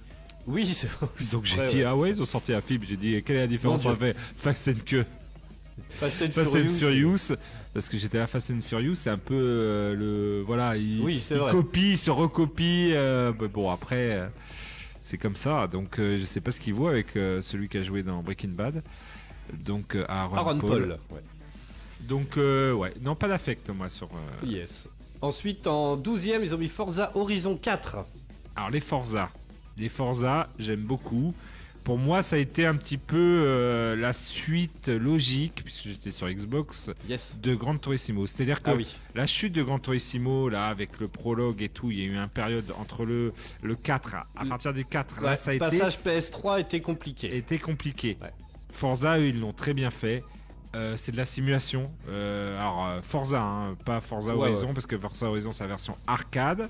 Oui, 0.47 0.67
c'est 0.75 0.89
Donc 1.33 1.45
j'ai 1.45 1.63
dit 1.63 1.79
ouais. 1.79 1.85
ah 1.85 1.97
ouais, 1.97 2.11
ils 2.11 2.21
ont 2.23 2.27
sorti 2.27 2.53
un 2.53 2.61
film. 2.61 2.83
J'ai 2.87 2.97
dit 2.97 3.23
quelle 3.23 3.37
est 3.37 3.41
la 3.41 3.47
différence 3.47 3.85
entre 3.87 4.15
Fast 4.37 4.69
and 4.69 4.73
que 4.85 5.05
Fast 5.91 6.23
and 6.23 6.31
Fast 6.33 6.55
and 6.57 6.69
Furious, 6.69 7.35
parce 7.73 7.89
que 7.89 7.97
j'étais 7.97 8.19
à 8.19 8.27
Fast 8.27 8.51
and 8.51 8.61
Furious, 8.61 8.97
c'est 8.97 9.11
un 9.11 9.19
peu 9.19 9.35
euh, 9.35 9.95
le 9.95 10.43
voilà, 10.45 10.77
il, 10.77 11.01
Oui, 11.03 11.23
il 11.31 11.39
copie, 11.39 11.93
il 11.93 11.99
se 11.99 12.11
recopie. 12.11 12.91
euh, 12.95 13.33
mais 13.41 13.49
bon 13.49 13.71
après, 13.71 14.29
c'est 15.09 15.17
comme 15.17 15.37
ça. 15.37 15.67
Donc 15.67 15.99
euh, 15.99 16.19
je 16.19 16.25
sais 16.25 16.43
pas 16.43 16.51
ce 16.51 16.61
qu'il 16.61 16.75
vaut 16.75 16.87
avec 16.89 17.17
euh, 17.17 17.41
celui 17.41 17.71
qui 17.71 17.79
a 17.79 17.83
joué 17.83 18.03
dans 18.03 18.23
Breaking 18.23 18.51
Bad. 18.51 18.83
Donc 19.55 19.95
euh, 19.95 20.05
Aaron, 20.07 20.37
Aaron 20.37 20.59
Paul. 20.59 20.69
Paul. 20.69 20.99
ouais. 21.17 21.23
Donc 22.03 22.37
euh, 22.37 22.75
ouais, 22.75 22.93
non 23.01 23.15
pas 23.15 23.27
d'affect 23.27 23.71
moi 23.71 23.89
sur. 23.89 24.11
Yes. 24.45 24.87
Ensuite, 25.23 25.67
en 25.67 25.97
12ème, 25.97 26.41
ils 26.43 26.55
ont 26.55 26.59
mis 26.59 26.69
Forza 26.69 27.11
Horizon 27.15 27.57
4. 27.57 28.05
Alors 28.55 28.71
les 28.71 28.81
Forza, 28.81 29.31
les 29.79 29.89
Forza, 29.89 30.49
j'aime 30.59 30.83
beaucoup. 30.83 31.35
Pour 31.89 31.97
moi, 31.97 32.23
ça 32.23 32.37
a 32.37 32.39
été 32.39 32.67
un 32.67 32.77
petit 32.77 32.99
peu 32.99 33.17
euh, 33.17 33.97
la 33.97 34.13
suite 34.13 34.89
logique, 34.89 35.63
puisque 35.65 35.85
j'étais 35.89 36.11
sur 36.11 36.29
Xbox, 36.29 36.91
Yes. 37.09 37.39
de 37.41 37.55
Gran 37.55 37.79
Turismo. 37.79 38.27
C'est-à-dire 38.27 38.61
que 38.63 38.69
Ah 38.73 38.75
oui. 38.75 38.87
la 39.15 39.27
chute 39.27 39.55
de 39.55 39.63
Gran 39.63 39.79
Turismo, 39.79 40.51
là, 40.51 40.67
avec 40.67 41.01
le 41.01 41.09
prologue 41.09 41.63
et 41.63 41.71
tout, 41.71 41.91
il 41.91 41.99
y 41.99 42.03
a 42.03 42.05
eu 42.05 42.15
une 42.15 42.29
période 42.29 42.75
entre 42.79 43.07
le, 43.07 43.33
le 43.63 43.75
4, 43.75 44.17
à, 44.17 44.27
à 44.37 44.45
partir 44.45 44.75
du 44.75 44.85
4, 44.85 45.23
là, 45.23 45.35
ça 45.35 45.53
a 45.53 45.55
été, 45.55 45.61
passage 45.61 45.99
PS3 46.05 46.61
était 46.61 46.83
compliqué. 46.83 47.35
été 47.35 47.59
compliqué. 47.59 48.19
Ouais. 48.21 48.33
Forza, 48.71 49.19
eux, 49.19 49.29
ils 49.29 49.41
l'ont 49.41 49.55
très 49.55 49.73
bien 49.73 49.91
fait. 49.91 50.23
Euh, 50.77 50.95
c'est 50.99 51.13
de 51.13 51.17
la 51.17 51.25
simulation. 51.25 51.91
Euh, 52.11 52.59
alors, 52.61 53.03
Forza, 53.03 53.41
hein, 53.41 53.77
pas 53.87 54.03
Forza 54.03 54.37
Ouais, 54.37 54.49
Horizon, 54.49 54.75
parce 54.75 54.87
que 54.87 54.99
Forza 54.99 55.25
Horizon, 55.31 55.53
c'est 55.53 55.65
la 55.65 55.69
version 55.69 55.97
arcade. 56.07 56.69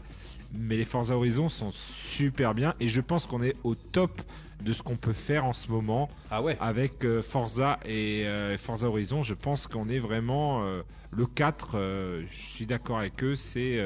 Mais 0.55 0.77
les 0.77 0.85
Forza 0.85 1.17
Horizon 1.17 1.49
sont 1.49 1.73
super 1.73 2.55
bien. 2.55 2.75
Et 2.79 2.87
je 2.87 3.01
pense 3.01 3.27
qu'on 3.27 3.43
est 3.43 3.57
au 3.65 3.75
top 3.75 4.23
de 4.63 4.73
ce 4.73 4.83
qu'on 4.83 4.97
peut 4.97 5.13
faire 5.13 5.45
en 5.45 5.53
ce 5.53 5.71
moment 5.71 6.09
Ah 6.31 6.43
ouais. 6.43 6.57
avec 6.61 7.05
euh, 7.05 7.23
Forza 7.23 7.79
et 7.85 8.27
euh, 8.27 8.59
Forza 8.59 8.89
Horizon. 8.89 9.23
Je 9.23 9.35
pense 9.35 9.67
qu'on 9.67 9.89
est 9.89 9.99
vraiment 10.01 10.65
euh, 10.65 10.83
le 11.13 11.27
4. 11.27 11.71
euh, 11.77 12.23
je 12.31 12.37
suis 12.55 12.67
d'accord 12.67 12.99
avec 12.99 13.23
eux. 13.23 13.37
C'est 13.37 13.79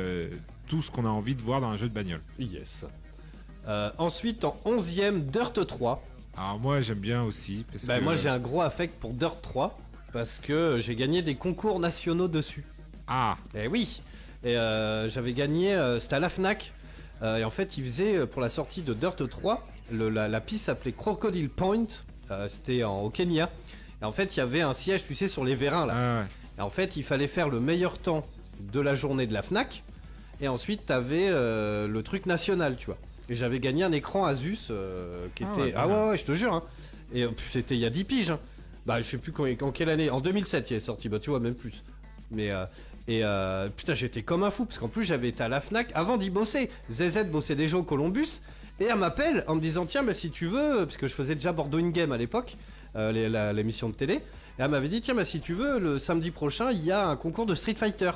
tout 0.67 0.81
ce 0.83 0.91
qu'on 0.91 1.05
a 1.05 1.11
envie 1.11 1.35
de 1.35 1.43
voir 1.43 1.61
dans 1.61 1.69
un 1.69 1.77
jeu 1.77 1.89
de 1.89 1.95
bagnole. 1.95 2.23
Yes. 2.39 2.87
Euh, 3.69 3.91
ensuite, 3.99 4.45
en 4.45 4.57
11ème, 4.65 5.21
Dirt 5.27 5.67
3. 5.67 6.03
Alors, 6.37 6.59
moi, 6.59 6.81
j'aime 6.81 6.99
bien 6.99 7.23
aussi. 7.23 7.65
Parce 7.71 7.87
Bah, 7.87 7.99
que, 7.99 8.05
Moi, 8.05 8.15
j'ai 8.17 8.29
un 8.31 8.39
gros 8.39 8.63
affect 8.63 8.99
pour 8.99 9.13
Dirt 9.13 9.41
3 9.43 9.79
parce 10.13 10.39
que 10.39 10.79
j'ai 10.79 10.97
gagné 10.97 11.23
des 11.23 11.35
concours 11.35 11.79
nationaux 11.79 12.29
dessus. 12.29 12.65
Ah, 13.07 13.37
Eh 13.55 13.67
oui 13.69 14.01
Et 14.45 14.57
euh, 14.57 15.09
j'avais 15.11 15.33
gagné, 15.35 15.75
euh, 15.75 16.01
c'était 16.01 16.17
à 16.17 16.21
la 16.21 16.29
Fnac. 16.31 16.73
Et 17.25 17.45
en 17.45 17.51
fait, 17.51 17.77
ils 17.79 17.85
faisaient 17.85 18.27
pour 18.27 18.41
la 18.43 18.49
sortie 18.49 18.83
de 18.83 18.95
Dirt 18.95 19.29
3, 19.29 19.65
le- 19.93 20.09
la, 20.09 20.29
la 20.29 20.41
piste 20.41 20.67
s'appelait 20.67 20.93
Crocodile 20.93 21.49
Point. 21.51 21.87
Euh, 22.31 22.49
c'était 22.49 22.83
en- 22.85 23.03
au 23.03 23.11
Kenya. 23.11 23.51
Et 24.01 24.05
en 24.05 24.13
fait, 24.13 24.35
il 24.37 24.39
y 24.39 24.43
avait 24.43 24.63
un 24.63 24.75
siège, 24.75 25.05
tu 25.07 25.15
sais, 25.15 25.29
sur 25.29 25.45
les 25.45 25.55
vérins 25.55 25.87
là. 25.87 25.95
ah 25.97 26.21
ouais. 26.23 26.27
Et 26.59 26.61
en 26.61 26.71
fait, 26.71 26.97
il 26.97 27.03
fallait 27.05 27.27
faire 27.29 27.49
le 27.49 27.61
meilleur 27.61 27.99
temps 27.99 28.27
de 28.61 28.81
la 28.81 28.95
journée 28.95 29.27
de 29.27 29.33
la 29.33 29.43
Fnac. 29.43 29.85
Et 30.41 30.49
ensuite, 30.49 30.87
t'avais 30.87 31.29
euh, 31.29 31.87
le 31.87 32.03
truc 32.03 32.27
national, 32.27 32.77
tu 32.77 32.87
vois. 32.87 32.99
Et 33.29 33.35
j'avais 33.35 33.61
gagné 33.61 33.85
un 33.85 33.93
écran 33.93 34.25
Asus 34.27 34.59
euh, 34.71 35.27
qui 35.35 35.45
Ah 35.45 35.53
était. 35.53 35.63
ouais, 35.63 35.75
Ah 35.77 36.09
ouais, 36.09 36.19
je 36.19 36.25
te 36.25 36.33
jure. 36.35 36.53
hein. 36.53 36.63
Et 37.15 37.25
c'était 37.51 37.75
il 37.75 37.81
y 37.81 37.87
a 37.87 37.91
10 37.91 38.05
piges. 38.05 38.31
hein. 38.33 38.41
Bah, 38.87 39.01
je 39.01 39.07
sais 39.07 39.19
plus 39.19 39.31
quand, 39.33 39.45
en 39.63 39.71
quelle 39.71 39.89
année. 39.89 40.11
En 40.11 40.21
2007, 40.21 40.71
il 40.71 40.77
est 40.77 40.81
sorti. 40.81 41.09
Bah, 41.09 41.19
tu 41.21 41.31
vois, 41.31 41.39
même 41.41 41.55
plus. 41.55 41.85
Mais. 42.31 42.51
euh, 42.51 42.67
et 43.09 43.23
putain, 43.77 43.95
j'étais 43.95 44.23
comme 44.23 44.43
un 44.45 44.51
fou. 44.51 44.65
Parce 44.65 44.79
qu'en 44.79 44.89
plus, 44.89 45.05
j'avais 45.05 45.29
été 45.29 45.43
à 45.43 45.49
la 45.49 45.61
Fnac 45.61 45.91
avant 45.95 46.17
d'y 46.17 46.31
bosser. 46.31 46.71
ZZ 46.91 47.25
bossait 47.27 47.55
déjà 47.57 47.77
au 47.79 47.83
Columbus. 47.83 48.41
Et 48.83 48.87
elle 48.87 48.99
m'appelle 48.99 49.45
en 49.47 49.55
me 49.55 49.61
disant 49.61 49.87
Tiens, 49.87 50.03
mais 50.03 50.13
si 50.15 50.31
tu 50.31 50.47
veux. 50.47 50.85
Parce 50.87 50.97
que 50.97 51.07
je 51.07 51.15
faisais 51.15 51.35
déjà 51.37 51.53
Bordeaux 51.53 51.79
In 51.79 51.91
Game 51.91 52.11
à 52.11 52.17
l'époque. 52.19 52.57
euh, 52.97 53.53
l'émission 53.53 53.89
de 53.89 53.95
télé. 53.95 54.15
Et 54.15 54.21
elle 54.59 54.71
m'avait 54.71 54.89
dit 54.89 55.01
Tiens, 55.01 55.15
bah, 55.15 55.25
si 55.25 55.41
tu 55.41 55.55
veux, 55.55 55.79
le 55.79 55.99
samedi 55.99 56.31
prochain, 56.33 56.73
il 56.73 56.85
y 56.85 56.91
a 56.91 57.07
un 57.09 57.17
concours 57.17 57.47
de 57.47 57.55
Street 57.55 57.75
Fighter. 57.77 58.11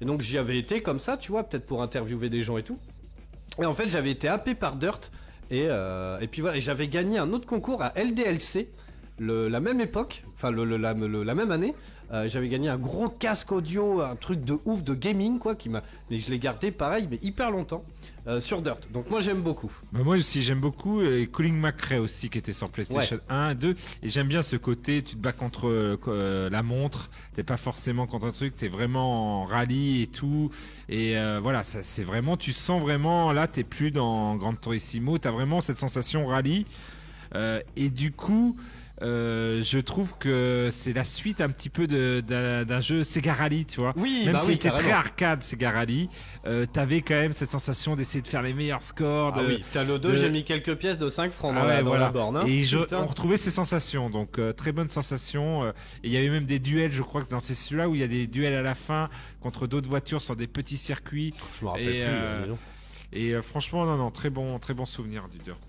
Et 0.00 0.04
donc 0.04 0.20
j'y 0.20 0.36
avais 0.36 0.58
été 0.58 0.82
comme 0.82 0.98
ça, 0.98 1.16
tu 1.16 1.32
vois, 1.32 1.44
peut-être 1.44 1.64
pour 1.64 1.82
interviewer 1.82 2.28
des 2.28 2.42
gens 2.42 2.58
et 2.58 2.62
tout. 2.62 2.78
Et 3.60 3.64
en 3.64 3.72
fait, 3.72 3.88
j'avais 3.88 4.10
été 4.10 4.28
happé 4.28 4.54
par 4.54 4.76
Dirt. 4.76 5.10
Et, 5.50 5.66
euh, 5.68 6.18
et 6.20 6.26
puis 6.26 6.42
voilà, 6.42 6.58
j'avais 6.58 6.88
gagné 6.88 7.18
un 7.18 7.32
autre 7.32 7.46
concours 7.46 7.82
à 7.82 7.92
LDLC. 7.96 8.68
la 9.18 9.60
même 9.60 9.80
époque, 9.80 10.24
enfin 10.34 10.50
le- 10.50 10.64
la, 10.76 10.94
même 10.94 11.50
année, 11.52 11.74
euh, 12.12 12.28
j'avais 12.28 12.48
gagné 12.48 12.68
un 12.68 12.78
gros 12.78 13.08
casque 13.08 13.52
audio, 13.52 14.00
un 14.00 14.16
truc 14.16 14.42
de 14.44 14.58
ouf 14.64 14.82
de 14.82 14.94
gaming 14.94 15.38
quoi, 15.38 15.54
qui 15.54 15.68
m'a, 15.68 15.82
et 16.10 16.18
je 16.18 16.30
l'ai 16.30 16.38
gardé 16.40 16.72
pareil 16.72 17.06
mais 17.10 17.18
hyper 17.22 17.50
longtemps 17.52 17.84
euh, 18.26 18.40
sur 18.40 18.62
Dirt. 18.62 18.88
Donc 18.92 19.10
moi 19.10 19.20
j'aime 19.20 19.42
beaucoup. 19.42 19.72
Bah, 19.92 20.00
moi 20.04 20.16
aussi 20.16 20.42
j'aime 20.42 20.60
beaucoup 20.60 21.02
et 21.02 21.26
Colin 21.26 21.54
McRae 21.54 22.00
aussi 22.00 22.30
qui 22.30 22.38
était 22.38 22.52
sur 22.52 22.70
PlayStation 22.70 23.18
1 23.28 23.54
2 23.54 23.74
et 24.02 24.08
j'aime 24.08 24.28
bien 24.28 24.42
ce 24.42 24.56
côté 24.56 25.02
tu 25.02 25.16
te 25.16 25.20
bats 25.20 25.32
contre 25.32 25.68
euh, 25.68 25.98
euh, 26.08 26.48
la 26.50 26.62
montre. 26.62 27.10
T'es 27.34 27.42
pas 27.42 27.56
forcément 27.56 28.06
contre 28.06 28.26
un 28.26 28.32
truc 28.32 28.54
t'es 28.54 28.68
vraiment 28.68 29.42
en 29.42 29.44
rallye 29.44 30.02
et 30.02 30.06
tout. 30.06 30.50
Et 30.88 31.16
euh, 31.18 31.40
voilà 31.42 31.62
ça 31.64 31.82
c'est 31.82 32.04
vraiment 32.04 32.36
tu 32.36 32.52
sens 32.52 32.80
vraiment 32.80 33.32
là 33.32 33.48
t'es 33.48 33.64
plus 33.64 33.90
dans 33.90 34.36
Gran 34.36 34.54
Turismo. 34.54 35.18
T'as 35.18 35.32
vraiment 35.32 35.60
cette 35.60 35.78
sensation 35.78 36.24
rallye. 36.26 36.64
Euh, 37.34 37.60
et 37.76 37.88
du 37.90 38.12
coup 38.12 38.56
euh, 39.02 39.62
je 39.64 39.78
trouve 39.78 40.16
que 40.18 40.68
c'est 40.70 40.92
la 40.92 41.04
suite 41.04 41.40
un 41.40 41.48
petit 41.50 41.68
peu 41.70 41.86
d'un 41.86 42.80
jeu 42.80 43.02
Sega 43.02 43.34
Rally, 43.34 43.66
tu 43.66 43.80
vois. 43.80 43.92
Oui, 43.96 44.22
Même 44.24 44.34
bah 44.34 44.38
si 44.38 44.48
oui, 44.48 44.52
c'était 44.54 44.70
très 44.70 44.92
arcade 44.92 45.42
Sega 45.42 45.70
Rally, 45.70 46.08
euh, 46.46 46.66
t'avais 46.66 47.00
quand 47.00 47.14
même 47.14 47.32
cette 47.32 47.50
sensation 47.50 47.96
d'essayer 47.96 48.20
de 48.22 48.26
faire 48.26 48.42
les 48.42 48.52
meilleurs 48.54 48.82
scores. 48.82 49.34
Ah 49.36 49.42
oui, 49.46 49.64
t'as 49.72 49.84
le 49.84 49.98
2, 49.98 50.10
de- 50.10 50.14
j'ai 50.14 50.30
mis 50.30 50.44
quelques 50.44 50.76
pièces 50.76 50.98
de 50.98 51.08
5 51.08 51.32
francs 51.32 51.54
dans, 51.54 51.62
ah 51.62 51.66
la, 51.66 51.74
ouais, 51.76 51.82
dans 51.82 51.88
voilà. 51.88 52.04
la 52.06 52.10
borne. 52.10 52.36
hein. 52.36 52.44
Et 52.46 52.62
je- 52.62 52.78
on 52.94 53.06
retrouvait 53.06 53.36
ces 53.36 53.50
sensations, 53.50 54.08
donc 54.10 54.38
euh, 54.38 54.52
très 54.52 54.72
bonne 54.72 54.88
sensation. 54.88 55.64
euh, 55.64 55.70
et 56.04 56.08
il 56.08 56.12
y 56.12 56.16
avait 56.16 56.30
même 56.30 56.46
des 56.46 56.58
duels, 56.58 56.92
je 56.92 57.02
crois 57.02 57.22
que 57.22 57.28
dans 57.30 57.40
ces 57.40 57.54
celui-là 57.54 57.88
où 57.88 57.94
il 57.94 58.00
y 58.00 58.04
a 58.04 58.08
des 58.08 58.26
duels 58.26 58.54
à 58.54 58.62
la 58.62 58.74
fin 58.74 59.08
contre 59.40 59.66
d'autres 59.66 59.88
voitures 59.88 60.20
sur 60.20 60.36
des 60.36 60.46
petits 60.46 60.76
circuits. 60.76 61.34
Je 61.58 61.64
me 61.64 61.70
rappelle 61.70 61.88
et, 61.88 62.04
plus. 62.44 62.52
Et 63.14 63.42
franchement, 63.42 63.84
non, 63.84 63.96
non, 63.96 64.10
très 64.10 64.30
bon, 64.30 64.58
très 64.58 64.72
bon 64.74 64.86
souvenir 64.86 65.28
du 65.28 65.38
Dirt. 65.38 65.60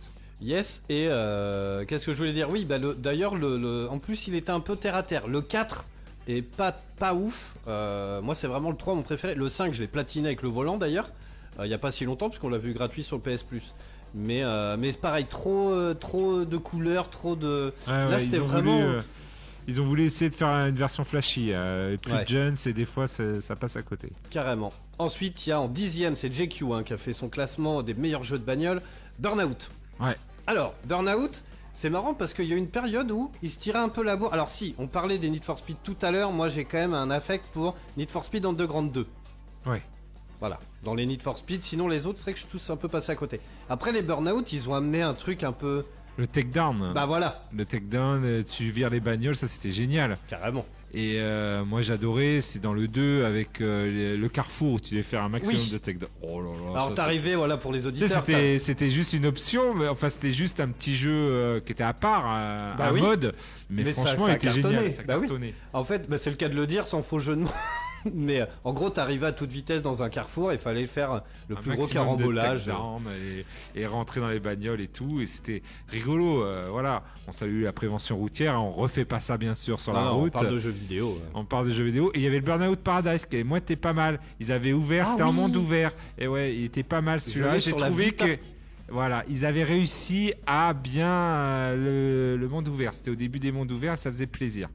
Yes, 0.41 0.81
et 0.89 1.07
euh, 1.09 1.85
qu'est-ce 1.85 2.05
que 2.05 2.11
je 2.11 2.17
voulais 2.17 2.33
dire? 2.33 2.49
Oui, 2.51 2.65
bah 2.65 2.77
le- 2.77 2.95
d'ailleurs, 2.95 3.35
le, 3.35 3.57
le- 3.57 3.87
en 3.89 3.99
plus, 3.99 4.27
il 4.27 4.35
était 4.35 4.51
un 4.51 4.59
peu 4.59 4.75
terre 4.75 4.95
à 4.95 5.03
terre. 5.03 5.27
Le 5.27 5.41
4 5.41 5.85
est 6.27 6.41
pas, 6.41 6.73
pas 6.99 7.13
ouf. 7.13 7.55
Euh, 7.67 8.21
moi, 8.21 8.35
c'est 8.35 8.47
vraiment 8.47 8.69
le 8.69 8.75
3 8.77 8.95
mon 8.95 9.03
préféré. 9.03 9.35
Le 9.35 9.47
5, 9.47 9.73
je 9.73 9.81
l'ai 9.81 9.87
platiné 9.87 10.27
avec 10.27 10.41
le 10.41 10.49
volant 10.49 10.77
d'ailleurs. 10.77 11.09
Euh, 11.59 11.65
Il 11.65 11.71
y 11.71 11.73
a 11.73 11.77
pas 11.77 11.91
si 11.91 12.03
longtemps, 12.03 12.29
puisqu'on 12.29 12.49
l'a 12.49 12.57
vu 12.57 12.73
gratuit 12.73 13.03
sur 13.03 13.15
le 13.17 13.21
PS 13.21 13.43
Plus. 13.43 13.73
Mais, 14.15 14.43
mais 14.77 14.91
c'est 14.91 14.99
pareil, 15.01 15.25
trop, 15.25 15.73
trop 15.95 16.43
de 16.45 16.57
couleurs, 16.57 17.09
trop 17.09 17.35
de. 17.35 17.73
Là, 17.87 18.09
ouais, 18.09 18.19
c'était 18.19 18.37
ils 18.37 18.41
ont 18.43 18.47
vraiment- 18.47 18.79
Voulu, 18.79 18.99
ils 19.67 19.81
ont 19.81 19.85
voulu 19.85 20.03
essayer 20.05 20.29
de 20.29 20.35
faire 20.35 20.49
une 20.49 20.75
version 20.75 21.03
flashy, 21.03 21.47
euh, 21.51 21.97
plus 21.97 22.11
Ouais. 22.13 22.27
jeune, 22.27 22.55
et 22.65 22.73
des 22.73 22.85
fois 22.85 23.07
ça, 23.07 23.41
ça 23.41 23.55
passe 23.55 23.75
à 23.75 23.81
côté. 23.81 24.09
Carrément. 24.29 24.71
Ensuite, 24.99 25.47
il 25.47 25.49
y 25.49 25.53
a 25.53 25.59
en 25.59 25.67
dixième, 25.67 26.15
c'est 26.15 26.31
JQ 26.31 26.65
hein, 26.73 26.83
qui 26.83 26.93
a 26.93 26.97
fait 26.97 27.13
son 27.13 27.27
classement 27.27 27.81
des 27.81 27.95
meilleurs 27.95 28.23
jeux 28.23 28.37
de 28.37 28.43
bagnole, 28.43 28.81
Burnout. 29.17 29.71
Ouais. 29.99 30.15
Alors, 30.47 30.73
Burnout, 30.85 31.43
c'est 31.73 31.89
marrant 31.89 32.13
parce 32.13 32.33
qu'il 32.33 32.45
y 32.45 32.53
a 32.53 32.55
une 32.55 32.67
période 32.69 33.09
où 33.11 33.31
il 33.41 33.49
se 33.49 33.57
tirait 33.59 33.79
un 33.79 33.89
peu 33.89 34.03
la 34.03 34.15
bourre. 34.15 34.33
Alors 34.33 34.49
si, 34.49 34.75
on 34.77 34.87
parlait 34.87 35.17
des 35.17 35.29
Need 35.29 35.43
for 35.43 35.57
Speed 35.57 35.77
tout 35.83 35.95
à 36.01 36.11
l'heure, 36.11 36.31
moi 36.31 36.49
j'ai 36.49 36.65
quand 36.65 36.77
même 36.77 36.93
un 36.93 37.09
affect 37.11 37.45
pour 37.53 37.75
Need 37.97 38.11
for 38.11 38.23
Speed 38.25 38.45
Underground 38.45 38.91
2. 38.91 39.07
Ouais. 39.65 39.81
Voilà, 40.39 40.59
dans 40.83 40.93
les 40.93 41.05
Need 41.05 41.21
for 41.21 41.37
Speed, 41.37 41.63
sinon 41.63 41.87
les 41.87 42.05
autres, 42.05 42.17
c'est 42.19 42.23
vrai 42.25 42.33
que 42.33 42.39
je 42.39 42.43
suis 42.43 42.51
tous 42.51 42.69
un 42.69 42.75
peu 42.75 42.89
passé 42.89 43.11
à 43.11 43.15
côté. 43.15 43.39
Après 43.69 43.91
les 43.91 44.01
Burnout, 44.01 44.51
ils 44.51 44.69
ont 44.69 44.75
amené 44.75 45.01
un 45.01 45.13
truc 45.13 45.43
un 45.43 45.53
peu... 45.53 45.85
Le 46.17 46.27
takedown, 46.27 46.91
Bah 46.93 47.05
voilà, 47.07 47.43
le 47.53 47.65
takedown, 47.65 48.21
euh, 48.23 48.43
tu 48.43 48.65
vires 48.65 48.89
les 48.91 48.99
bagnoles, 48.99 49.35
ça 49.35 49.47
c'était 49.47 49.71
génial. 49.71 50.17
carrément. 50.27 50.65
Et 50.95 51.15
euh, 51.17 51.65
moi 51.65 51.81
j'adorais, 51.81 52.39
c'est 52.39 52.59
dans 52.59 52.73
le 52.73 52.87
2 52.87 53.25
avec 53.25 53.61
euh, 53.61 53.89
les- 53.89 54.15
le 54.17 54.29
carrefour 54.29 54.73
où 54.73 54.79
tu 54.79 54.91
devais 54.91 55.01
faire 55.01 55.23
un 55.23 55.29
maximum 55.29 55.55
Oui. 55.59 55.69
de 55.71 55.77
takedown. 55.79 56.09
Oh 56.21 56.39
là 56.39 56.49
là. 56.49 56.69
Alors 56.71 56.87
ça, 56.89 56.93
t'arrivais, 56.93 57.33
voilà, 57.33 57.57
pour 57.57 57.73
les 57.73 57.79
Tu 57.79 57.83
sais, 57.83 57.87
auditeurs... 58.03 58.23
c'était, 58.23 58.59
c'était 58.59 58.89
juste 58.89 59.13
une 59.13 59.25
option, 59.25 59.73
mais 59.73 59.87
enfin 59.87 60.11
c'était 60.11 60.29
juste 60.29 60.59
un 60.59 60.67
petit 60.67 60.93
jeu 60.95 61.09
euh, 61.11 61.59
qui 61.59 61.71
était 61.71 61.83
à 61.83 61.93
part, 61.93 62.27
un, 62.27 62.75
Bah 62.77 62.89
un 62.89 62.93
oui. 62.93 63.01
mode, 63.01 63.33
mais, 63.71 63.83
Mais 63.83 63.91
ça- 63.93 64.01
franchement 64.05 64.25
ça 64.27 64.33
il 64.33 64.35
était 64.35 64.47
cartonnait. 64.49 64.75
génial, 64.77 64.93
ça 64.93 65.01
Bah 65.07 65.15
oui. 65.19 65.27
cartonnait. 65.27 65.53
t'as- 65.71 65.79
En 65.79 65.83
fait, 65.83 66.07
bah, 66.07 66.17
c'est 66.19 66.29
le 66.29 66.35
cas 66.35 66.49
de 66.49 66.55
le 66.55 66.67
dire 66.67 66.85
sans 66.85 67.01
faux 67.01 67.17
jeu 67.19 67.35
de 67.35 67.41
mots. 67.41 67.49
Mais 68.13 68.41
euh, 68.41 68.45
en 68.63 68.73
gros, 68.73 68.89
t'arrivais 68.89 69.27
à 69.27 69.31
toute 69.31 69.51
vitesse 69.51 69.81
dans 69.81 70.03
un 70.03 70.09
carrefour 70.09 70.51
et 70.51 70.55
il 70.55 70.59
fallait 70.59 70.85
faire 70.85 71.21
le 71.47 71.57
Un 71.57 71.61
plus 71.61 71.73
gros 71.75 71.87
carambolage. 71.87 72.69
et, 73.75 73.81
et 73.81 73.85
rentrer 73.85 74.19
dans 74.21 74.27
les 74.29 74.39
bagnoles 74.39 74.81
et 74.81 74.87
tout, 74.87 75.21
et 75.21 75.25
c'était 75.25 75.61
rigolo. 75.87 76.43
euh, 76.43 76.67
voilà, 76.71 77.03
on 77.27 77.31
salue 77.31 77.63
la 77.63 77.73
prévention 77.73 78.17
routière, 78.17 78.61
on 78.61 78.69
refait 78.71 79.05
pas 79.05 79.19
ça 79.19 79.37
bien 79.37 79.55
sûr 79.55 79.79
sur 79.79 79.93
Non, 79.93 79.99
la 79.99 80.05
non, 80.05 80.11
on 80.15 80.19
route. 80.21 80.33
parle 80.33 80.51
de 80.51 80.57
jeux 80.57 80.69
vidéo. 80.69 81.07
ouais. 81.13 81.21
On 81.33 81.45
parle 81.45 81.67
de 81.67 81.71
jeux 81.71 81.83
vidéo 81.85 82.11
et 82.13 82.17
il 82.19 82.23
y 82.23 82.27
avait 82.27 82.39
le 82.39 82.45
Burnout 82.45 82.79
Paradise 82.79 83.25
qui 83.25 83.43
moi 83.43 83.57
était 83.59 83.75
pas 83.75 83.93
mal. 83.93 84.19
Ils 84.39 84.51
avaient 84.51 84.73
ouvert, 84.73 85.05
Ah 85.07 85.11
c'était 85.11 85.23
un 85.23 85.31
monde 85.31 85.55
ouvert 85.55 85.91
et 86.17 86.27
ouais, 86.27 86.55
il 86.55 86.65
était 86.65 86.83
pas 86.83 87.01
mal 87.01 87.21
celui-là. 87.21 87.59
J'ai 87.59 87.73
trouvé 87.73 88.11
que 88.11 88.37
voilà, 88.89 89.23
ils 89.29 89.45
avaient 89.45 89.63
réussi 89.63 90.33
à 90.45 90.73
bien 90.73 91.07
euh, 91.07 92.35
le, 92.35 92.37
le 92.41 92.47
monde 92.47 92.67
ouvert. 92.67 92.93
C'était 92.93 93.11
au 93.11 93.15
début 93.15 93.39
des 93.39 93.51
mondes 93.51 93.71
ouverts, 93.71 93.97
ça 93.97 94.11
faisait 94.11 94.27
plaisir. 94.27 94.69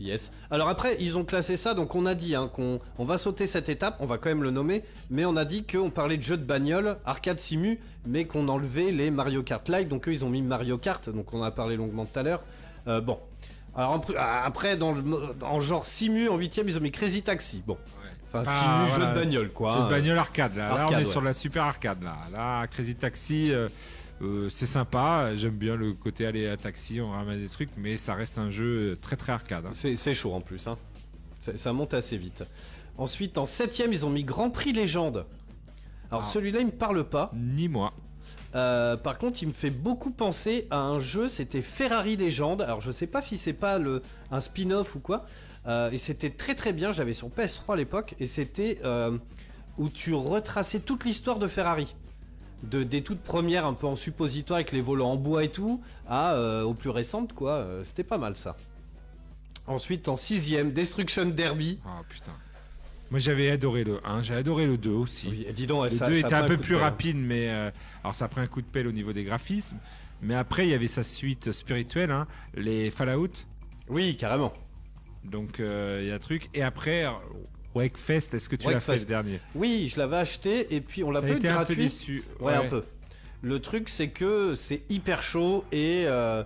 Yes. 0.00 0.30
Alors 0.50 0.68
après, 0.68 0.96
ils 1.00 1.16
ont 1.16 1.24
classé 1.24 1.56
ça, 1.56 1.72
donc 1.74 1.94
on 1.94 2.04
a 2.06 2.14
dit 2.14 2.34
hein, 2.34 2.50
qu'on 2.52 2.80
on 2.98 3.04
va 3.04 3.16
sauter 3.18 3.46
cette 3.46 3.68
étape, 3.68 3.96
on 4.00 4.04
va 4.06 4.18
quand 4.18 4.28
même 4.28 4.42
le 4.42 4.50
nommer, 4.50 4.84
mais 5.10 5.24
on 5.24 5.36
a 5.36 5.44
dit 5.44 5.64
qu'on 5.64 5.90
parlait 5.90 6.16
de 6.18 6.22
jeux 6.22 6.36
de 6.36 6.44
bagnole, 6.44 6.96
arcade 7.06 7.40
simu, 7.40 7.80
mais 8.06 8.26
qu'on 8.26 8.48
enlevait 8.48 8.92
les 8.92 9.10
Mario 9.10 9.42
Kart 9.42 9.66
Live, 9.68 9.88
donc 9.88 10.06
eux 10.08 10.12
ils 10.12 10.24
ont 10.24 10.28
mis 10.30 10.42
Mario 10.42 10.76
Kart, 10.78 11.08
donc 11.08 11.32
on 11.32 11.40
en 11.40 11.44
a 11.44 11.50
parlé 11.50 11.76
longuement 11.76 12.04
tout 12.04 12.18
à 12.18 12.22
l'heure. 12.22 12.42
Euh, 12.88 13.00
bon. 13.00 13.18
Alors 13.74 13.92
en 13.92 14.00
après, 14.44 14.76
dans 14.76 14.92
le, 14.92 15.02
en 15.42 15.60
genre 15.60 15.84
simu, 15.86 16.28
en 16.28 16.36
huitième, 16.36 16.68
ils 16.68 16.76
ont 16.76 16.80
mis 16.80 16.92
Crazy 16.92 17.22
Taxi. 17.22 17.62
Bon, 17.66 17.76
c'est 18.30 18.38
un 18.38 18.42
Pas- 18.44 18.58
simu 18.58 18.86
voilà. 18.88 18.94
jeu 18.94 19.14
de 19.14 19.20
bagnole 19.24 19.48
quoi. 19.50 19.72
Hein. 19.74 19.82
une 19.82 19.88
bagnole 19.88 20.18
arcade 20.18 20.56
là. 20.56 20.74
là, 20.74 20.86
on 20.88 20.92
est 20.92 20.96
ouais. 20.96 21.04
sur 21.04 21.20
la 21.22 21.32
super 21.34 21.64
arcade 21.64 22.02
là. 22.02 22.16
Là, 22.34 22.66
Crazy 22.68 22.94
Taxi, 22.94 23.52
euh, 23.52 23.68
euh, 24.22 24.48
c'est 24.50 24.66
sympa. 24.66 25.36
J'aime 25.36 25.56
bien 25.56 25.76
le 25.76 25.92
côté 25.92 26.26
aller 26.26 26.46
à 26.48 26.56
taxi, 26.56 27.00
on 27.00 27.10
ramasse 27.10 27.38
des 27.38 27.48
trucs, 27.48 27.70
mais 27.76 27.96
ça 27.96 28.14
reste 28.14 28.38
un 28.38 28.50
jeu 28.50 28.96
très 29.00 29.16
très 29.16 29.32
arcade. 29.32 29.66
hein. 29.66 29.72
C'est 29.74 30.14
chaud 30.14 30.32
en 30.32 30.40
plus, 30.40 30.66
hein. 30.66 30.76
Ça 31.56 31.72
monte 31.72 31.94
assez 31.94 32.16
vite. 32.16 32.42
Ensuite, 32.98 33.38
en 33.38 33.46
septième, 33.46 33.92
ils 33.92 34.04
ont 34.06 34.10
mis 34.10 34.24
Grand 34.24 34.50
Prix 34.50 34.72
Légende. 34.72 35.26
Alors 36.10 36.24
Ah. 36.24 36.30
celui-là, 36.32 36.60
il 36.60 36.66
me 36.66 36.72
parle 36.72 37.04
pas. 37.08 37.30
Ni 37.34 37.68
moi. 37.68 37.92
Euh, 38.54 38.96
par 38.96 39.18
contre, 39.18 39.42
il 39.42 39.48
me 39.48 39.52
fait 39.52 39.70
beaucoup 39.70 40.10
penser 40.10 40.66
à 40.70 40.78
un 40.78 40.98
jeu, 40.98 41.28
c'était 41.28 41.60
Ferrari 41.62 42.16
Légende. 42.16 42.62
Alors, 42.62 42.80
je 42.80 42.90
sais 42.90 43.06
pas 43.06 43.20
si 43.22 43.38
c'est 43.38 43.52
pas 43.52 43.78
le, 43.78 44.02
un 44.30 44.40
spin-off 44.40 44.94
ou 44.96 45.00
quoi. 45.00 45.26
Euh, 45.66 45.90
et 45.90 45.98
c'était 45.98 46.30
très 46.30 46.54
très 46.54 46.72
bien. 46.72 46.90
J'avais 46.92 47.12
sur 47.12 47.28
PS3 47.28 47.74
à 47.74 47.76
l'époque. 47.76 48.14
Et 48.18 48.26
c'était 48.26 48.78
euh, 48.84 49.16
où 49.78 49.88
tu 49.88 50.14
retraçais 50.14 50.80
toute 50.80 51.04
l'histoire 51.04 51.38
de 51.38 51.46
Ferrari. 51.48 51.94
De, 52.62 52.82
des 52.82 53.02
toutes 53.02 53.20
premières, 53.20 53.66
un 53.66 53.74
peu 53.74 53.86
en 53.86 53.96
suppositoire 53.96 54.56
avec 54.56 54.72
les 54.72 54.80
volants 54.80 55.12
en 55.12 55.16
bois 55.16 55.44
et 55.44 55.50
tout, 55.50 55.82
à 56.08 56.34
euh, 56.34 56.62
aux 56.62 56.74
plus 56.74 56.90
récentes, 56.90 57.32
quoi. 57.32 57.52
Euh, 57.52 57.84
c'était 57.84 58.04
pas 58.04 58.18
mal 58.18 58.34
ça. 58.34 58.56
Ensuite, 59.66 60.08
en 60.08 60.16
sixième, 60.16 60.72
Destruction 60.72 61.26
Derby. 61.26 61.78
Oh 61.84 62.02
putain. 62.08 62.32
Moi 63.10 63.20
j'avais 63.20 63.50
adoré 63.50 63.84
le 63.84 64.00
1, 64.04 64.22
j'ai 64.22 64.34
adoré 64.34 64.66
le 64.66 64.78
2 64.78 64.90
aussi. 64.90 65.28
Oui, 65.30 65.46
dis 65.54 65.66
donc, 65.66 65.84
Le 65.84 65.90
ça, 65.90 66.08
2 66.08 66.14
ça 66.14 66.26
était 66.26 66.34
un 66.34 66.46
peu 66.46 66.56
plus 66.56 66.74
pelle, 66.74 66.82
rapide, 66.82 67.16
mais 67.16 67.48
euh, 67.50 67.70
alors 68.02 68.16
ça 68.16 68.24
a 68.24 68.28
pris 68.28 68.40
un 68.40 68.46
coup 68.46 68.60
de 68.60 68.66
pelle 68.66 68.88
au 68.88 68.92
niveau 68.92 69.12
des 69.12 69.22
graphismes. 69.22 69.78
Mais 70.22 70.34
après, 70.34 70.66
il 70.66 70.70
y 70.70 70.74
avait 70.74 70.88
sa 70.88 71.04
suite 71.04 71.52
spirituelle, 71.52 72.10
hein, 72.10 72.26
les 72.54 72.90
Fallout. 72.90 73.46
Oui, 73.88 74.16
carrément. 74.16 74.52
Donc 75.24 75.58
il 75.58 76.06
y 76.06 76.10
a 76.10 76.14
un 76.14 76.18
truc. 76.18 76.48
Et 76.54 76.62
après, 76.62 77.06
Wakefest, 77.76 78.34
est-ce 78.34 78.48
que 78.48 78.56
tu 78.56 78.70
l'as 78.70 78.80
fait 78.80 78.96
le 78.96 79.04
dernier 79.04 79.40
Oui, 79.54 79.90
je 79.92 79.98
l'avais 80.00 80.16
acheté 80.16 80.74
et 80.74 80.80
puis 80.80 81.04
on 81.04 81.10
l'a 81.10 81.20
pas 81.20 81.28
eu 81.28 81.36
été 81.36 81.48
un 81.48 81.52
peu 81.52 81.56
gratuit. 81.74 81.76
déçu. 81.76 82.24
Ouais, 82.40 82.54
un 82.54 82.64
peu. 82.64 82.84
Le 83.42 83.60
truc, 83.60 83.88
c'est 83.88 84.08
que 84.08 84.54
c'est 84.56 84.82
hyper 84.88 85.22
chaud 85.22 85.64
et. 85.72 86.04
euh, 86.06 86.42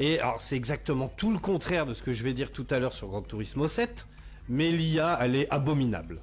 et 0.00 0.18
alors, 0.18 0.40
c'est 0.42 0.56
exactement 0.56 1.06
tout 1.16 1.30
le 1.32 1.38
contraire 1.38 1.86
de 1.86 1.94
ce 1.94 2.02
que 2.02 2.12
je 2.12 2.22
vais 2.24 2.32
dire 2.34 2.50
tout 2.50 2.66
à 2.70 2.78
l'heure 2.80 2.92
sur 2.92 3.06
Gran 3.08 3.22
Turismo 3.22 3.68
7. 3.68 4.06
Mais 4.48 4.70
l'IA, 4.70 5.18
elle 5.22 5.36
est 5.36 5.48
abominable. 5.50 6.18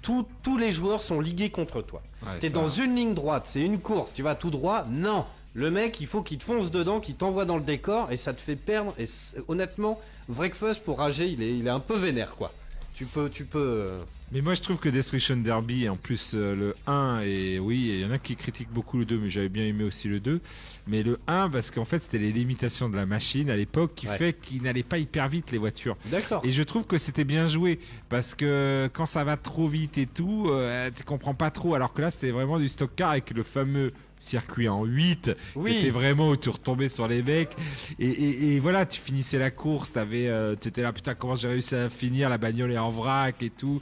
Tous- 0.00 0.26
tous 0.44 0.56
les 0.56 0.70
joueurs 0.70 1.02
sont 1.02 1.20
ligués 1.20 1.50
contre 1.50 1.82
toi. 1.82 2.02
Ouais, 2.22 2.38
T'es 2.40 2.50
dans 2.50 2.68
une 2.68 2.94
ligne 2.94 3.14
droite, 3.14 3.48
c'est 3.50 3.60
une 3.60 3.80
course, 3.80 4.12
tu 4.14 4.22
vas 4.22 4.36
tout 4.36 4.50
droit. 4.50 4.86
Non, 4.88 5.26
le 5.54 5.70
mec, 5.72 6.00
il 6.00 6.06
faut 6.06 6.22
qu'il 6.22 6.38
te 6.38 6.44
fonce 6.44 6.70
dedans, 6.70 7.00
qu'il 7.00 7.16
t'envoie 7.16 7.44
dans 7.44 7.56
le 7.56 7.64
décor 7.64 8.12
et 8.12 8.16
ça 8.16 8.32
te 8.32 8.40
fait 8.40 8.54
perdre. 8.56 8.94
Et 8.98 9.06
honnêtement, 9.48 10.00
Breakfast 10.28 10.82
pour 10.84 10.98
rager, 10.98 11.26
il 11.26 11.42
est, 11.42 11.58
il 11.58 11.66
est 11.66 11.70
un 11.70 11.80
peu 11.80 11.96
vénère, 11.98 12.36
quoi. 12.36 12.52
Tu 12.96 13.04
peux, 13.04 13.28
tu 13.28 13.44
peux. 13.44 13.58
euh, 13.58 14.02
Mais 14.32 14.40
moi 14.40 14.54
je 14.54 14.62
trouve 14.62 14.78
que 14.78 14.88
Destruction 14.88 15.36
Derby, 15.36 15.86
en 15.86 15.96
plus 15.96 16.32
euh, 16.34 16.54
le 16.56 16.74
1, 16.86 17.20
et 17.26 17.58
oui, 17.58 17.90
il 17.92 18.00
y 18.00 18.04
en 18.06 18.10
a 18.10 18.18
qui 18.18 18.36
critiquent 18.36 18.72
beaucoup 18.72 18.96
le 18.96 19.04
2, 19.04 19.18
mais 19.18 19.28
j'avais 19.28 19.50
bien 19.50 19.64
aimé 19.64 19.84
aussi 19.84 20.08
le 20.08 20.18
2. 20.18 20.40
Mais 20.86 21.02
le 21.02 21.18
1, 21.26 21.50
parce 21.50 21.70
qu'en 21.70 21.84
fait 21.84 21.98
c'était 21.98 22.16
les 22.16 22.32
limitations 22.32 22.88
de 22.88 22.96
la 22.96 23.04
machine 23.04 23.50
à 23.50 23.56
l'époque 23.56 23.92
qui 23.94 24.08
Ouais. 24.08 24.16
fait 24.16 24.32
qu'il 24.32 24.62
n'allait 24.62 24.82
pas 24.82 24.96
hyper 24.96 25.28
vite 25.28 25.50
les 25.52 25.58
voitures. 25.58 25.94
D'accord. 26.06 26.40
Et 26.42 26.50
je 26.52 26.62
trouve 26.62 26.86
que 26.86 26.96
c'était 26.96 27.24
bien 27.24 27.48
joué 27.48 27.78
parce 28.08 28.34
que 28.34 28.88
quand 28.94 29.04
ça 29.06 29.24
va 29.24 29.36
trop 29.36 29.68
vite 29.68 29.98
et 29.98 30.06
tout, 30.06 30.46
euh, 30.48 30.90
tu 30.96 31.04
comprends 31.04 31.34
pas 31.34 31.50
trop. 31.50 31.74
Alors 31.74 31.92
que 31.92 32.00
là, 32.00 32.10
c'était 32.10 32.30
vraiment 32.30 32.58
du 32.58 32.68
stock 32.68 32.90
car 32.96 33.10
avec 33.10 33.30
le 33.32 33.42
fameux 33.42 33.92
circuit 34.18 34.68
en 34.68 34.84
8 34.84 35.30
Oui. 35.56 35.90
vraiment 35.90 36.30
où 36.30 36.36
tu 36.36 36.48
retombais 36.48 36.88
sur 36.88 37.06
les 37.08 37.22
mecs. 37.22 37.50
Et, 37.98 38.06
et- 38.08 38.54
et 38.54 38.60
voilà, 38.60 38.86
tu 38.86 39.00
finissais 39.00 39.38
la 39.38 39.50
course, 39.50 39.92
t'avais, 39.92 40.28
euh, 40.28 40.54
tu 40.60 40.68
étais 40.68 40.82
là, 40.82 40.92
putain, 40.92 41.14
comment 41.14 41.34
j'ai 41.34 41.48
réussi 41.48 41.74
à 41.74 41.90
finir 41.90 42.28
La 42.28 42.38
bagnole 42.38 42.72
est 42.72 42.78
en 42.78 42.90
vrac 42.90 43.42
et 43.42 43.50
tout. 43.50 43.80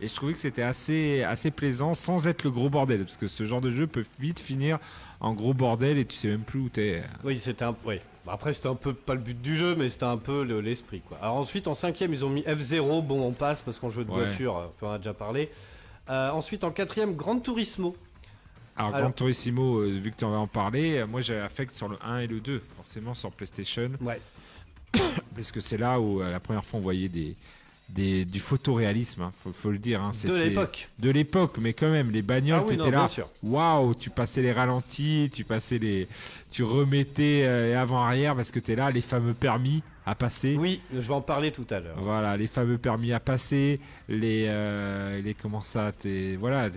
Et 0.00 0.08
je 0.08 0.14
trouvais 0.14 0.32
que 0.32 0.38
c'était 0.38 0.62
assez, 0.62 1.22
assez 1.22 1.50
plaisant 1.50 1.94
sans 1.94 2.26
être 2.26 2.42
le 2.44 2.50
gros 2.50 2.68
bordel 2.68 3.00
parce 3.04 3.16
que 3.16 3.26
ce 3.26 3.44
genre 3.46 3.60
de 3.60 3.70
jeu 3.70 3.86
peut 3.86 4.04
vite 4.20 4.40
finir 4.40 4.78
en 5.20 5.32
gros 5.34 5.54
bordel 5.54 5.98
et 5.98 6.04
tu 6.04 6.16
sais 6.16 6.28
même 6.28 6.40
plus 6.42 6.58
où 6.60 6.68
t'es. 6.68 7.02
Oui, 7.22 7.38
c'était 7.38 7.64
un. 7.64 7.76
Oui. 7.86 8.00
Bah, 8.26 8.32
après, 8.34 8.52
c'était 8.54 8.68
un 8.68 8.74
peu 8.74 8.92
pas 8.94 9.14
le 9.14 9.20
but 9.20 9.40
du 9.40 9.54
jeu, 9.56 9.74
mais 9.76 9.88
c'était 9.90 10.04
un 10.04 10.16
peu 10.16 10.44
le- 10.44 10.60
l'esprit, 10.60 11.02
quoi. 11.06 11.18
Alors 11.22 11.36
ensuite, 11.36 11.68
en 11.68 11.74
cinquième, 11.74 12.12
ils 12.12 12.24
ont 12.24 12.30
mis 12.30 12.40
F0. 12.42 13.02
Bon, 13.02 13.20
on 13.22 13.32
passe 13.32 13.60
parce 13.62 13.78
qu'en 13.78 13.90
jeu 13.90 14.04
de 14.04 14.10
Ouais. 14.10 14.24
voiture, 14.24 14.56
euh, 14.56 14.66
on 14.82 14.86
en 14.88 14.92
a 14.92 14.98
déjà 14.98 15.12
parlé. 15.14 15.50
Euh, 16.10 16.30
ensuite, 16.30 16.64
en 16.64 16.70
quatrième, 16.70 17.14
Gran 17.14 17.38
Turismo. 17.38 17.94
Alors, 18.76 18.92
Gran 18.92 19.12
Turismo, 19.12 19.80
euh, 19.80 19.88
vu 19.88 20.10
que 20.10 20.16
tu 20.16 20.24
en 20.24 20.30
vas 20.30 20.38
en 20.38 20.46
parler, 20.46 20.98
euh, 20.98 21.06
moi 21.06 21.20
j'ai 21.20 21.38
affect 21.38 21.72
sur 21.72 21.88
le 21.88 21.96
1 22.02 22.18
et 22.18 22.26
le 22.26 22.40
2, 22.40 22.60
forcément 22.76 23.14
sur 23.14 23.30
PlayStation. 23.30 23.90
Ouais. 24.00 24.20
Parce 25.34 25.52
que 25.52 25.60
c'est 25.60 25.78
là 25.78 26.00
où 26.00 26.20
euh, 26.20 26.30
la 26.30 26.40
première 26.40 26.64
fois 26.64 26.80
on 26.80 26.82
voyait 26.82 27.08
des, 27.08 27.36
des, 27.90 28.24
du 28.24 28.40
photoréalisme, 28.40 29.22
hein, 29.22 29.32
faut, 29.42 29.52
faut 29.52 29.70
le 29.70 29.78
dire. 29.78 30.02
hein, 30.02 30.10
De 30.24 30.34
l'époque. 30.34 30.88
De 30.98 31.10
l'époque, 31.10 31.58
mais 31.60 31.72
quand 31.74 31.90
même, 31.90 32.10
les 32.10 32.22
bagnoles, 32.22 32.60
Ah 32.62 32.66
oui, 32.68 32.76
t'étais 32.76 32.90
là. 32.90 33.06
Waouh, 33.42 33.94
tu 33.94 34.10
passais 34.10 34.42
les 34.42 34.52
ralentis, 34.52 35.30
tu 35.32 35.44
passais 35.44 35.78
les, 35.78 36.08
tu 36.50 36.62
remettais 36.64 37.42
euh, 37.44 37.68
les 37.68 37.74
avant-arrière 37.74 38.34
parce 38.34 38.50
que 38.50 38.58
t'es 38.58 38.74
là, 38.74 38.90
les 38.90 39.00
fameux 39.02 39.34
permis 39.34 39.82
à 40.06 40.14
passer. 40.14 40.56
Oui, 40.58 40.80
je 40.92 40.98
vais 41.00 41.14
en 41.14 41.22
parler 41.22 41.50
tout 41.50 41.66
à 41.70 41.80
l'heure. 41.80 41.96
Voilà, 41.98 42.36
les 42.36 42.46
fameux 42.46 42.76
permis 42.78 43.12
à 43.12 43.20
passer, 43.20 43.80
les, 44.08 44.46
euh, 44.48 45.20
les 45.22 45.32
comment 45.34 45.60
ça, 45.62 45.92
t'es- 45.92 46.36
voilà, 46.36 46.68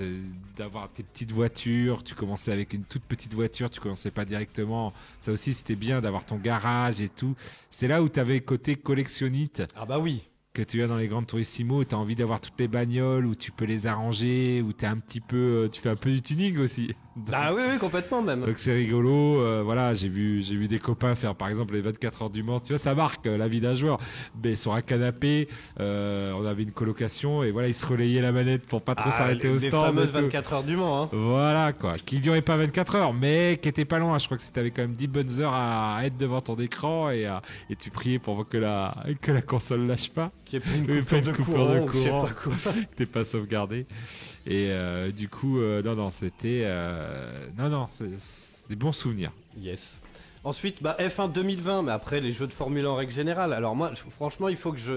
d'avoir 0.55 0.89
tes 0.89 1.03
petites 1.03 1.31
voitures. 1.31 2.03
Tu 2.03 2.15
commençais 2.15 2.51
avec 2.53 2.73
une 2.73 2.83
toute 2.83 3.03
petite 3.03 3.33
voiture, 3.33 3.69
tu 3.69 3.79
commençais 3.79 4.11
pas 4.11 4.23
directement. 4.23 4.93
Ça 5.19 5.31
aussi, 5.31 5.53
c'était 5.53 5.75
bien 5.75 5.99
d'avoir 5.99 6.25
ton 6.25 6.37
garage 6.37 7.01
et 7.01 7.09
tout. 7.09 7.35
C'était 7.69 7.87
là 7.89 8.01
où 8.01 8.07
tu 8.09 8.19
avais 8.19 8.35
le 8.35 8.39
côté 8.41 8.75
collectionnite 8.75 9.63
Ah 9.75 9.85
bah 9.85 9.99
oui. 9.99 10.23
Que 10.57 10.63
tu 10.63 10.81
as 10.81 10.87
dans 10.87 10.97
les 10.97 11.07
grandes 11.07 11.27
Turismo. 11.27 11.83
Tu 11.83 11.93
as 11.93 11.99
envie 11.99 12.15
d'avoir 12.15 12.41
toutes 12.41 12.59
les 12.59 12.67
bagnoles, 12.67 13.27
où 13.27 13.35
tu 13.35 13.51
peux 13.51 13.65
les 13.65 13.85
arranger, 13.85 14.63
où 14.65 14.73
t'es 14.73 14.87
un 14.87 14.97
petit 14.97 15.21
peu, 15.21 15.37
euh, 15.37 15.69
tu 15.69 15.79
fais 15.79 15.89
un 15.89 15.95
peu 15.95 16.09
du 16.09 16.21
tuning 16.21 16.57
aussi. 16.57 16.95
Ah 17.33 17.53
oui, 17.53 17.61
oui, 17.71 17.77
complètement 17.77 18.21
même. 18.21 18.41
Donc 18.45 18.57
c'est 18.57 18.73
rigolo, 18.73 19.41
euh, 19.41 19.61
voilà, 19.63 19.93
j'ai 19.93 20.07
vu, 20.09 20.41
j'ai 20.41 20.55
vu 20.55 20.67
des 20.67 20.79
copains 20.79 21.15
faire 21.15 21.35
par 21.35 21.47
exemple 21.49 21.73
les 21.73 21.81
24 21.81 22.21
heures 22.23 22.29
du 22.29 22.43
Mans, 22.43 22.59
tu 22.59 22.73
vois, 22.73 22.77
ça 22.77 22.93
marque 22.95 23.25
euh, 23.27 23.37
la 23.37 23.47
vie 23.47 23.59
d'un 23.61 23.75
joueur. 23.75 23.99
Mais 24.43 24.55
sur 24.55 24.73
un 24.73 24.81
canapé, 24.81 25.47
euh, 25.79 26.31
on 26.37 26.45
avait 26.45 26.63
une 26.63 26.71
colocation 26.71 27.43
et 27.43 27.51
voilà, 27.51 27.67
ils 27.67 27.73
se 27.75 27.85
relayaient 27.85 28.21
la 28.21 28.31
manette 28.31 28.65
pour 28.65 28.81
pas 28.81 28.95
trop 28.95 29.09
Ah, 29.09 29.11
s'arrêter 29.11 29.47
les, 29.47 29.53
au 29.53 29.57
les 29.57 29.67
stand. 29.69 29.85
fameuses 29.85 30.09
et 30.09 30.13
tout. 30.13 30.21
24 30.21 30.53
heures 30.53 30.63
du 30.63 30.75
Mans. 30.75 31.03
Hein. 31.03 31.09
Voilà 31.11 31.73
quoi, 31.73 31.93
qui 31.93 32.19
durait 32.19 32.41
pas 32.41 32.57
24 32.57 32.95
heures, 32.95 33.13
mais 33.13 33.59
qui 33.61 33.69
était 33.69 33.85
pas 33.85 33.99
loin. 33.99 34.17
Je 34.19 34.25
crois 34.25 34.37
que 34.37 34.43
c'était 34.43 34.69
quand 34.71 34.83
même 34.83 34.93
10 34.95 35.07
bonnes 35.07 35.39
heures 35.41 35.53
à 35.53 35.99
être 36.03 36.17
devant 36.17 36.41
ton 36.41 36.55
écran 36.57 37.09
et, 37.09 37.25
à- 37.25 37.41
et 37.69 37.75
tu 37.75 37.89
priais 37.89 38.19
pour 38.19 38.47
que 38.47 38.57
la, 38.57 38.95
que 39.21 39.31
la 39.31 39.41
console 39.41 39.87
lâche 39.87 40.09
pas. 40.11 40.31
Qui 40.45 40.57
est 40.57 40.59
pas 40.59 40.69
une 40.75 40.89
Oui, 40.89 40.99
coupure, 40.99 41.05
pas 41.09 41.17
une 41.17 41.23
de, 41.23 41.31
coupure 41.31 41.45
courant, 41.55 41.73
de 41.75 41.79
ou 41.81 41.87
je 41.93 41.97
sais 41.99 42.09
courant. 42.09 42.21
pas 42.21 42.31
quoi. 42.33 42.53
t'es 42.95 43.05
pas 43.05 43.23
sauvegardé. 43.23 43.85
Et 44.49 44.67
euh, 44.71 45.11
du 45.11 45.27
coup, 45.29 45.59
euh, 45.59 45.81
non, 45.83 45.95
non, 45.95 46.09
c'était. 46.09 46.61
euh, 46.63 47.47
non, 47.57 47.69
non, 47.69 47.85
c'est 47.87 48.67
des 48.69 48.75
bons 48.75 48.93
souvenirs. 48.93 49.31
Yes. 49.59 49.99
Ensuite, 50.43 50.81
bah, 50.81 50.95
F1 50.99 51.31
2020, 51.31 51.81
mais 51.83 51.91
après 51.91 52.21
les 52.21 52.31
jeux 52.31 52.47
de 52.47 52.53
Formule 52.53 52.85
1 52.85 52.89
en 52.89 52.95
règle 52.95 53.11
générale. 53.11 53.51
Alors 53.51 53.75
moi, 53.75 53.91
franchement, 54.09 54.47
il 54.47 54.55
faut 54.55 54.71
que 54.71 54.77
je, 54.77 54.93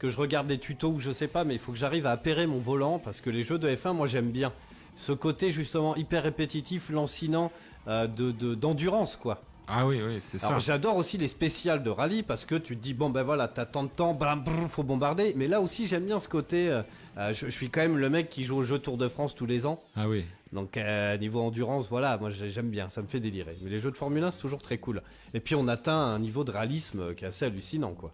que 0.00 0.08
je 0.08 0.16
regarde 0.18 0.48
des 0.48 0.58
tutos 0.58 0.88
ou 0.90 0.98
je 0.98 1.12
sais 1.12 1.28
pas, 1.28 1.44
mais 1.44 1.54
il 1.54 1.60
faut 1.60 1.70
que 1.70 1.78
j'arrive 1.78 2.06
à 2.06 2.10
appairer 2.10 2.46
mon 2.48 2.58
volant 2.58 2.98
parce 2.98 3.20
que 3.20 3.30
les 3.30 3.44
jeux 3.44 3.58
de 3.58 3.68
F1, 3.68 3.92
moi 3.94 4.06
j'aime 4.08 4.30
bien. 4.30 4.52
Ce 4.96 5.12
côté 5.12 5.50
justement 5.52 5.94
hyper 5.94 6.24
répétitif, 6.24 6.90
lancinant, 6.90 7.52
euh, 7.86 8.08
de, 8.08 8.32
de- 8.32 8.56
d'endurance 8.56 9.14
quoi. 9.16 9.42
Ah 9.68 9.86
oui, 9.86 10.00
oui, 10.04 10.16
c'est 10.20 10.38
ça. 10.38 10.48
Alors 10.48 10.58
j'adore 10.60 10.96
aussi 10.96 11.18
les 11.18 11.28
spéciales 11.28 11.82
de 11.84 11.90
rallye 11.90 12.22
parce 12.24 12.44
que 12.46 12.54
tu 12.56 12.74
te 12.76 12.82
dis 12.82 12.94
bon 12.94 13.10
ben 13.10 13.22
voilà 13.22 13.46
t'as 13.46 13.66
tant 13.66 13.84
de 13.84 13.88
temps, 13.90 14.14
blam, 14.14 14.42
brr, 14.42 14.68
faut 14.68 14.82
bombarder. 14.82 15.34
Mais 15.36 15.46
là 15.46 15.60
aussi 15.60 15.86
j'aime 15.86 16.06
bien 16.06 16.18
ce 16.18 16.28
côté. 16.28 16.68
euh, 16.70 16.82
euh, 17.18 17.32
je, 17.34 17.46
je 17.46 17.50
suis 17.50 17.68
quand 17.70 17.80
même 17.80 17.98
le 17.98 18.08
mec 18.08 18.30
qui 18.30 18.44
joue 18.44 18.56
au 18.56 18.62
jeu 18.62 18.78
Tour 18.78 18.96
de 18.96 19.08
France 19.08 19.34
tous 19.34 19.46
les 19.46 19.66
ans. 19.66 19.82
Ah 19.96 20.08
oui. 20.08 20.24
Donc 20.52 20.76
euh, 20.76 21.16
niveau 21.18 21.40
endurance, 21.42 21.86
voilà, 21.88 22.16
moi 22.18 22.30
j'ai- 22.30 22.50
j'aime 22.50 22.70
bien, 22.70 22.88
ça 22.88 23.02
me 23.02 23.06
fait 23.06 23.20
délirer. 23.20 23.54
Mais 23.62 23.70
les 23.70 23.80
jeux 23.80 23.90
de 23.90 23.96
Formule 23.96 24.22
1 24.24 24.30
c'est 24.30 24.38
toujours 24.38 24.62
très 24.62 24.78
cool. 24.78 25.02
Et 25.34 25.40
puis 25.40 25.54
on 25.54 25.68
atteint 25.68 25.98
un 25.98 26.18
niveau 26.18 26.44
de 26.44 26.50
réalisme 26.50 27.14
qui 27.14 27.24
est 27.24 27.28
assez 27.28 27.44
hallucinant 27.44 27.92
quoi. 27.92 28.12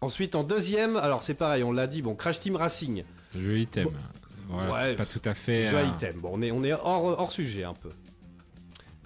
Ensuite 0.00 0.34
en 0.36 0.44
deuxième, 0.44 0.96
alors 0.96 1.22
c'est 1.22 1.34
pareil, 1.34 1.64
on 1.64 1.72
l'a 1.72 1.86
dit, 1.88 2.02
bon 2.02 2.14
Crash 2.14 2.38
Team 2.38 2.54
Racing, 2.56 3.02
Jeu 3.36 3.58
item. 3.58 3.88
Voilà, 4.48 4.72
Ouais, 4.72 4.78
c'est 4.84 4.96
pas 4.96 5.06
tout 5.06 5.20
à 5.24 5.34
fait. 5.34 5.66
jeu 5.66 5.76
euh, 5.78 5.84
item. 5.96 6.20
Bon 6.20 6.30
on 6.32 6.40
est, 6.42 6.50
on 6.52 6.62
est 6.64 6.72
hors, 6.72 7.04
hors 7.18 7.32
sujet 7.32 7.64
un 7.64 7.74
peu. 7.74 7.90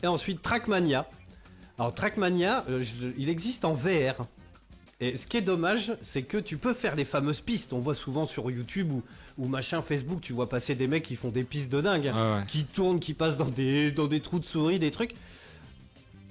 Et 0.02 0.06
ensuite 0.06 0.42
Trackmania. 0.42 1.08
Alors 1.78 1.94
Trackmania, 1.94 2.64
je- 2.68 3.12
il 3.16 3.28
existe 3.30 3.64
en 3.64 3.72
VR. 3.72 4.26
Et 5.04 5.16
ce 5.16 5.26
qui 5.26 5.36
est 5.36 5.42
dommage, 5.42 5.92
c'est 6.00 6.22
que 6.22 6.38
tu 6.38 6.58
peux 6.58 6.72
faire 6.74 6.94
les 6.94 7.04
fameuses 7.04 7.40
pistes. 7.40 7.72
On 7.72 7.80
voit 7.80 7.96
souvent 7.96 8.24
sur 8.24 8.48
YouTube 8.52 8.92
ou, 8.92 9.02
ou 9.36 9.48
machin 9.48 9.82
Facebook, 9.82 10.20
tu 10.20 10.32
vois 10.32 10.48
passer 10.48 10.76
des 10.76 10.86
mecs 10.86 11.02
qui 11.02 11.16
font 11.16 11.30
des 11.30 11.42
pistes 11.42 11.70
de 11.72 11.80
dingue. 11.80 12.12
Ah 12.14 12.36
ouais. 12.38 12.46
qui 12.46 12.64
tournent, 12.64 13.00
qui 13.00 13.12
passent 13.12 13.36
dans 13.36 13.48
des, 13.48 13.90
dans 13.90 14.06
des 14.06 14.20
trous 14.20 14.38
de 14.38 14.44
souris, 14.44 14.78
des 14.78 14.92
trucs. 14.92 15.14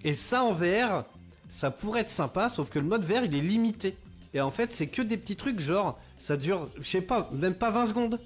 Et 0.05 0.13
ça 0.13 0.43
en 0.45 0.53
VR, 0.53 1.03
ça 1.49 1.69
pourrait 1.69 2.01
être 2.01 2.11
sympa, 2.11 2.47
sauf 2.47 2.69
que 2.69 2.79
le 2.79 2.85
mode 2.85 3.03
VR 3.03 3.25
il 3.25 3.35
est 3.35 3.41
limité. 3.41 3.97
Et 4.33 4.39
en 4.39 4.51
fait, 4.51 4.69
c'est 4.73 4.87
que 4.87 5.01
des 5.01 5.17
petits 5.17 5.35
trucs, 5.35 5.59
genre, 5.59 5.99
ça 6.17 6.37
dure, 6.37 6.69
je 6.79 6.87
sais 6.89 7.01
pas, 7.01 7.29
même 7.33 7.55
pas 7.55 7.71
20 7.71 7.87
secondes. 7.87 8.19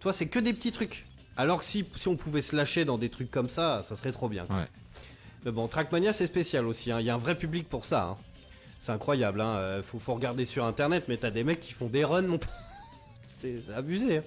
Toi, 0.00 0.12
c'est 0.12 0.26
que 0.26 0.38
des 0.38 0.52
petits 0.52 0.72
trucs. 0.72 1.06
Alors 1.38 1.60
que 1.60 1.64
si, 1.64 1.86
si 1.96 2.08
on 2.08 2.16
pouvait 2.16 2.42
se 2.42 2.54
lâcher 2.54 2.84
dans 2.84 2.98
des 2.98 3.08
trucs 3.08 3.30
comme 3.30 3.48
ça, 3.48 3.82
ça 3.82 3.96
serait 3.96 4.12
trop 4.12 4.28
bien. 4.28 4.44
Ouais. 4.50 4.66
Mais 5.46 5.52
bon, 5.52 5.68
Trackmania 5.68 6.12
c'est 6.12 6.26
spécial 6.26 6.66
aussi, 6.66 6.92
hein. 6.92 7.00
il 7.00 7.06
y 7.06 7.10
a 7.10 7.14
un 7.14 7.18
vrai 7.18 7.34
public 7.34 7.66
pour 7.66 7.86
ça. 7.86 8.02
hein. 8.04 8.16
C'est 8.80 8.92
incroyable, 8.92 9.40
hein. 9.42 9.56
euh, 9.56 9.82
faut, 9.82 9.98
faut 9.98 10.14
regarder 10.14 10.44
sur 10.46 10.64
internet, 10.64 11.04
mais 11.08 11.18
t'as 11.18 11.30
des 11.30 11.44
mecs 11.44 11.60
qui 11.60 11.72
font 11.74 11.86
des 11.88 12.02
runs, 12.04 12.22
mon 12.22 12.40
c'est 13.40 13.56
abusé. 13.74 14.18
hein. 14.18 14.22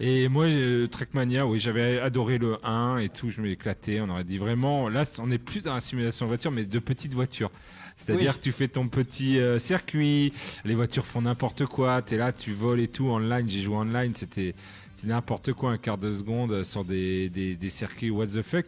Et 0.00 0.28
moi, 0.28 0.44
euh, 0.46 0.86
Trackmania, 0.86 1.44
oui, 1.44 1.58
j'avais 1.58 1.98
adoré 1.98 2.38
le 2.38 2.56
1 2.64 2.98
et 2.98 3.08
tout, 3.08 3.30
je 3.30 3.40
m'éclatais. 3.42 4.00
On 4.00 4.08
aurait 4.08 4.22
dit 4.24 4.38
vraiment, 4.38 4.88
là, 4.88 5.02
on 5.18 5.26
n'est 5.26 5.38
plus 5.38 5.62
dans 5.64 5.74
la 5.74 5.80
simulation 5.80 6.24
de 6.26 6.28
voiture, 6.28 6.52
mais 6.52 6.64
de 6.64 6.78
petites 6.78 7.14
voitures. 7.14 7.50
C'est-à-dire 7.96 8.30
Oui. 8.32 8.38
que 8.38 8.42
tu 8.44 8.52
fais 8.52 8.68
ton 8.68 8.86
petit 8.88 9.40
euh, 9.40 9.58
circuit, 9.58 10.32
les 10.64 10.76
voitures 10.76 11.04
font 11.04 11.22
n'importe 11.22 11.66
quoi, 11.66 12.00
tu 12.00 12.14
es 12.14 12.16
là, 12.16 12.32
tu 12.32 12.52
voles 12.52 12.78
et 12.78 12.86
tout. 12.88 13.08
Online, 13.08 13.50
j'ai 13.50 13.60
joué 13.60 13.74
online, 13.74 14.14
c'était 14.14 14.54
n'importe 15.02 15.52
quoi, 15.52 15.72
un 15.72 15.78
quart 15.78 15.98
de 15.98 16.12
seconde 16.14 16.62
sur 16.62 16.84
des, 16.84 17.28
des, 17.28 17.56
des 17.56 17.70
circuits 17.70 18.10
what 18.10 18.28
the 18.28 18.42
fuck. 18.42 18.66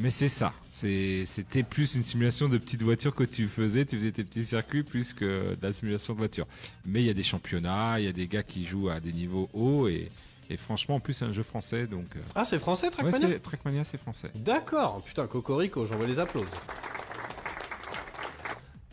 Mais 0.00 0.10
c'est 0.10 0.28
ça, 0.28 0.52
c'était 0.70 1.64
plus 1.64 1.96
une 1.96 2.04
simulation 2.04 2.48
de 2.48 2.56
petites 2.56 2.84
voitures 2.84 3.12
que 3.14 3.24
tu 3.24 3.48
faisais, 3.48 3.84
tu 3.84 3.96
faisais 3.96 4.12
tes 4.12 4.22
petits 4.22 4.44
circuits 4.44 4.84
plus 4.84 5.12
que 5.12 5.56
de 5.56 5.58
la 5.60 5.72
simulation 5.72 6.12
de 6.12 6.18
voiture. 6.18 6.46
Mais 6.86 7.02
il 7.02 7.06
y 7.06 7.10
a 7.10 7.14
des 7.14 7.24
championnats, 7.24 7.98
il 7.98 8.04
y 8.04 8.08
a 8.08 8.12
des 8.12 8.28
gars 8.28 8.44
qui 8.44 8.64
jouent 8.64 8.90
à 8.90 9.00
des 9.00 9.12
niveaux 9.12 9.48
hauts 9.52 9.88
et, 9.88 10.08
et 10.50 10.56
franchement, 10.56 10.94
en 10.96 11.00
plus, 11.00 11.14
c'est 11.14 11.24
un 11.24 11.32
jeu 11.32 11.42
français, 11.42 11.88
donc. 11.88 12.04
euh, 12.14 12.20
Ah, 12.36 12.44
c'est 12.44 12.60
français 12.60 12.86
ouais, 12.86 12.92
Trackmania 12.92 13.28
c'est- 13.28 13.38
Trackmania, 13.40 13.82
c'est 13.84 13.98
français. 14.00 14.30
D'accord, 14.36 15.02
putain, 15.04 15.26
Cocorico, 15.26 15.84
j'envoie 15.84 16.06
les 16.06 16.20
applauses. 16.20 16.46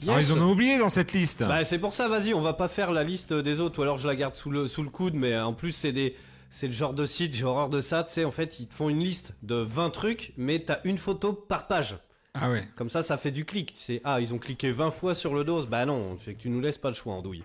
Alors, 0.04 0.20
Yes. 0.20 0.28
ils 0.30 0.34
en 0.34 0.42
ont 0.42 0.52
oublié 0.52 0.78
dans 0.80 0.90
cette 0.90 1.14
liste. 1.14 1.44
Bah, 1.44 1.64
c'est 1.64 1.80
pour 1.80 1.94
ça, 1.94 2.08
vas-y, 2.08 2.34
on 2.34 2.42
va 2.42 2.54
pas 2.54 2.68
faire 2.68 2.92
la 2.92 3.04
liste 3.04 3.32
des 3.32 3.60
autres, 3.60 3.78
ou 3.80 3.82
alors 3.84 3.98
je 4.00 4.08
la 4.08 4.16
garde 4.16 4.36
sous 4.36 4.50
le, 4.50 4.68
sous 4.68 4.82
le 4.84 4.90
coude, 4.90 5.14
mais 5.14 5.38
en 5.38 5.54
plus, 5.54 5.72
c'est 5.72 5.92
des. 5.92 6.16
C'est 6.58 6.68
le 6.68 6.74
genre 6.74 6.94
de 6.94 7.06
site, 7.06 7.36
j'ai 7.36 7.44
horreur 7.44 7.68
de 7.68 7.82
ça, 7.82 8.06
tu 8.06 8.14
sais, 8.14 8.24
en 8.24 8.32
fait, 8.32 8.62
ils 8.62 8.68
te 8.68 8.74
font 8.74 8.88
une 8.88 9.02
liste 9.02 9.34
de 9.44 9.56
20 9.56 9.90
trucs, 9.90 10.32
mais 10.38 10.60
t'as 10.60 10.78
une 10.86 10.98
photo 10.98 11.34
par 11.34 11.68
page. 11.68 11.98
Ah 12.34 12.50
ouais. 12.50 12.64
Comme 12.78 12.90
ça, 12.90 13.04
ça 13.04 13.18
fait 13.18 13.32
du 13.32 13.44
clic. 13.44 13.74
Tu 13.74 13.80
sais, 13.82 14.02
ah, 14.06 14.22
ils 14.22 14.34
ont 14.34 14.38
cliqué 14.38 14.72
20 14.72 14.90
fois 14.92 15.16
sur 15.16 15.34
le 15.34 15.44
dos. 15.44 15.66
Bah 15.66 15.86
non, 15.86 16.18
c'est 16.24 16.34
que 16.34 16.42
tu 16.42 16.50
nous 16.50 16.62
laisses 16.62 16.78
pas 16.78 16.88
le 16.88 16.96
choix, 16.96 17.14
Andouille. 17.14 17.44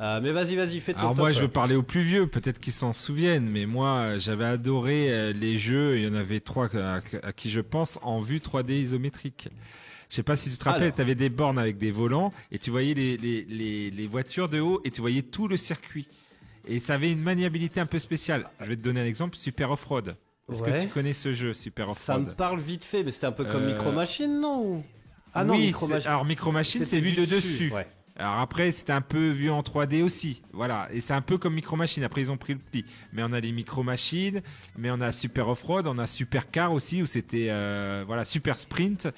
Euh, 0.00 0.20
mais 0.22 0.32
vas-y, 0.32 0.54
vas-y, 0.56 0.80
fais 0.80 0.92
ton 0.92 0.98
Alors 0.98 1.10
top. 1.12 1.20
moi 1.20 1.32
je 1.32 1.40
veux 1.40 1.48
parler 1.48 1.76
aux 1.76 1.82
plus 1.82 2.02
vieux, 2.02 2.26
peut-être 2.26 2.60
qu'ils 2.60 2.74
s'en 2.74 2.92
souviennent, 2.92 3.48
mais 3.48 3.64
moi 3.64 3.88
euh, 3.88 4.18
j'avais 4.18 4.44
adoré 4.44 5.10
euh, 5.10 5.32
les 5.32 5.56
jeux, 5.56 5.96
il 5.96 6.04
y 6.04 6.08
en 6.08 6.14
avait 6.14 6.40
trois 6.40 6.68
à, 6.76 7.00
qui 7.32 7.48
je 7.48 7.60
pense 7.60 7.98
en 8.02 8.20
vue 8.20 8.38
3D 8.38 8.72
isométrique. 8.72 9.48
Je 10.10 10.16
sais 10.16 10.22
pas 10.22 10.36
si 10.36 10.50
tu 10.50 10.58
te 10.58 10.64
rappelles, 10.64 10.92
tu 10.94 11.00
avais 11.00 11.14
des 11.14 11.30
bornes 11.30 11.58
avec 11.58 11.78
des 11.78 11.90
volants 11.90 12.34
et 12.50 12.58
tu 12.58 12.70
voyais 12.70 12.92
les, 12.92 13.16
les, 13.16 13.44
les, 13.44 13.90
les 13.90 14.06
voitures 14.06 14.50
de 14.50 14.60
haut 14.60 14.82
et 14.84 14.90
tu 14.90 15.00
voyais 15.00 15.22
tout 15.22 15.48
le 15.48 15.56
circuit. 15.56 16.06
Et 16.66 16.78
ça 16.78 16.94
avait 16.94 17.10
une 17.12 17.20
maniabilité 17.22 17.80
un 17.80 17.86
peu 17.86 17.98
spéciale. 17.98 18.48
Je 18.60 18.66
vais 18.66 18.76
te 18.76 18.82
donner 18.82 19.00
un 19.00 19.06
exemple, 19.06 19.36
Super 19.36 19.70
Off-Road. 19.70 20.16
Est-ce 20.52 20.62
Ouais. 20.62 20.76
que 20.76 20.82
tu 20.82 20.88
connais 20.88 21.12
ce 21.12 21.32
jeu, 21.32 21.54
Super 21.54 21.92
Ça 21.94 22.14
me 22.18 22.22
Off-Road 22.22 22.36
parle 22.36 22.60
vite 22.60 22.84
fait, 22.84 23.02
mais 23.04 23.10
c'était 23.10 23.26
un 23.26 23.32
peu 23.32 23.44
comme 23.44 23.62
Euh, 23.62 23.72
Micro 23.74 23.90
Machine, 23.92 24.40
non 24.40 24.82
Ah 25.34 25.44
non, 25.44 25.54
oui, 25.54 25.66
Micro 25.66 25.86
Machine. 25.86 26.08
alors 26.10 26.24
Micro 26.24 26.52
Machine, 26.52 26.84
c'est 26.84 27.00
vu 27.00 27.12
de 27.12 27.24
dessus. 27.24 27.70
Ouais. 27.72 27.86
Alors 28.16 28.40
après, 28.40 28.70
c'était 28.72 28.92
un 28.92 29.00
peu 29.00 29.30
vu 29.30 29.50
en 29.50 29.62
3D 29.62 30.02
aussi. 30.02 30.42
Voilà. 30.52 30.86
Et 30.92 31.00
c'est 31.00 31.14
un 31.14 31.22
peu 31.22 31.38
comme 31.38 31.54
Micro 31.54 31.76
Machine. 31.76 32.04
Après, 32.04 32.20
ils 32.20 32.30
ont 32.30 32.36
pris 32.36 32.52
le 32.52 32.58
pli. 32.58 32.84
Mais 33.12 33.22
on 33.24 33.32
a 33.32 33.40
les 33.40 33.52
Micro 33.52 33.82
Machines, 33.82 34.42
mais 34.76 34.90
on 34.90 35.00
a 35.00 35.12
Super 35.12 35.48
Off-Road, 35.48 35.86
on 35.86 35.96
a 35.96 36.06
Super 36.06 36.50
Car 36.50 36.72
aussi, 36.74 37.02
où 37.02 37.06
c'était 37.06 37.46
euh, 37.48 38.04
voilà, 38.06 38.24
Super 38.26 38.58
Sprint. 38.58 39.08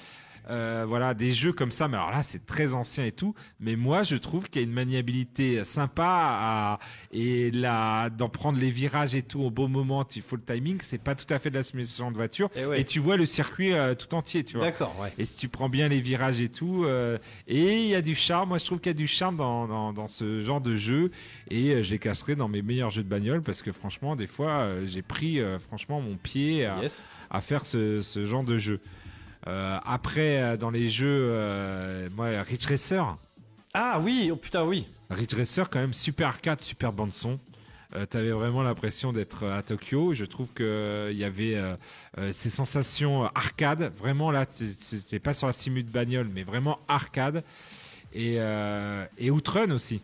Euh, 0.49 0.85
voilà, 0.87 1.13
des 1.13 1.33
jeux 1.33 1.51
comme 1.53 1.71
ça. 1.71 1.87
Mais 1.87 1.97
alors 1.97 2.11
là, 2.11 2.23
c'est 2.23 2.45
très 2.45 2.73
ancien 2.75 3.05
et 3.05 3.11
tout. 3.11 3.33
Mais 3.59 3.75
moi, 3.75 4.03
je 4.03 4.15
trouve 4.15 4.47
qu'il 4.49 4.61
y 4.61 4.65
a 4.65 4.67
une 4.67 4.73
maniabilité 4.73 5.63
sympa 5.65 6.05
à, 6.07 6.79
et 7.11 7.51
là, 7.51 8.09
d'en 8.09 8.29
prendre 8.29 8.59
les 8.59 8.69
virages 8.69 9.15
et 9.15 9.21
tout 9.21 9.41
au 9.41 9.49
bon 9.49 9.67
moment. 9.67 10.05
Il 10.15 10.21
faut 10.21 10.35
le 10.35 10.41
timing. 10.41 10.77
C'est 10.81 11.01
pas 11.01 11.15
tout 11.15 11.31
à 11.33 11.39
fait 11.39 11.49
de 11.49 11.55
la 11.55 11.63
simulation 11.63 12.11
de 12.11 12.15
voiture. 12.17 12.49
Et 12.55 12.65
ouais. 12.65 12.81
Et 12.81 12.83
tu 12.83 12.99
vois 12.99 13.17
le 13.17 13.25
circuit 13.25 13.73
euh, 13.73 13.95
tout 13.95 14.13
entier, 14.15 14.43
tu 14.43 14.57
vois. 14.57 14.65
D'accord, 14.67 14.95
ouais. 15.01 15.13
Et 15.17 15.25
si 15.25 15.37
tu 15.37 15.49
prends 15.49 15.69
bien 15.69 15.87
les 15.87 15.99
virages 16.01 16.41
et 16.41 16.49
tout, 16.49 16.83
euh, 16.85 17.17
et 17.47 17.81
il 17.81 17.87
y 17.87 17.95
a 17.95 18.01
du 18.01 18.15
charme. 18.15 18.49
Moi, 18.49 18.57
je 18.57 18.65
trouve 18.65 18.79
qu'il 18.79 18.89
y 18.89 18.91
a 18.91 18.93
du 18.93 19.07
charme 19.07 19.37
dans, 19.37 19.67
dans, 19.67 19.93
dans 19.93 20.07
ce 20.07 20.39
genre 20.41 20.61
de 20.61 20.75
jeu. 20.75 21.11
Et 21.49 21.83
je 21.83 21.91
les 21.91 21.99
casserai 21.99 22.35
dans 22.35 22.47
mes 22.47 22.61
meilleurs 22.61 22.89
jeux 22.91 23.03
de 23.03 23.09
bagnole 23.09 23.41
parce 23.41 23.61
que 23.61 23.71
franchement, 23.71 24.15
des 24.15 24.27
fois, 24.27 24.69
j'ai 24.85 25.01
pris 25.01 25.39
franchement 25.67 26.01
mon 26.01 26.15
pied 26.17 26.65
à, 26.65 26.81
Yes. 26.81 27.07
à 27.31 27.41
faire 27.41 27.65
ce, 27.65 28.01
ce 28.01 28.25
genre 28.25 28.43
de 28.43 28.57
jeu. 28.57 28.79
Euh, 29.47 29.77
après, 29.85 30.41
euh, 30.41 30.57
dans 30.57 30.71
les 30.71 30.89
jeux, 30.89 31.27
euh, 31.29 32.09
moi, 32.15 32.27
Ridge 32.41 32.65
Racer. 32.67 33.15
Ah 33.73 33.99
oui, 34.01 34.29
oh 34.31 34.35
putain, 34.35 34.63
oui. 34.63 34.87
Ridge 35.09 35.33
Racer, 35.35 35.69
quand 35.69 35.79
même, 35.79 35.93
super 35.93 36.27
arcade, 36.29 36.61
super 36.61 36.91
bande 36.91 37.13
son. 37.13 37.37
Euh, 37.95 38.05
T'avais 38.07 38.31
vraiment 38.31 38.63
l'impression 38.63 39.11
d'être 39.11 39.45
à 39.45 39.61
Tokyo. 39.61 40.13
Je 40.13 40.25
trouve 40.25 40.51
que 40.53 40.63
euh, 40.63 41.11
il 41.11 41.17
y 41.17 41.23
avait 41.23 41.55
euh, 41.55 41.75
euh, 42.17 42.31
ces 42.33 42.49
sensations 42.49 43.25
arcade. 43.35 43.91
Vraiment 43.97 44.31
là, 44.31 44.45
n'es 45.11 45.19
pas 45.19 45.33
sur 45.33 45.47
la 45.47 45.53
simu 45.53 45.83
de 45.83 45.91
bagnole, 45.91 46.27
mais 46.33 46.43
vraiment 46.43 46.79
arcade. 46.87 47.43
Et, 48.13 48.35
euh, 48.39 49.05
et 49.19 49.29
Outrun 49.29 49.69
aussi. 49.71 50.01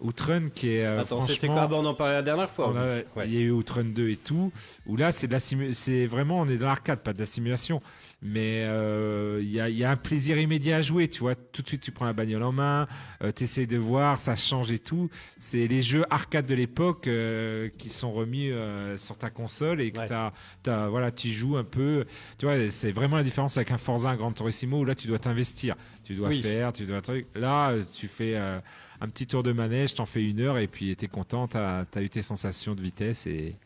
Outrun 0.00 0.48
qui 0.54 0.70
est 0.70 0.84
euh, 0.84 1.00
Attends, 1.02 1.26
c'était 1.26 1.46
quoi 1.46 1.68
On 1.70 1.84
en 1.86 1.94
parlait 1.94 2.14
la 2.14 2.22
dernière 2.22 2.50
fois. 2.50 2.72
Ouais. 2.72 3.06
Il 3.26 3.34
y 3.34 3.36
a 3.38 3.40
eu 3.40 3.50
Outrun 3.50 3.84
2 3.84 4.08
et 4.10 4.16
tout, 4.16 4.52
où 4.86 4.96
là 4.96 5.12
c'est 5.12 5.28
de 5.28 5.32
la 5.32 5.38
simu- 5.38 5.72
c'est 5.72 6.06
vraiment 6.06 6.40
on 6.40 6.46
est 6.48 6.56
dans 6.56 6.66
l'arcade, 6.66 6.98
pas 7.00 7.12
de 7.12 7.18
la 7.20 7.26
simulation. 7.26 7.80
Mais 8.26 8.62
euh, 8.64 9.38
il 9.42 9.50
y, 9.50 9.60
a, 9.60 9.68
il 9.68 9.76
y 9.76 9.84
a 9.84 9.90
un 9.90 9.96
plaisir 9.96 10.38
immédiat 10.38 10.78
à 10.78 10.82
jouer, 10.82 11.08
tu 11.08 11.20
vois. 11.20 11.34
Tout 11.34 11.60
de 11.60 11.68
suite 11.68 11.82
tu 11.82 11.92
prends 11.92 12.06
la 12.06 12.14
bagnole 12.14 12.42
en 12.42 12.52
main, 12.52 12.88
euh, 13.22 13.30
tu 13.36 13.44
essaies 13.44 13.66
de 13.66 13.76
voir, 13.76 14.18
ça 14.18 14.34
change 14.34 14.72
et 14.72 14.78
tout. 14.78 15.10
C'est 15.38 15.66
les 15.66 15.82
jeux 15.82 16.04
arcade 16.08 16.46
de 16.46 16.54
l'époque 16.54 17.06
euh, 17.06 17.68
qui 17.76 17.90
sont 17.90 18.10
remis 18.12 18.48
euh, 18.50 18.96
sur 18.96 19.18
ta 19.18 19.28
console 19.28 19.82
et 19.82 19.90
que 19.90 19.98
Ouais. 19.98 20.06
t'as- 20.06 20.32
t'as- 20.62 20.88
voilà, 20.88 21.10
tu 21.12 21.28
joues 21.30 21.58
un 21.58 21.64
peu. 21.64 22.06
Tu 22.38 22.46
vois, 22.46 22.70
c'est 22.70 22.92
vraiment 22.92 23.16
la 23.16 23.24
différence 23.24 23.58
avec 23.58 23.70
un 23.72 23.78
Forza, 23.78 24.08
un 24.08 24.16
Gran 24.16 24.32
Turismo 24.32 24.78
où 24.80 24.84
là 24.86 24.94
tu 24.94 25.06
dois 25.06 25.18
t'investir, 25.18 25.76
tu 26.02 26.14
dois 26.14 26.30
Oui. 26.30 26.40
faire, 26.40 26.72
tu 26.72 26.86
dois 26.86 27.02
truc. 27.02 27.26
Là 27.34 27.72
euh, 27.72 27.84
tu 27.94 28.08
fais 28.08 28.36
euh, 28.36 28.58
un 29.02 29.08
petit 29.10 29.26
tour 29.26 29.42
de 29.42 29.52
manège, 29.52 29.92
t'en 29.92 30.06
fais 30.06 30.24
une 30.24 30.40
heure 30.40 30.56
et 30.56 30.66
puis 30.66 30.96
t'es 30.96 31.08
content, 31.08 31.46
t'as 31.46 31.84
as 31.94 32.00
eu 32.02 32.08
tes 32.08 32.22
sensations 32.22 32.74
de 32.74 32.80
vitesse 32.80 33.26
et, 33.26 33.56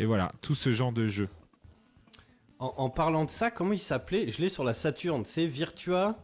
et 0.00 0.04
voilà, 0.06 0.32
tout 0.42 0.56
ce 0.56 0.72
genre 0.72 0.90
de 0.90 1.06
jeu. 1.06 1.28
En, 2.62 2.74
en 2.76 2.90
parlant 2.90 3.24
de 3.24 3.30
ça, 3.30 3.50
comment 3.50 3.72
il 3.72 3.78
s'appelait 3.80 4.30
Je 4.30 4.40
l'ai 4.40 4.48
sur 4.48 4.62
la 4.62 4.72
Saturn, 4.72 5.24
c'est 5.26 5.46
Virtua. 5.46 6.16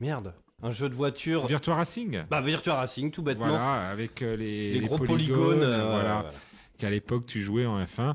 Merde, 0.00 0.34
un 0.62 0.70
jeu 0.72 0.88
de 0.88 0.94
voiture. 0.94 1.46
Virtua 1.46 1.74
Racing 1.74 2.24
Bah, 2.28 2.40
Virtua 2.40 2.74
Racing, 2.74 3.10
tout 3.10 3.22
bêtement. 3.22 3.46
Voilà, 3.48 3.88
avec 3.90 4.22
euh, 4.22 4.36
les, 4.36 4.72
Les, 4.74 4.80
les 4.80 4.86
gros 4.86 4.98
polygones. 4.98 5.62
euh, 5.62 5.90
voilà, 5.90 6.18
ouais, 6.18 6.24
ouais. 6.24 6.30
qu'à 6.78 6.90
l'époque 6.90 7.26
tu 7.26 7.42
jouais 7.42 7.64
en 7.66 7.80
F1. 7.82 8.14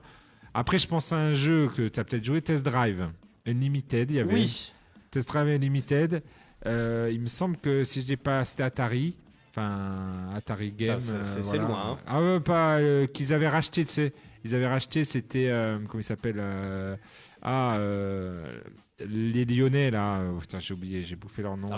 Après, 0.54 0.78
je 0.78 0.88
pense 0.88 1.14
à 1.14 1.18
un 1.18 1.34
jeu 1.34 1.70
que 1.74 1.88
tu 1.88 2.00
as 2.00 2.04
peut-être 2.04 2.26
joué, 2.26 2.42
Test 2.42 2.64
Drive. 2.66 3.10
Unlimited, 3.48 4.12
il 4.12 4.18
y 4.18 4.20
avait 4.20 4.34
Oui, 4.34 4.74
Test 5.10 5.30
Drive 5.30 5.48
Unlimited. 5.48 6.22
Euh, 6.68 7.10
il 7.12 7.22
me 7.22 7.28
semble 7.28 7.56
que 7.58 7.84
si 7.86 8.02
je 8.02 8.06
dis 8.08 8.18
pas, 8.18 8.44
c'était 8.46 8.64
Atari. 8.64 9.18
Enfin, 9.52 10.30
Atari 10.36 10.72
Game. 10.72 11.00
c'est- 11.00 11.12
euh, 11.14 11.42
voilà. 11.42 11.64
loin, 11.64 11.92
hein. 11.92 11.98
Ah 12.06 12.22
ouais, 12.22 12.40
pas 12.40 12.78
euh, 12.80 13.08
qu'ils 13.08 13.34
avaient 13.34 13.48
racheté, 13.50 13.84
tu 13.86 13.92
sais. 13.94 14.14
Ils 14.44 14.56
avaient 14.56 14.68
racheté, 14.68 15.04
c'était. 15.04 15.50
euh, 15.50 15.78
comment 15.88 16.00
il 16.02 16.04
s'appelle 16.04 16.38
euh, 16.40 16.96
Ah, 17.42 17.76
euh, 17.78 18.60
les 19.08 19.46
Lyonnais, 19.46 19.92
là. 19.92 20.22
Oh, 20.34 20.40
putain, 20.40 20.60
j'ai 20.60 20.74
oublié, 20.74 21.04
j'ai 21.04 21.16
bouffé 21.16 21.42
leur 21.42 21.58
nom. 21.58 21.70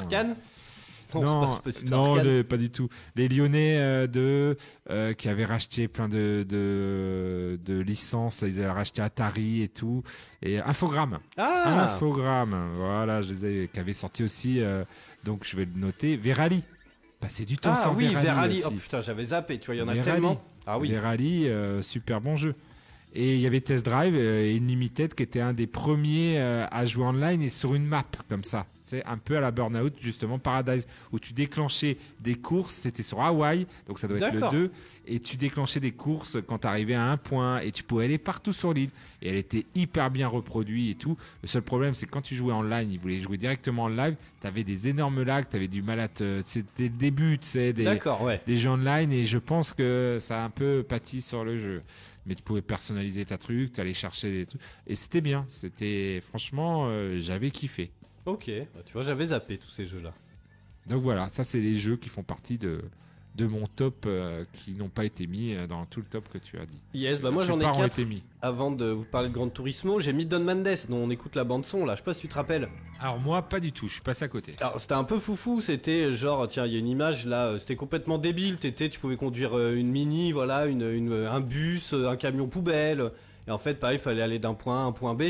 Non, 1.16 1.60
du 1.64 1.74
tout 1.74 1.86
non, 1.86 2.16
de- 2.24 2.42
pas 2.42 2.58
du 2.58 2.72
tout. 2.72 2.90
Les 3.16 3.28
Lyonnais 3.28 3.78
euh, 3.78 4.08
de 4.08 4.58
euh, 4.90 5.14
qui 5.14 5.30
avaient 5.30 5.46
racheté 5.46 5.88
plein 5.88 6.10
de, 6.10 6.44
de 6.50 7.60
de 7.64 7.80
licences, 7.82 8.42
ils 8.48 8.60
avaient 8.60 8.72
racheté 8.72 9.00
Atari 9.04 9.62
et 9.62 9.68
tout 9.68 10.02
et 10.42 10.58
Infogrames. 10.60 11.20
Ah 11.38 11.84
Infogrames, 11.84 12.72
voilà, 12.74 13.22
je 13.22 13.32
les 13.32 13.46
ai, 13.46 13.68
qui 13.68 13.80
avaient 13.80 13.94
sorti 13.94 14.24
aussi. 14.24 14.60
euh, 14.60 14.86
donc 15.24 15.44
je 15.46 15.56
vais 15.56 15.66
le 15.66 15.80
noter. 15.80 16.18
Verali. 16.18 16.64
Passer 17.22 17.46
du 17.46 17.58
temps 17.58 17.74
Ah 17.74 17.76
sans 17.76 17.94
oui, 17.96 18.08
Verali. 18.08 18.64
Oh 18.66 18.72
putain, 18.72 19.02
j'avais 19.02 19.26
zappé, 19.26 19.60
tu 19.60 19.68
vois, 19.68 19.76
il 19.76 19.80
y 19.80 19.82
en 19.82 19.88
a 19.90 19.94
Verali. 19.94 20.12
tellement. 20.14 20.44
Ah 20.66 20.80
oui. 20.80 20.90
Verali, 20.90 21.48
euh, 21.48 21.82
super 21.82 22.22
bon 22.22 22.36
jeu. 22.36 22.56
Et 23.14 23.36
il 23.36 23.42
y 23.42 23.48
avait 23.48 23.62
Test 23.62 23.86
Drive 23.86 24.16
euh, 24.16 24.44
et 24.44 24.58
Unlimited 24.58 25.14
qui 25.14 25.24
était 25.24 25.40
un 25.40 25.54
des 25.54 25.68
premiers 25.68 26.40
euh, 26.40 26.66
à 26.72 26.86
jouer 26.86 27.06
online 27.06 27.42
et 27.42 27.50
sur 27.50 27.76
une 27.76 27.86
map 27.86 28.06
comme 28.28 28.44
ça. 28.44 28.66
C'est 28.86 29.06
un 29.06 29.18
peu 29.18 29.38
à 29.38 29.40
la 29.40 29.52
Burnout, 29.52 29.94
justement, 30.02 30.40
Paradise, 30.40 30.88
où 31.12 31.20
tu 31.20 31.34
déclenchais 31.34 31.98
des 32.20 32.36
courses, 32.36 32.74
c'était 32.74 33.04
sur 33.04 33.22
Hawaï, 33.22 33.66
donc 33.88 33.98
ça 33.98 34.08
doit 34.08 34.18
être 34.18 34.34
le 34.34 34.42
D'accord. 34.42 34.52
2, 34.52 34.72
et 35.08 35.20
tu 35.20 35.38
déclenchais 35.38 35.80
des 35.80 35.92
courses 35.92 36.38
quand 36.46 36.60
tu 36.60 36.68
arrivais 36.68 36.94
à 36.94 37.06
un 37.06 37.18
point, 37.18 37.60
et 37.60 37.72
tu 37.72 37.84
pouvais 37.84 38.06
aller 38.06 38.18
partout 38.18 38.52
sur 38.52 38.74
l'île. 38.74 38.90
Et 39.22 39.30
elle 39.30 39.38
était 39.38 39.66
hyper 39.74 40.12
bien 40.12 40.28
reproduite 40.28 40.92
et 40.92 40.96
tout. 40.96 41.18
Le 41.42 41.48
seul 41.48 41.62
problème, 41.62 41.94
c'est 41.94 42.08
que 42.08 42.12
quand 42.12 42.22
tu 42.22 42.36
jouais 42.36 42.54
en 42.54 42.62
live, 42.62 42.92
ils 42.92 43.00
voulaient 43.00 43.22
jouer 43.22 43.38
directement 43.38 43.84
en 43.84 43.90
live, 43.90 44.16
tu 44.42 44.48
avais 44.48 44.66
des 44.66 44.90
énormes 44.90 45.24
lags, 45.24 45.48
tu 45.50 45.56
avais 45.56 45.70
du 45.70 45.82
mal 45.82 46.02
à 46.02 46.10
te. 46.10 46.42
C'était 46.44 46.84
le 46.84 46.90
début, 46.90 47.40
tu 47.40 47.48
sais, 47.48 47.72
des, 47.74 47.88
ouais. 47.88 48.42
des 48.46 48.58
jeux 48.58 48.70
online 48.70 49.12
et 49.14 49.24
je 49.24 49.38
pense 49.38 49.74
que 49.74 50.18
ça 50.20 50.42
a 50.42 50.46
un 50.46 50.50
peu 50.50 50.84
pâti 50.88 51.22
sur 51.22 51.46
le 51.46 51.58
jeu. 51.58 51.82
Mais 52.26 52.36
tu 52.36 52.44
pouvais 52.44 52.62
personnaliser 52.62 53.26
ta 53.26 53.38
truc, 53.38 53.74
tu 53.74 53.82
allais 53.82 53.94
chercher 53.94 54.32
des 54.32 54.46
trucs. 54.46 54.62
Et 54.88 54.96
c'était 54.96 55.22
bien. 55.22 55.46
C'était 55.48 56.22
franchement, 56.22 56.86
euh, 56.88 57.20
j'avais 57.20 57.52
kiffé. 57.52 57.92
Ok, 58.26 58.50
bah, 58.74 58.82
tu 58.86 58.94
vois, 58.94 59.04
j'avais 59.04 59.26
zappé 59.26 59.58
tous 59.58 59.70
ces 59.70 59.86
jeux-là. 59.86 60.14
Donc 60.88 61.02
voilà, 61.02 61.30
ça 61.30 61.44
c'est 61.44 61.60
les 61.60 61.78
jeux 61.78 61.98
qui 61.98 62.10
font 62.10 62.24
partie 62.24 62.58
de, 62.58 62.82
de 63.36 63.48
mon 63.48 63.66
top 63.66 64.06
euh, 64.06 64.46
qui 64.54 64.74
n'ont 64.74 64.90
pas 64.90 65.06
été 65.06 65.26
mis 65.26 65.56
euh, 65.56 65.66
dans 65.66 65.86
tout 65.86 66.00
le 66.02 66.06
top 66.06 66.30
que 66.30 66.38
tu 66.38 66.58
as 66.60 66.66
dit. 66.68 66.80
Yes, 66.94 67.20
bah 67.20 67.32
moi 67.32 67.44
j'en 67.44 67.58
ai 67.60 67.64
quatre. 67.64 67.84
été 67.86 68.06
mis. 68.06 68.22
Avant 68.44 68.70
de 68.72 68.86
vous 68.86 69.06
parler 69.06 69.30
de 69.30 69.34
Gran 69.34 69.50
Turismo, 69.50 70.00
j'ai 70.00 70.14
mis 70.14 70.26
Don 70.26 70.42
Mendes, 70.42 70.68
dont 70.90 70.98
on 70.98 71.10
écoute 71.10 71.36
la 71.36 71.44
bande 71.44 71.66
son 71.66 71.86
là. 71.86 71.94
Je 71.96 71.98
sais 72.00 72.04
pas 72.04 72.14
si 72.14 72.20
tu 72.22 72.28
te 72.28 72.36
rappelles. 72.36 72.70
Alors 73.00 73.20
moi, 73.20 73.42
pas 73.42 73.60
du 73.60 73.72
tout. 73.72 73.88
Je 73.88 73.94
suis 73.94 74.02
passé 74.02 74.24
à 74.26 74.28
côté. 74.28 74.54
Alors 74.62 74.80
c'était 74.80 74.94
un 74.94 75.04
peu 75.04 75.18
foufou, 75.18 75.62
c'était 75.62 76.14
genre 76.14 76.48
tiens 76.48 76.68
il 76.68 76.74
y 76.74 76.76
a 76.76 76.80
une 76.80 76.88
image 76.88 77.26
là, 77.26 77.46
euh, 77.48 77.58
c'était 77.58 77.76
complètement 77.76 78.20
débile. 78.20 78.58
T'étais, 78.58 78.90
tu 78.90 79.00
pouvais 79.00 79.18
conduire 79.18 79.58
une 79.74 79.90
mini, 79.90 80.32
voilà, 80.32 80.68
une, 80.68 80.84
une- 80.92 81.14
un 81.26 81.40
bus, 81.42 81.94
un 81.94 82.16
camion 82.16 82.48
poubelle. 82.48 83.12
Et 83.48 83.52
en 83.52 83.58
fait 83.58 83.80
pareil, 83.80 83.98
il 83.98 84.02
fallait 84.02 84.22
aller 84.22 84.38
d'un 84.40 84.54
point 84.54 84.82
A 84.82 84.84
à 84.84 84.86
un 84.86 84.92
point 84.92 85.16
B. 85.16 85.24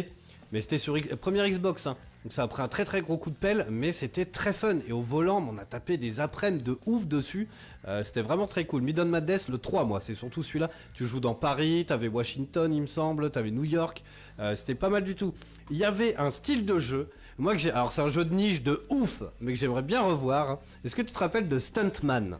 Mais 0.51 0.59
c'était 0.61 0.77
sur 0.77 0.97
X- 0.97 1.15
première 1.21 1.49
Xbox, 1.49 1.87
hein. 1.87 1.95
Donc 2.23 2.31
ça 2.31 2.43
a 2.43 2.47
pris 2.47 2.61
un 2.61 2.69
très 2.69 2.85
très 2.85 3.01
gros 3.01 3.17
coup 3.17 3.29
de 3.29 3.35
pelle, 3.35 3.67
mais 3.69 3.91
c'était 3.91 4.23
très 4.23 4.53
fun. 4.53 4.77
Et 4.87 4.93
au 4.93 5.01
volant, 5.01 5.45
on 5.51 5.57
a 5.57 5.65
tapé 5.65 5.97
des 5.97 6.21
après-midi 6.21 6.63
de 6.63 6.77
ouf 6.85 7.05
dessus. 7.05 7.49
Euh, 7.87 8.01
c'était 8.03 8.21
vraiment 8.21 8.47
très 8.47 8.63
cool. 8.63 8.81
Midon 8.81 9.05
Madness, 9.05 9.49
le 9.49 9.57
3, 9.57 9.83
moi, 9.83 9.99
c'est 9.99 10.15
surtout 10.15 10.41
celui-là. 10.41 10.69
Tu 10.93 11.05
joues 11.05 11.19
dans 11.19 11.35
Paris, 11.35 11.83
t'avais 11.85 12.07
Washington, 12.07 12.73
il 12.73 12.81
me 12.81 12.87
semble, 12.87 13.29
t'avais 13.29 13.51
New 13.51 13.65
York. 13.65 14.03
Euh, 14.39 14.55
c'était 14.55 14.75
pas 14.75 14.89
mal 14.89 15.03
du 15.03 15.15
tout. 15.15 15.33
Il 15.69 15.77
y 15.77 15.83
avait 15.83 16.15
un 16.15 16.31
style 16.31 16.65
de 16.65 16.79
jeu. 16.79 17.09
Moi, 17.37 17.53
que 17.53 17.59
j'ai. 17.59 17.71
Alors, 17.71 17.91
c'est 17.91 18.01
un 18.01 18.09
jeu 18.09 18.23
de 18.23 18.33
niche 18.33 18.63
de 18.63 18.85
ouf, 18.89 19.23
mais 19.41 19.51
que 19.53 19.59
j'aimerais 19.59 19.81
bien 19.81 20.01
revoir. 20.01 20.59
Est-ce 20.85 20.95
que 20.95 21.01
tu 21.01 21.11
te 21.11 21.19
rappelles 21.19 21.49
de 21.49 21.59
Stuntman? 21.59 22.37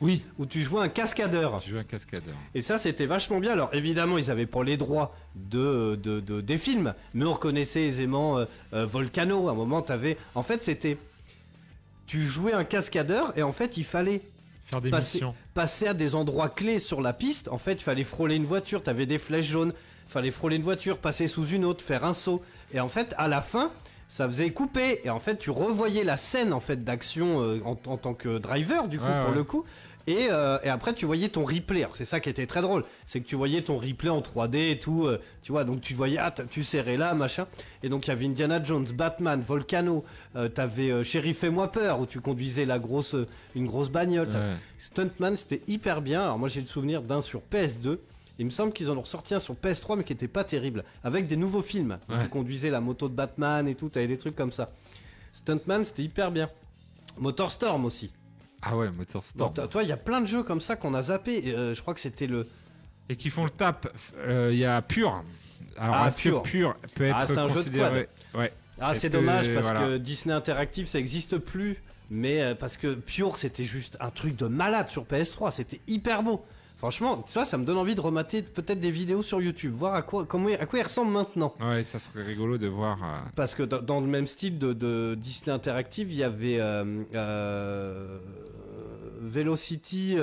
Oui. 0.00 0.24
Où 0.38 0.46
tu 0.46 0.62
jouais 0.62 0.80
un 0.82 0.88
cascadeur. 0.88 1.60
Tu 1.62 1.70
joues 1.70 1.78
un 1.78 1.84
cascadeur. 1.84 2.34
Et 2.54 2.60
ça, 2.60 2.76
c'était 2.78 3.06
vachement 3.06 3.40
bien. 3.40 3.52
Alors, 3.52 3.70
évidemment, 3.74 4.18
ils 4.18 4.30
avaient 4.30 4.46
pas 4.46 4.62
les 4.62 4.76
droits 4.76 5.14
de, 5.34 5.98
de, 6.02 6.20
de- 6.20 6.40
des 6.40 6.58
films, 6.58 6.94
mais 7.14 7.24
on 7.24 7.32
reconnaissait 7.32 7.82
aisément 7.84 8.38
euh, 8.38 8.44
euh, 8.74 8.84
Volcano. 8.86 9.48
À 9.48 9.52
un 9.52 9.54
moment, 9.54 9.80
t'avais. 9.82 10.18
En 10.34 10.42
fait, 10.42 10.62
c'était. 10.62 10.98
Tu 12.06 12.22
jouais 12.22 12.52
un 12.52 12.64
cascadeur, 12.64 13.36
et 13.38 13.42
en 13.42 13.52
fait, 13.52 13.76
il 13.76 13.84
fallait 13.84 14.22
Faire 14.64 14.80
des 14.80 14.90
passer, 14.90 15.18
missions. 15.18 15.34
passer 15.54 15.86
à 15.88 15.94
des 15.94 16.14
endroits 16.14 16.48
clés 16.48 16.78
sur 16.78 17.00
la 17.00 17.12
piste. 17.12 17.48
En 17.48 17.58
fait, 17.58 17.72
il 17.74 17.82
fallait 17.82 18.04
frôler 18.04 18.36
une 18.36 18.44
voiture, 18.44 18.82
tu 18.82 18.90
avais 18.90 19.06
des 19.06 19.18
flèches 19.18 19.46
jaunes, 19.46 19.72
il 20.08 20.12
fallait 20.12 20.30
frôler 20.30 20.56
une 20.56 20.62
voiture, 20.62 20.98
passer 20.98 21.26
sous 21.26 21.46
une 21.46 21.64
autre, 21.64 21.82
faire 21.82 22.04
un 22.04 22.12
saut. 22.14 22.42
Et 22.72 22.80
en 22.80 22.88
fait, 22.88 23.14
à 23.18 23.28
la 23.28 23.40
fin, 23.40 23.72
ça 24.08 24.26
faisait 24.26 24.50
couper. 24.50 25.00
Et 25.04 25.10
en 25.10 25.18
fait, 25.18 25.36
tu 25.38 25.50
revoyais 25.50 26.04
la 26.04 26.16
scène 26.16 26.52
en 26.52 26.60
fait 26.60 26.84
d'action 26.84 27.42
euh, 27.42 27.60
en, 27.64 27.78
en 27.86 27.96
tant 27.96 28.14
que 28.14 28.38
driver, 28.38 28.88
du 28.88 28.98
coup, 28.98 29.04
Ouais, 29.06 29.20
pour 29.20 29.30
ouais. 29.30 29.34
le 29.36 29.44
coup. 29.44 29.64
Et, 30.08 30.28
euh, 30.30 30.58
et 30.62 30.68
après, 30.68 30.94
tu 30.94 31.04
voyais 31.04 31.28
ton 31.28 31.44
replay. 31.44 31.82
Alors, 31.82 31.96
c'est 31.96 32.04
ça 32.04 32.20
qui 32.20 32.28
était 32.28 32.46
très 32.46 32.62
drôle. 32.62 32.84
C'est 33.06 33.18
que 33.20 33.26
tu 33.26 33.34
voyais 33.34 33.62
ton 33.62 33.76
replay 33.76 34.08
en 34.08 34.20
3D 34.20 34.70
et 34.70 34.78
tout. 34.78 35.04
euh, 35.06 35.20
tu 35.42 35.50
vois, 35.50 35.64
donc 35.64 35.80
tu 35.80 35.94
voyais, 35.94 36.18
ah, 36.18 36.32
tu 36.48 36.62
serrais 36.62 36.96
là, 36.96 37.12
machin. 37.14 37.48
Et 37.82 37.88
donc, 37.88 38.06
il 38.06 38.10
y 38.10 38.12
avait 38.12 38.24
Indiana 38.26 38.62
Jones, 38.62 38.86
Batman, 38.94 39.40
Volcano. 39.40 40.04
T'avais 40.54 41.02
Sheriff 41.02 41.38
Fais-moi 41.40 41.72
peur, 41.72 41.98
où 41.98 42.06
tu 42.06 42.20
conduisais 42.20 42.64
la 42.66 42.78
grosse, 42.78 43.16
une 43.56 43.66
grosse 43.66 43.88
bagnole. 43.88 44.28
Ouais. 44.28 44.54
Stuntman, 44.78 45.36
c'était 45.36 45.62
hyper 45.66 46.00
bien. 46.02 46.22
Alors 46.22 46.38
moi 46.38 46.48
j'ai 46.48 46.60
le 46.60 46.66
souvenir 46.68 47.02
d'un 47.02 47.20
sur 47.20 47.42
PS2. 47.52 47.98
Il 48.38 48.44
me 48.46 48.50
semble 48.50 48.72
qu'ils 48.72 48.90
en 48.90 48.96
ont 48.96 49.00
ressorti 49.00 49.34
un 49.34 49.38
sur 49.38 49.54
PS3 49.54 49.96
mais 49.98 50.04
qui 50.04 50.12
était 50.12 50.28
pas 50.28 50.44
terrible. 50.44 50.84
Avec 51.04 51.26
des 51.26 51.36
nouveaux 51.36 51.62
films. 51.62 51.98
Ouais. 52.08 52.22
Tu 52.22 52.28
conduisais 52.28 52.70
la 52.70 52.80
moto 52.80 53.08
de 53.08 53.14
Batman 53.14 53.66
et 53.68 53.74
tout, 53.74 53.88
t'avais 53.88 54.06
des 54.08 54.18
trucs 54.18 54.36
comme 54.36 54.52
ça. 54.52 54.70
Stuntman 55.32 55.84
c'était 55.84 56.02
hyper 56.02 56.30
bien. 56.30 56.50
Motorstorm 57.18 57.84
aussi. 57.84 58.10
Ah 58.62 58.76
ouais, 58.76 58.90
Motorstorm. 58.90 59.52
Donc, 59.54 59.70
toi 59.70 59.82
il 59.82 59.88
y 59.88 59.92
a 59.92 59.96
plein 59.96 60.20
de 60.20 60.26
jeux 60.26 60.42
comme 60.42 60.60
ça 60.60 60.76
qu'on 60.76 60.94
a 60.94 61.02
zappé. 61.02 61.42
Euh, 61.54 61.74
je 61.74 61.80
crois 61.80 61.94
que 61.94 62.00
c'était 62.00 62.26
le... 62.26 62.46
Et 63.08 63.16
qui 63.16 63.30
font 63.30 63.44
le 63.44 63.50
tap. 63.50 63.86
Euh, 64.18 64.50
Il 64.52 64.58
y 64.58 64.64
a 64.64 64.82
Pure. 64.82 65.22
Alors, 65.78 65.94
Ah, 65.96 66.08
est-ce 66.08 66.20
Pure. 66.20 66.42
que 66.42 66.48
Pure 66.48 66.76
peut 66.94 67.04
être 67.04 67.16
Ah, 67.18 67.26
c'est 67.26 67.38
un 67.38 67.48
jeu 67.48 67.54
de 67.54 67.58
considéré. 67.58 68.08
Ouais. 68.34 68.52
Ah 68.78 68.94
c'est 68.94 69.08
dommage 69.08 69.52
parce 69.54 69.66
voilà. 69.70 69.80
que 69.80 69.96
Disney 69.96 70.34
Interactive 70.34 70.86
ça 70.86 70.98
existe 70.98 71.38
plus. 71.38 71.76
Mais 72.10 72.42
euh, 72.42 72.54
parce 72.54 72.76
que 72.76 72.94
Pure 72.94 73.36
c'était 73.36 73.64
juste 73.64 73.96
un 74.00 74.10
truc 74.10 74.36
de 74.36 74.46
malade 74.46 74.90
sur 74.90 75.04
PS3. 75.04 75.52
C'était 75.52 75.80
hyper 75.88 76.22
beau. 76.22 76.44
Franchement, 76.76 77.24
tu 77.26 77.32
vois, 77.32 77.46
ça 77.46 77.56
me 77.56 77.64
donne 77.64 77.78
envie 77.78 77.94
de 77.94 78.00
remater 78.02 78.42
peut-être 78.42 78.80
des 78.80 78.90
vidéos 78.90 79.22
sur 79.22 79.40
YouTube, 79.40 79.72
voir 79.72 79.94
à 79.94 80.02
quoi, 80.02 80.26
comment, 80.26 80.50
à 80.50 80.66
quoi 80.66 80.78
il 80.78 80.82
ressemble 80.82 81.10
maintenant. 81.10 81.54
Ouais, 81.58 81.84
ça 81.84 81.98
serait 81.98 82.22
rigolo 82.22 82.58
de 82.58 82.66
voir. 82.66 83.02
euh, 83.02 83.16
Parce 83.34 83.54
que 83.54 83.62
dans, 83.62 83.80
dans 83.80 84.00
le 84.00 84.06
même 84.06 84.26
style 84.26 84.58
de, 84.58 84.74
de 84.74 85.14
Disney 85.18 85.52
Interactive, 85.54 86.12
il 86.12 86.18
y 86.18 86.22
avait 86.22 86.60
euh, 86.60 87.02
euh, 87.14 88.18
Velocity. 89.22 90.16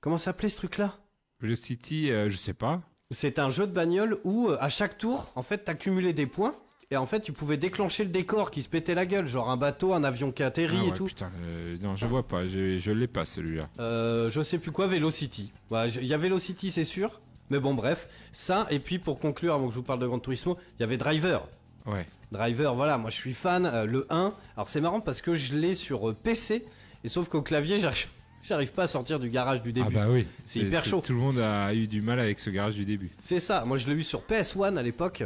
comment 0.00 0.18
s'appelait 0.18 0.48
ce 0.48 0.56
truc-là? 0.56 0.96
Velocity, 1.40 2.08
je 2.08 2.36
sais 2.36 2.54
pas. 2.54 2.80
C'est 3.10 3.38
un 3.38 3.50
jeu 3.50 3.66
de 3.66 3.72
bagnole 3.72 4.18
où 4.24 4.48
à 4.58 4.68
chaque 4.68 4.98
tour, 4.98 5.30
en 5.34 5.42
fait, 5.42 5.58
t'accumulais 5.58 6.12
des 6.12 6.26
points 6.26 6.54
Et 6.90 6.96
en 6.96 7.04
fait, 7.04 7.20
tu 7.20 7.32
pouvais 7.32 7.58
déclencher 7.58 8.02
le 8.02 8.08
décor 8.08 8.50
qui 8.50 8.62
se 8.62 8.68
pétait 8.68 8.94
la 8.94 9.04
gueule, 9.04 9.26
genre 9.26 9.50
un 9.50 9.58
bateau, 9.58 9.92
un 9.92 10.04
avion 10.04 10.32
qui 10.32 10.42
atterrit 10.42 10.78
Ah 10.84 10.88
et 10.88 10.92
tout. 10.96 11.04
Putain, 11.04 11.30
euh, 11.44 11.76
non, 11.82 11.94
je 11.94 12.06
vois 12.06 12.26
pas, 12.26 12.46
je, 12.48 12.78
je 12.78 12.90
l'ai 12.90 13.06
pas 13.06 13.26
celui-là. 13.26 13.68
Euh, 13.78 14.30
je 14.30 14.40
sais 14.40 14.56
plus 14.56 14.72
quoi, 14.72 14.86
Velocity. 14.86 15.52
Ouais, 15.70 15.90
Il 15.90 16.06
y 16.06 16.14
a 16.14 16.16
Velocity, 16.16 16.70
c'est 16.70 16.84
sûr. 16.84 17.20
Mais 17.50 17.58
bon, 17.60 17.74
bref, 17.74 18.08
ça. 18.32 18.66
Et 18.70 18.78
puis 18.78 18.98
pour 18.98 19.18
conclure, 19.18 19.52
avant 19.52 19.66
que 19.66 19.72
je 19.74 19.78
vous 19.78 19.82
parle 19.84 20.00
de 20.00 20.06
Gran 20.06 20.18
Turismo, 20.18 20.56
il 20.78 20.80
y 20.80 20.84
avait 20.84 20.96
Driver. 20.96 21.46
Ouais. 21.84 22.06
Driver, 22.32 22.74
voilà, 22.74 22.96
moi 22.96 23.10
je 23.10 23.16
suis 23.16 23.34
fan. 23.34 23.66
euh, 23.66 23.84
le 23.84 24.06
1. 24.08 24.32
Alors 24.56 24.68
c'est 24.70 24.80
marrant 24.80 25.00
parce 25.00 25.20
que 25.20 25.34
je 25.34 25.54
l'ai 25.56 25.74
sur 25.74 26.08
euh, 26.08 26.14
PC. 26.14 26.64
Et 27.04 27.08
sauf 27.08 27.28
qu'au 27.28 27.42
clavier, 27.42 27.78
j'arrive, 27.80 28.06
j'arrive 28.42 28.72
pas 28.72 28.84
à 28.84 28.86
sortir 28.86 29.20
du 29.20 29.28
garage 29.28 29.60
du 29.62 29.74
début. 29.74 29.88
Ah 29.90 30.06
bah 30.06 30.06
oui. 30.10 30.26
C'est 30.46 30.60
hyper 30.60 30.86
chaud. 30.86 31.02
Tout 31.04 31.12
le 31.12 31.18
monde 31.18 31.38
a 31.38 31.74
eu 31.74 31.86
du 31.86 32.00
mal 32.00 32.18
avec 32.18 32.38
ce 32.38 32.48
garage 32.48 32.76
du 32.76 32.86
début. 32.86 33.10
C'est 33.20 33.40
ça, 33.40 33.64
moi 33.66 33.76
je 33.76 33.86
l'ai 33.86 33.94
eu 33.94 34.02
sur 34.02 34.22
PS1 34.22 34.76
à 34.76 34.82
l'époque. 34.82 35.22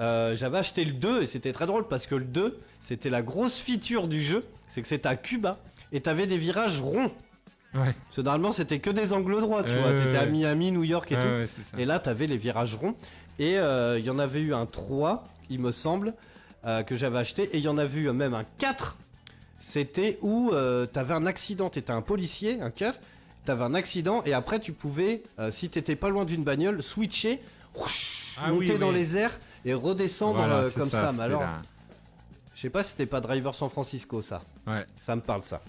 Euh, 0.00 0.34
J'avais 0.34 0.58
acheté 0.58 0.84
le 0.84 0.92
2 0.92 1.22
et 1.22 1.26
c'était 1.26 1.52
très 1.52 1.66
drôle 1.66 1.88
parce 1.88 2.06
que 2.06 2.14
le 2.14 2.24
2, 2.24 2.58
c'était 2.80 3.10
la 3.10 3.22
grosse 3.22 3.58
feature 3.58 4.08
du 4.08 4.22
jeu. 4.22 4.44
C'est 4.68 4.82
que 4.82 4.88
c'était 4.88 5.08
à 5.08 5.16
Cuba 5.16 5.58
et 5.92 6.00
t'avais 6.00 6.26
des 6.26 6.36
virages 6.38 6.80
ronds. 6.80 7.10
Ouais. 7.74 7.94
Parce 8.04 8.16
que 8.16 8.20
normalement 8.22 8.52
c'était 8.52 8.78
que 8.78 8.90
des 8.90 9.12
angles 9.12 9.40
droits, 9.40 9.62
tu 9.62 9.72
vois. 9.76 9.92
ouais, 9.92 10.02
T'étais 10.04 10.16
à. 10.18 10.26
Miami, 10.26 10.72
New 10.72 10.84
York 10.84 11.10
et 11.12 11.16
tout. 11.16 11.78
Et 11.78 11.84
là, 11.84 11.98
t'avais 11.98 12.26
les 12.26 12.36
virages 12.36 12.74
ronds. 12.74 12.94
Et 13.38 13.58
euh, 13.58 13.98
il 13.98 14.04
y 14.04 14.10
en 14.10 14.18
avait 14.18 14.40
eu 14.40 14.54
un 14.54 14.64
3, 14.66 15.24
il 15.50 15.60
me 15.60 15.72
semble, 15.72 16.14
euh, 16.64 16.82
que 16.82 16.96
j'avais 16.96 17.18
acheté. 17.18 17.44
Et 17.52 17.58
il 17.58 17.62
y 17.64 17.68
en 17.68 17.76
avait 17.78 18.00
eu 18.00 18.10
même 18.12 18.34
un 18.34 18.44
4. 18.58 18.96
C'était 19.60 20.18
où 20.22 20.52
t'avais 20.92 21.14
un 21.14 21.26
accident. 21.26 21.70
T'étais 21.70 21.92
un 21.92 22.02
policier, 22.02 22.60
un 22.60 22.70
keuf. 22.70 23.00
T'avais 23.44 23.64
un 23.64 23.74
accident. 23.74 24.22
Et 24.24 24.32
après, 24.32 24.58
tu 24.60 24.72
pouvais, 24.72 25.22
si 25.50 25.68
t'étais 25.68 25.96
pas 25.96 26.08
loin 26.08 26.24
d'une 26.24 26.44
bagnole, 26.44 26.82
switcher, 26.82 27.40
whoosh, 27.74 28.36
Ah 28.42 28.50
monter 28.52 28.72
oui, 28.74 28.78
dans 28.78 28.88
oui. 28.88 28.94
les 28.94 29.16
airs 29.16 29.38
et 29.66 29.74
redescendre 29.74 30.36
Voilà, 30.38 30.54
euh, 30.60 30.70
comme 30.70 30.88
ça. 30.88 31.02
Mais 31.02 31.08
c'était 31.10 31.22
alors, 31.22 31.40
la- 31.42 31.62
je 32.54 32.60
sais 32.62 32.70
pas 32.70 32.82
si 32.82 32.90
c'était 32.92 33.04
pas 33.06 33.20
Driver 33.20 33.54
San 33.54 33.68
Francisco, 33.68 34.22
ça. 34.22 34.40
Ouais. 34.66 34.86
Ça 34.98 35.14
me 35.14 35.20
parle, 35.20 35.42
ça. 35.42 35.60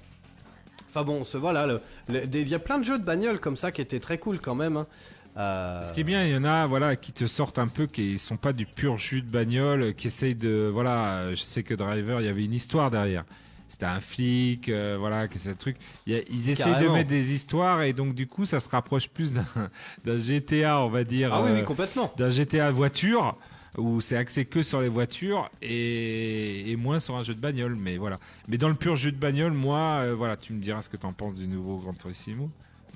Enfin 0.88 1.03
bon, 1.03 1.24
ce, 1.26 1.38
voilà, 1.38 1.68
il 2.10 2.48
y 2.48 2.56
a 2.56 2.60
plein 2.60 2.78
de 2.80 2.86
jeux 2.86 2.98
de 2.98 3.03
bagnole 3.03 3.40
comme 3.40 3.57
ça 3.57 3.72
qui 3.72 3.82
étaient 3.82 3.99
très 3.99 4.18
cool 4.19 4.40
quand 4.40 4.56
même. 4.56 4.78
hein. 4.78 4.88
Euh, 5.36 5.84
Ce 5.84 5.91
qui 5.94 5.99
est 5.99 6.03
bien, 6.06 6.24
il 6.26 6.32
y 6.32 6.36
en 6.38 6.45
a 6.45 6.65
voilà, 6.65 6.95
qui 6.95 7.11
te 7.11 7.28
sortent 7.28 7.60
un 7.60 7.68
peu, 7.68 7.86
qui 7.88 8.18
sont 8.18 8.38
pas 8.38 8.53
du 8.53 8.65
pur 8.65 8.98
jus 8.98 9.22
de 9.22 9.30
bagnole, 9.30 9.94
qui 9.95 10.07
essayent 10.07 10.34
de. 10.34 10.69
Voilà, 10.74 11.10
euh, 11.18 11.30
je 11.32 11.41
sais 11.41 11.61
que 11.61 11.74
Driver, 11.74 12.22
il 12.22 12.26
y 12.26 12.30
avait 12.30 12.45
une 12.45 12.53
histoire 12.53 12.90
derrière. 12.90 13.24
C'était 13.68 13.86
un 13.86 13.99
flic, 13.99 14.69
euh, 14.69 14.95
voilà, 14.98 15.28
que 15.28 15.38
c'est 15.40 15.49
le 15.49 15.56
truc. 15.56 15.76
Il 16.07 16.14
y 16.14 16.18
a- 16.18 16.22
ils 16.32 16.49
essayent 16.49 16.82
de 16.82 16.88
mettre 16.88 17.10
des 17.10 17.34
histoires 17.34 17.82
et 17.84 17.91
donc 17.91 18.15
du 18.15 18.26
coup, 18.26 18.45
ça 18.45 18.60
se 18.61 18.69
rapproche 18.69 19.10
plus 19.10 19.34
d'un 19.34 20.18
GTA, 20.19 20.82
on 20.82 20.90
va 20.90 21.03
dire. 21.03 21.32
Ah 21.34 21.41
oui, 21.44 21.52
oui, 21.53 21.64
complètement. 21.65 22.11
d'un 22.18 22.30
GTA 22.30 22.72
voiture 22.72 23.36
où 23.77 24.02
c'est 24.02 24.18
axé 24.18 24.45
que 24.45 24.64
sur 24.64 24.81
les 24.81 24.89
voitures 24.89 25.49
et, 25.61 26.76
moins 26.77 26.99
sur 26.99 27.15
un 27.15 27.23
jeu 27.23 27.34
de 27.34 27.39
bagnole 27.39 27.76
mais 27.76 27.98
voilà. 27.98 28.19
Mais 28.48 28.57
dans 28.57 28.69
le 28.69 28.76
pur 28.76 28.95
jeu 28.95 29.11
de 29.11 29.18
bagnole 29.18 29.53
moi 29.53 30.02
euh, 30.02 30.15
voilà 30.15 30.38
tu 30.38 30.53
me 30.53 30.61
diras 30.61 30.81
ce 30.81 30.89
que 30.89 30.98
tu 30.98 31.06
en 31.06 31.14
penses 31.14 31.35
du 31.35 31.48
nouveau 31.48 31.77
Gran 31.77 31.94
Turismo 31.94 32.49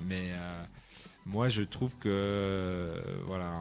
mais 0.06 0.30
euh, 0.32 0.64
moi 1.26 1.48
je 1.48 1.62
trouve 1.62 1.96
que 1.96 2.08
euh, 2.08 3.00
voilà 3.26 3.52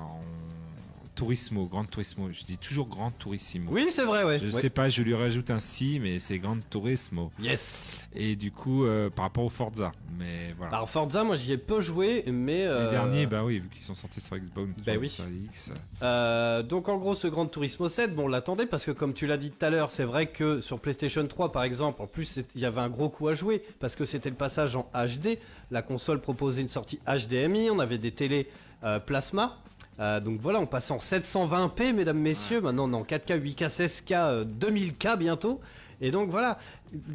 Turismo 1.16 1.66
Gran 1.66 1.86
Turismo 1.86 2.30
je 2.32 2.44
dis 2.44 2.58
toujours 2.58 2.88
Gran 2.88 3.12
Turismo 3.12 3.72
Oui, 3.72 3.88
c'est 3.90 4.04
vrai, 4.04 4.24
ouais. 4.24 4.40
je 4.40 4.46
Ouais. 4.46 4.52
sais 4.62 4.70
pas 4.70 4.90
je 4.90 5.04
lui 5.04 5.14
rajoute 5.14 5.50
un 5.52 5.60
si 5.60 6.00
mais 6.00 6.20
c'est 6.20 6.40
Gran 6.40 6.58
Turismo 6.70 7.32
Yes. 7.40 8.08
et 8.14 8.36
du 8.36 8.52
coup 8.52 8.86
euh, 8.86 9.10
par 9.10 9.26
rapport 9.26 9.44
au 9.46 9.50
Forza 9.50 9.92
mais 10.18 10.54
voilà 10.58 10.76
Alors 10.76 10.90
Forza, 10.90 11.24
moi 11.24 11.36
j'y 11.36 11.54
ai 11.54 11.58
peu 11.58 11.80
joué, 11.82 12.24
mais. 12.28 12.60
les 12.60 12.66
euh, 12.66 12.92
derniers 12.92 13.26
bah 13.28 13.44
oui 13.44 13.60
vu 13.60 13.70
qu'ils 13.70 13.82
sont 13.84 13.96
sortis 13.96 14.22
sur 14.22 14.38
Xbox 14.38 14.70
Bah 14.86 14.94
oui. 15.00 15.10
sur 15.10 15.26
X 15.28 15.72
euh, 16.04 16.62
donc 16.64 16.90
en 16.90 16.98
gros, 16.98 17.14
ce 17.16 17.28
Gran 17.28 17.46
Turismo 17.48 17.90
7, 17.90 18.16
bon, 18.16 18.26
on 18.26 18.28
l'attendait 18.28 18.66
parce 18.66 18.86
que 18.86 18.92
comme 18.92 19.14
tu 19.14 19.26
l'as 19.28 19.38
dit 19.38 19.52
tout 19.52 19.66
à 19.66 19.70
l'heure, 19.70 19.90
c'est 19.90 20.04
vrai 20.04 20.28
que 20.28 20.62
sur 20.62 20.80
PlayStation 20.80 21.26
3 21.28 21.52
par 21.52 21.64
exemple, 21.64 22.02
en 22.02 22.08
plus 22.08 22.40
il 22.56 22.62
y 22.62 22.66
avait 22.66 22.82
un 22.82 22.90
gros 22.90 23.10
coup 23.10 23.28
à 23.28 23.34
jouer 23.34 23.64
parce 23.80 23.96
que 23.96 24.06
c'était 24.06 24.30
le 24.30 24.36
passage 24.36 24.76
en 24.76 24.90
HD. 24.94 25.38
La 25.72 25.82
console 25.82 26.20
proposait 26.22 26.62
une 26.62 26.70
sortie 26.70 27.00
HDMI, 27.08 27.70
on 27.70 27.80
avait 27.80 27.98
des 27.98 28.12
télés 28.12 28.48
plasma. 29.06 29.58
Euh, 30.00 30.20
donc 30.20 30.40
voilà, 30.40 30.60
on 30.60 30.66
passe 30.66 30.90
en 30.92 30.98
720p, 30.98 31.94
mesdames, 31.94 32.18
messieurs. 32.18 32.62
Maintenant, 32.62 32.90
on 32.90 32.94
est 32.94 32.96
en 32.96 33.04
4K, 33.04 33.40
8K, 33.40 33.70
16K, 33.70 34.14
euh, 34.16 34.46
2000K 34.46 35.18
bientôt. 35.18 35.60
Et 36.02 36.10
donc 36.12 36.30
voilà, 36.32 36.58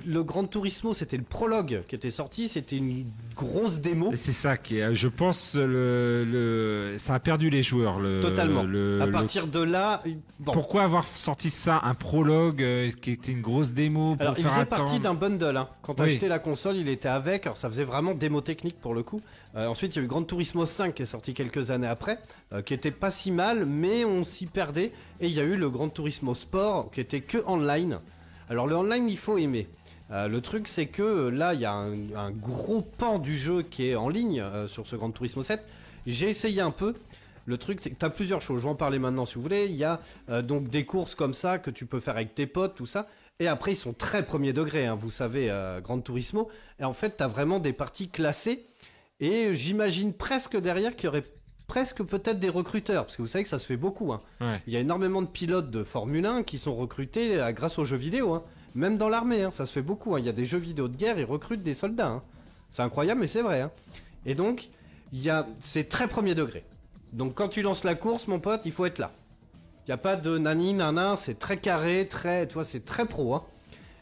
le 0.07 0.23
Gran 0.23 0.45
Turismo, 0.45 0.95
c'était 0.95 1.17
le 1.17 1.25
prologue 1.25 1.83
qui 1.89 1.97
était 1.97 2.11
sorti. 2.13 2.49
C'était 2.49 2.77
une 2.77 3.05
grosse 3.35 3.79
démo. 3.79 4.13
C'est 4.15 4.33
ça 4.33 4.57
qui 4.57 4.79
est, 4.79 4.95
je 4.95 5.09
pense, 5.09 5.57
le, 5.57 6.25
le- 6.25 6.95
ça 6.99 7.15
a 7.15 7.19
perdu 7.21 7.51
les 7.51 7.63
joueurs. 7.63 7.99
Le, 7.99 8.21
Totalement. 8.21 8.63
le- 8.63 9.01
à 9.03 9.09
partir 9.09 9.47
de 9.49 9.61
là, 9.61 10.03
bon. 10.39 10.53
Pourquoi 10.53 10.85
avoir 10.85 11.05
sorti 11.05 11.51
ça, 11.51 11.81
un 11.83 11.95
prologue 11.95 12.63
euh, 12.63 12.91
qui 13.01 13.11
était 13.13 13.33
une 13.33 13.41
grosse 13.43 13.73
démo 13.73 14.13
pour 14.15 14.23
Alors, 14.23 14.35
il 14.39 14.43
faire 14.43 14.53
faisait 14.53 14.63
attendre 14.63 14.83
partie 14.85 15.01
d'un 15.01 15.15
bundle. 15.15 15.57
Hein. 15.57 15.69
Quand 15.83 15.95
t'as 15.95 16.05
Oui. 16.05 16.13
acheté 16.13 16.29
la 16.29 16.39
console, 16.39 16.77
il 16.77 16.89
était 16.89 17.09
avec. 17.09 17.47
Alors, 17.47 17.57
ça 17.59 17.69
faisait 17.69 17.85
vraiment 17.85 18.15
démo 18.15 18.41
technique 18.41 18.81
pour 18.81 18.95
le 18.95 19.03
coup. 19.03 19.21
Euh, 19.57 19.67
ensuite, 19.67 19.97
il 19.97 19.99
y 19.99 20.03
a 20.03 20.05
eu 20.05 20.09
Gran 20.09 20.23
Turismo 20.23 20.65
5 20.65 20.95
qui 20.95 21.03
est 21.03 21.07
sorti 21.07 21.35
quelques 21.35 21.71
années 21.73 21.87
après, 21.89 22.19
euh, 22.53 22.63
qui 22.63 22.73
était 22.73 22.91
pas 22.93 23.11
si 23.11 23.33
mal, 23.33 23.67
mais 23.67 24.05
on 24.05 24.23
s'y 24.23 24.47
perdait. 24.47 24.93
Et 25.21 25.27
il 25.27 25.33
y 25.33 25.41
a 25.41 25.45
eu 25.45 25.57
le 25.57 25.69
Gran 25.71 25.89
Turismo 25.89 26.35
Sport 26.35 26.91
qui 26.93 27.01
était 27.01 27.21
que 27.21 27.39
online. 27.49 27.99
Alors, 28.48 28.66
le 28.66 28.77
online, 28.77 29.09
il 29.09 29.18
faut 29.18 29.39
aimer. 29.39 29.68
Euh, 30.10 30.28
le 30.28 30.40
truc, 30.40 30.68
c'est 30.68 30.86
que 30.86 31.02
euh, 31.02 31.31
là, 31.31 31.55
il 31.55 31.60
y 31.60 31.64
a 31.64 31.73
un, 31.73 32.31
gros 32.31 32.81
pan 32.81 33.18
du 33.18 33.36
jeu 33.36 33.62
qui 33.62 33.89
est 33.89 33.97
en 33.97 34.09
ligne 34.09 34.40
euh, 34.40 34.68
sur 34.68 34.86
ce 34.86 34.94
Gran 34.97 35.10
Turismo 35.10 35.43
7. 35.43 35.64
J'ai 36.06 36.28
essayé 36.28 36.60
un 36.60 36.70
peu. 36.70 36.94
Le 37.47 37.59
truc, 37.59 37.81
tu 37.81 38.05
as 38.05 38.10
plusieurs 38.10 38.43
choses. 38.43 38.59
Je 38.59 38.64
vais 38.64 38.70
en 38.70 38.77
parler 38.77 38.98
maintenant 38.98 39.24
si 39.24 39.35
vous 39.36 39.43
voulez. 39.43 39.66
Il 39.66 39.77
y 39.77 39.85
a 39.85 40.01
donc 40.43 40.68
des 40.68 40.85
courses 40.85 41.14
comme 41.14 41.32
ça 41.32 41.59
que 41.59 41.70
tu 41.70 41.86
peux 41.86 42.01
faire 42.01 42.16
avec 42.16 42.35
tes 42.35 42.47
potes, 42.47 42.74
tout 42.74 42.86
ça. 42.86 43.06
Et 43.39 43.48
après, 43.48 43.73
ils 43.73 43.77
sont 43.77 43.93
très 43.93 44.24
premier 44.24 44.52
degré, 44.52 44.86
hein, 44.86 44.94
vous 44.94 45.10
savez, 45.10 45.51
euh, 45.51 45.81
Gran 45.81 46.01
Turismo. 46.01 46.48
Et 46.81 46.85
en 46.85 46.94
fait, 46.94 47.18
tu 47.18 47.23
as 47.23 47.28
vraiment 47.28 47.59
des 47.59 47.74
parties 47.74 48.09
classées. 48.09 48.66
Et 49.20 49.55
j'imagine 49.55 50.14
presque 50.14 50.56
derrière 50.56 50.97
qu'il 50.97 51.06
y 51.06 51.09
aurait 51.09 51.24
presque 51.67 52.03
peut-être 52.03 52.39
des 52.39 52.49
recruteurs. 52.49 53.05
Parce 53.05 53.17
que 53.17 53.23
vous 53.23 53.29
savez 53.29 53.45
que 53.45 53.51
ça 53.51 53.59
se 53.59 53.67
fait 53.67 53.77
beaucoup. 53.77 54.13
hein. 54.13 54.21
Ouais. 54.41 54.63
Il 54.67 54.73
y 54.73 54.77
a 54.77 54.81
énormément 54.81 55.23
de 55.23 55.27
pilotes 55.27 55.71
de 55.71 55.83
Formule 55.83 56.27
1 56.27 56.43
qui 56.43 56.59
sont 56.59 56.75
recrutés 56.75 57.41
euh, 57.41 57.53
grâce 57.53 57.79
aux 57.79 57.85
jeux 57.85 57.97
vidéo. 57.97 58.35
hein. 58.35 58.43
Même 58.75 58.99
dans 58.99 59.09
l'armée, 59.09 59.43
hein, 59.43 59.51
ça 59.51 59.67
se 59.67 59.73
fait 59.73 59.83
beaucoup. 59.83 60.15
hein. 60.15 60.19
Il 60.21 60.27
y 60.27 60.29
a 60.29 60.33
des 60.33 60.45
jeux 60.45 60.59
vidéo 60.59 60.89
de 60.89 60.97
guerre, 60.97 61.19
ils 61.19 61.25
recrutent 61.25 61.63
des 61.63 61.75
soldats. 61.75 62.23
C'est 62.71 62.83
incroyable, 62.83 63.21
mais 63.21 63.27
c'est 63.27 63.43
vrai. 63.43 63.61
hein. 63.63 63.71
Et 64.27 64.35
donc, 64.35 64.69
il 65.13 65.23
y 65.23 65.31
a, 65.31 65.47
c'est 65.61 65.89
très 65.89 66.09
premier 66.09 66.35
degré. 66.35 66.65
Donc 67.13 67.35
quand 67.35 67.49
tu 67.49 67.63
lances 67.63 67.85
la 67.85 67.95
course, 67.95 68.27
mon 68.27 68.41
pote, 68.41 68.63
il 68.65 68.73
faut 68.73 68.85
être 68.85 68.99
là. 68.99 69.11
Il 69.87 69.91
n'y 69.91 69.95
a 69.95 69.99
pas 69.99 70.17
de 70.17 70.37
nani, 70.37 70.75
nanin, 70.75 71.15
c'est 71.15 71.39
très 71.39 71.57
carré, 71.57 72.09
très, 72.11 72.47
tu 72.49 72.59
c'est 72.65 72.85
très 72.85 73.07
pro. 73.07 73.35
hein. 73.35 73.45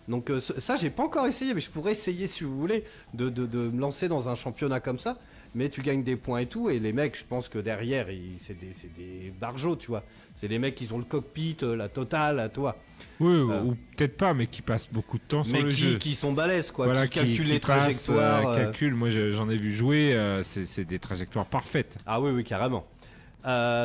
Donc 0.08 0.30
euh, 0.30 0.40
ça, 0.40 0.76
j'ai 0.76 0.90
pas 0.90 1.02
encore 1.04 1.26
essayé, 1.26 1.54
mais 1.54 1.60
je 1.60 1.70
pourrais 1.70 1.92
essayer 1.92 2.26
si 2.26 2.42
vous 2.44 2.58
voulez 2.58 2.84
de, 3.12 3.28
de- 3.28 3.46
de 3.46 3.58
me 3.70 3.80
lancer 3.80 4.08
dans 4.08 4.28
un 4.28 4.34
championnat 4.34 4.80
comme 4.80 4.98
ça. 4.98 5.18
Mais 5.54 5.68
tu 5.68 5.82
gagnes 5.82 6.02
des 6.02 6.16
points 6.16 6.40
et 6.40 6.46
tout, 6.46 6.68
et 6.68 6.78
les 6.80 6.92
mecs, 6.92 7.16
je 7.16 7.24
pense 7.24 7.48
que 7.48 7.58
derrière, 7.58 8.06
c'est 8.40 8.58
des, 8.58 8.72
des 8.96 9.32
barjots, 9.40 9.76
tu 9.76 9.86
vois. 9.88 10.02
C'est 10.34 10.48
les 10.48 10.58
mecs 10.58 10.74
qui 10.74 10.92
ont 10.92 10.98
le 10.98 11.04
cockpit, 11.04 11.56
euh, 11.62 11.76
la 11.76 11.88
totale, 11.88 12.40
à 12.40 12.48
toi. 12.48 12.76
Oui, 13.20 13.32
Euh. 13.36 13.62
ou 13.62 13.76
peut-être 13.96 14.16
pas, 14.16 14.34
mais 14.34 14.48
qui 14.48 14.62
passent 14.62 14.88
beaucoup 14.92 15.16
de 15.18 15.22
temps 15.22 15.44
sur 15.44 15.52
mais 15.54 15.62
le 15.62 15.68
qui, 15.68 15.76
jeu. 15.76 15.98
qui 15.98 16.14
sont 16.14 16.32
balèzes, 16.32 16.72
quoi. 16.72 16.86
voilà, 16.86 17.06
qui 17.06 17.20
calculent 17.20 17.46
les 17.46 17.60
trajectoires. 17.60 18.48
euh, 18.48 18.56
calculent. 18.56 18.94
Moi, 18.94 19.10
je- 19.10 19.30
j'en 19.30 19.48
ai 19.48 19.56
vu 19.56 19.72
jouer. 19.72 20.12
euh, 20.14 20.42
c'est 20.42 20.84
des 20.84 20.98
trajectoires 20.98 21.46
parfaites. 21.46 21.96
Ah 22.04 22.20
oui, 22.20 22.30
oui, 22.32 22.42
carrément. 22.42 22.84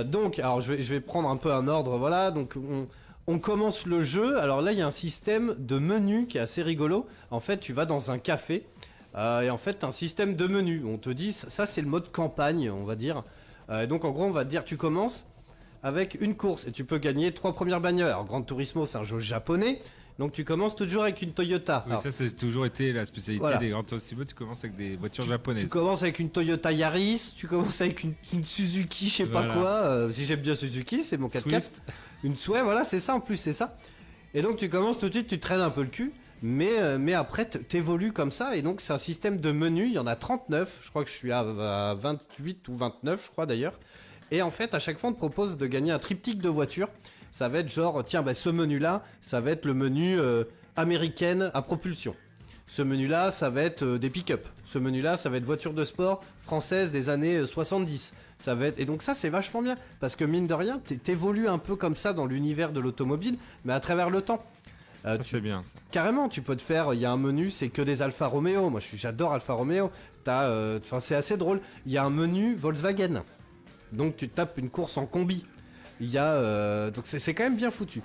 Donc, 0.06 0.40
alors 0.40 0.62
je 0.62 0.74
vais, 0.74 0.82
je 0.82 0.94
vais 0.94 1.02
prendre 1.02 1.30
un 1.30 1.38
peu 1.38 1.54
un 1.54 1.68
ordre, 1.68 1.98
voilà. 1.98 2.32
Donc, 2.32 2.56
on, 2.56 2.88
on 3.28 3.40
commence 3.40 3.86
le 3.86 4.04
jeu. 4.04 4.40
Alors 4.40 4.62
là, 4.62 4.72
il 4.72 4.80
y 4.80 4.82
a 4.82 4.88
un 4.88 4.91
système 4.91 5.56
de 5.60 5.78
menu 5.78 6.26
qui 6.28 6.38
est 6.38 6.41
assez 6.41 6.64
rigolo. 6.64 7.06
En 7.30 7.40
fait, 7.40 7.58
tu 7.60 7.74
vas 7.74 7.86
dans 7.86 8.10
un 8.10 8.18
café 8.18 8.64
euh, 9.15 9.41
et 9.41 9.49
en 9.49 9.57
fait, 9.57 9.84
un 9.84 9.91
système 9.91 10.36
de 10.36 10.48
menu. 10.48 10.84
On 10.86 10.98
te 10.98 11.10
dit, 11.10 11.34
ça, 11.34 11.65
c'est 11.65 11.81
le 11.81 11.88
mode 11.88 12.11
campagne, 12.11 12.69
on 12.69 12.84
va 12.86 12.95
dire. 12.95 13.23
Euh, 13.69 13.86
donc, 13.88 14.06
en 14.06 14.11
gros, 14.11 14.26
on 14.26 14.31
va 14.31 14.45
te 14.45 14.49
dire, 14.49 14.64
tu 14.64 14.77
commences 14.77 15.26
avec 15.84 16.18
une 16.19 16.36
course 16.36 16.68
et 16.68 16.72
tu 16.72 16.84
peux 16.86 16.98
gagner 16.98 17.31
trois 17.31 17.53
premières 17.56 17.81
bagnoles. 17.81 18.07
Alors, 18.10 18.26
Gran 18.26 18.41
Turismo, 18.41 18.86
c'est 18.86 18.98
un 18.98 19.03
jeu 19.03 19.19
japonais. 19.19 19.80
Donc, 20.19 20.34
tu 20.34 20.44
commences 20.44 20.76
toujours 20.76 21.03
avec 21.03 21.22
une 21.22 21.31
Toyota. 21.31 21.84
Oui, 21.86 21.91
Alors, 21.94 22.03
ça, 22.03 22.11
c'est 22.11 22.36
toujours 22.36 22.65
été 22.65 22.91
la 22.91 23.06
spécialité 23.06 23.40
Voilà. 23.40 23.57
des 23.57 23.69
Gran 23.69 23.84
Turismo. 23.84 24.26
Tu 24.26 24.36
commences 24.36 24.64
avec 24.65 24.76
des 24.76 24.98
voitures 24.98 25.23
tu 25.23 25.30
japonaises. 25.30 25.69
commences 25.69 26.03
avec 26.03 26.19
une 26.19 26.30
Toyota 26.30 26.72
Yaris, 26.73 27.34
tu 27.38 27.48
commences 27.48 27.80
avec 27.80 28.03
une, 28.03 28.14
une 28.34 28.44
Suzuki, 28.44 29.07
je 29.10 29.15
sais 29.15 29.26
pas 29.26 29.45
quoi. 29.48 29.69
euh, 29.69 30.11
si 30.11 30.26
j'aime 30.26 30.41
bien 30.41 30.56
Suzuki, 30.56 31.03
c'est 31.03 31.18
mon 31.18 31.27
4x4. 31.30 31.41
Swift. 31.49 31.81
Une 32.26 32.36
souhait, 32.36 32.61
voilà, 32.64 32.84
c'est 32.84 32.99
ça 32.99 33.15
en 33.15 33.22
plus, 33.22 33.38
c'est 33.38 33.53
ça. 33.53 33.77
Et 34.34 34.41
donc 34.41 34.57
tu 34.57 34.68
commences 34.68 34.99
tout 34.99 35.07
de 35.07 35.14
suite, 35.14 35.27
tu 35.27 35.40
traînes 35.40 35.61
un 35.61 35.69
peu 35.69 35.81
le 35.84 35.88
cul, 35.88 36.11
mais, 36.41 36.80
euh, 36.80 36.98
mais 36.99 37.14
après 37.14 37.45
t'évolues 37.45 38.14
comme 38.14 38.32
ça, 38.32 38.56
et 38.56 38.61
donc 38.61 38.82
c'est 38.82 38.94
un 38.94 38.98
système 38.98 39.38
de 39.38 39.52
menus, 39.52 39.88
il 39.88 39.94
y 39.94 39.99
en 39.99 40.07
a 40.07 40.16
39, 40.16 40.82
je 40.84 40.90
crois 40.90 41.03
que 41.03 41.10
je 41.10 41.16
suis 41.16 41.32
à, 41.32 41.40
à 41.40 41.94
28 41.95 42.68
ou 42.70 42.76
29, 42.78 43.24
je 43.26 43.30
crois 43.32 43.45
d'ailleurs. 43.45 43.80
Et 44.32 44.41
en 44.41 44.52
fait, 44.52 44.74
à 44.76 44.80
chaque 44.80 44.98
fois, 44.99 45.10
on 45.10 45.14
te 45.14 45.18
propose 45.18 45.57
de 45.57 45.66
gagner 45.66 45.91
un 45.91 45.98
triptyque 45.99 46.40
de 46.41 46.49
voiture. 46.49 46.88
Ça 47.32 47.49
va 47.49 47.60
être 47.60 47.70
genre, 47.70 48.03
tiens, 48.06 48.22
bah, 48.22 48.34
ce 48.36 48.49
menu-là, 48.49 49.03
ça 49.22 49.41
va 49.41 49.52
être 49.52 49.66
le 49.66 49.74
menu 49.74 50.20
euh, 50.20 50.44
américaine 50.76 51.52
à 51.53 51.61
propulsion. 51.61 52.16
Ce 52.68 52.84
menu-là, 52.84 53.32
ça 53.32 53.49
va 53.49 53.64
être 53.64 53.82
euh, 53.84 53.98
des 53.98 54.11
pick-up. 54.11 54.48
Ce 54.64 54.78
menu-là, 54.78 55.18
ça 55.18 55.30
va 55.30 55.38
être 55.38 55.45
voiture 55.45 55.74
de 55.74 55.84
sport 55.84 56.24
française 56.38 56.91
des 56.91 57.10
années 57.10 57.38
euh, 57.38 57.45
70. 57.48 58.14
Ça 58.38 58.53
va 58.53 58.68
être... 58.68 58.80
Et 58.80 58.86
donc 58.86 59.02
ça, 59.02 59.16
c'est 59.16 59.30
vachement 59.30 59.64
bien. 59.64 59.76
Parce 59.99 60.16
que 60.16 60.24
mine 60.24 60.45
de 60.45 60.53
rien, 60.53 60.78
t'é- 60.78 60.98
t'évolues 60.98 61.48
un 61.48 61.57
peu 61.57 61.76
comme 61.76 61.95
ça 61.98 62.14
dans 62.14 62.28
l'univers 62.28 62.72
de 62.72 62.80
l'automobile, 62.80 63.38
mais 63.66 63.74
à 63.74 63.80
travers 63.80 64.11
le 64.11 64.22
temps. 64.22 64.44
Euh, 65.06 65.14
Ça, 65.14 65.18
tu- 65.20 65.30
c'est 65.30 65.42
bien, 65.42 65.64
ça. 65.64 65.80
Carrément, 65.92 66.28
tu 66.30 66.42
peux 66.42 66.56
te 66.56 66.62
faire. 66.62 66.94
Il 66.94 67.00
y 67.00 67.06
a 67.06 67.12
un 67.12 67.18
menu, 67.18 67.50
c'est 67.50 67.70
que 67.70 67.82
des 67.82 68.02
Alfa 68.02 68.28
Romeo. 68.28 68.70
Moi, 68.70 68.82
j'adore 68.94 69.34
Alfa 69.34 69.54
Romeo. 69.54 69.92
T'as, 70.24 70.44
euh, 70.44 70.80
Enfin, 70.84 71.00
c'est 71.00 71.16
assez 71.16 71.38
drôle. 71.38 71.62
Il 71.86 71.92
y 71.92 71.98
a 71.98 72.04
un 72.04 72.10
menu 72.10 72.54
Volkswagen. 72.56 73.24
Donc, 73.92 74.18
tu 74.18 74.30
tapes 74.30 74.58
une 74.58 74.70
course 74.70 74.98
en 74.98 75.06
combi. 75.06 75.46
Il 76.02 76.10
y 76.10 76.18
a. 76.18 76.34
euh, 76.34 76.92
Donc, 76.92 77.06
c'est 77.08 77.20
c'est 77.20 77.34
quand 77.34 77.44
même 77.44 77.56
bien 77.58 77.72
foutu. 77.72 78.02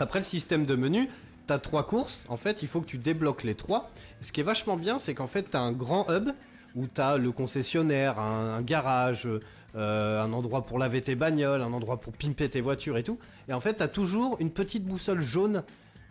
Après, 0.00 0.18
le 0.20 0.24
système 0.24 0.64
de 0.66 0.76
menu, 0.76 1.08
t'as 1.46 1.58
trois 1.58 1.86
courses. 1.86 2.24
En 2.28 2.36
fait, 2.36 2.62
il 2.62 2.68
faut 2.68 2.80
que 2.80 2.86
tu 2.86 2.98
débloques 2.98 3.42
les 3.42 3.54
trois. 3.54 3.90
Ce 4.20 4.30
qui 4.32 4.40
est 4.40 4.44
vachement 4.44 4.76
bien, 4.76 4.98
c'est 4.98 5.14
qu'en 5.14 5.26
fait, 5.26 5.44
t'as 5.50 5.60
un 5.60 5.72
grand 5.72 6.06
hub 6.10 6.28
où 6.76 6.86
t'as 6.86 7.16
le 7.16 7.32
concessionnaire, 7.32 8.20
un, 8.20 8.56
un 8.56 8.62
garage, 8.62 9.26
euh, 9.74 10.22
un 10.22 10.32
endroit 10.32 10.64
pour 10.66 10.78
laver 10.78 11.02
tes 11.02 11.14
bagnoles, 11.16 11.62
un 11.62 11.72
endroit 11.72 11.98
pour 11.98 12.12
pimper 12.12 12.48
tes 12.50 12.60
voitures 12.60 12.98
et 12.98 13.02
tout. 13.02 13.18
Et 13.48 13.52
en 13.54 13.60
fait, 13.60 13.74
t'as 13.74 13.88
toujours 13.88 14.36
une 14.40 14.50
petite 14.50 14.84
boussole 14.84 15.20
jaune 15.20 15.64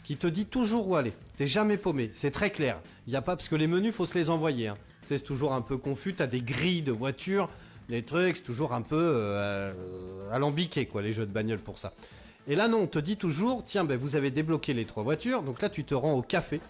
qui 0.07 0.15
te 0.15 0.25
dit 0.25 0.45
toujours 0.45 0.87
où 0.87 0.95
aller. 0.95 1.11
T'es 1.35 1.47
jamais 1.47 1.75
paumé, 1.75 2.11
c'est 2.13 2.31
très 2.31 2.49
clair. 2.49 2.79
Il 3.07 3.15
a 3.17 3.21
pas 3.21 3.35
parce 3.35 3.49
que 3.49 3.57
les 3.57 3.67
menus 3.67 3.93
faut 3.93 4.05
se 4.05 4.17
les 4.17 4.29
envoyer. 4.29 4.69
hein. 4.69 4.77
C'est 5.05 5.21
toujours 5.21 5.51
un 5.53 5.59
peu 5.59 5.75
confus. 5.77 6.13
T'as 6.13 6.27
des 6.27 6.39
grilles 6.39 6.81
de 6.81 6.93
voitures, 6.93 7.49
des 7.89 8.03
trucs, 8.03 8.37
c'est 8.37 8.43
toujours 8.43 8.71
un 8.73 8.81
peu 8.81 8.95
euh, 8.97 9.73
alambiqué 10.31 10.85
quoi 10.85 11.01
les 11.01 11.11
jeux 11.11 11.25
de 11.25 11.33
bagnole 11.33 11.59
pour 11.59 11.77
ça. 11.77 11.91
Et 12.47 12.55
là 12.55 12.69
non, 12.69 12.83
on 12.83 12.87
te 12.87 12.99
dit 12.99 13.17
toujours 13.17 13.65
tiens 13.65 13.83
ben 13.83 13.97
vous 13.97 14.15
avez 14.15 14.31
débloqué 14.31 14.73
les 14.73 14.85
trois 14.85 15.03
voitures, 15.03 15.43
donc 15.43 15.61
là 15.61 15.67
tu 15.67 15.83
te 15.83 15.93
rends 15.93 16.13
au 16.13 16.21
café. 16.21 16.61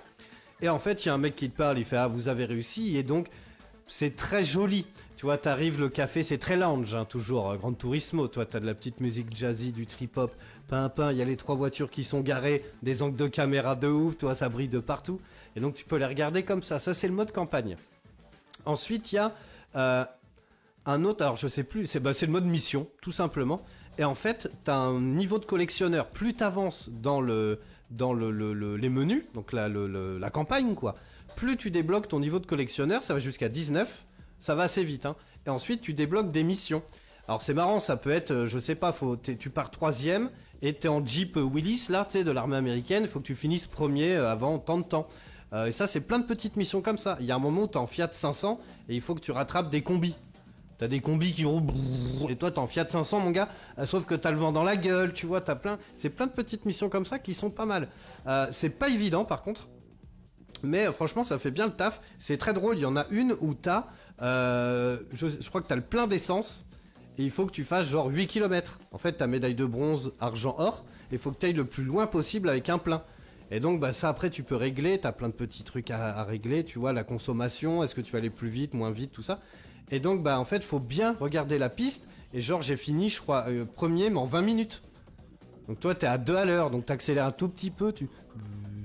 Et 0.60 0.68
en 0.68 0.80
fait 0.80 1.06
il 1.06 1.10
y 1.10 1.12
a 1.12 1.14
un 1.14 1.20
mec 1.20 1.36
qui 1.36 1.52
te 1.52 1.58
parle, 1.58 1.78
il 1.78 1.86
fait 1.86 1.98
ah 1.98 2.08
vous 2.08 2.30
avez 2.30 2.46
réussi 2.46 2.98
et 2.98 3.04
donc 3.04 3.28
c'est 3.88 4.16
très 4.16 4.44
joli. 4.44 4.86
Tu 5.16 5.26
vois, 5.26 5.38
t'arrives 5.38 5.80
le 5.80 5.90
café, 5.90 6.22
c'est 6.22 6.38
très 6.38 6.58
lounge, 6.58 6.94
hein, 6.94 7.06
toujours, 7.06 7.50
euh, 7.50 7.56
Grand 7.58 7.74
Turismo. 7.74 8.28
Toi, 8.28 8.46
t'as 8.46 8.60
de 8.60 8.66
la 8.68 8.76
petite 8.76 9.00
musique 9.02 9.36
jazzy, 9.36 9.72
du 9.72 9.88
trip-hop, 9.88 10.32
pimpin, 10.68 11.12
il 11.12 11.18
y 11.18 11.22
a 11.22 11.26
les 11.26 11.38
trois 11.38 11.56
voitures 11.56 11.90
qui 11.90 12.04
sont 12.04 12.22
garées, 12.22 12.64
des 12.84 13.02
angles 13.02 13.16
de 13.16 13.28
caméra 13.28 13.76
de 13.76 13.88
ouf, 13.88 14.18
toi, 14.18 14.36
ça 14.36 14.48
brille 14.50 14.68
de 14.68 14.80
partout. 14.80 15.20
Et 15.56 15.60
donc, 15.60 15.74
tu 15.74 15.86
peux 15.86 15.96
les 15.98 16.06
regarder 16.06 16.44
comme 16.44 16.62
ça. 16.62 16.78
Ça, 16.78 16.94
c'est 16.94 17.08
le 17.08 17.14
mode 17.16 17.32
campagne. 17.32 17.78
Ensuite, 18.66 19.12
il 19.12 19.16
y 19.16 19.18
a 19.18 19.34
euh, 19.76 20.06
un 20.86 21.04
autre, 21.04 21.24
alors 21.24 21.36
je 21.36 21.48
sais 21.48 21.64
plus, 21.64 21.88
c'est 21.88 22.00
bah, 22.00 22.12
le 22.22 22.28
mode 22.28 22.46
mission, 22.46 22.88
tout 23.02 23.12
simplement. 23.12 23.62
Et 23.98 24.04
en 24.04 24.14
fait, 24.14 24.52
t'as 24.64 24.76
un 24.76 25.02
niveau 25.02 25.40
de 25.40 25.46
collectionneur. 25.46 26.08
Plus 26.08 26.36
t'avances 26.36 26.90
dans, 26.92 27.22
le, 27.22 27.60
dans 27.90 28.14
le, 28.14 28.30
le- 28.30 28.54
le- 28.54 28.78
les 28.78 28.90
menus, 28.90 29.24
donc 29.34 29.52
la 29.52 30.30
campagne, 30.30 30.76
quoi, 30.76 30.94
plus 31.36 31.58
tu 31.58 31.72
débloques 31.72 32.08
ton 32.08 32.20
niveau 32.20 32.40
de 32.40 32.46
collectionneur, 32.46 33.04
ça 33.04 33.14
va 33.14 33.20
jusqu'à 33.20 33.50
19, 33.50 34.06
ça 34.40 34.56
va 34.56 34.64
assez 34.64 34.84
vite. 34.84 35.06
Hein. 35.06 35.16
Et 35.46 35.50
ensuite, 35.50 35.82
tu 35.82 35.94
débloques 35.94 36.32
des 36.32 36.44
missions. 36.44 36.84
Alors 37.28 37.42
c'est 37.42 37.54
marrant, 37.54 37.80
ça 37.80 37.98
peut 37.98 38.12
être, 38.12 38.32
euh, 38.32 38.48
je 38.48 38.58
sais 38.58 38.76
pas, 38.76 38.94
faut, 38.94 39.18
tu 39.18 39.50
pars 39.50 39.70
troisième 39.70 40.30
et 40.62 40.74
t'es 40.74 40.88
en 40.88 41.06
Jeep 41.06 41.36
Willis, 41.36 41.88
là, 41.90 42.08
tu 42.10 42.24
de 42.24 42.32
l'armée 42.32 42.56
américaine, 42.56 43.06
faut 43.06 43.20
que 43.20 43.26
tu 43.26 43.36
finisses 43.36 43.68
premier 43.68 44.16
euh, 44.16 44.32
avant 44.32 44.60
tant 44.60 44.78
de 44.78 44.84
temps. 44.84 45.08
Euh, 45.54 45.66
et 45.66 45.72
ça, 45.72 45.88
c'est 45.88 46.02
plein 46.02 46.20
de 46.20 46.26
petites 46.26 46.56
missions 46.56 46.82
comme 46.82 46.98
ça. 46.98 47.18
Il 47.20 47.26
y 47.26 47.32
a 47.32 47.36
un 47.36 47.40
moment 47.40 47.64
où 47.64 47.68
t'es 47.68 47.78
en 47.78 47.88
Fiat 47.88 48.10
500 48.12 48.60
et 48.88 48.96
il 48.96 49.02
faut 49.02 49.14
que 49.14 49.20
tu 49.20 49.32
rattrapes 49.32 49.70
des 49.70 49.82
combis. 49.82 50.16
T'as 50.78 50.88
des 50.88 51.02
combis 51.02 51.34
qui 51.34 51.44
roulent 51.44 51.64
et 52.30 52.36
toi 52.36 52.52
t'es 52.52 52.60
en 52.60 52.68
Fiat 52.68 52.88
500 52.88 53.20
mon 53.20 53.32
gars, 53.32 53.50
sauf 53.88 54.06
que 54.06 54.14
t'as 54.14 54.30
le 54.30 54.38
vent 54.38 54.52
dans 54.52 54.64
la 54.64 54.78
gueule, 54.78 55.12
tu 55.12 55.26
vois, 55.26 55.42
t'as 55.42 55.56
plein, 55.56 55.80
c'est 55.96 56.12
plein 56.12 56.28
de 56.28 56.32
petites 56.32 56.66
missions 56.66 56.88
comme 56.88 57.06
ça 57.06 57.18
qui 57.18 57.34
sont 57.34 57.50
pas 57.50 57.66
mal. 57.66 57.90
C'est 58.52 58.70
pas 58.70 58.88
évident 58.88 59.26
par 59.26 59.42
contre, 59.42 59.70
mais 60.64 60.88
euh, 60.88 60.92
franchement 60.92 61.24
ça 61.24 61.38
fait 61.38 61.52
bien 61.52 61.66
le 61.66 61.74
taf. 61.74 62.02
C'est 62.20 62.38
très 62.38 62.54
drôle, 62.54 62.78
il 62.78 62.82
y 62.82 62.86
en 62.86 62.96
a 62.96 63.06
une 63.12 63.36
où 63.42 63.54
t'as, 63.54 63.88
euh, 64.22 65.00
je, 65.14 65.28
crois 65.50 65.62
que 65.62 65.68
t'as 65.68 65.76
le 65.76 65.82
plein 65.82 66.08
d'essence 66.08 66.66
et 67.18 67.24
il 67.24 67.32
faut 67.32 67.46
que 67.46 67.52
tu 67.52 67.64
fasses 67.64 67.88
genre 67.88 68.08
8 68.08 68.28
km. 68.28 68.80
En 68.92 68.98
fait 68.98 69.14
t'as 69.14 69.28
médaille 69.28 69.56
de 69.56 69.66
bronze, 69.66 70.14
argent, 70.20 70.56
or, 70.58 70.86
et 71.12 71.16
il 71.16 71.20
faut 71.20 71.32
que 71.32 71.46
tu 71.46 71.54
le 71.54 71.66
plus 71.66 71.84
loin 71.84 72.08
possible 72.08 72.50
avec 72.50 72.70
un 72.70 72.78
plein. 72.78 73.04
Et 73.50 73.60
donc 73.60 73.80
bah 73.80 73.94
ça 73.94 74.10
après 74.10 74.30
tu 74.30 74.44
peux 74.44 74.56
régler, 74.56 75.00
t'as 75.00 75.12
plein 75.12 75.30
de 75.30 75.34
petits 75.34 75.64
trucs 75.64 75.92
à, 75.92 76.18
à 76.18 76.24
régler, 76.24 76.64
tu 76.64 76.80
vois 76.80 76.94
la 76.94 77.04
consommation, 77.04 77.84
est-ce 77.84 77.96
que 77.96 78.02
tu 78.02 78.12
vas 78.12 78.18
aller 78.18 78.30
plus 78.30 78.50
vite, 78.50 78.74
moins 78.74 78.92
vite, 78.92 79.12
tout 79.12 79.24
ça? 79.24 79.40
Et 79.90 80.00
donc 80.00 80.22
bah 80.22 80.40
en 80.40 80.46
fait 80.46 80.64
faut 80.64 80.80
bien 80.80 81.16
regarder 81.20 81.58
la 81.58 81.70
piste. 81.70 82.08
Et 82.34 82.42
genre 82.42 82.62
j'ai 82.62 82.78
fini 82.78 83.10
je 83.10 83.22
crois 83.22 83.46
euh, 83.48 83.66
premier 83.66 84.10
mais 84.10 84.18
en 84.18 84.26
20 84.26 84.42
minutes. 84.42 84.84
Donc 85.68 85.80
toi 85.80 85.96
t'es 85.96 86.08
à 86.08 86.18
2 86.18 86.36
à 86.36 86.46
l'heure, 86.46 86.72
donc 86.72 86.86
t'accélères 86.86 87.26
un 87.26 87.32
tout 87.32 87.48
petit 87.48 87.72
peu, 87.72 87.92
tu... 87.92 88.10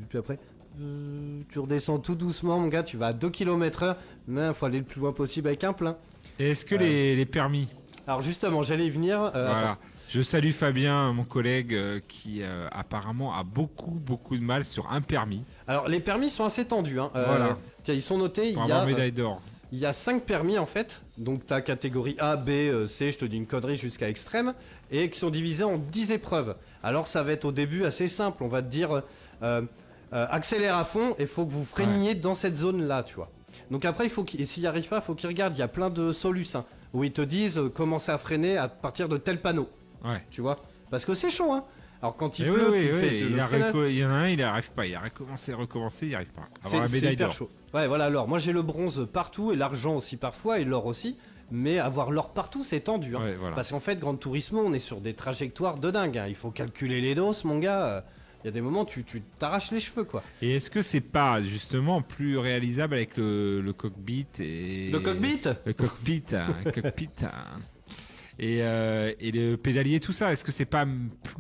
Puis 0.09 0.19
après 0.19 0.39
euh, 0.81 1.41
tu 1.51 1.59
redescends 1.59 1.99
tout 1.99 2.15
doucement 2.15 2.59
mon 2.59 2.69
gars, 2.69 2.83
tu 2.83 2.97
vas 2.97 3.09
à 3.09 3.13
2 3.13 3.31
km 3.31 3.83
heure, 3.83 3.97
mais 4.27 4.53
faut 4.55 4.67
aller 4.67 4.79
le 4.79 4.85
plus 4.85 5.01
loin 5.01 5.13
possible 5.13 5.49
avec 5.49 5.65
un 5.65 5.73
plein. 5.73 5.97
Et 6.39 6.51
est-ce 6.51 6.65
que 6.65 6.75
les, 6.75 7.15
les 7.17 7.27
permis 7.27 7.69
Alors 8.07 8.23
justement 8.23 8.63
j'allais 8.63 8.87
y 8.87 8.91
venir. 8.91 9.21
euh, 9.23 9.31
Voilà. 9.49 9.79
Je 10.09 10.21
salue 10.21 10.51
Fabien, 10.51 11.13
mon 11.13 11.25
collègue, 11.25 11.75
euh, 11.75 12.01
qui 12.07 12.43
euh, 12.43 12.67
apparemment 12.73 13.35
a 13.35 13.45
beaucoup, 13.45 13.93
beaucoup 13.99 14.37
de 14.37 14.43
mal 14.43 14.65
sur 14.65 14.91
un 14.93 15.01
permis. 15.01 15.43
Alors 15.67 15.89
les 15.89 16.01
permis 16.01 16.29
sont 16.31 16.45
assez 16.45 16.65
tendus. 16.67 17.01
Hein. 17.01 17.11
Euh, 17.17 17.25
Voilà. 17.27 17.57
tiens, 17.85 17.95
ils 17.95 18.03
sont 18.03 18.19
notés. 18.19 18.53
Pour 18.53 18.65
Il 18.65 18.69
y, 18.69 18.73
a, 18.73 18.85
médaille 18.85 19.13
d'or. 19.13 19.41
il 19.73 19.79
y 19.79 19.87
a 19.87 19.93
5 19.95 20.23
permis 20.25 20.59
en 20.59 20.67
fait. 20.67 21.01
Donc 21.17 21.47
tu 21.47 21.53
as 21.55 21.61
catégorie 21.63 22.17
A, 22.19 22.37
B, 22.37 22.51
euh, 22.51 22.87
C, 22.87 23.11
je 23.11 23.19
te 23.19 23.25
dis 23.25 23.37
une 23.39 23.47
connerie 23.47 23.77
jusqu'à 23.77 24.09
extrême. 24.09 24.53
Et 24.91 25.09
qui 25.09 25.19
sont 25.19 25.31
divisés 25.31 25.65
en 25.65 25.79
10 25.79 26.11
épreuves. 26.13 26.57
Alors 26.83 27.07
ça 27.07 27.23
va 27.23 27.33
être 27.33 27.47
au 27.47 27.53
début 27.53 27.85
assez 27.87 28.09
simple. 28.09 28.43
On 28.43 28.49
va 28.49 28.61
te 28.61 28.69
dire 28.71 29.03
euh, 29.43 29.63
euh, 30.13 30.27
accélère 30.31 30.77
à 30.77 30.85
fond 30.85 31.15
et 31.19 31.27
faut 31.27 31.45
que 31.47 31.51
vous 31.51 31.65
freiniez 31.65 32.15
dans 32.15 32.35
cette 32.35 32.57
zone 32.57 32.83
là, 32.87 33.03
tu 33.03 33.15
vois. 33.15 33.31
Donc 33.71 33.85
après, 33.85 34.05
il 34.05 34.11
faut 34.11 34.25
qu'il- 34.25 34.47
s'il 34.47 34.63
n'y 34.63 34.67
arrive 34.67 34.89
pas, 34.89 34.97
il 34.97 35.03
faut 35.03 35.15
qu'il 35.15 35.29
regarde. 35.29 35.55
Il 35.57 35.59
y 35.61 35.63
a 35.63 35.69
plein 35.69 35.91
de 35.91 36.13
solutions 36.13 36.61
hein, 36.61 36.65
où 36.93 37.05
ils 37.05 37.13
te 37.13 37.23
disent 37.23 37.59
euh, 37.59 37.69
commencez 37.69 38.11
à 38.13 38.19
freiner 38.19 38.57
à 38.59 38.69
partir 38.69 39.09
de 39.09 39.17
tel 39.17 39.41
panneau, 39.41 39.69
Ouais. 40.05 40.23
tu 40.31 40.41
vois. 40.43 40.57
Parce 40.91 41.05
que 41.05 41.15
c'est 41.15 41.31
chaud, 41.31 41.53
hein. 41.53 41.65
Alors 42.03 42.17
quand 42.17 42.39
il 42.41 42.47
Et 42.49 42.51
pleut, 42.51 42.71
oui, 42.73 42.81
tu 42.81 42.93
oui, 42.95 43.01
fais 43.01 43.09
oui, 43.25 43.29
il, 43.31 43.41
a 43.41 43.47
reco- 43.47 43.89
il 43.89 43.97
y 43.99 44.05
en 44.05 44.11
a 44.11 44.15
un, 44.15 44.29
il 44.29 44.39
n'arrive 44.39 44.73
pas. 44.73 44.85
Il 44.87 44.95
a 44.97 45.01
recommencé, 45.01 45.55
recommencé, 45.55 46.07
il 46.07 46.09
n'y 46.11 46.15
arrive 46.17 46.33
pas. 46.33 46.49
C'est 46.69 46.81
la 46.81 46.89
c'est 46.89 46.99
hyper 46.99 47.29
d'or. 47.29 47.33
chaud. 47.33 47.49
Ouais, 47.73 47.87
voilà, 47.87 48.07
alors 48.07 48.27
moi 48.27 48.39
j'ai 48.41 48.53
le 48.53 48.63
bronze 48.63 49.07
partout 49.13 49.53
et 49.53 49.57
l'argent 49.57 49.95
aussi 49.97 50.17
parfois 50.17 50.59
et 50.59 50.65
l'or 50.65 50.87
aussi. 50.87 51.17
Mais 51.55 51.79
avoir 51.79 52.11
l'or 52.11 52.31
partout, 52.31 52.65
c'est 52.65 52.81
tendu. 52.81 53.15
hein. 53.15 53.21
Ouais, 53.23 53.35
voilà. 53.39 53.55
Parce 53.55 53.71
qu'en 53.71 53.79
fait, 53.81 53.99
Grand 54.01 54.17
Turismo, 54.17 54.63
on 54.65 54.73
est 54.73 54.79
sur 54.79 55.01
des 55.03 55.13
trajectoires 55.15 55.79
de 55.79 55.91
dingue. 55.91 56.17
hein. 56.19 56.25
Il 56.27 56.35
faut 56.35 56.51
calculer 56.51 57.01
les 57.03 57.15
doses, 57.15 57.45
mon 57.45 57.59
gars. 57.59 58.05
Il 58.45 58.47
y 58.47 58.49
a 58.49 58.53
des 58.53 58.61
moments, 58.61 58.85
tu 58.85 59.05
tu 59.05 59.23
t'arraches 59.39 59.71
les 59.71 59.81
cheveux, 59.81 60.05
quoi. 60.05 60.23
Et 60.41 60.57
est-ce 60.57 60.71
que 60.71 60.83
c'est 60.83 61.01
pas 61.01 61.41
justement 61.43 62.03
plus 62.03 62.39
réalisable 62.39 62.95
avec 62.95 63.17
le, 63.17 63.61
le 63.61 63.73
cockpit 63.73 64.27
et 64.41 64.91
Le 64.91 65.01
cockpit? 65.01 65.41
Le 65.65 65.73
cockpit, 65.73 66.25
hein, 66.35 66.47
cockpit 66.75 67.09
hein. 67.23 67.57
et, 68.39 68.59
euh, 68.63 69.13
et 69.21 69.31
le 69.31 69.57
pédalier, 69.57 70.01
tout 70.01 70.13
ça 70.13 70.33
Est-ce 70.33 70.45
que 70.45 70.51
c'est 70.53 70.65
pas 70.65 70.87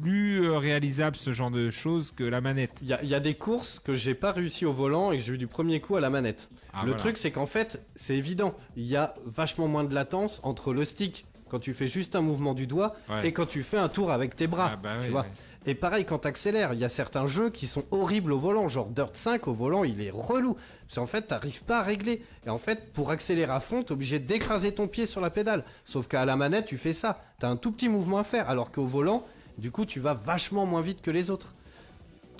plus 0.00 0.48
réalisable 0.50 1.16
ce 1.16 1.32
genre 1.32 1.50
de 1.50 1.70
choses 1.70 2.12
que 2.12 2.24
la 2.24 2.40
manette? 2.40 2.72
Il 2.82 2.88
y, 3.02 3.06
y 3.06 3.14
a 3.14 3.20
des 3.20 3.34
courses 3.34 3.78
que 3.80 3.94
j'ai 3.94 4.14
pas 4.14 4.32
réussi 4.32 4.64
au 4.64 4.72
volant 4.72 5.10
et 5.12 5.18
que 5.18 5.24
j'ai 5.24 5.32
eu 5.34 5.38
du 5.38 5.46
premier 5.48 5.80
coup 5.80 5.96
à 5.96 6.00
la 6.00 6.10
manette. 6.10 6.48
Ah, 6.72 6.80
le 6.82 6.88
voilà. 6.88 6.98
truc, 6.98 7.18
c'est 7.18 7.30
qu'en 7.32 7.46
fait, 7.46 7.82
c'est 7.96 8.16
évident. 8.16 8.54
Il 8.76 8.86
y 8.86 8.96
a 8.96 9.14
vachement 9.26 9.66
moins 9.68 9.84
de 9.84 9.94
latence 9.94 10.40
entre 10.42 10.72
le 10.72 10.84
stick 10.84 11.26
quand 11.48 11.58
tu 11.58 11.74
fais 11.74 11.86
juste 11.86 12.16
un 12.16 12.22
mouvement 12.22 12.54
du 12.54 12.66
doigt 12.66 12.96
Ouais. 13.10 13.28
et 13.28 13.32
quand 13.32 13.44
tu 13.44 13.62
fais 13.62 13.76
un 13.76 13.90
tour 13.90 14.10
avec 14.10 14.36
tes 14.36 14.46
bras. 14.46 14.70
Ah, 14.72 14.76
bah 14.76 14.94
tu 15.00 15.04
ouais, 15.06 15.10
vois. 15.10 15.20
ouais. 15.22 15.28
Et 15.64 15.76
pareil, 15.76 16.04
quand 16.04 16.18
t'accélères, 16.18 16.72
il 16.72 16.80
y 16.80 16.84
a 16.84 16.88
certains 16.88 17.26
jeux 17.28 17.48
qui 17.50 17.68
sont 17.68 17.84
horribles 17.92 18.32
au 18.32 18.38
volant, 18.38 18.66
genre 18.66 18.86
Dirt 18.86 19.14
5 19.16 19.46
au 19.46 19.52
volant, 19.52 19.84
il 19.84 20.00
est 20.02 20.10
relou. 20.12 20.54
Parce 20.88 20.96
qu'en 20.96 21.06
fait, 21.06 21.22
t'arrives 21.22 21.62
pas 21.62 21.78
à 21.78 21.82
régler. 21.82 22.24
Et 22.44 22.50
en 22.50 22.58
fait, 22.58 22.92
pour 22.92 23.12
accélérer 23.12 23.52
à 23.52 23.60
fond, 23.60 23.84
t'es 23.84 23.92
obligé 23.92 24.18
d'écraser 24.18 24.72
ton 24.74 24.88
pied 24.88 25.06
sur 25.06 25.20
la 25.20 25.30
pédale. 25.30 25.64
Sauf 25.84 26.08
qu'à 26.08 26.24
la 26.24 26.34
manette, 26.34 26.64
tu 26.66 26.78
fais 26.78 26.92
ça. 26.92 27.22
T'as 27.38 27.48
un 27.48 27.56
tout 27.56 27.70
petit 27.70 27.88
mouvement 27.88 28.18
à 28.18 28.24
faire. 28.24 28.50
Alors 28.50 28.72
qu'au 28.72 28.86
volant, 28.86 29.24
du 29.56 29.70
coup, 29.70 29.84
tu 29.86 30.00
vas 30.00 30.14
vachement 30.14 30.66
moins 30.66 30.80
vite 30.80 31.00
que 31.00 31.12
les 31.12 31.30
autres. 31.30 31.54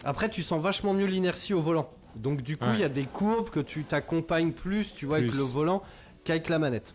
Après, 0.05 0.29
tu 0.29 0.43
sens 0.43 0.61
vachement 0.61 0.93
mieux 0.93 1.07
l'inertie 1.07 1.55
au 1.55 1.61
volant. 1.61 1.89
Donc, 2.17 2.43
du 2.43 2.57
coup, 2.57 2.67
il 2.71 2.73
Ouais. 2.75 2.81
y 2.81 2.85
a 2.85 2.89
des 2.89 3.05
courbes 3.05 3.51
que 3.51 3.61
tu 3.61 3.85
t'accompagnes 3.85 4.51
plus, 4.51 4.93
tu 4.95 5.07
vois, 5.07 5.19
avec 5.19 5.33
le 5.33 5.43
volant 5.43 5.83
qu'avec 6.25 6.49
la 6.49 6.59
manette. 6.59 6.93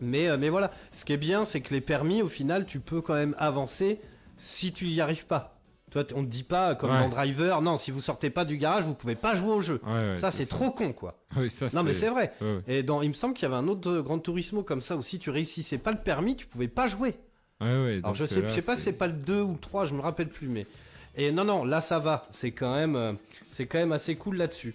Mais, 0.00 0.28
euh, 0.28 0.36
mais 0.38 0.48
voilà, 0.50 0.70
ce 0.92 1.04
qui 1.04 1.12
est 1.12 1.16
bien, 1.18 1.44
c'est 1.44 1.60
que 1.60 1.74
les 1.74 1.80
permis, 1.80 2.22
au 2.22 2.28
final, 2.28 2.64
tu 2.64 2.78
peux 2.80 3.00
quand 3.00 3.14
même 3.14 3.34
avancer 3.38 4.00
si 4.42 4.72
tu 4.72 4.86
y 4.86 5.00
arrives 5.00 5.26
pas. 5.26 5.58
Toi, 5.90 6.04
on 6.14 6.22
te 6.24 6.28
dit 6.30 6.42
pas, 6.42 6.74
comme 6.74 6.90
Ouais. 6.90 6.98
dans 7.00 7.08
Driver, 7.10 7.60
non, 7.60 7.76
si 7.76 7.90
vous 7.90 8.00
sortez 8.00 8.30
pas 8.30 8.44
du 8.46 8.56
garage, 8.56 8.84
vous 8.84 8.94
pouvez 8.94 9.14
pas 9.14 9.34
jouer 9.34 9.50
au 9.52 9.60
jeu. 9.60 9.78
Ouais, 9.86 9.92
ouais, 9.92 10.16
ça, 10.16 10.30
c'est 10.30 10.46
trop 10.46 10.70
con, 10.70 10.92
quoi. 10.94 11.18
Oui, 11.36 11.50
ça, 11.50 11.68
Non, 11.74 11.82
mais 11.82 11.92
c'est 11.92 12.08
vrai. 12.08 12.32
Et 12.66 12.82
dans, 12.82 13.02
il 13.02 13.08
me 13.08 13.14
semble 13.14 13.34
qu'il 13.34 13.42
y 13.42 13.46
avait 13.52 13.56
un 13.62 13.68
autre 13.68 13.90
euh, 13.90 14.02
Grand 14.02 14.18
Turismo 14.18 14.62
comme 14.62 14.80
ça 14.80 14.96
où 14.96 15.02
si 15.02 15.18
tu 15.18 15.28
réussissais 15.30 15.76
pas 15.78 15.90
le 15.92 15.98
permis, 15.98 16.34
tu 16.34 16.46
pouvais 16.46 16.68
pas 16.68 16.86
jouer. 16.86 17.14
Alors 17.60 18.14
je 18.14 18.24
sais, 18.24 18.40
là, 18.40 18.48
je 18.48 18.54
sais 18.54 18.62
pas 18.62 18.74
si 18.74 18.82
c'est 18.82 18.94
pas 18.98 19.06
le 19.06 19.12
2 19.12 19.40
ou 19.42 19.52
le 19.52 19.58
3, 19.58 19.84
je 19.84 19.94
me 19.94 20.00
rappelle 20.00 20.28
plus, 20.28 20.48
mais. 20.48 20.66
Et 21.14 21.30
non, 21.30 21.44
non, 21.44 21.64
là 21.64 21.80
ça 21.82 21.98
va, 21.98 22.26
c'est 22.30 22.50
quand 22.52 22.74
même, 22.74 22.96
euh, 22.96 23.12
c'est 23.50 23.66
quand 23.66 23.78
même 23.78 23.92
assez 23.92 24.16
cool 24.16 24.36
là-dessus. 24.36 24.74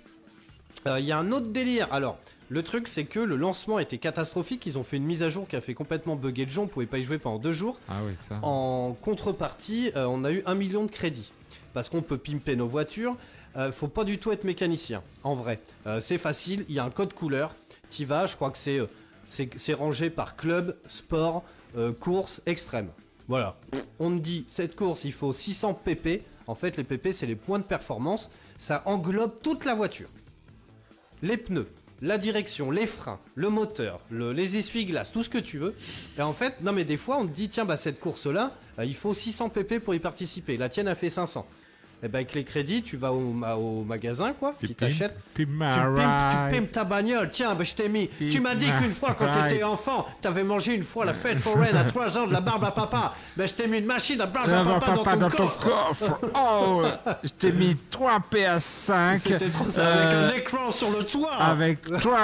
Euh, 0.86 1.00
Il 1.00 1.06
y 1.06 1.12
a 1.12 1.18
un 1.18 1.32
autre 1.32 1.48
délire. 1.48 1.88
Alors, 1.92 2.18
le 2.50 2.64
truc 2.64 2.88
c'est 2.88 3.06
que 3.06 3.20
le 3.20 3.36
lancement 3.36 3.80
était 3.80 3.98
catastrophique, 3.98 4.66
ils 4.66 4.78
ont 4.78 4.84
fait 4.84 4.98
une 4.98 5.04
mise 5.06 5.24
à 5.24 5.30
jour 5.30 5.48
qui 5.48 5.56
a 5.56 5.62
fait 5.62 5.74
complètement 5.74 6.16
bugger 6.16 6.46
le 6.46 6.52
jeu, 6.52 6.62
on 6.62 6.68
pouvait 6.68 6.86
pas 6.86 6.98
y 6.98 7.04
jouer 7.04 7.18
pendant 7.18 7.40
deux 7.40 7.52
jours. 7.52 7.80
Ah 7.90 8.02
oui, 8.06 8.14
ça. 8.20 8.40
En 8.42 8.96
contrepartie, 9.02 9.92
euh, 9.96 10.06
on 10.06 10.24
a 10.24 10.32
eu 10.32 10.44
un 10.46 10.56
million 10.56 10.84
de 10.86 10.92
crédits. 10.92 11.32
Parce 11.74 11.90
qu'on 11.90 12.02
peut 12.02 12.18
pimper 12.18 12.56
nos 12.56 12.66
voitures. 12.68 13.16
euh, 13.56 13.72
faut 13.72 13.88
pas 13.88 14.04
du 14.04 14.18
tout 14.18 14.32
être 14.32 14.44
mécanicien, 14.44 15.04
en 15.24 15.34
vrai. 15.34 15.60
Euh, 15.86 16.00
c'est 16.00 16.18
facile, 16.18 16.66
il 16.70 16.76
y 16.76 16.80
a 16.80 16.84
un 16.84 16.90
code 16.90 17.14
couleur. 17.14 17.56
T'y 17.90 18.06
vas, 18.06 18.26
je 18.26 18.36
crois 18.36 18.50
que 18.52 18.58
c'est 18.58 18.80
euh, 18.80 18.88
c'est 19.26 19.50
c'est 19.58 19.74
rangé 19.74 20.10
par 20.10 20.36
club, 20.36 20.76
sport, 20.88 21.44
course, 22.00 22.42
extrême. 22.46 22.90
Voilà. 23.28 23.58
On 24.00 24.10
te 24.12 24.22
dit, 24.22 24.46
cette 24.48 24.76
course, 24.76 25.04
il 25.04 25.12
faut 25.12 25.34
600 25.34 25.74
pp. 25.84 26.24
En 26.48 26.56
fait, 26.56 26.78
les 26.78 26.84
pp, 26.86 27.12
c'est 27.12 27.26
les 27.26 27.36
points 27.36 27.60
de 27.60 27.64
performance. 27.66 28.32
Ça 28.58 28.82
englobe 28.86 29.34
toute 29.44 29.66
la 29.66 29.76
voiture. 29.76 30.08
Les 31.22 31.36
pneus, 31.38 31.68
la 32.02 32.18
direction, 32.18 32.70
les 32.72 32.86
freins, 32.86 33.20
le 33.36 33.50
moteur, 33.50 34.00
le- 34.12 34.32
les 34.34 34.58
essuie-glaces, 34.58 35.12
tout 35.12 35.24
ce 35.24 35.30
que 35.30 35.38
tu 35.38 35.58
veux. 35.58 35.74
Et 36.18 36.22
en 36.22 36.34
fait, 36.34 36.62
non 36.62 36.72
mais 36.72 36.84
des 36.86 36.98
fois, 36.98 37.18
on 37.20 37.26
te 37.28 37.32
dit, 37.34 37.50
tiens, 37.50 37.66
bah 37.66 37.78
cette 37.78 38.00
course-là, 38.00 38.56
euh, 38.80 38.86
il 38.86 38.96
faut 38.96 39.14
600 39.14 39.50
pp 39.50 39.80
pour 39.80 39.96
y 39.96 40.00
participer. 40.00 40.58
La 40.58 40.70
tienne 40.70 40.88
a 40.88 40.96
fait 40.96 41.10
500. 41.10 41.46
Et 42.04 42.08
ben 42.10 42.20
avec 42.20 42.36
les 42.36 42.44
crédits, 42.44 42.84
tu 42.84 42.96
vas 42.96 43.12
au, 43.12 43.34
au 43.58 43.84
magasin, 43.84 44.34
quoi, 44.34 44.54
Tu 44.60 44.68
tu 44.68 44.76
t'achètes 44.76 45.18
pimpes 45.34 45.36
tu 45.36 45.46
pimpes, 45.48 46.52
tu 46.52 46.56
pimpes 46.56 46.72
ta 46.72 46.84
bagnole, 46.84 47.32
tiens, 47.32 47.56
bah, 47.56 47.64
je 47.64 47.74
t'ai 47.74 47.90
mis. 47.90 48.08
Tu 48.30 48.40
m'as 48.40 48.54
dit 48.54 48.72
qu'une 48.80 48.92
fois, 48.92 49.16
quand 49.18 49.32
ride. 49.32 49.48
t'étais 49.50 49.64
enfant, 49.64 50.06
t'avais 50.22 50.44
mangé 50.44 50.76
une 50.76 50.84
fois 50.84 51.06
la 51.06 51.16
fête 51.16 51.40
foraine 51.40 51.76
à 51.76 51.86
3 51.86 52.18
ans 52.20 52.28
de 52.28 52.34
la 52.34 52.42
barbe 52.42 52.66
à 52.66 52.72
papa. 52.72 53.14
Ben, 53.36 53.48
je 53.48 53.54
t'ai 53.54 53.66
mis 53.66 53.80
une 53.80 53.86
machine 53.88 54.22
à 54.22 54.28
barbe 54.28 54.52
à 54.52 54.80
papa, 54.80 55.16
dans 55.16 55.30
ton 55.30 55.48
coffre. 55.48 56.20
Oh, 56.36 56.84
je 57.24 57.30
t'ai 57.30 57.52
mis 57.52 57.76
3 57.90 58.20
PS5. 58.32 59.20
C'était 59.20 59.50
trop 59.50 59.70
ça, 59.70 59.88
avec 59.88 60.14
euh, 60.14 60.30
un 60.30 60.36
écran 60.36 60.70
sur 60.72 60.92
le 60.92 61.04
toit. 61.04 61.34
avec 61.34 61.82
toi 62.00 62.20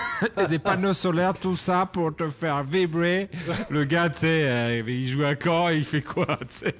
et 0.40 0.46
des 0.46 0.60
panneaux 0.60 0.92
solaires, 0.92 1.34
tout 1.34 1.56
ça 1.56 1.88
pour 1.92 2.14
te 2.14 2.28
faire 2.28 2.62
vibrer. 2.62 3.28
Le 3.70 3.84
gars, 3.84 4.08
tu 4.08 4.20
sais, 4.20 4.26
euh, 4.44 4.82
il 4.86 5.08
joue 5.08 5.24
à 5.24 5.34
quand 5.34 5.68
et 5.70 5.78
il 5.78 5.84
fait 5.84 6.02
quoi 6.02 6.38
tu 6.48 6.70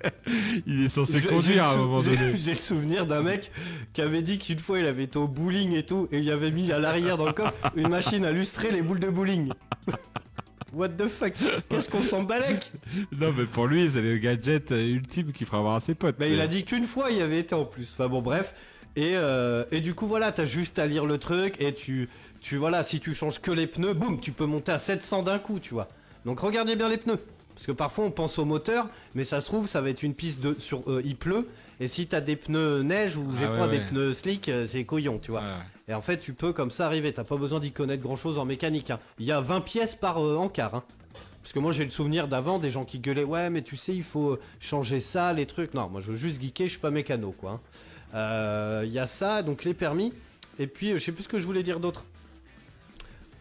Il 0.64 0.84
est 0.84 0.88
censé 0.88 1.20
conduire 1.20 1.64
à 1.64 1.72
un 1.72 1.76
moment 1.76 2.02
donné. 2.02 2.35
J'ai 2.36 2.52
le 2.52 2.58
souvenir 2.58 3.06
d'un 3.06 3.22
mec 3.22 3.50
qui 3.92 4.02
avait 4.02 4.22
dit 4.22 4.38
qu'une 4.38 4.58
fois 4.58 4.78
il 4.78 4.86
avait 4.86 5.04
été 5.04 5.18
au 5.18 5.28
bowling 5.28 5.74
et 5.74 5.84
tout, 5.84 6.08
et 6.12 6.18
il 6.18 6.30
avait 6.30 6.50
mis 6.50 6.72
à 6.72 6.78
l'arrière 6.78 7.16
dans 7.16 7.26
le 7.26 7.32
coffre 7.32 7.54
une 7.74 7.88
machine 7.88 8.24
à 8.24 8.32
lustrer 8.32 8.70
les 8.70 8.82
boules 8.82 9.00
de 9.00 9.08
bowling. 9.08 9.52
What 10.72 10.90
the 10.90 11.08
fuck? 11.08 11.32
Qu'est-ce 11.68 11.88
qu'on 11.88 12.02
s'en 12.02 12.22
balèque? 12.22 12.70
Non, 13.18 13.32
mais 13.36 13.44
pour 13.44 13.66
lui, 13.66 13.90
c'est 13.90 14.02
le 14.02 14.18
gadget 14.18 14.72
euh, 14.72 14.86
ultime 14.86 15.32
qu'il 15.32 15.46
fera 15.46 15.60
voir 15.62 15.76
à 15.76 15.80
ses 15.80 15.94
potes. 15.94 16.18
Bah, 16.18 16.26
il 16.26 16.40
a 16.40 16.46
dit 16.46 16.64
qu'une 16.64 16.84
fois 16.84 17.10
il 17.10 17.16
y 17.16 17.22
avait 17.22 17.38
été 17.38 17.54
en 17.54 17.64
plus. 17.64 17.88
Enfin 17.92 18.08
bon, 18.08 18.20
bref. 18.20 18.54
Et, 18.94 19.12
euh, 19.14 19.64
et 19.70 19.80
du 19.80 19.94
coup, 19.94 20.06
voilà, 20.06 20.32
t'as 20.32 20.44
juste 20.44 20.78
à 20.78 20.86
lire 20.86 21.06
le 21.06 21.18
truc 21.18 21.54
et 21.60 21.72
tu, 21.72 22.08
tu 22.40 22.56
voilà, 22.56 22.82
si 22.82 23.00
tu 23.00 23.14
changes 23.14 23.40
que 23.40 23.50
les 23.50 23.66
pneus, 23.66 23.94
boum, 23.94 24.20
tu 24.20 24.32
peux 24.32 24.46
monter 24.46 24.72
à 24.72 24.78
700 24.78 25.22
d'un 25.22 25.38
coup, 25.38 25.60
tu 25.60 25.74
vois. 25.74 25.88
Donc 26.24 26.40
regardez 26.40 26.76
bien 26.76 26.88
les 26.88 26.96
pneus. 26.96 27.20
Parce 27.54 27.66
que 27.66 27.72
parfois 27.72 28.04
on 28.04 28.10
pense 28.10 28.38
au 28.38 28.44
moteur, 28.44 28.88
mais 29.14 29.24
ça 29.24 29.40
se 29.40 29.46
trouve, 29.46 29.66
ça 29.66 29.80
va 29.80 29.88
être 29.88 30.02
une 30.02 30.12
piste 30.14 30.40
de, 30.40 30.56
sur, 30.58 30.82
euh, 30.88 31.00
il 31.04 31.16
pleut. 31.16 31.46
Et 31.80 31.88
si 31.88 32.06
t'as 32.06 32.20
des 32.22 32.36
pneus 32.36 32.82
neige 32.82 33.16
ou 33.16 33.26
j'ai 33.38 33.44
Ah 33.46 33.52
ouais, 33.52 33.58
pas 33.58 33.66
ouais. 33.68 33.78
des 33.78 33.84
pneus 33.84 34.14
slick, 34.14 34.48
euh, 34.48 34.66
c'est 34.70 34.84
couillon, 34.84 35.18
tu 35.18 35.30
vois. 35.30 35.40
Ouais. 35.40 35.46
Et 35.88 35.94
en 35.94 36.00
fait, 36.00 36.18
tu 36.18 36.32
peux 36.32 36.52
comme 36.52 36.70
ça 36.70 36.86
arriver. 36.86 37.12
T'as 37.12 37.24
pas 37.24 37.36
besoin 37.36 37.60
d'y 37.60 37.70
connaître 37.72 38.02
grand 38.02 38.16
chose 38.16 38.38
en 38.38 38.44
mécanique. 38.44 38.90
hein. 38.90 38.98
Il 39.18 39.26
y 39.26 39.32
a 39.32 39.40
20 39.40 39.60
pièces 39.60 39.94
par 39.94 40.18
euh, 40.24 40.36
encart. 40.36 40.74
hein. 40.74 40.82
Parce 41.42 41.52
que 41.52 41.58
moi, 41.58 41.70
j'ai 41.72 41.84
le 41.84 41.90
souvenir 41.90 42.26
d'avant 42.28 42.58
des 42.58 42.70
gens 42.70 42.84
qui 42.84 42.98
gueulaient 42.98 43.22
Ouais, 43.24 43.50
mais 43.50 43.62
tu 43.62 43.76
sais, 43.76 43.94
il 43.94 44.02
faut 44.02 44.30
euh, 44.32 44.40
changer 44.58 45.00
ça, 45.00 45.32
les 45.32 45.46
trucs. 45.46 45.74
Non, 45.74 45.88
moi, 45.88 46.00
je 46.00 46.08
veux 46.12 46.16
juste 46.16 46.40
geeker, 46.42 46.66
je 46.66 46.72
suis 46.72 46.80
pas 46.80 46.90
mécano, 46.90 47.32
quoi. 47.38 47.50
hein. 47.52 47.60
Euh, 48.14 48.82
Il 48.86 48.92
y 48.92 48.98
a 48.98 49.06
ça, 49.06 49.42
donc 49.42 49.64
les 49.64 49.74
permis. 49.74 50.12
Et 50.58 50.66
puis, 50.66 50.92
je 50.92 50.98
sais 50.98 51.12
plus 51.12 51.24
ce 51.24 51.28
que 51.28 51.38
je 51.38 51.44
voulais 51.46 51.62
dire 51.62 51.78
d'autre. 51.80 52.06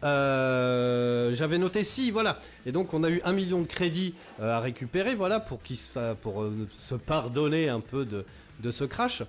Euh, 0.04 1.32
J'avais 1.32 1.58
noté 1.58 1.84
si, 1.84 2.10
voilà. 2.10 2.38
Et 2.64 2.72
donc, 2.72 2.94
on 2.94 3.02
a 3.04 3.10
eu 3.10 3.20
un 3.24 3.32
million 3.32 3.60
de 3.60 3.66
crédits 3.66 4.14
euh, 4.40 4.56
à 4.56 4.60
récupérer, 4.60 5.14
voilà, 5.14 5.40
pour, 5.40 5.62
qu'il 5.62 5.76
se, 5.76 6.14
pour 6.14 6.42
euh, 6.42 6.68
se 6.78 6.94
pardonner 6.94 7.68
un 7.68 7.80
peu 7.80 8.04
de, 8.04 8.24
de 8.60 8.70
ce 8.70 8.84
crash. 8.84 9.22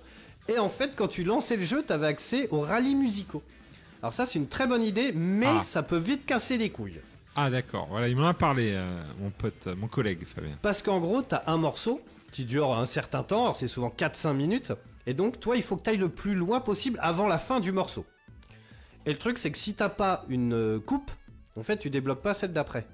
Et 0.48 0.58
en 0.58 0.68
fait, 0.68 0.92
quand 0.96 1.08
tu 1.08 1.24
lançais 1.24 1.56
le 1.56 1.64
jeu, 1.64 1.84
tu 1.86 1.92
avais 1.92 2.06
accès 2.06 2.48
aux 2.50 2.60
rallyes 2.60 2.94
musicaux. 2.96 3.42
Alors 4.02 4.12
ça, 4.12 4.26
c'est 4.26 4.38
une 4.38 4.48
très 4.48 4.66
bonne 4.66 4.82
idée, 4.84 5.12
mais 5.14 5.46
Ah. 5.46 5.62
ça 5.62 5.82
peut 5.82 5.98
vite 5.98 6.24
casser 6.24 6.56
les 6.56 6.70
couilles. 6.70 7.00
Ah, 7.34 7.50
d'accord. 7.50 7.86
Voilà, 7.90 8.08
il 8.08 8.16
m'en 8.16 8.26
a 8.28 8.34
parlé, 8.34 8.76
mon 9.20 9.30
pote, 9.30 9.66
mon 9.76 9.88
collègue 9.88 10.24
Fabien. 10.26 10.56
Parce 10.62 10.82
qu'en 10.82 10.98
gros, 11.00 11.22
t'as 11.22 11.42
un 11.46 11.56
morceau 11.56 12.00
qui 12.32 12.44
dure 12.44 12.76
un 12.76 12.86
certain 12.86 13.22
temps, 13.22 13.42
alors 13.42 13.56
c'est 13.56 13.68
souvent 13.68 13.92
4-5 13.96 14.32
minutes, 14.34 14.72
et 15.06 15.14
donc 15.14 15.38
toi, 15.40 15.56
il 15.56 15.62
faut 15.62 15.76
que 15.76 15.82
t'ailles 15.82 15.96
le 15.98 16.08
plus 16.08 16.34
loin 16.34 16.60
possible 16.60 16.98
avant 17.02 17.26
la 17.26 17.38
fin 17.38 17.60
du 17.60 17.72
morceau. 17.72 18.04
Et 19.08 19.12
le 19.12 19.18
truc, 19.18 19.38
c'est 19.38 19.50
que 19.50 19.56
si 19.56 19.72
t'as 19.72 19.88
pas 19.88 20.26
une 20.28 20.52
euh, 20.52 20.78
coupe, 20.78 21.10
en 21.56 21.62
fait, 21.62 21.78
tu 21.78 21.88
débloques 21.88 22.20
pas 22.20 22.34
celle 22.34 22.52
d'après. 22.52 22.86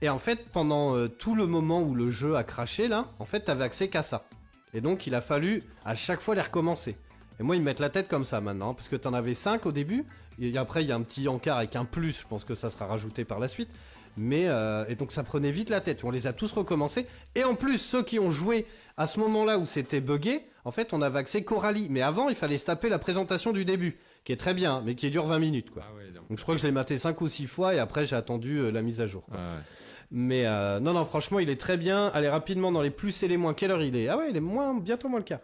Et 0.00 0.08
en 0.08 0.18
fait, 0.18 0.48
pendant 0.52 0.94
euh, 0.94 1.08
tout 1.08 1.34
le 1.34 1.46
moment 1.46 1.82
où 1.82 1.96
le 1.96 2.10
jeu 2.10 2.36
a 2.36 2.44
craché, 2.44 2.86
là, 2.86 3.08
en 3.18 3.24
fait, 3.24 3.40
t'avais 3.40 3.64
accès 3.64 3.88
qu'à 3.88 4.04
ça. 4.04 4.28
Et 4.72 4.80
donc, 4.80 5.08
il 5.08 5.16
a 5.16 5.20
fallu 5.20 5.64
à 5.84 5.96
chaque 5.96 6.20
fois 6.20 6.36
les 6.36 6.42
recommencer. 6.42 6.96
Et 7.40 7.42
moi, 7.42 7.56
ils 7.56 7.58
me 7.58 7.64
mettent 7.64 7.80
la 7.80 7.90
tête 7.90 8.06
comme 8.06 8.24
ça 8.24 8.40
maintenant, 8.40 8.72
parce 8.72 8.88
que 8.88 8.94
t'en 8.94 9.14
avais 9.14 9.34
5 9.34 9.66
au 9.66 9.72
début, 9.72 10.04
et 10.38 10.56
après, 10.56 10.84
il 10.84 10.88
y 10.88 10.92
a 10.92 10.94
un 10.94 11.02
petit 11.02 11.26
encart 11.26 11.58
avec 11.58 11.74
un 11.74 11.84
plus, 11.84 12.20
je 12.20 12.26
pense 12.28 12.44
que 12.44 12.54
ça 12.54 12.70
sera 12.70 12.86
rajouté 12.86 13.24
par 13.24 13.40
la 13.40 13.48
suite. 13.48 13.70
Mais, 14.16 14.46
euh, 14.46 14.84
et 14.86 14.94
donc, 14.94 15.10
ça 15.10 15.24
prenait 15.24 15.50
vite 15.50 15.70
la 15.70 15.80
tête. 15.80 16.04
On 16.04 16.12
les 16.12 16.28
a 16.28 16.32
tous 16.32 16.52
recommencés. 16.52 17.04
Et 17.34 17.42
en 17.42 17.56
plus, 17.56 17.78
ceux 17.78 18.04
qui 18.04 18.20
ont 18.20 18.30
joué 18.30 18.64
à 18.96 19.08
ce 19.08 19.18
moment-là 19.18 19.58
où 19.58 19.66
c'était 19.66 20.00
buggé, 20.00 20.46
en 20.64 20.70
fait, 20.70 20.94
on 20.94 21.02
avait 21.02 21.18
accès 21.18 21.44
rallye. 21.48 21.88
Mais 21.90 22.02
avant, 22.02 22.28
il 22.28 22.36
fallait 22.36 22.58
se 22.58 22.64
taper 22.64 22.88
la 22.88 23.00
présentation 23.00 23.52
du 23.52 23.64
début, 23.64 23.98
qui 24.26 24.32
est 24.32 24.36
très 24.36 24.54
bien, 24.54 24.82
mais 24.84 24.96
qui 24.96 25.08
dure 25.08 25.24
20 25.24 25.38
minutes, 25.38 25.70
quoi. 25.70 25.84
Ah 25.88 25.94
ouais, 25.96 26.10
donc. 26.10 26.28
Donc, 26.28 26.36
je 26.36 26.42
crois 26.42 26.56
que 26.56 26.60
je 26.60 26.66
l'ai 26.66 26.72
maté 26.72 26.98
5 26.98 27.18
ou 27.20 27.28
6 27.28 27.46
fois, 27.46 27.74
et 27.74 27.78
après, 27.78 28.04
j'ai 28.04 28.16
attendu 28.16 28.58
euh, 28.58 28.72
la 28.72 28.82
mise 28.82 29.00
à 29.00 29.06
jour. 29.06 29.24
quoi. 29.24 29.38
Ah 29.38 29.54
ouais. 29.54 29.62
Mais 30.10 30.46
euh, 30.46 30.80
non, 30.80 30.94
non, 30.94 31.04
franchement, 31.04 31.38
il 31.38 31.48
est 31.48 31.60
très 31.60 31.76
bien. 31.76 32.08
Allez 32.08 32.28
rapidement 32.28 32.72
dans 32.72 32.82
les 32.82 32.90
plus 32.90 33.22
et 33.22 33.28
les 33.28 33.36
moins. 33.36 33.54
Quelle 33.54 33.70
heure 33.70 33.82
il 33.82 33.94
est? 33.94 34.08
Ah 34.08 34.18
ouais, 34.18 34.26
il 34.30 34.36
est 34.36 34.40
moins, 34.40 34.74
bientôt 34.74 35.08
moins 35.08 35.20
le 35.20 35.24
cas. 35.24 35.40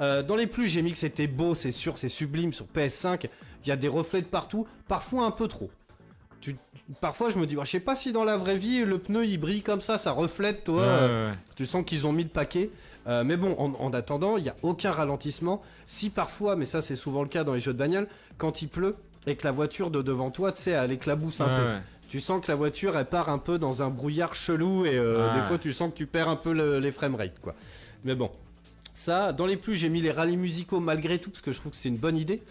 Euh, 0.00 0.22
dans 0.22 0.36
les 0.36 0.46
plus, 0.46 0.66
j'ai 0.68 0.82
mis 0.82 0.92
que 0.92 0.98
c'était 0.98 1.26
beau, 1.26 1.54
c'est 1.54 1.72
sûr, 1.72 1.96
c'est 1.96 2.10
sublime 2.10 2.52
sur 2.52 2.66
PS5. 2.66 3.26
Il 3.64 3.68
y 3.68 3.72
a 3.72 3.76
des 3.76 3.88
reflets 3.88 4.20
de 4.20 4.26
partout, 4.26 4.66
parfois 4.86 5.24
un 5.24 5.30
peu 5.30 5.48
trop. 5.48 5.70
Tu... 6.40 6.56
Parfois, 7.00 7.30
je 7.30 7.38
me 7.38 7.46
dis, 7.46 7.56
ouais, 7.56 7.64
je 7.64 7.70
sais 7.70 7.80
pas 7.80 7.94
si 7.94 8.12
dans 8.12 8.24
la 8.24 8.36
vraie 8.36 8.56
vie, 8.56 8.84
le 8.84 8.98
pneu 8.98 9.24
il 9.24 9.38
brille 9.38 9.62
comme 9.62 9.80
ça, 9.80 9.96
ça 9.96 10.12
reflète, 10.12 10.64
toi. 10.64 10.82
Ouais. 10.84 11.24
tu 11.56 11.64
sens 11.64 11.84
qu'ils 11.86 12.06
ont 12.06 12.12
mis 12.12 12.24
le 12.24 12.28
paquet. 12.28 12.70
Euh, 13.06 13.22
mais 13.24 13.36
bon, 13.36 13.54
en, 13.58 13.72
en 13.74 13.92
attendant, 13.92 14.36
il 14.36 14.42
n'y 14.42 14.48
a 14.48 14.56
aucun 14.62 14.90
ralentissement. 14.90 15.62
Si 15.86 16.10
parfois, 16.10 16.56
mais 16.56 16.64
ça 16.64 16.82
c'est 16.82 16.96
souvent 16.96 17.22
le 17.22 17.28
cas 17.28 17.44
dans 17.44 17.54
les 17.54 17.60
jeux 17.60 17.72
de 17.72 17.78
bagnole, 17.78 18.08
quand 18.38 18.62
il 18.62 18.68
pleut 18.68 18.96
et 19.26 19.36
que 19.36 19.44
la 19.46 19.52
voiture 19.52 19.90
de 19.90 20.02
devant 20.02 20.30
toi, 20.30 20.52
tu 20.52 20.62
sais, 20.62 20.72
elle 20.72 20.92
éclabousse 20.92 21.40
un 21.40 21.46
Ouais, 21.46 21.56
peu. 21.56 21.64
ouais. 21.66 21.78
Tu 22.08 22.20
sens 22.20 22.44
que 22.44 22.50
la 22.50 22.56
voiture, 22.56 22.96
elle 22.96 23.06
part 23.06 23.28
un 23.28 23.38
peu 23.38 23.58
dans 23.58 23.82
un 23.82 23.90
brouillard 23.90 24.34
chelou 24.34 24.86
et 24.86 24.96
euh, 24.96 25.34
des 25.34 25.40
fois, 25.42 25.58
tu 25.58 25.72
sens 25.72 25.90
que 25.90 25.96
tu 25.96 26.06
perds 26.06 26.28
un 26.28 26.36
peu 26.36 26.52
le- 26.52 26.78
les 26.78 26.92
framerates, 26.92 27.40
quoi. 27.40 27.54
Mais 28.04 28.14
bon, 28.14 28.30
ça, 28.92 29.32
dans 29.32 29.46
les 29.46 29.56
plus, 29.56 29.74
j'ai 29.74 29.88
mis 29.88 30.00
les 30.00 30.12
rallyes 30.12 30.36
musicaux 30.36 30.78
malgré 30.80 31.18
tout 31.18 31.30
parce 31.30 31.42
que 31.42 31.50
je 31.52 31.58
trouve 31.58 31.72
que 31.72 31.78
c'est 31.78 31.88
une 31.88 31.96
bonne 31.96 32.16
idée. 32.16 32.42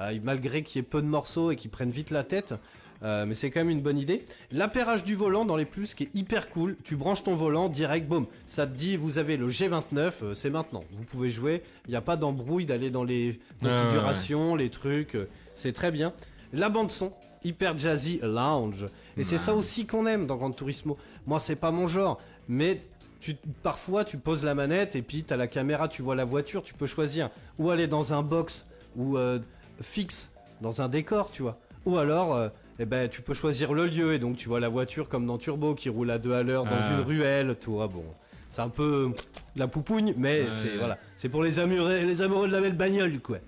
Euh, 0.00 0.18
malgré 0.24 0.62
qu'il 0.62 0.78
y 0.78 0.80
ait 0.80 0.88
peu 0.88 1.02
de 1.02 1.06
morceaux 1.06 1.50
et 1.50 1.56
qu'ils 1.56 1.70
prennent 1.70 1.90
vite 1.90 2.10
la 2.10 2.24
tête. 2.24 2.54
Euh, 3.02 3.26
mais 3.26 3.34
c'est 3.34 3.50
quand 3.50 3.60
même 3.60 3.70
une 3.70 3.80
bonne 3.80 3.98
idée. 3.98 4.24
L'appairage 4.50 5.04
du 5.04 5.14
volant 5.14 5.44
dans 5.44 5.56
les 5.56 5.64
plus 5.64 5.94
qui 5.94 6.04
est 6.04 6.14
hyper 6.14 6.48
cool. 6.48 6.76
Tu 6.84 6.96
branches 6.96 7.24
ton 7.24 7.34
volant 7.34 7.68
direct, 7.68 8.06
boum. 8.06 8.26
Ça 8.46 8.66
te 8.66 8.76
dit, 8.76 8.96
vous 8.96 9.18
avez 9.18 9.36
le 9.36 9.48
G29, 9.48 9.96
euh, 10.22 10.34
c'est 10.34 10.50
maintenant. 10.50 10.84
Vous 10.92 11.04
pouvez 11.04 11.28
jouer. 11.28 11.62
Il 11.86 11.90
n'y 11.90 11.96
a 11.96 12.00
pas 12.00 12.16
d'embrouille 12.16 12.64
d'aller 12.64 12.90
dans 12.90 13.04
les 13.04 13.40
configurations, 13.60 14.54
les 14.54 14.70
trucs. 14.70 15.16
c'est 15.54 15.72
très 15.72 15.90
bien. 15.90 16.12
La 16.52 16.68
bande 16.68 16.90
son, 16.90 17.12
hyper 17.44 17.76
jazzy 17.76 18.20
lounge. 18.22 18.86
Et 19.16 19.24
c'est 19.24 19.38
ça 19.38 19.54
aussi 19.54 19.86
qu'on 19.86 20.06
aime 20.06 20.26
dans 20.26 20.36
Gran 20.36 20.52
Turismo. 20.52 20.96
Moi, 21.26 21.40
c'est 21.40 21.56
pas 21.56 21.70
mon 21.70 21.86
genre, 21.86 22.20
mais 22.48 22.82
tu, 23.20 23.36
parfois 23.62 24.04
tu 24.04 24.18
poses 24.18 24.44
la 24.44 24.54
manette 24.54 24.96
et 24.96 25.02
puis 25.02 25.22
t'as 25.22 25.36
la 25.36 25.46
caméra, 25.46 25.88
tu 25.88 26.02
vois 26.02 26.16
la 26.16 26.24
voiture, 26.24 26.62
tu 26.62 26.74
peux 26.74 26.86
choisir 26.86 27.30
ou 27.58 27.70
aller 27.70 27.86
dans 27.86 28.12
un 28.12 28.22
box 28.22 28.66
ou 28.96 29.16
euh, 29.16 29.38
fixe 29.80 30.32
dans 30.60 30.82
un 30.82 30.88
décor, 30.88 31.30
tu 31.30 31.42
vois. 31.42 31.58
Ou 31.86 31.96
alors, 31.98 32.34
euh, 32.34 32.48
eh 32.82 32.84
ben, 32.84 33.08
tu 33.08 33.22
peux 33.22 33.34
choisir 33.34 33.72
le 33.74 33.86
lieu 33.86 34.12
et 34.14 34.18
donc 34.18 34.36
tu 34.36 34.48
vois 34.48 34.60
la 34.60 34.68
voiture 34.68 35.08
comme 35.08 35.26
dans 35.26 35.38
Turbo 35.38 35.74
qui 35.74 35.88
roule 35.88 36.10
à 36.10 36.18
deux 36.18 36.32
à 36.32 36.42
l'heure 36.42 36.64
dans 36.64 36.70
Ah. 36.78 36.92
une 36.94 37.00
ruelle, 37.04 37.56
tout. 37.60 37.80
Ah 37.80 37.86
bon, 37.88 38.04
c'est 38.50 38.60
un 38.62 38.68
peu 38.68 39.10
de 39.54 39.60
la 39.60 39.68
poupougne, 39.68 40.14
mais 40.16 40.42
Ouais, 40.42 40.48
c'est 40.62 40.70
ouais. 40.72 40.78
voilà, 40.78 40.98
c'est 41.16 41.28
pour 41.28 41.42
les 41.42 41.58
amoureux, 41.58 41.98
les 42.04 42.22
amoureux 42.22 42.48
de 42.48 42.52
la 42.52 42.60
belle 42.60 42.76
bagnole, 42.76 43.20
quoi. 43.20 43.38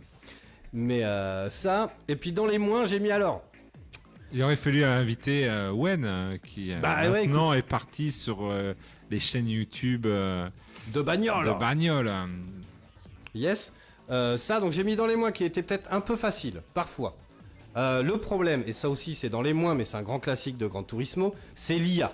Mais 0.72 1.04
euh, 1.04 1.48
ça, 1.50 1.92
et 2.08 2.16
puis 2.16 2.32
dans 2.32 2.46
les 2.46 2.58
moins, 2.58 2.84
j'ai 2.84 3.00
mis 3.00 3.10
alors. 3.10 3.42
Il 4.32 4.42
aurait 4.42 4.56
fallu 4.56 4.82
inviter 4.84 5.48
euh, 5.48 5.70
Wen, 5.72 6.04
euh, 6.04 6.36
qui 6.42 6.72
Bah 6.82 7.08
ouais, 7.08 7.26
maintenant 7.26 7.52
est 7.52 7.62
parti 7.66 8.10
sur 8.10 8.38
euh, 8.50 8.74
les 9.10 9.20
chaînes 9.20 9.48
YouTube 9.48 10.02
De 10.06 11.02
bagnole. 11.02 11.46
de 11.46 11.52
bagnole. 11.52 12.10
Yes. 13.34 13.72
Ça, 14.08 14.60
donc 14.60 14.72
j'ai 14.72 14.84
mis 14.84 14.96
dans 14.96 15.06
les 15.06 15.16
moins 15.16 15.32
qui 15.32 15.44
était 15.44 15.62
peut-être 15.62 15.88
un 15.92 16.00
peu 16.00 16.16
facile, 16.16 16.62
parfois. 16.74 17.16
Euh, 17.76 18.02
le 18.02 18.18
problème, 18.18 18.62
et 18.66 18.72
ça 18.72 18.88
aussi 18.88 19.14
c'est 19.14 19.28
dans 19.28 19.42
les 19.42 19.52
moins, 19.52 19.74
mais 19.74 19.84
c'est 19.84 19.96
un 19.96 20.02
grand 20.02 20.20
classique 20.20 20.56
de 20.56 20.66
Gran 20.66 20.82
Turismo, 20.82 21.34
c'est 21.54 21.76
l'IA. 21.76 22.12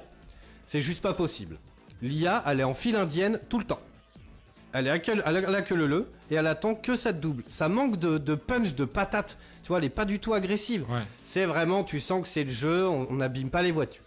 C'est 0.66 0.80
juste 0.80 1.02
pas 1.02 1.12
possible. 1.12 1.58
L'IA, 2.02 2.42
elle 2.46 2.60
est 2.60 2.64
en 2.64 2.74
file 2.74 2.96
indienne 2.96 3.40
tout 3.48 3.58
le 3.58 3.64
temps. 3.64 3.80
Elle 4.72 4.86
est 4.86 4.90
à 4.90 4.98
queue, 4.98 5.20
à 5.24 5.32
la, 5.32 5.48
à 5.48 5.50
la 5.50 5.62
queue 5.62 5.74
leu-leu, 5.74 6.06
et 6.30 6.36
elle 6.36 6.46
attend 6.46 6.74
que 6.74 6.96
ça 6.96 7.12
te 7.12 7.18
double. 7.18 7.42
Ça 7.48 7.68
manque 7.68 7.98
de, 7.98 8.18
de 8.18 8.34
punch, 8.34 8.74
de 8.74 8.84
patate. 8.84 9.36
Tu 9.62 9.68
vois, 9.68 9.78
elle 9.78 9.84
est 9.84 9.90
pas 9.90 10.04
du 10.04 10.18
tout 10.20 10.32
agressive. 10.32 10.84
Ouais. 10.88 11.02
C'est 11.22 11.44
vraiment, 11.44 11.84
tu 11.84 12.00
sens 12.00 12.22
que 12.22 12.28
c'est 12.28 12.44
le 12.44 12.50
jeu, 12.50 12.88
on 12.88 13.08
on 13.10 13.14
n'abîme 13.14 13.50
pas 13.50 13.62
les 13.62 13.72
voitures. 13.72 14.04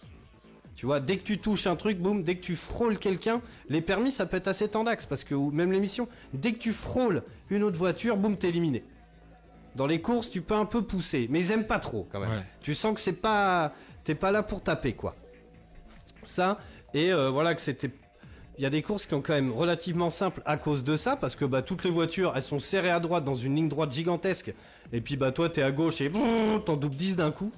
Tu 0.74 0.86
vois, 0.86 0.98
dès 0.98 1.18
que 1.18 1.22
tu 1.22 1.38
touches 1.38 1.66
un 1.66 1.76
truc, 1.76 1.98
boum, 1.98 2.22
dès 2.22 2.34
que 2.34 2.40
tu 2.42 2.56
frôles 2.56 2.98
quelqu'un, 2.98 3.40
les 3.68 3.80
permis 3.80 4.10
ça 4.10 4.26
peut 4.26 4.36
être 4.36 4.48
assez 4.48 4.66
tendax 4.66 5.06
parce 5.06 5.22
que 5.22 5.34
ou 5.34 5.50
même 5.52 5.70
l'émission, 5.70 6.08
dès 6.32 6.52
que 6.52 6.58
tu 6.58 6.72
frôles 6.72 7.22
une 7.50 7.62
autre 7.62 7.78
voiture, 7.78 8.16
boum, 8.16 8.36
t'es 8.36 8.48
éliminé. 8.48 8.82
Dans 9.74 9.86
les 9.86 10.00
courses, 10.00 10.30
tu 10.30 10.40
peux 10.40 10.54
un 10.54 10.66
peu 10.66 10.82
pousser, 10.82 11.26
mais 11.30 11.40
ils 11.40 11.50
aiment 11.50 11.66
pas 11.66 11.78
trop 11.78 12.08
quand 12.10 12.20
même. 12.20 12.30
Ouais. 12.30 12.46
Tu 12.60 12.74
sens 12.74 12.94
que 12.94 13.00
c'est 13.00 13.12
pas, 13.12 13.72
t'es 14.04 14.14
pas 14.14 14.30
là 14.30 14.42
pour 14.42 14.62
taper 14.62 14.92
quoi. 14.92 15.16
Ça 16.22 16.58
et 16.94 17.12
euh, 17.12 17.28
voilà 17.28 17.54
que 17.54 17.60
c'était. 17.60 17.90
Il 18.56 18.62
y 18.62 18.66
a 18.66 18.70
des 18.70 18.82
courses 18.82 19.02
qui 19.04 19.10
sont 19.10 19.20
quand 19.20 19.32
même 19.32 19.50
relativement 19.50 20.10
simples 20.10 20.40
à 20.46 20.56
cause 20.56 20.84
de 20.84 20.96
ça, 20.96 21.16
parce 21.16 21.34
que 21.34 21.44
bah 21.44 21.60
toutes 21.60 21.82
les 21.82 21.90
voitures, 21.90 22.32
elles 22.36 22.42
sont 22.44 22.60
serrées 22.60 22.90
à 22.90 23.00
droite 23.00 23.24
dans 23.24 23.34
une 23.34 23.56
ligne 23.56 23.68
droite 23.68 23.90
gigantesque, 23.90 24.54
et 24.92 25.00
puis 25.00 25.16
bah 25.16 25.32
toi 25.32 25.48
t'es 25.48 25.62
à 25.62 25.72
gauche 25.72 26.00
et 26.00 26.10
t'en 26.64 26.76
doubles 26.76 26.94
10 26.94 27.16
d'un 27.16 27.32
coup. 27.32 27.50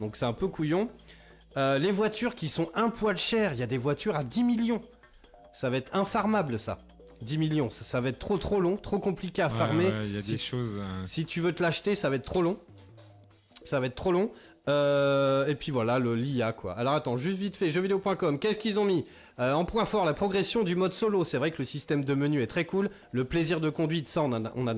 Donc 0.00 0.16
c'est 0.16 0.26
un 0.26 0.34
peu 0.34 0.46
couillon. 0.48 0.90
Euh, 1.56 1.78
les 1.78 1.90
voitures 1.90 2.34
qui 2.34 2.48
sont 2.48 2.68
un 2.74 2.90
poil 2.90 3.16
chères, 3.16 3.54
il 3.54 3.58
y 3.58 3.62
a 3.62 3.66
des 3.66 3.78
voitures 3.78 4.16
à 4.16 4.24
10 4.24 4.44
millions. 4.44 4.82
Ça 5.54 5.70
va 5.70 5.78
être 5.78 5.94
infarmable 5.96 6.58
ça. 6.58 6.78
10 7.24 7.38
millions, 7.38 7.70
ça, 7.70 7.84
ça 7.84 8.00
va 8.00 8.10
être 8.10 8.18
trop 8.18 8.38
trop 8.38 8.60
long, 8.60 8.76
trop 8.76 8.98
compliqué 8.98 9.42
à 9.42 9.48
Ouais, 9.48 9.52
farmer. 9.52 9.84
ouais, 9.86 10.06
Il 10.06 10.14
y 10.14 10.18
a 10.18 10.22
Si- 10.22 10.32
des 10.32 10.38
choses. 10.38 10.76
euh, 10.78 11.02
si 11.06 11.24
tu 11.24 11.40
veux 11.40 11.52
te 11.52 11.62
l'acheter, 11.62 11.94
ça 11.94 12.08
va 12.10 12.16
être 12.16 12.24
trop 12.24 12.42
long. 12.42 12.56
Ça 13.64 13.80
va 13.80 13.86
être 13.86 13.94
trop 13.94 14.12
long. 14.12 14.30
Euh, 14.66 15.46
et 15.46 15.54
puis 15.54 15.70
voilà, 15.72 15.98
le 15.98 16.14
l'IA 16.14 16.52
quoi. 16.52 16.72
Alors 16.72 16.94
attends, 16.94 17.16
juste 17.18 17.38
vite 17.38 17.56
fait, 17.56 17.68
jeuxvideo.com, 17.70 18.38
qu'est-ce 18.38 18.58
qu'ils 18.58 18.78
ont 18.80 18.84
mis? 18.84 19.04
Euh, 19.38 19.52
En 19.52 19.64
point 19.66 19.84
fort, 19.84 20.04
la 20.06 20.14
progression 20.14 20.62
du 20.62 20.74
mode 20.76 20.92
solo. 20.94 21.22
C'est 21.24 21.36
vrai 21.38 21.50
que 21.50 21.58
le 21.58 21.64
système 21.64 22.04
de 22.04 22.14
menu 22.14 22.40
est 22.40 22.46
très 22.46 22.64
cool. 22.64 22.88
Le 23.12 23.24
plaisir 23.24 23.60
de 23.60 23.68
conduite, 23.68 24.08
ça 24.08 24.22
on 24.22 24.32
a- 24.32 24.52
on, 24.56 24.66
a- 24.66 24.74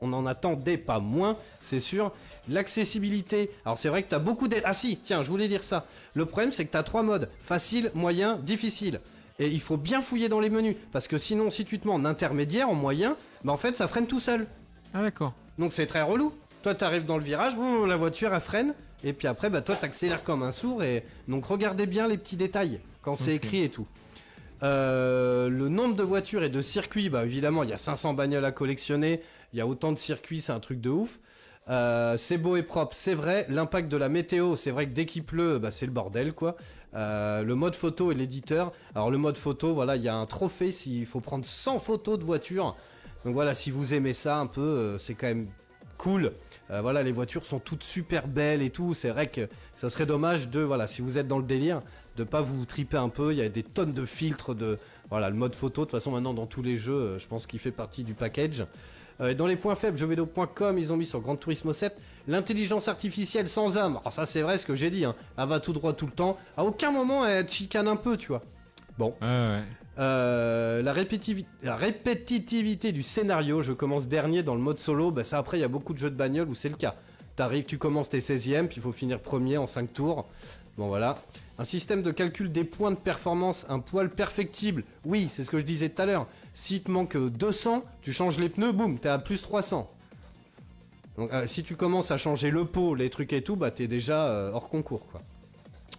on 0.00 0.12
en 0.12 0.26
attendait 0.26 0.78
pas 0.78 0.98
moins, 0.98 1.36
c'est 1.60 1.78
sûr. 1.80 2.12
L'accessibilité, 2.48 3.50
alors 3.64 3.78
c'est 3.78 3.88
vrai 3.88 4.02
que 4.02 4.08
t'as 4.08 4.18
beaucoup 4.18 4.48
d'aides. 4.48 4.62
Ah 4.64 4.72
si, 4.72 4.96
tiens, 5.04 5.22
je 5.22 5.28
voulais 5.30 5.48
dire 5.48 5.62
ça. 5.62 5.86
Le 6.14 6.24
problème 6.26 6.50
c'est 6.52 6.64
que 6.64 6.70
t'as 6.72 6.82
trois 6.82 7.02
modes, 7.02 7.28
facile, 7.40 7.90
moyen, 7.94 8.36
difficile. 8.36 9.00
Et 9.40 9.48
il 9.48 9.60
faut 9.60 9.76
bien 9.76 10.00
fouiller 10.00 10.28
dans 10.28 10.38
les 10.38 10.50
menus, 10.50 10.76
parce 10.92 11.08
que 11.08 11.18
sinon 11.18 11.50
si 11.50 11.64
tu 11.64 11.80
te 11.80 11.88
mets 11.88 11.94
en 11.94 12.04
intermédiaire, 12.04 12.68
en 12.68 12.74
moyen, 12.74 13.16
bah 13.42 13.52
en 13.52 13.56
fait 13.56 13.76
ça 13.76 13.88
freine 13.88 14.06
tout 14.06 14.20
seul. 14.20 14.46
Ah 14.94 15.02
d'accord. 15.02 15.34
Donc 15.58 15.72
c'est 15.72 15.86
très 15.86 16.02
relou. 16.02 16.32
Toi, 16.62 16.74
t'arrives 16.74 17.06
dans 17.06 17.16
le 17.16 17.24
virage, 17.24 17.56
boum, 17.56 17.86
la 17.86 17.96
voiture 17.96 18.34
elle 18.34 18.40
freine, 18.40 18.74
et 19.02 19.12
puis 19.12 19.28
après, 19.28 19.48
bah 19.50 19.62
toi, 19.62 19.76
t'accélères 19.76 20.22
comme 20.22 20.42
un 20.42 20.52
sourd. 20.52 20.82
Et 20.82 21.04
donc 21.28 21.44
regardez 21.46 21.86
bien 21.86 22.06
les 22.06 22.18
petits 22.18 22.36
détails 22.36 22.80
quand 23.02 23.16
c'est 23.16 23.34
écrit 23.34 23.62
et 23.62 23.70
tout. 23.70 23.86
Euh, 24.62 25.48
le 25.48 25.70
nombre 25.70 25.94
de 25.94 26.02
voitures 26.02 26.42
et 26.42 26.50
de 26.50 26.60
circuits, 26.60 27.08
bah 27.08 27.24
évidemment, 27.24 27.62
il 27.62 27.70
y 27.70 27.72
a 27.72 27.78
500 27.78 28.14
bagnoles 28.14 28.44
à 28.44 28.52
collectionner. 28.52 29.22
Il 29.52 29.58
y 29.58 29.62
a 29.62 29.66
autant 29.66 29.92
de 29.92 29.98
circuits, 29.98 30.42
c'est 30.42 30.52
un 30.52 30.60
truc 30.60 30.80
de 30.80 30.90
ouf. 30.90 31.18
Euh, 31.68 32.16
c'est 32.18 32.36
beau 32.36 32.56
et 32.56 32.62
propre, 32.62 32.94
c'est 32.94 33.14
vrai. 33.14 33.46
L'impact 33.48 33.90
de 33.90 33.96
la 33.96 34.08
météo, 34.08 34.56
c'est 34.56 34.70
vrai 34.70 34.86
que 34.86 34.92
dès 34.92 35.06
qu'il 35.06 35.24
pleut, 35.24 35.58
bah, 35.58 35.70
c'est 35.70 35.86
le 35.86 35.92
bordel, 35.92 36.32
quoi. 36.34 36.56
Euh, 36.94 37.44
le 37.44 37.54
mode 37.54 37.74
photo 37.74 38.10
et 38.10 38.14
l'éditeur. 38.14 38.72
Alors 38.94 39.10
le 39.10 39.18
mode 39.18 39.36
photo, 39.36 39.72
voilà, 39.72 39.96
il 39.96 40.02
y 40.02 40.08
a 40.08 40.16
un 40.16 40.26
trophée 40.26 40.72
s'il 40.72 41.06
faut 41.06 41.20
prendre 41.20 41.44
100 41.44 41.78
photos 41.78 42.18
de 42.18 42.24
voitures. 42.24 42.76
Donc 43.24 43.34
voilà, 43.34 43.54
si 43.54 43.70
vous 43.70 43.94
aimez 43.94 44.12
ça 44.12 44.38
un 44.38 44.46
peu, 44.46 44.60
euh, 44.60 44.98
c'est 44.98 45.14
quand 45.14 45.28
même 45.28 45.46
cool. 45.98 46.32
Euh, 46.70 46.80
voilà, 46.80 47.02
les 47.02 47.12
voitures 47.12 47.44
sont 47.44 47.58
toutes 47.58 47.82
super 47.82 48.26
belles 48.26 48.62
et 48.62 48.70
tout. 48.70 48.94
C'est 48.94 49.10
vrai 49.10 49.28
que 49.28 49.48
ça 49.76 49.88
serait 49.88 50.06
dommage 50.06 50.48
de, 50.48 50.60
voilà, 50.60 50.86
si 50.86 51.02
vous 51.02 51.18
êtes 51.18 51.28
dans 51.28 51.38
le 51.38 51.44
délire, 51.44 51.82
de 52.16 52.24
pas 52.24 52.40
vous 52.40 52.64
triper 52.64 52.96
un 52.96 53.08
peu. 53.08 53.32
Il 53.32 53.38
y 53.38 53.42
a 53.42 53.48
des 53.48 53.62
tonnes 53.62 53.92
de 53.92 54.04
filtres, 54.04 54.54
de, 54.54 54.78
voilà, 55.10 55.30
le 55.30 55.36
mode 55.36 55.54
photo. 55.54 55.82
De 55.82 55.86
toute 55.86 55.92
façon, 55.92 56.10
maintenant 56.10 56.34
dans 56.34 56.46
tous 56.46 56.62
les 56.62 56.76
jeux, 56.76 57.18
je 57.18 57.26
pense 57.28 57.46
qu'il 57.46 57.60
fait 57.60 57.70
partie 57.70 58.04
du 58.04 58.14
package. 58.14 58.66
Dans 59.36 59.46
les 59.46 59.56
points 59.56 59.74
faibles, 59.74 59.98
jeuxvideo.com, 59.98 60.78
ils 60.78 60.94
ont 60.94 60.96
mis 60.96 61.04
sur 61.04 61.20
Gran 61.20 61.36
Turismo 61.36 61.74
7 61.74 61.94
l'intelligence 62.28 62.88
artificielle 62.88 63.48
sans 63.48 63.76
âme. 63.78 63.98
Alors 64.00 64.12
ça, 64.12 64.26
c'est 64.26 64.42
vrai 64.42 64.58
ce 64.58 64.66
que 64.66 64.74
j'ai 64.74 64.90
dit. 64.90 65.04
Hein. 65.04 65.14
Elle 65.38 65.48
va 65.48 65.60
tout 65.60 65.72
droit 65.72 65.92
tout 65.92 66.06
le 66.06 66.12
temps. 66.12 66.36
À 66.56 66.64
aucun 66.64 66.90
moment, 66.90 67.26
elle 67.26 67.48
chicane 67.48 67.88
un 67.88 67.96
peu, 67.96 68.16
tu 68.16 68.28
vois. 68.28 68.42
Bon. 68.98 69.14
Ouais. 69.22 69.60
Euh, 69.98 70.82
la, 70.82 70.92
répétivi- 70.92 71.44
la 71.62 71.76
répétitivité 71.76 72.92
du 72.92 73.02
scénario, 73.02 73.60
je 73.60 73.72
commence 73.72 74.08
dernier 74.08 74.42
dans 74.42 74.54
le 74.54 74.60
mode 74.60 74.78
solo, 74.78 75.10
bah 75.10 75.24
ça 75.24 75.36
après 75.38 75.58
il 75.58 75.60
y 75.60 75.64
a 75.64 75.68
beaucoup 75.68 75.92
de 75.92 75.98
jeux 75.98 76.10
de 76.10 76.14
bagnole 76.16 76.48
où 76.48 76.54
c'est 76.54 76.68
le 76.70 76.76
cas. 76.76 76.94
T'arrives, 77.36 77.64
tu 77.64 77.76
commences 77.76 78.08
tes 78.08 78.20
16e, 78.20 78.66
puis 78.68 78.76
il 78.78 78.82
faut 78.82 78.92
finir 78.92 79.20
premier 79.20 79.58
en 79.58 79.66
5 79.66 79.92
tours. 79.92 80.26
Bon 80.78 80.88
voilà. 80.88 81.16
Un 81.58 81.64
système 81.64 82.02
de 82.02 82.10
calcul 82.10 82.50
des 82.50 82.64
points 82.64 82.90
de 82.92 82.96
performance, 82.96 83.66
un 83.68 83.80
poil 83.80 84.08
perfectible. 84.08 84.84
Oui, 85.04 85.28
c'est 85.30 85.44
ce 85.44 85.50
que 85.50 85.58
je 85.58 85.64
disais 85.64 85.90
tout 85.90 86.00
à 86.00 86.06
l'heure. 86.06 86.26
S'il 86.54 86.82
te 86.82 86.90
manque 86.90 87.16
200, 87.18 87.84
tu 88.00 88.12
changes 88.14 88.38
les 88.38 88.48
pneus, 88.48 88.72
boum, 88.72 88.98
t'es 88.98 89.10
à 89.10 89.18
plus 89.18 89.42
300. 89.42 89.90
Donc 91.16 91.32
euh, 91.32 91.46
si 91.46 91.62
tu 91.62 91.76
commences 91.76 92.10
à 92.10 92.16
changer 92.16 92.50
le 92.50 92.64
pot, 92.64 92.94
les 92.94 93.10
trucs 93.10 93.32
et 93.32 93.42
tout, 93.42 93.56
bah 93.56 93.70
t'es 93.70 93.86
déjà 93.88 94.26
euh, 94.26 94.52
hors 94.52 94.68
concours 94.70 95.06
quoi. 95.08 95.22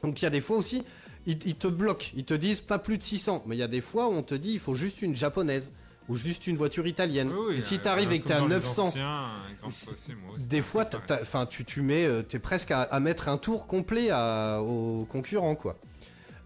Donc 0.04 0.22
il 0.22 0.26
y 0.26 0.28
a 0.28 0.32
des 0.32 0.42
fois 0.42 0.58
aussi, 0.58 0.84
ils, 1.26 1.38
ils 1.46 1.56
te 1.56 1.68
bloquent, 1.68 2.08
ils 2.16 2.26
te 2.26 2.34
disent 2.34 2.62
pas 2.62 2.80
plus 2.80 2.98
de 2.98 3.04
600. 3.04 3.44
Mais 3.46 3.56
il 3.56 3.60
y 3.60 3.64
a 3.64 3.68
des 3.68 3.82
fois 3.82 4.08
où 4.08 4.14
on 4.14 4.24
te 4.24 4.34
dit 4.36 4.54
il 4.54 4.60
faut 4.60 4.74
juste 4.74 5.02
une 5.02 5.16
japonaise 5.16 5.72
ou 6.10 6.16
juste 6.16 6.48
une 6.48 6.56
voiture 6.56 6.88
italienne. 6.88 7.32
Oui, 7.32 7.58
et 7.58 7.62
si 7.62 7.76
euh, 7.76 7.78
t'arrives 7.78 8.12
et 8.12 8.20
que 8.20 8.28
les 8.28 8.48
900, 8.50 8.84
anciens, 8.88 9.08
un 9.08 9.54
grand 9.60 9.70
fossé, 9.70 10.14
moi 10.16 10.36
aussi, 10.36 10.48
des 10.48 10.62
fois, 10.62 10.84
t'as- 10.86 10.98
t'as- 11.00 11.22
enfin, 11.22 11.46
tu, 11.46 11.64
tu 11.64 11.82
mets, 11.84 12.08
t'es 12.24 12.40
presque 12.40 12.72
à, 12.72 12.82
à 12.82 13.00
mettre 13.00 13.30
un 13.30 13.38
tour 13.38 13.68
complet 13.68 14.10
à- 14.12 14.62
aux 14.62 15.06
concurrents, 15.06 15.56
quoi. 15.56 15.78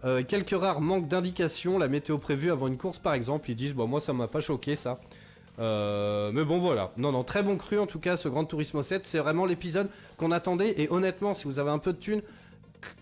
Euh, 0.04 0.22
quelques 0.24 0.52
rares 0.60 0.82
manques 0.82 1.08
d'indications, 1.08 1.80
la 1.80 1.88
météo 1.88 2.18
prévue 2.20 2.52
avant 2.52 2.68
une 2.68 2.78
course, 2.78 3.00
par 3.00 3.14
exemple, 3.14 3.50
ils 3.50 3.56
disent, 3.56 3.74
bon, 3.74 3.88
moi, 3.88 4.02
ça 4.02 4.12
m'a 4.14 4.28
pas 4.28 4.42
choqué, 4.42 4.76
ça. 4.76 5.00
Euh, 5.60 6.32
mais 6.34 6.44
bon, 6.44 6.58
voilà. 6.58 6.92
Non, 6.98 7.12
non, 7.12 7.24
très 7.24 7.44
bon 7.44 7.58
cru, 7.58 7.80
en 7.80 7.88
tout 7.88 8.00
cas, 8.00 8.18
ce 8.18 8.28
Grand 8.28 8.46
Turismo 8.46 8.84
7, 8.84 9.06
c'est 9.06 9.20
vraiment 9.20 9.46
l'épisode 9.46 9.90
qu'on 10.18 10.32
attendait. 10.32 10.82
Et 10.82 10.90
honnêtement, 10.92 11.34
si 11.34 11.46
vous 11.46 11.60
avez 11.60 11.72
un 11.72 11.80
peu 11.80 11.94
de 11.94 11.98
thunes, 11.98 12.22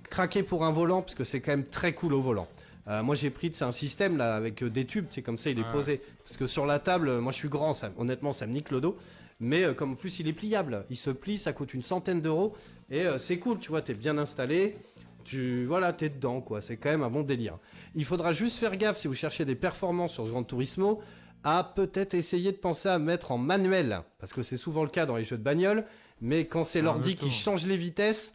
craquez 0.09 0.43
pour 0.43 0.63
un 0.63 0.71
volant, 0.71 1.01
parce 1.01 1.15
que 1.15 1.23
c'est 1.23 1.41
quand 1.41 1.51
même 1.51 1.65
très 1.65 1.93
cool 1.93 2.13
au 2.13 2.21
volant. 2.21 2.47
Euh, 2.87 3.01
moi 3.01 3.15
j'ai 3.15 3.29
pris, 3.29 3.51
c'est 3.53 3.63
un 3.63 3.71
système 3.71 4.17
là 4.17 4.35
avec 4.35 4.61
euh, 4.61 4.69
des 4.69 4.85
tubes, 4.85 5.05
c'est 5.09 5.21
comme 5.21 5.37
ça 5.37 5.49
il 5.49 5.59
est 5.59 5.71
posé. 5.71 6.01
Parce 6.25 6.37
que 6.37 6.47
sur 6.47 6.65
la 6.65 6.79
table, 6.79 7.19
moi 7.19 7.31
je 7.31 7.37
suis 7.37 7.49
grand, 7.49 7.73
ça, 7.73 7.91
honnêtement 7.97 8.31
ça 8.31 8.45
me 8.45 8.53
nique 8.53 8.71
le 8.71 8.81
dos. 8.81 8.97
Mais 9.39 9.63
euh, 9.63 9.73
comme 9.73 9.93
en 9.93 9.95
plus 9.95 10.19
il 10.19 10.27
est 10.27 10.33
pliable, 10.33 10.85
il 10.89 10.97
se 10.97 11.09
plie, 11.09 11.37
ça 11.37 11.53
coûte 11.53 11.73
une 11.73 11.81
centaine 11.81 12.21
d'euros 12.21 12.55
et 12.91 13.05
c'est 13.17 13.37
cool, 13.37 13.57
tu 13.57 13.69
vois, 13.69 13.81
t'es 13.81 13.93
bien 13.93 14.17
installé, 14.17 14.75
tu 15.23 15.65
voilà, 15.65 15.93
t'es 15.93 16.09
dedans 16.09 16.41
quoi, 16.41 16.61
c'est 16.61 16.77
quand 16.77 16.89
même 16.89 17.03
un 17.03 17.09
bon 17.09 17.23
délire. 17.23 17.57
Il 17.95 18.05
faudra 18.05 18.33
juste 18.33 18.59
faire 18.59 18.75
gaffe 18.75 18.97
si 18.97 19.07
vous 19.07 19.15
cherchez 19.15 19.45
des 19.45 19.55
performances 19.55 20.13
sur 20.13 20.25
Gran 20.25 20.43
Turismo 20.43 21.01
à 21.43 21.63
peut-être 21.63 22.13
essayer 22.13 22.51
de 22.51 22.57
penser 22.57 22.89
à 22.89 22.99
mettre 22.99 23.31
en 23.31 23.37
manuel 23.37 24.01
parce 24.19 24.33
que 24.33 24.43
c'est 24.43 24.57
souvent 24.57 24.83
le 24.83 24.89
cas 24.89 25.05
dans 25.05 25.17
les 25.17 25.23
jeux 25.23 25.37
de 25.37 25.43
bagnole, 25.43 25.85
mais 26.21 26.45
quand 26.45 26.63
c'est 26.63 26.81
l'ordi 26.81 27.15
qui 27.15 27.31
change 27.31 27.65
les 27.65 27.77
vitesses, 27.77 28.33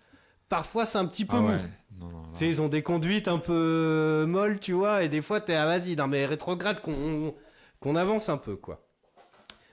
parfois 0.48 0.84
c'est 0.86 0.98
un 0.98 1.06
petit 1.06 1.24
peu 1.24 1.36
Ah 1.36 1.40
mou. 1.40 1.48
ouais. 1.48 1.58
Non, 1.98 2.08
non, 2.10 2.22
ils 2.40 2.62
ont 2.62 2.68
des 2.68 2.82
conduites 2.82 3.26
un 3.28 3.38
peu 3.38 4.24
molles, 4.28 4.60
tu 4.60 4.72
vois, 4.72 5.02
et 5.02 5.08
des 5.08 5.20
fois, 5.22 5.40
t'es, 5.40 5.54
ah, 5.54 5.66
vas-y, 5.66 5.96
non, 5.96 6.06
mais 6.06 6.26
rétrograde, 6.26 6.80
qu'on, 6.80 7.34
qu'on 7.80 7.96
avance 7.96 8.28
un 8.28 8.36
peu, 8.36 8.54
quoi. 8.56 8.84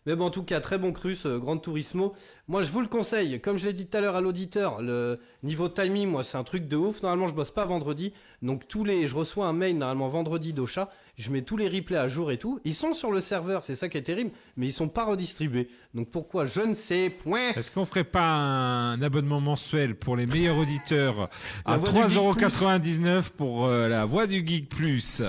Mais 0.05 0.15
bon, 0.15 0.25
en 0.25 0.29
tout 0.29 0.43
cas, 0.43 0.59
très 0.59 0.77
bon 0.77 0.91
cru, 0.91 1.15
ce 1.15 1.37
Grand 1.37 1.57
Turismo. 1.57 2.13
Moi, 2.47 2.61
je 2.61 2.71
vous 2.71 2.81
le 2.81 2.87
conseille. 2.87 3.41
Comme 3.41 3.57
je 3.57 3.65
l'ai 3.65 3.73
dit 3.73 3.87
tout 3.87 3.97
à 3.97 4.01
l'heure 4.01 4.15
à 4.15 4.21
l'auditeur, 4.21 4.79
le 4.81 5.19
niveau 5.41 5.67
timing, 5.67 6.09
moi, 6.09 6.21
c'est 6.21 6.37
un 6.37 6.43
truc 6.43 6.67
de 6.67 6.75
ouf. 6.75 7.01
Normalement, 7.01 7.25
je 7.25 7.33
bosse 7.33 7.49
pas 7.49 7.65
vendredi. 7.65 8.13
Donc, 8.43 8.67
tous 8.67 8.83
les, 8.83 9.07
je 9.07 9.15
reçois 9.15 9.47
un 9.47 9.53
mail, 9.53 9.79
normalement, 9.79 10.07
vendredi 10.07 10.53
d'Ocha. 10.53 10.89
Je 11.17 11.31
mets 11.31 11.41
tous 11.41 11.57
les 11.57 11.67
replays 11.67 11.97
à 11.97 12.07
jour 12.07 12.31
et 12.31 12.37
tout. 12.37 12.59
Ils 12.65 12.75
sont 12.75 12.93
sur 12.93 13.11
le 13.11 13.19
serveur, 13.19 13.63
c'est 13.63 13.75
ça 13.75 13.89
qui 13.89 13.97
est 13.97 14.03
terrible, 14.03 14.31
mais 14.57 14.67
ils 14.67 14.73
sont 14.73 14.89
pas 14.89 15.05
redistribués. 15.05 15.69
Donc, 15.95 16.11
pourquoi? 16.11 16.45
Je 16.45 16.61
ne 16.61 16.75
sais, 16.75 17.09
point. 17.09 17.53
Est-ce 17.55 17.71
qu'on 17.71 17.85
ferait 17.85 18.03
pas 18.03 18.29
un 18.29 19.01
abonnement 19.01 19.41
mensuel 19.41 19.95
pour 19.95 20.15
les 20.15 20.27
meilleurs 20.27 20.57
auditeurs 20.57 21.29
à 21.65 21.77
Voix 21.77 22.07
du 22.07 22.13
Geek 22.13 22.19
3,99€ 22.19 23.29
pour 23.35 23.65
euh, 23.65 23.87
la 23.87 24.05
voix 24.05 24.27
du 24.27 24.45
Geek 24.45 24.69
Plus? 24.69 25.23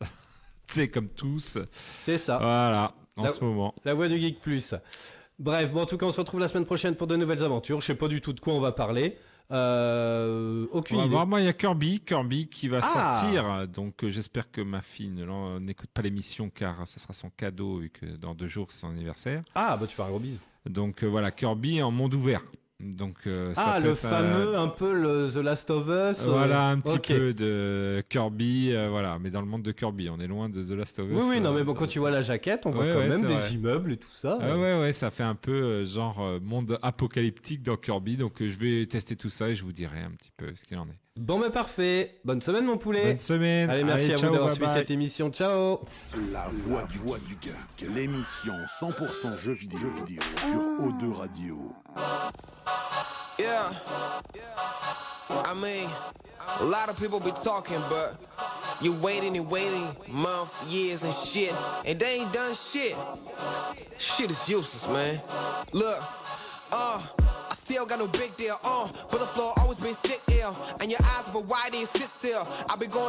C'est 0.66 0.88
comme 0.88 1.08
tous. 1.08 1.58
C'est 1.72 2.16
ça. 2.16 2.38
Voilà, 2.38 2.94
en 3.16 3.22
La- 3.24 3.28
ce 3.28 3.42
moment. 3.44 3.74
La 3.84 3.94
voix 3.94 4.08
du 4.08 4.18
Geek 4.18 4.40
Plus. 4.40 4.74
Bref, 5.38 5.72
bon, 5.72 5.82
en 5.82 5.86
tout 5.86 5.96
cas, 5.98 6.06
on 6.06 6.10
se 6.10 6.20
retrouve 6.20 6.40
la 6.40 6.48
semaine 6.48 6.64
prochaine 6.66 6.94
pour 6.94 7.06
de 7.06 7.16
nouvelles 7.16 7.42
aventures. 7.42 7.80
Je 7.80 7.86
sais 7.86 7.94
pas 7.94 8.08
du 8.08 8.20
tout 8.20 8.32
de 8.32 8.40
quoi 8.40 8.52
on 8.54 8.60
va 8.60 8.72
parler. 8.72 9.16
Euh, 9.50 10.66
aucune 10.72 10.96
On 10.98 11.00
va 11.00 11.06
idée. 11.22 11.26
moi, 11.26 11.40
il 11.40 11.44
y 11.46 11.48
a 11.48 11.52
Kirby, 11.52 12.00
Kirby 12.00 12.48
qui 12.48 12.68
va 12.68 12.80
Ah 12.82 13.14
sortir. 13.14 13.68
Donc, 13.68 14.04
euh, 14.04 14.08
j'espère 14.08 14.50
que 14.50 14.60
ma 14.60 14.80
fille 14.80 15.10
n'écoute 15.60 15.90
pas 15.92 16.02
l'émission 16.02 16.48
car 16.50 16.86
ça 16.86 16.98
sera 16.98 17.12
son 17.12 17.30
cadeau 17.30 17.78
vu 17.78 17.90
que 17.90 18.06
dans 18.16 18.34
deux 18.34 18.48
jours, 18.48 18.70
c'est 18.70 18.80
son 18.80 18.90
anniversaire. 18.90 19.42
Ah, 19.54 19.76
bah 19.78 19.86
tu 19.86 19.94
fais 19.94 20.02
un 20.02 20.08
gros 20.08 20.18
bisou. 20.20 20.38
Donc, 20.66 21.02
euh, 21.02 21.06
voilà, 21.08 21.30
Kirby 21.30 21.82
en 21.82 21.90
monde 21.90 22.14
ouvert. 22.14 22.42
Donc, 22.82 23.14
euh, 23.28 23.54
ça 23.54 23.74
Ah, 23.74 23.78
peut 23.80 23.86
le 23.86 23.92
être, 23.92 23.98
fameux, 23.98 24.58
un 24.58 24.66
peu 24.66 24.92
le 24.92 25.28
The 25.32 25.36
Last 25.36 25.70
of 25.70 25.84
Us. 25.86 26.20
euh, 26.26 26.30
Voilà, 26.30 26.66
un 26.68 26.80
petit 26.80 26.98
peu 26.98 27.32
de 27.32 28.02
Kirby, 28.08 28.70
euh, 28.72 28.88
voilà, 28.90 29.18
mais 29.20 29.30
dans 29.30 29.40
le 29.40 29.46
monde 29.46 29.62
de 29.62 29.70
Kirby, 29.70 30.08
on 30.10 30.18
est 30.18 30.26
loin 30.26 30.48
de 30.48 30.62
The 30.64 30.70
Last 30.76 30.98
of 30.98 31.06
Us. 31.08 31.16
Oui, 31.16 31.24
oui, 31.36 31.40
non, 31.40 31.52
mais 31.52 31.62
bon, 31.62 31.74
quand 31.74 31.86
tu 31.86 32.00
vois 32.00 32.10
la 32.10 32.22
jaquette, 32.22 32.66
on 32.66 32.70
voit 32.70 32.84
Ouais, 32.84 32.92
quand 32.92 32.98
ouais, 32.98 33.08
même 33.08 33.22
des 33.22 33.34
vrai. 33.34 33.50
immeubles 33.52 33.92
et 33.92 33.96
tout 33.96 34.10
ça. 34.20 34.36
Ah 34.40 34.56
ouais, 34.58 34.80
ouais, 34.80 34.92
ça 34.92 35.10
fait 35.12 35.22
un 35.22 35.36
peu 35.36 35.84
genre 35.84 36.20
monde 36.42 36.76
apocalyptique 36.82 37.62
dans 37.62 37.76
Kirby, 37.76 38.16
donc 38.16 38.34
je 38.44 38.58
vais 38.58 38.84
tester 38.86 39.14
tout 39.14 39.30
ça 39.30 39.48
et 39.50 39.54
je 39.54 39.62
vous 39.64 39.72
dirai 39.72 40.00
un 40.00 40.10
petit 40.10 40.32
peu 40.36 40.46
ce 40.56 40.64
qu'il 40.64 40.76
en 40.78 40.88
est. 40.88 41.11
Bon, 41.16 41.38
mais 41.38 41.50
parfait. 41.50 42.18
Bonne 42.24 42.40
semaine, 42.40 42.64
mon 42.64 42.78
poulet. 42.78 43.04
Bonne 43.08 43.18
semaine. 43.18 43.68
Allez, 43.68 43.84
merci 43.84 44.12
à 44.12 44.16
ciao, 44.16 44.30
vous 44.30 44.34
d'avoir 44.36 44.50
suivi 44.52 44.66
bye. 44.66 44.78
cette 44.78 44.90
émission. 44.90 45.30
Ciao. 45.30 45.80
La 46.32 46.46
voix 46.50 46.84
du, 46.84 46.98
voix 46.98 47.18
du 47.18 47.36
geek, 47.40 47.90
l'émission 47.94 48.54
100% 48.80 49.36
jeux 49.36 49.52
vidéo, 49.52 49.78
jeux 49.78 50.04
vidéo 50.06 50.22
sur 50.38 50.58
O2 50.86 51.12
Radio. 51.14 51.72
Yeah. 53.38 53.72
I 55.28 55.54
mean, 55.54 55.88
a 56.60 56.64
lot 56.64 56.88
of 56.88 56.96
people 56.96 57.20
be 57.20 57.32
talking, 57.44 57.80
but 57.90 58.16
you 58.80 58.94
waiting 58.94 59.36
and 59.36 59.50
waiting 59.50 59.94
months, 60.08 60.52
years 60.70 61.04
and 61.04 61.12
shit, 61.12 61.52
and 61.86 61.98
they 61.98 62.20
ain't 62.20 62.32
done 62.32 62.54
shit. 62.54 62.96
Shit 63.98 64.30
is 64.30 64.48
useless, 64.48 64.88
man. 64.88 65.20
Look, 65.74 66.02
Uh, 66.74 66.98
still 67.72 67.86
got 67.86 67.98
no 67.98 68.06
big 68.06 68.36
deal. 68.36 68.58
Uh, 68.62 68.86
but 69.10 69.18
the 69.18 69.26
floor 69.26 69.54
always 69.58 69.80
been 69.80 69.94
sick 69.94 70.20
ill. 70.32 70.54
And 70.80 70.90
your 70.90 71.00
eyes, 71.04 71.24
but 71.32 71.46
why 71.46 71.70
they 71.70 71.86
sit 71.86 72.02
still? 72.02 72.46
I've 72.68 72.78
been 72.78 72.90
going 72.90 73.08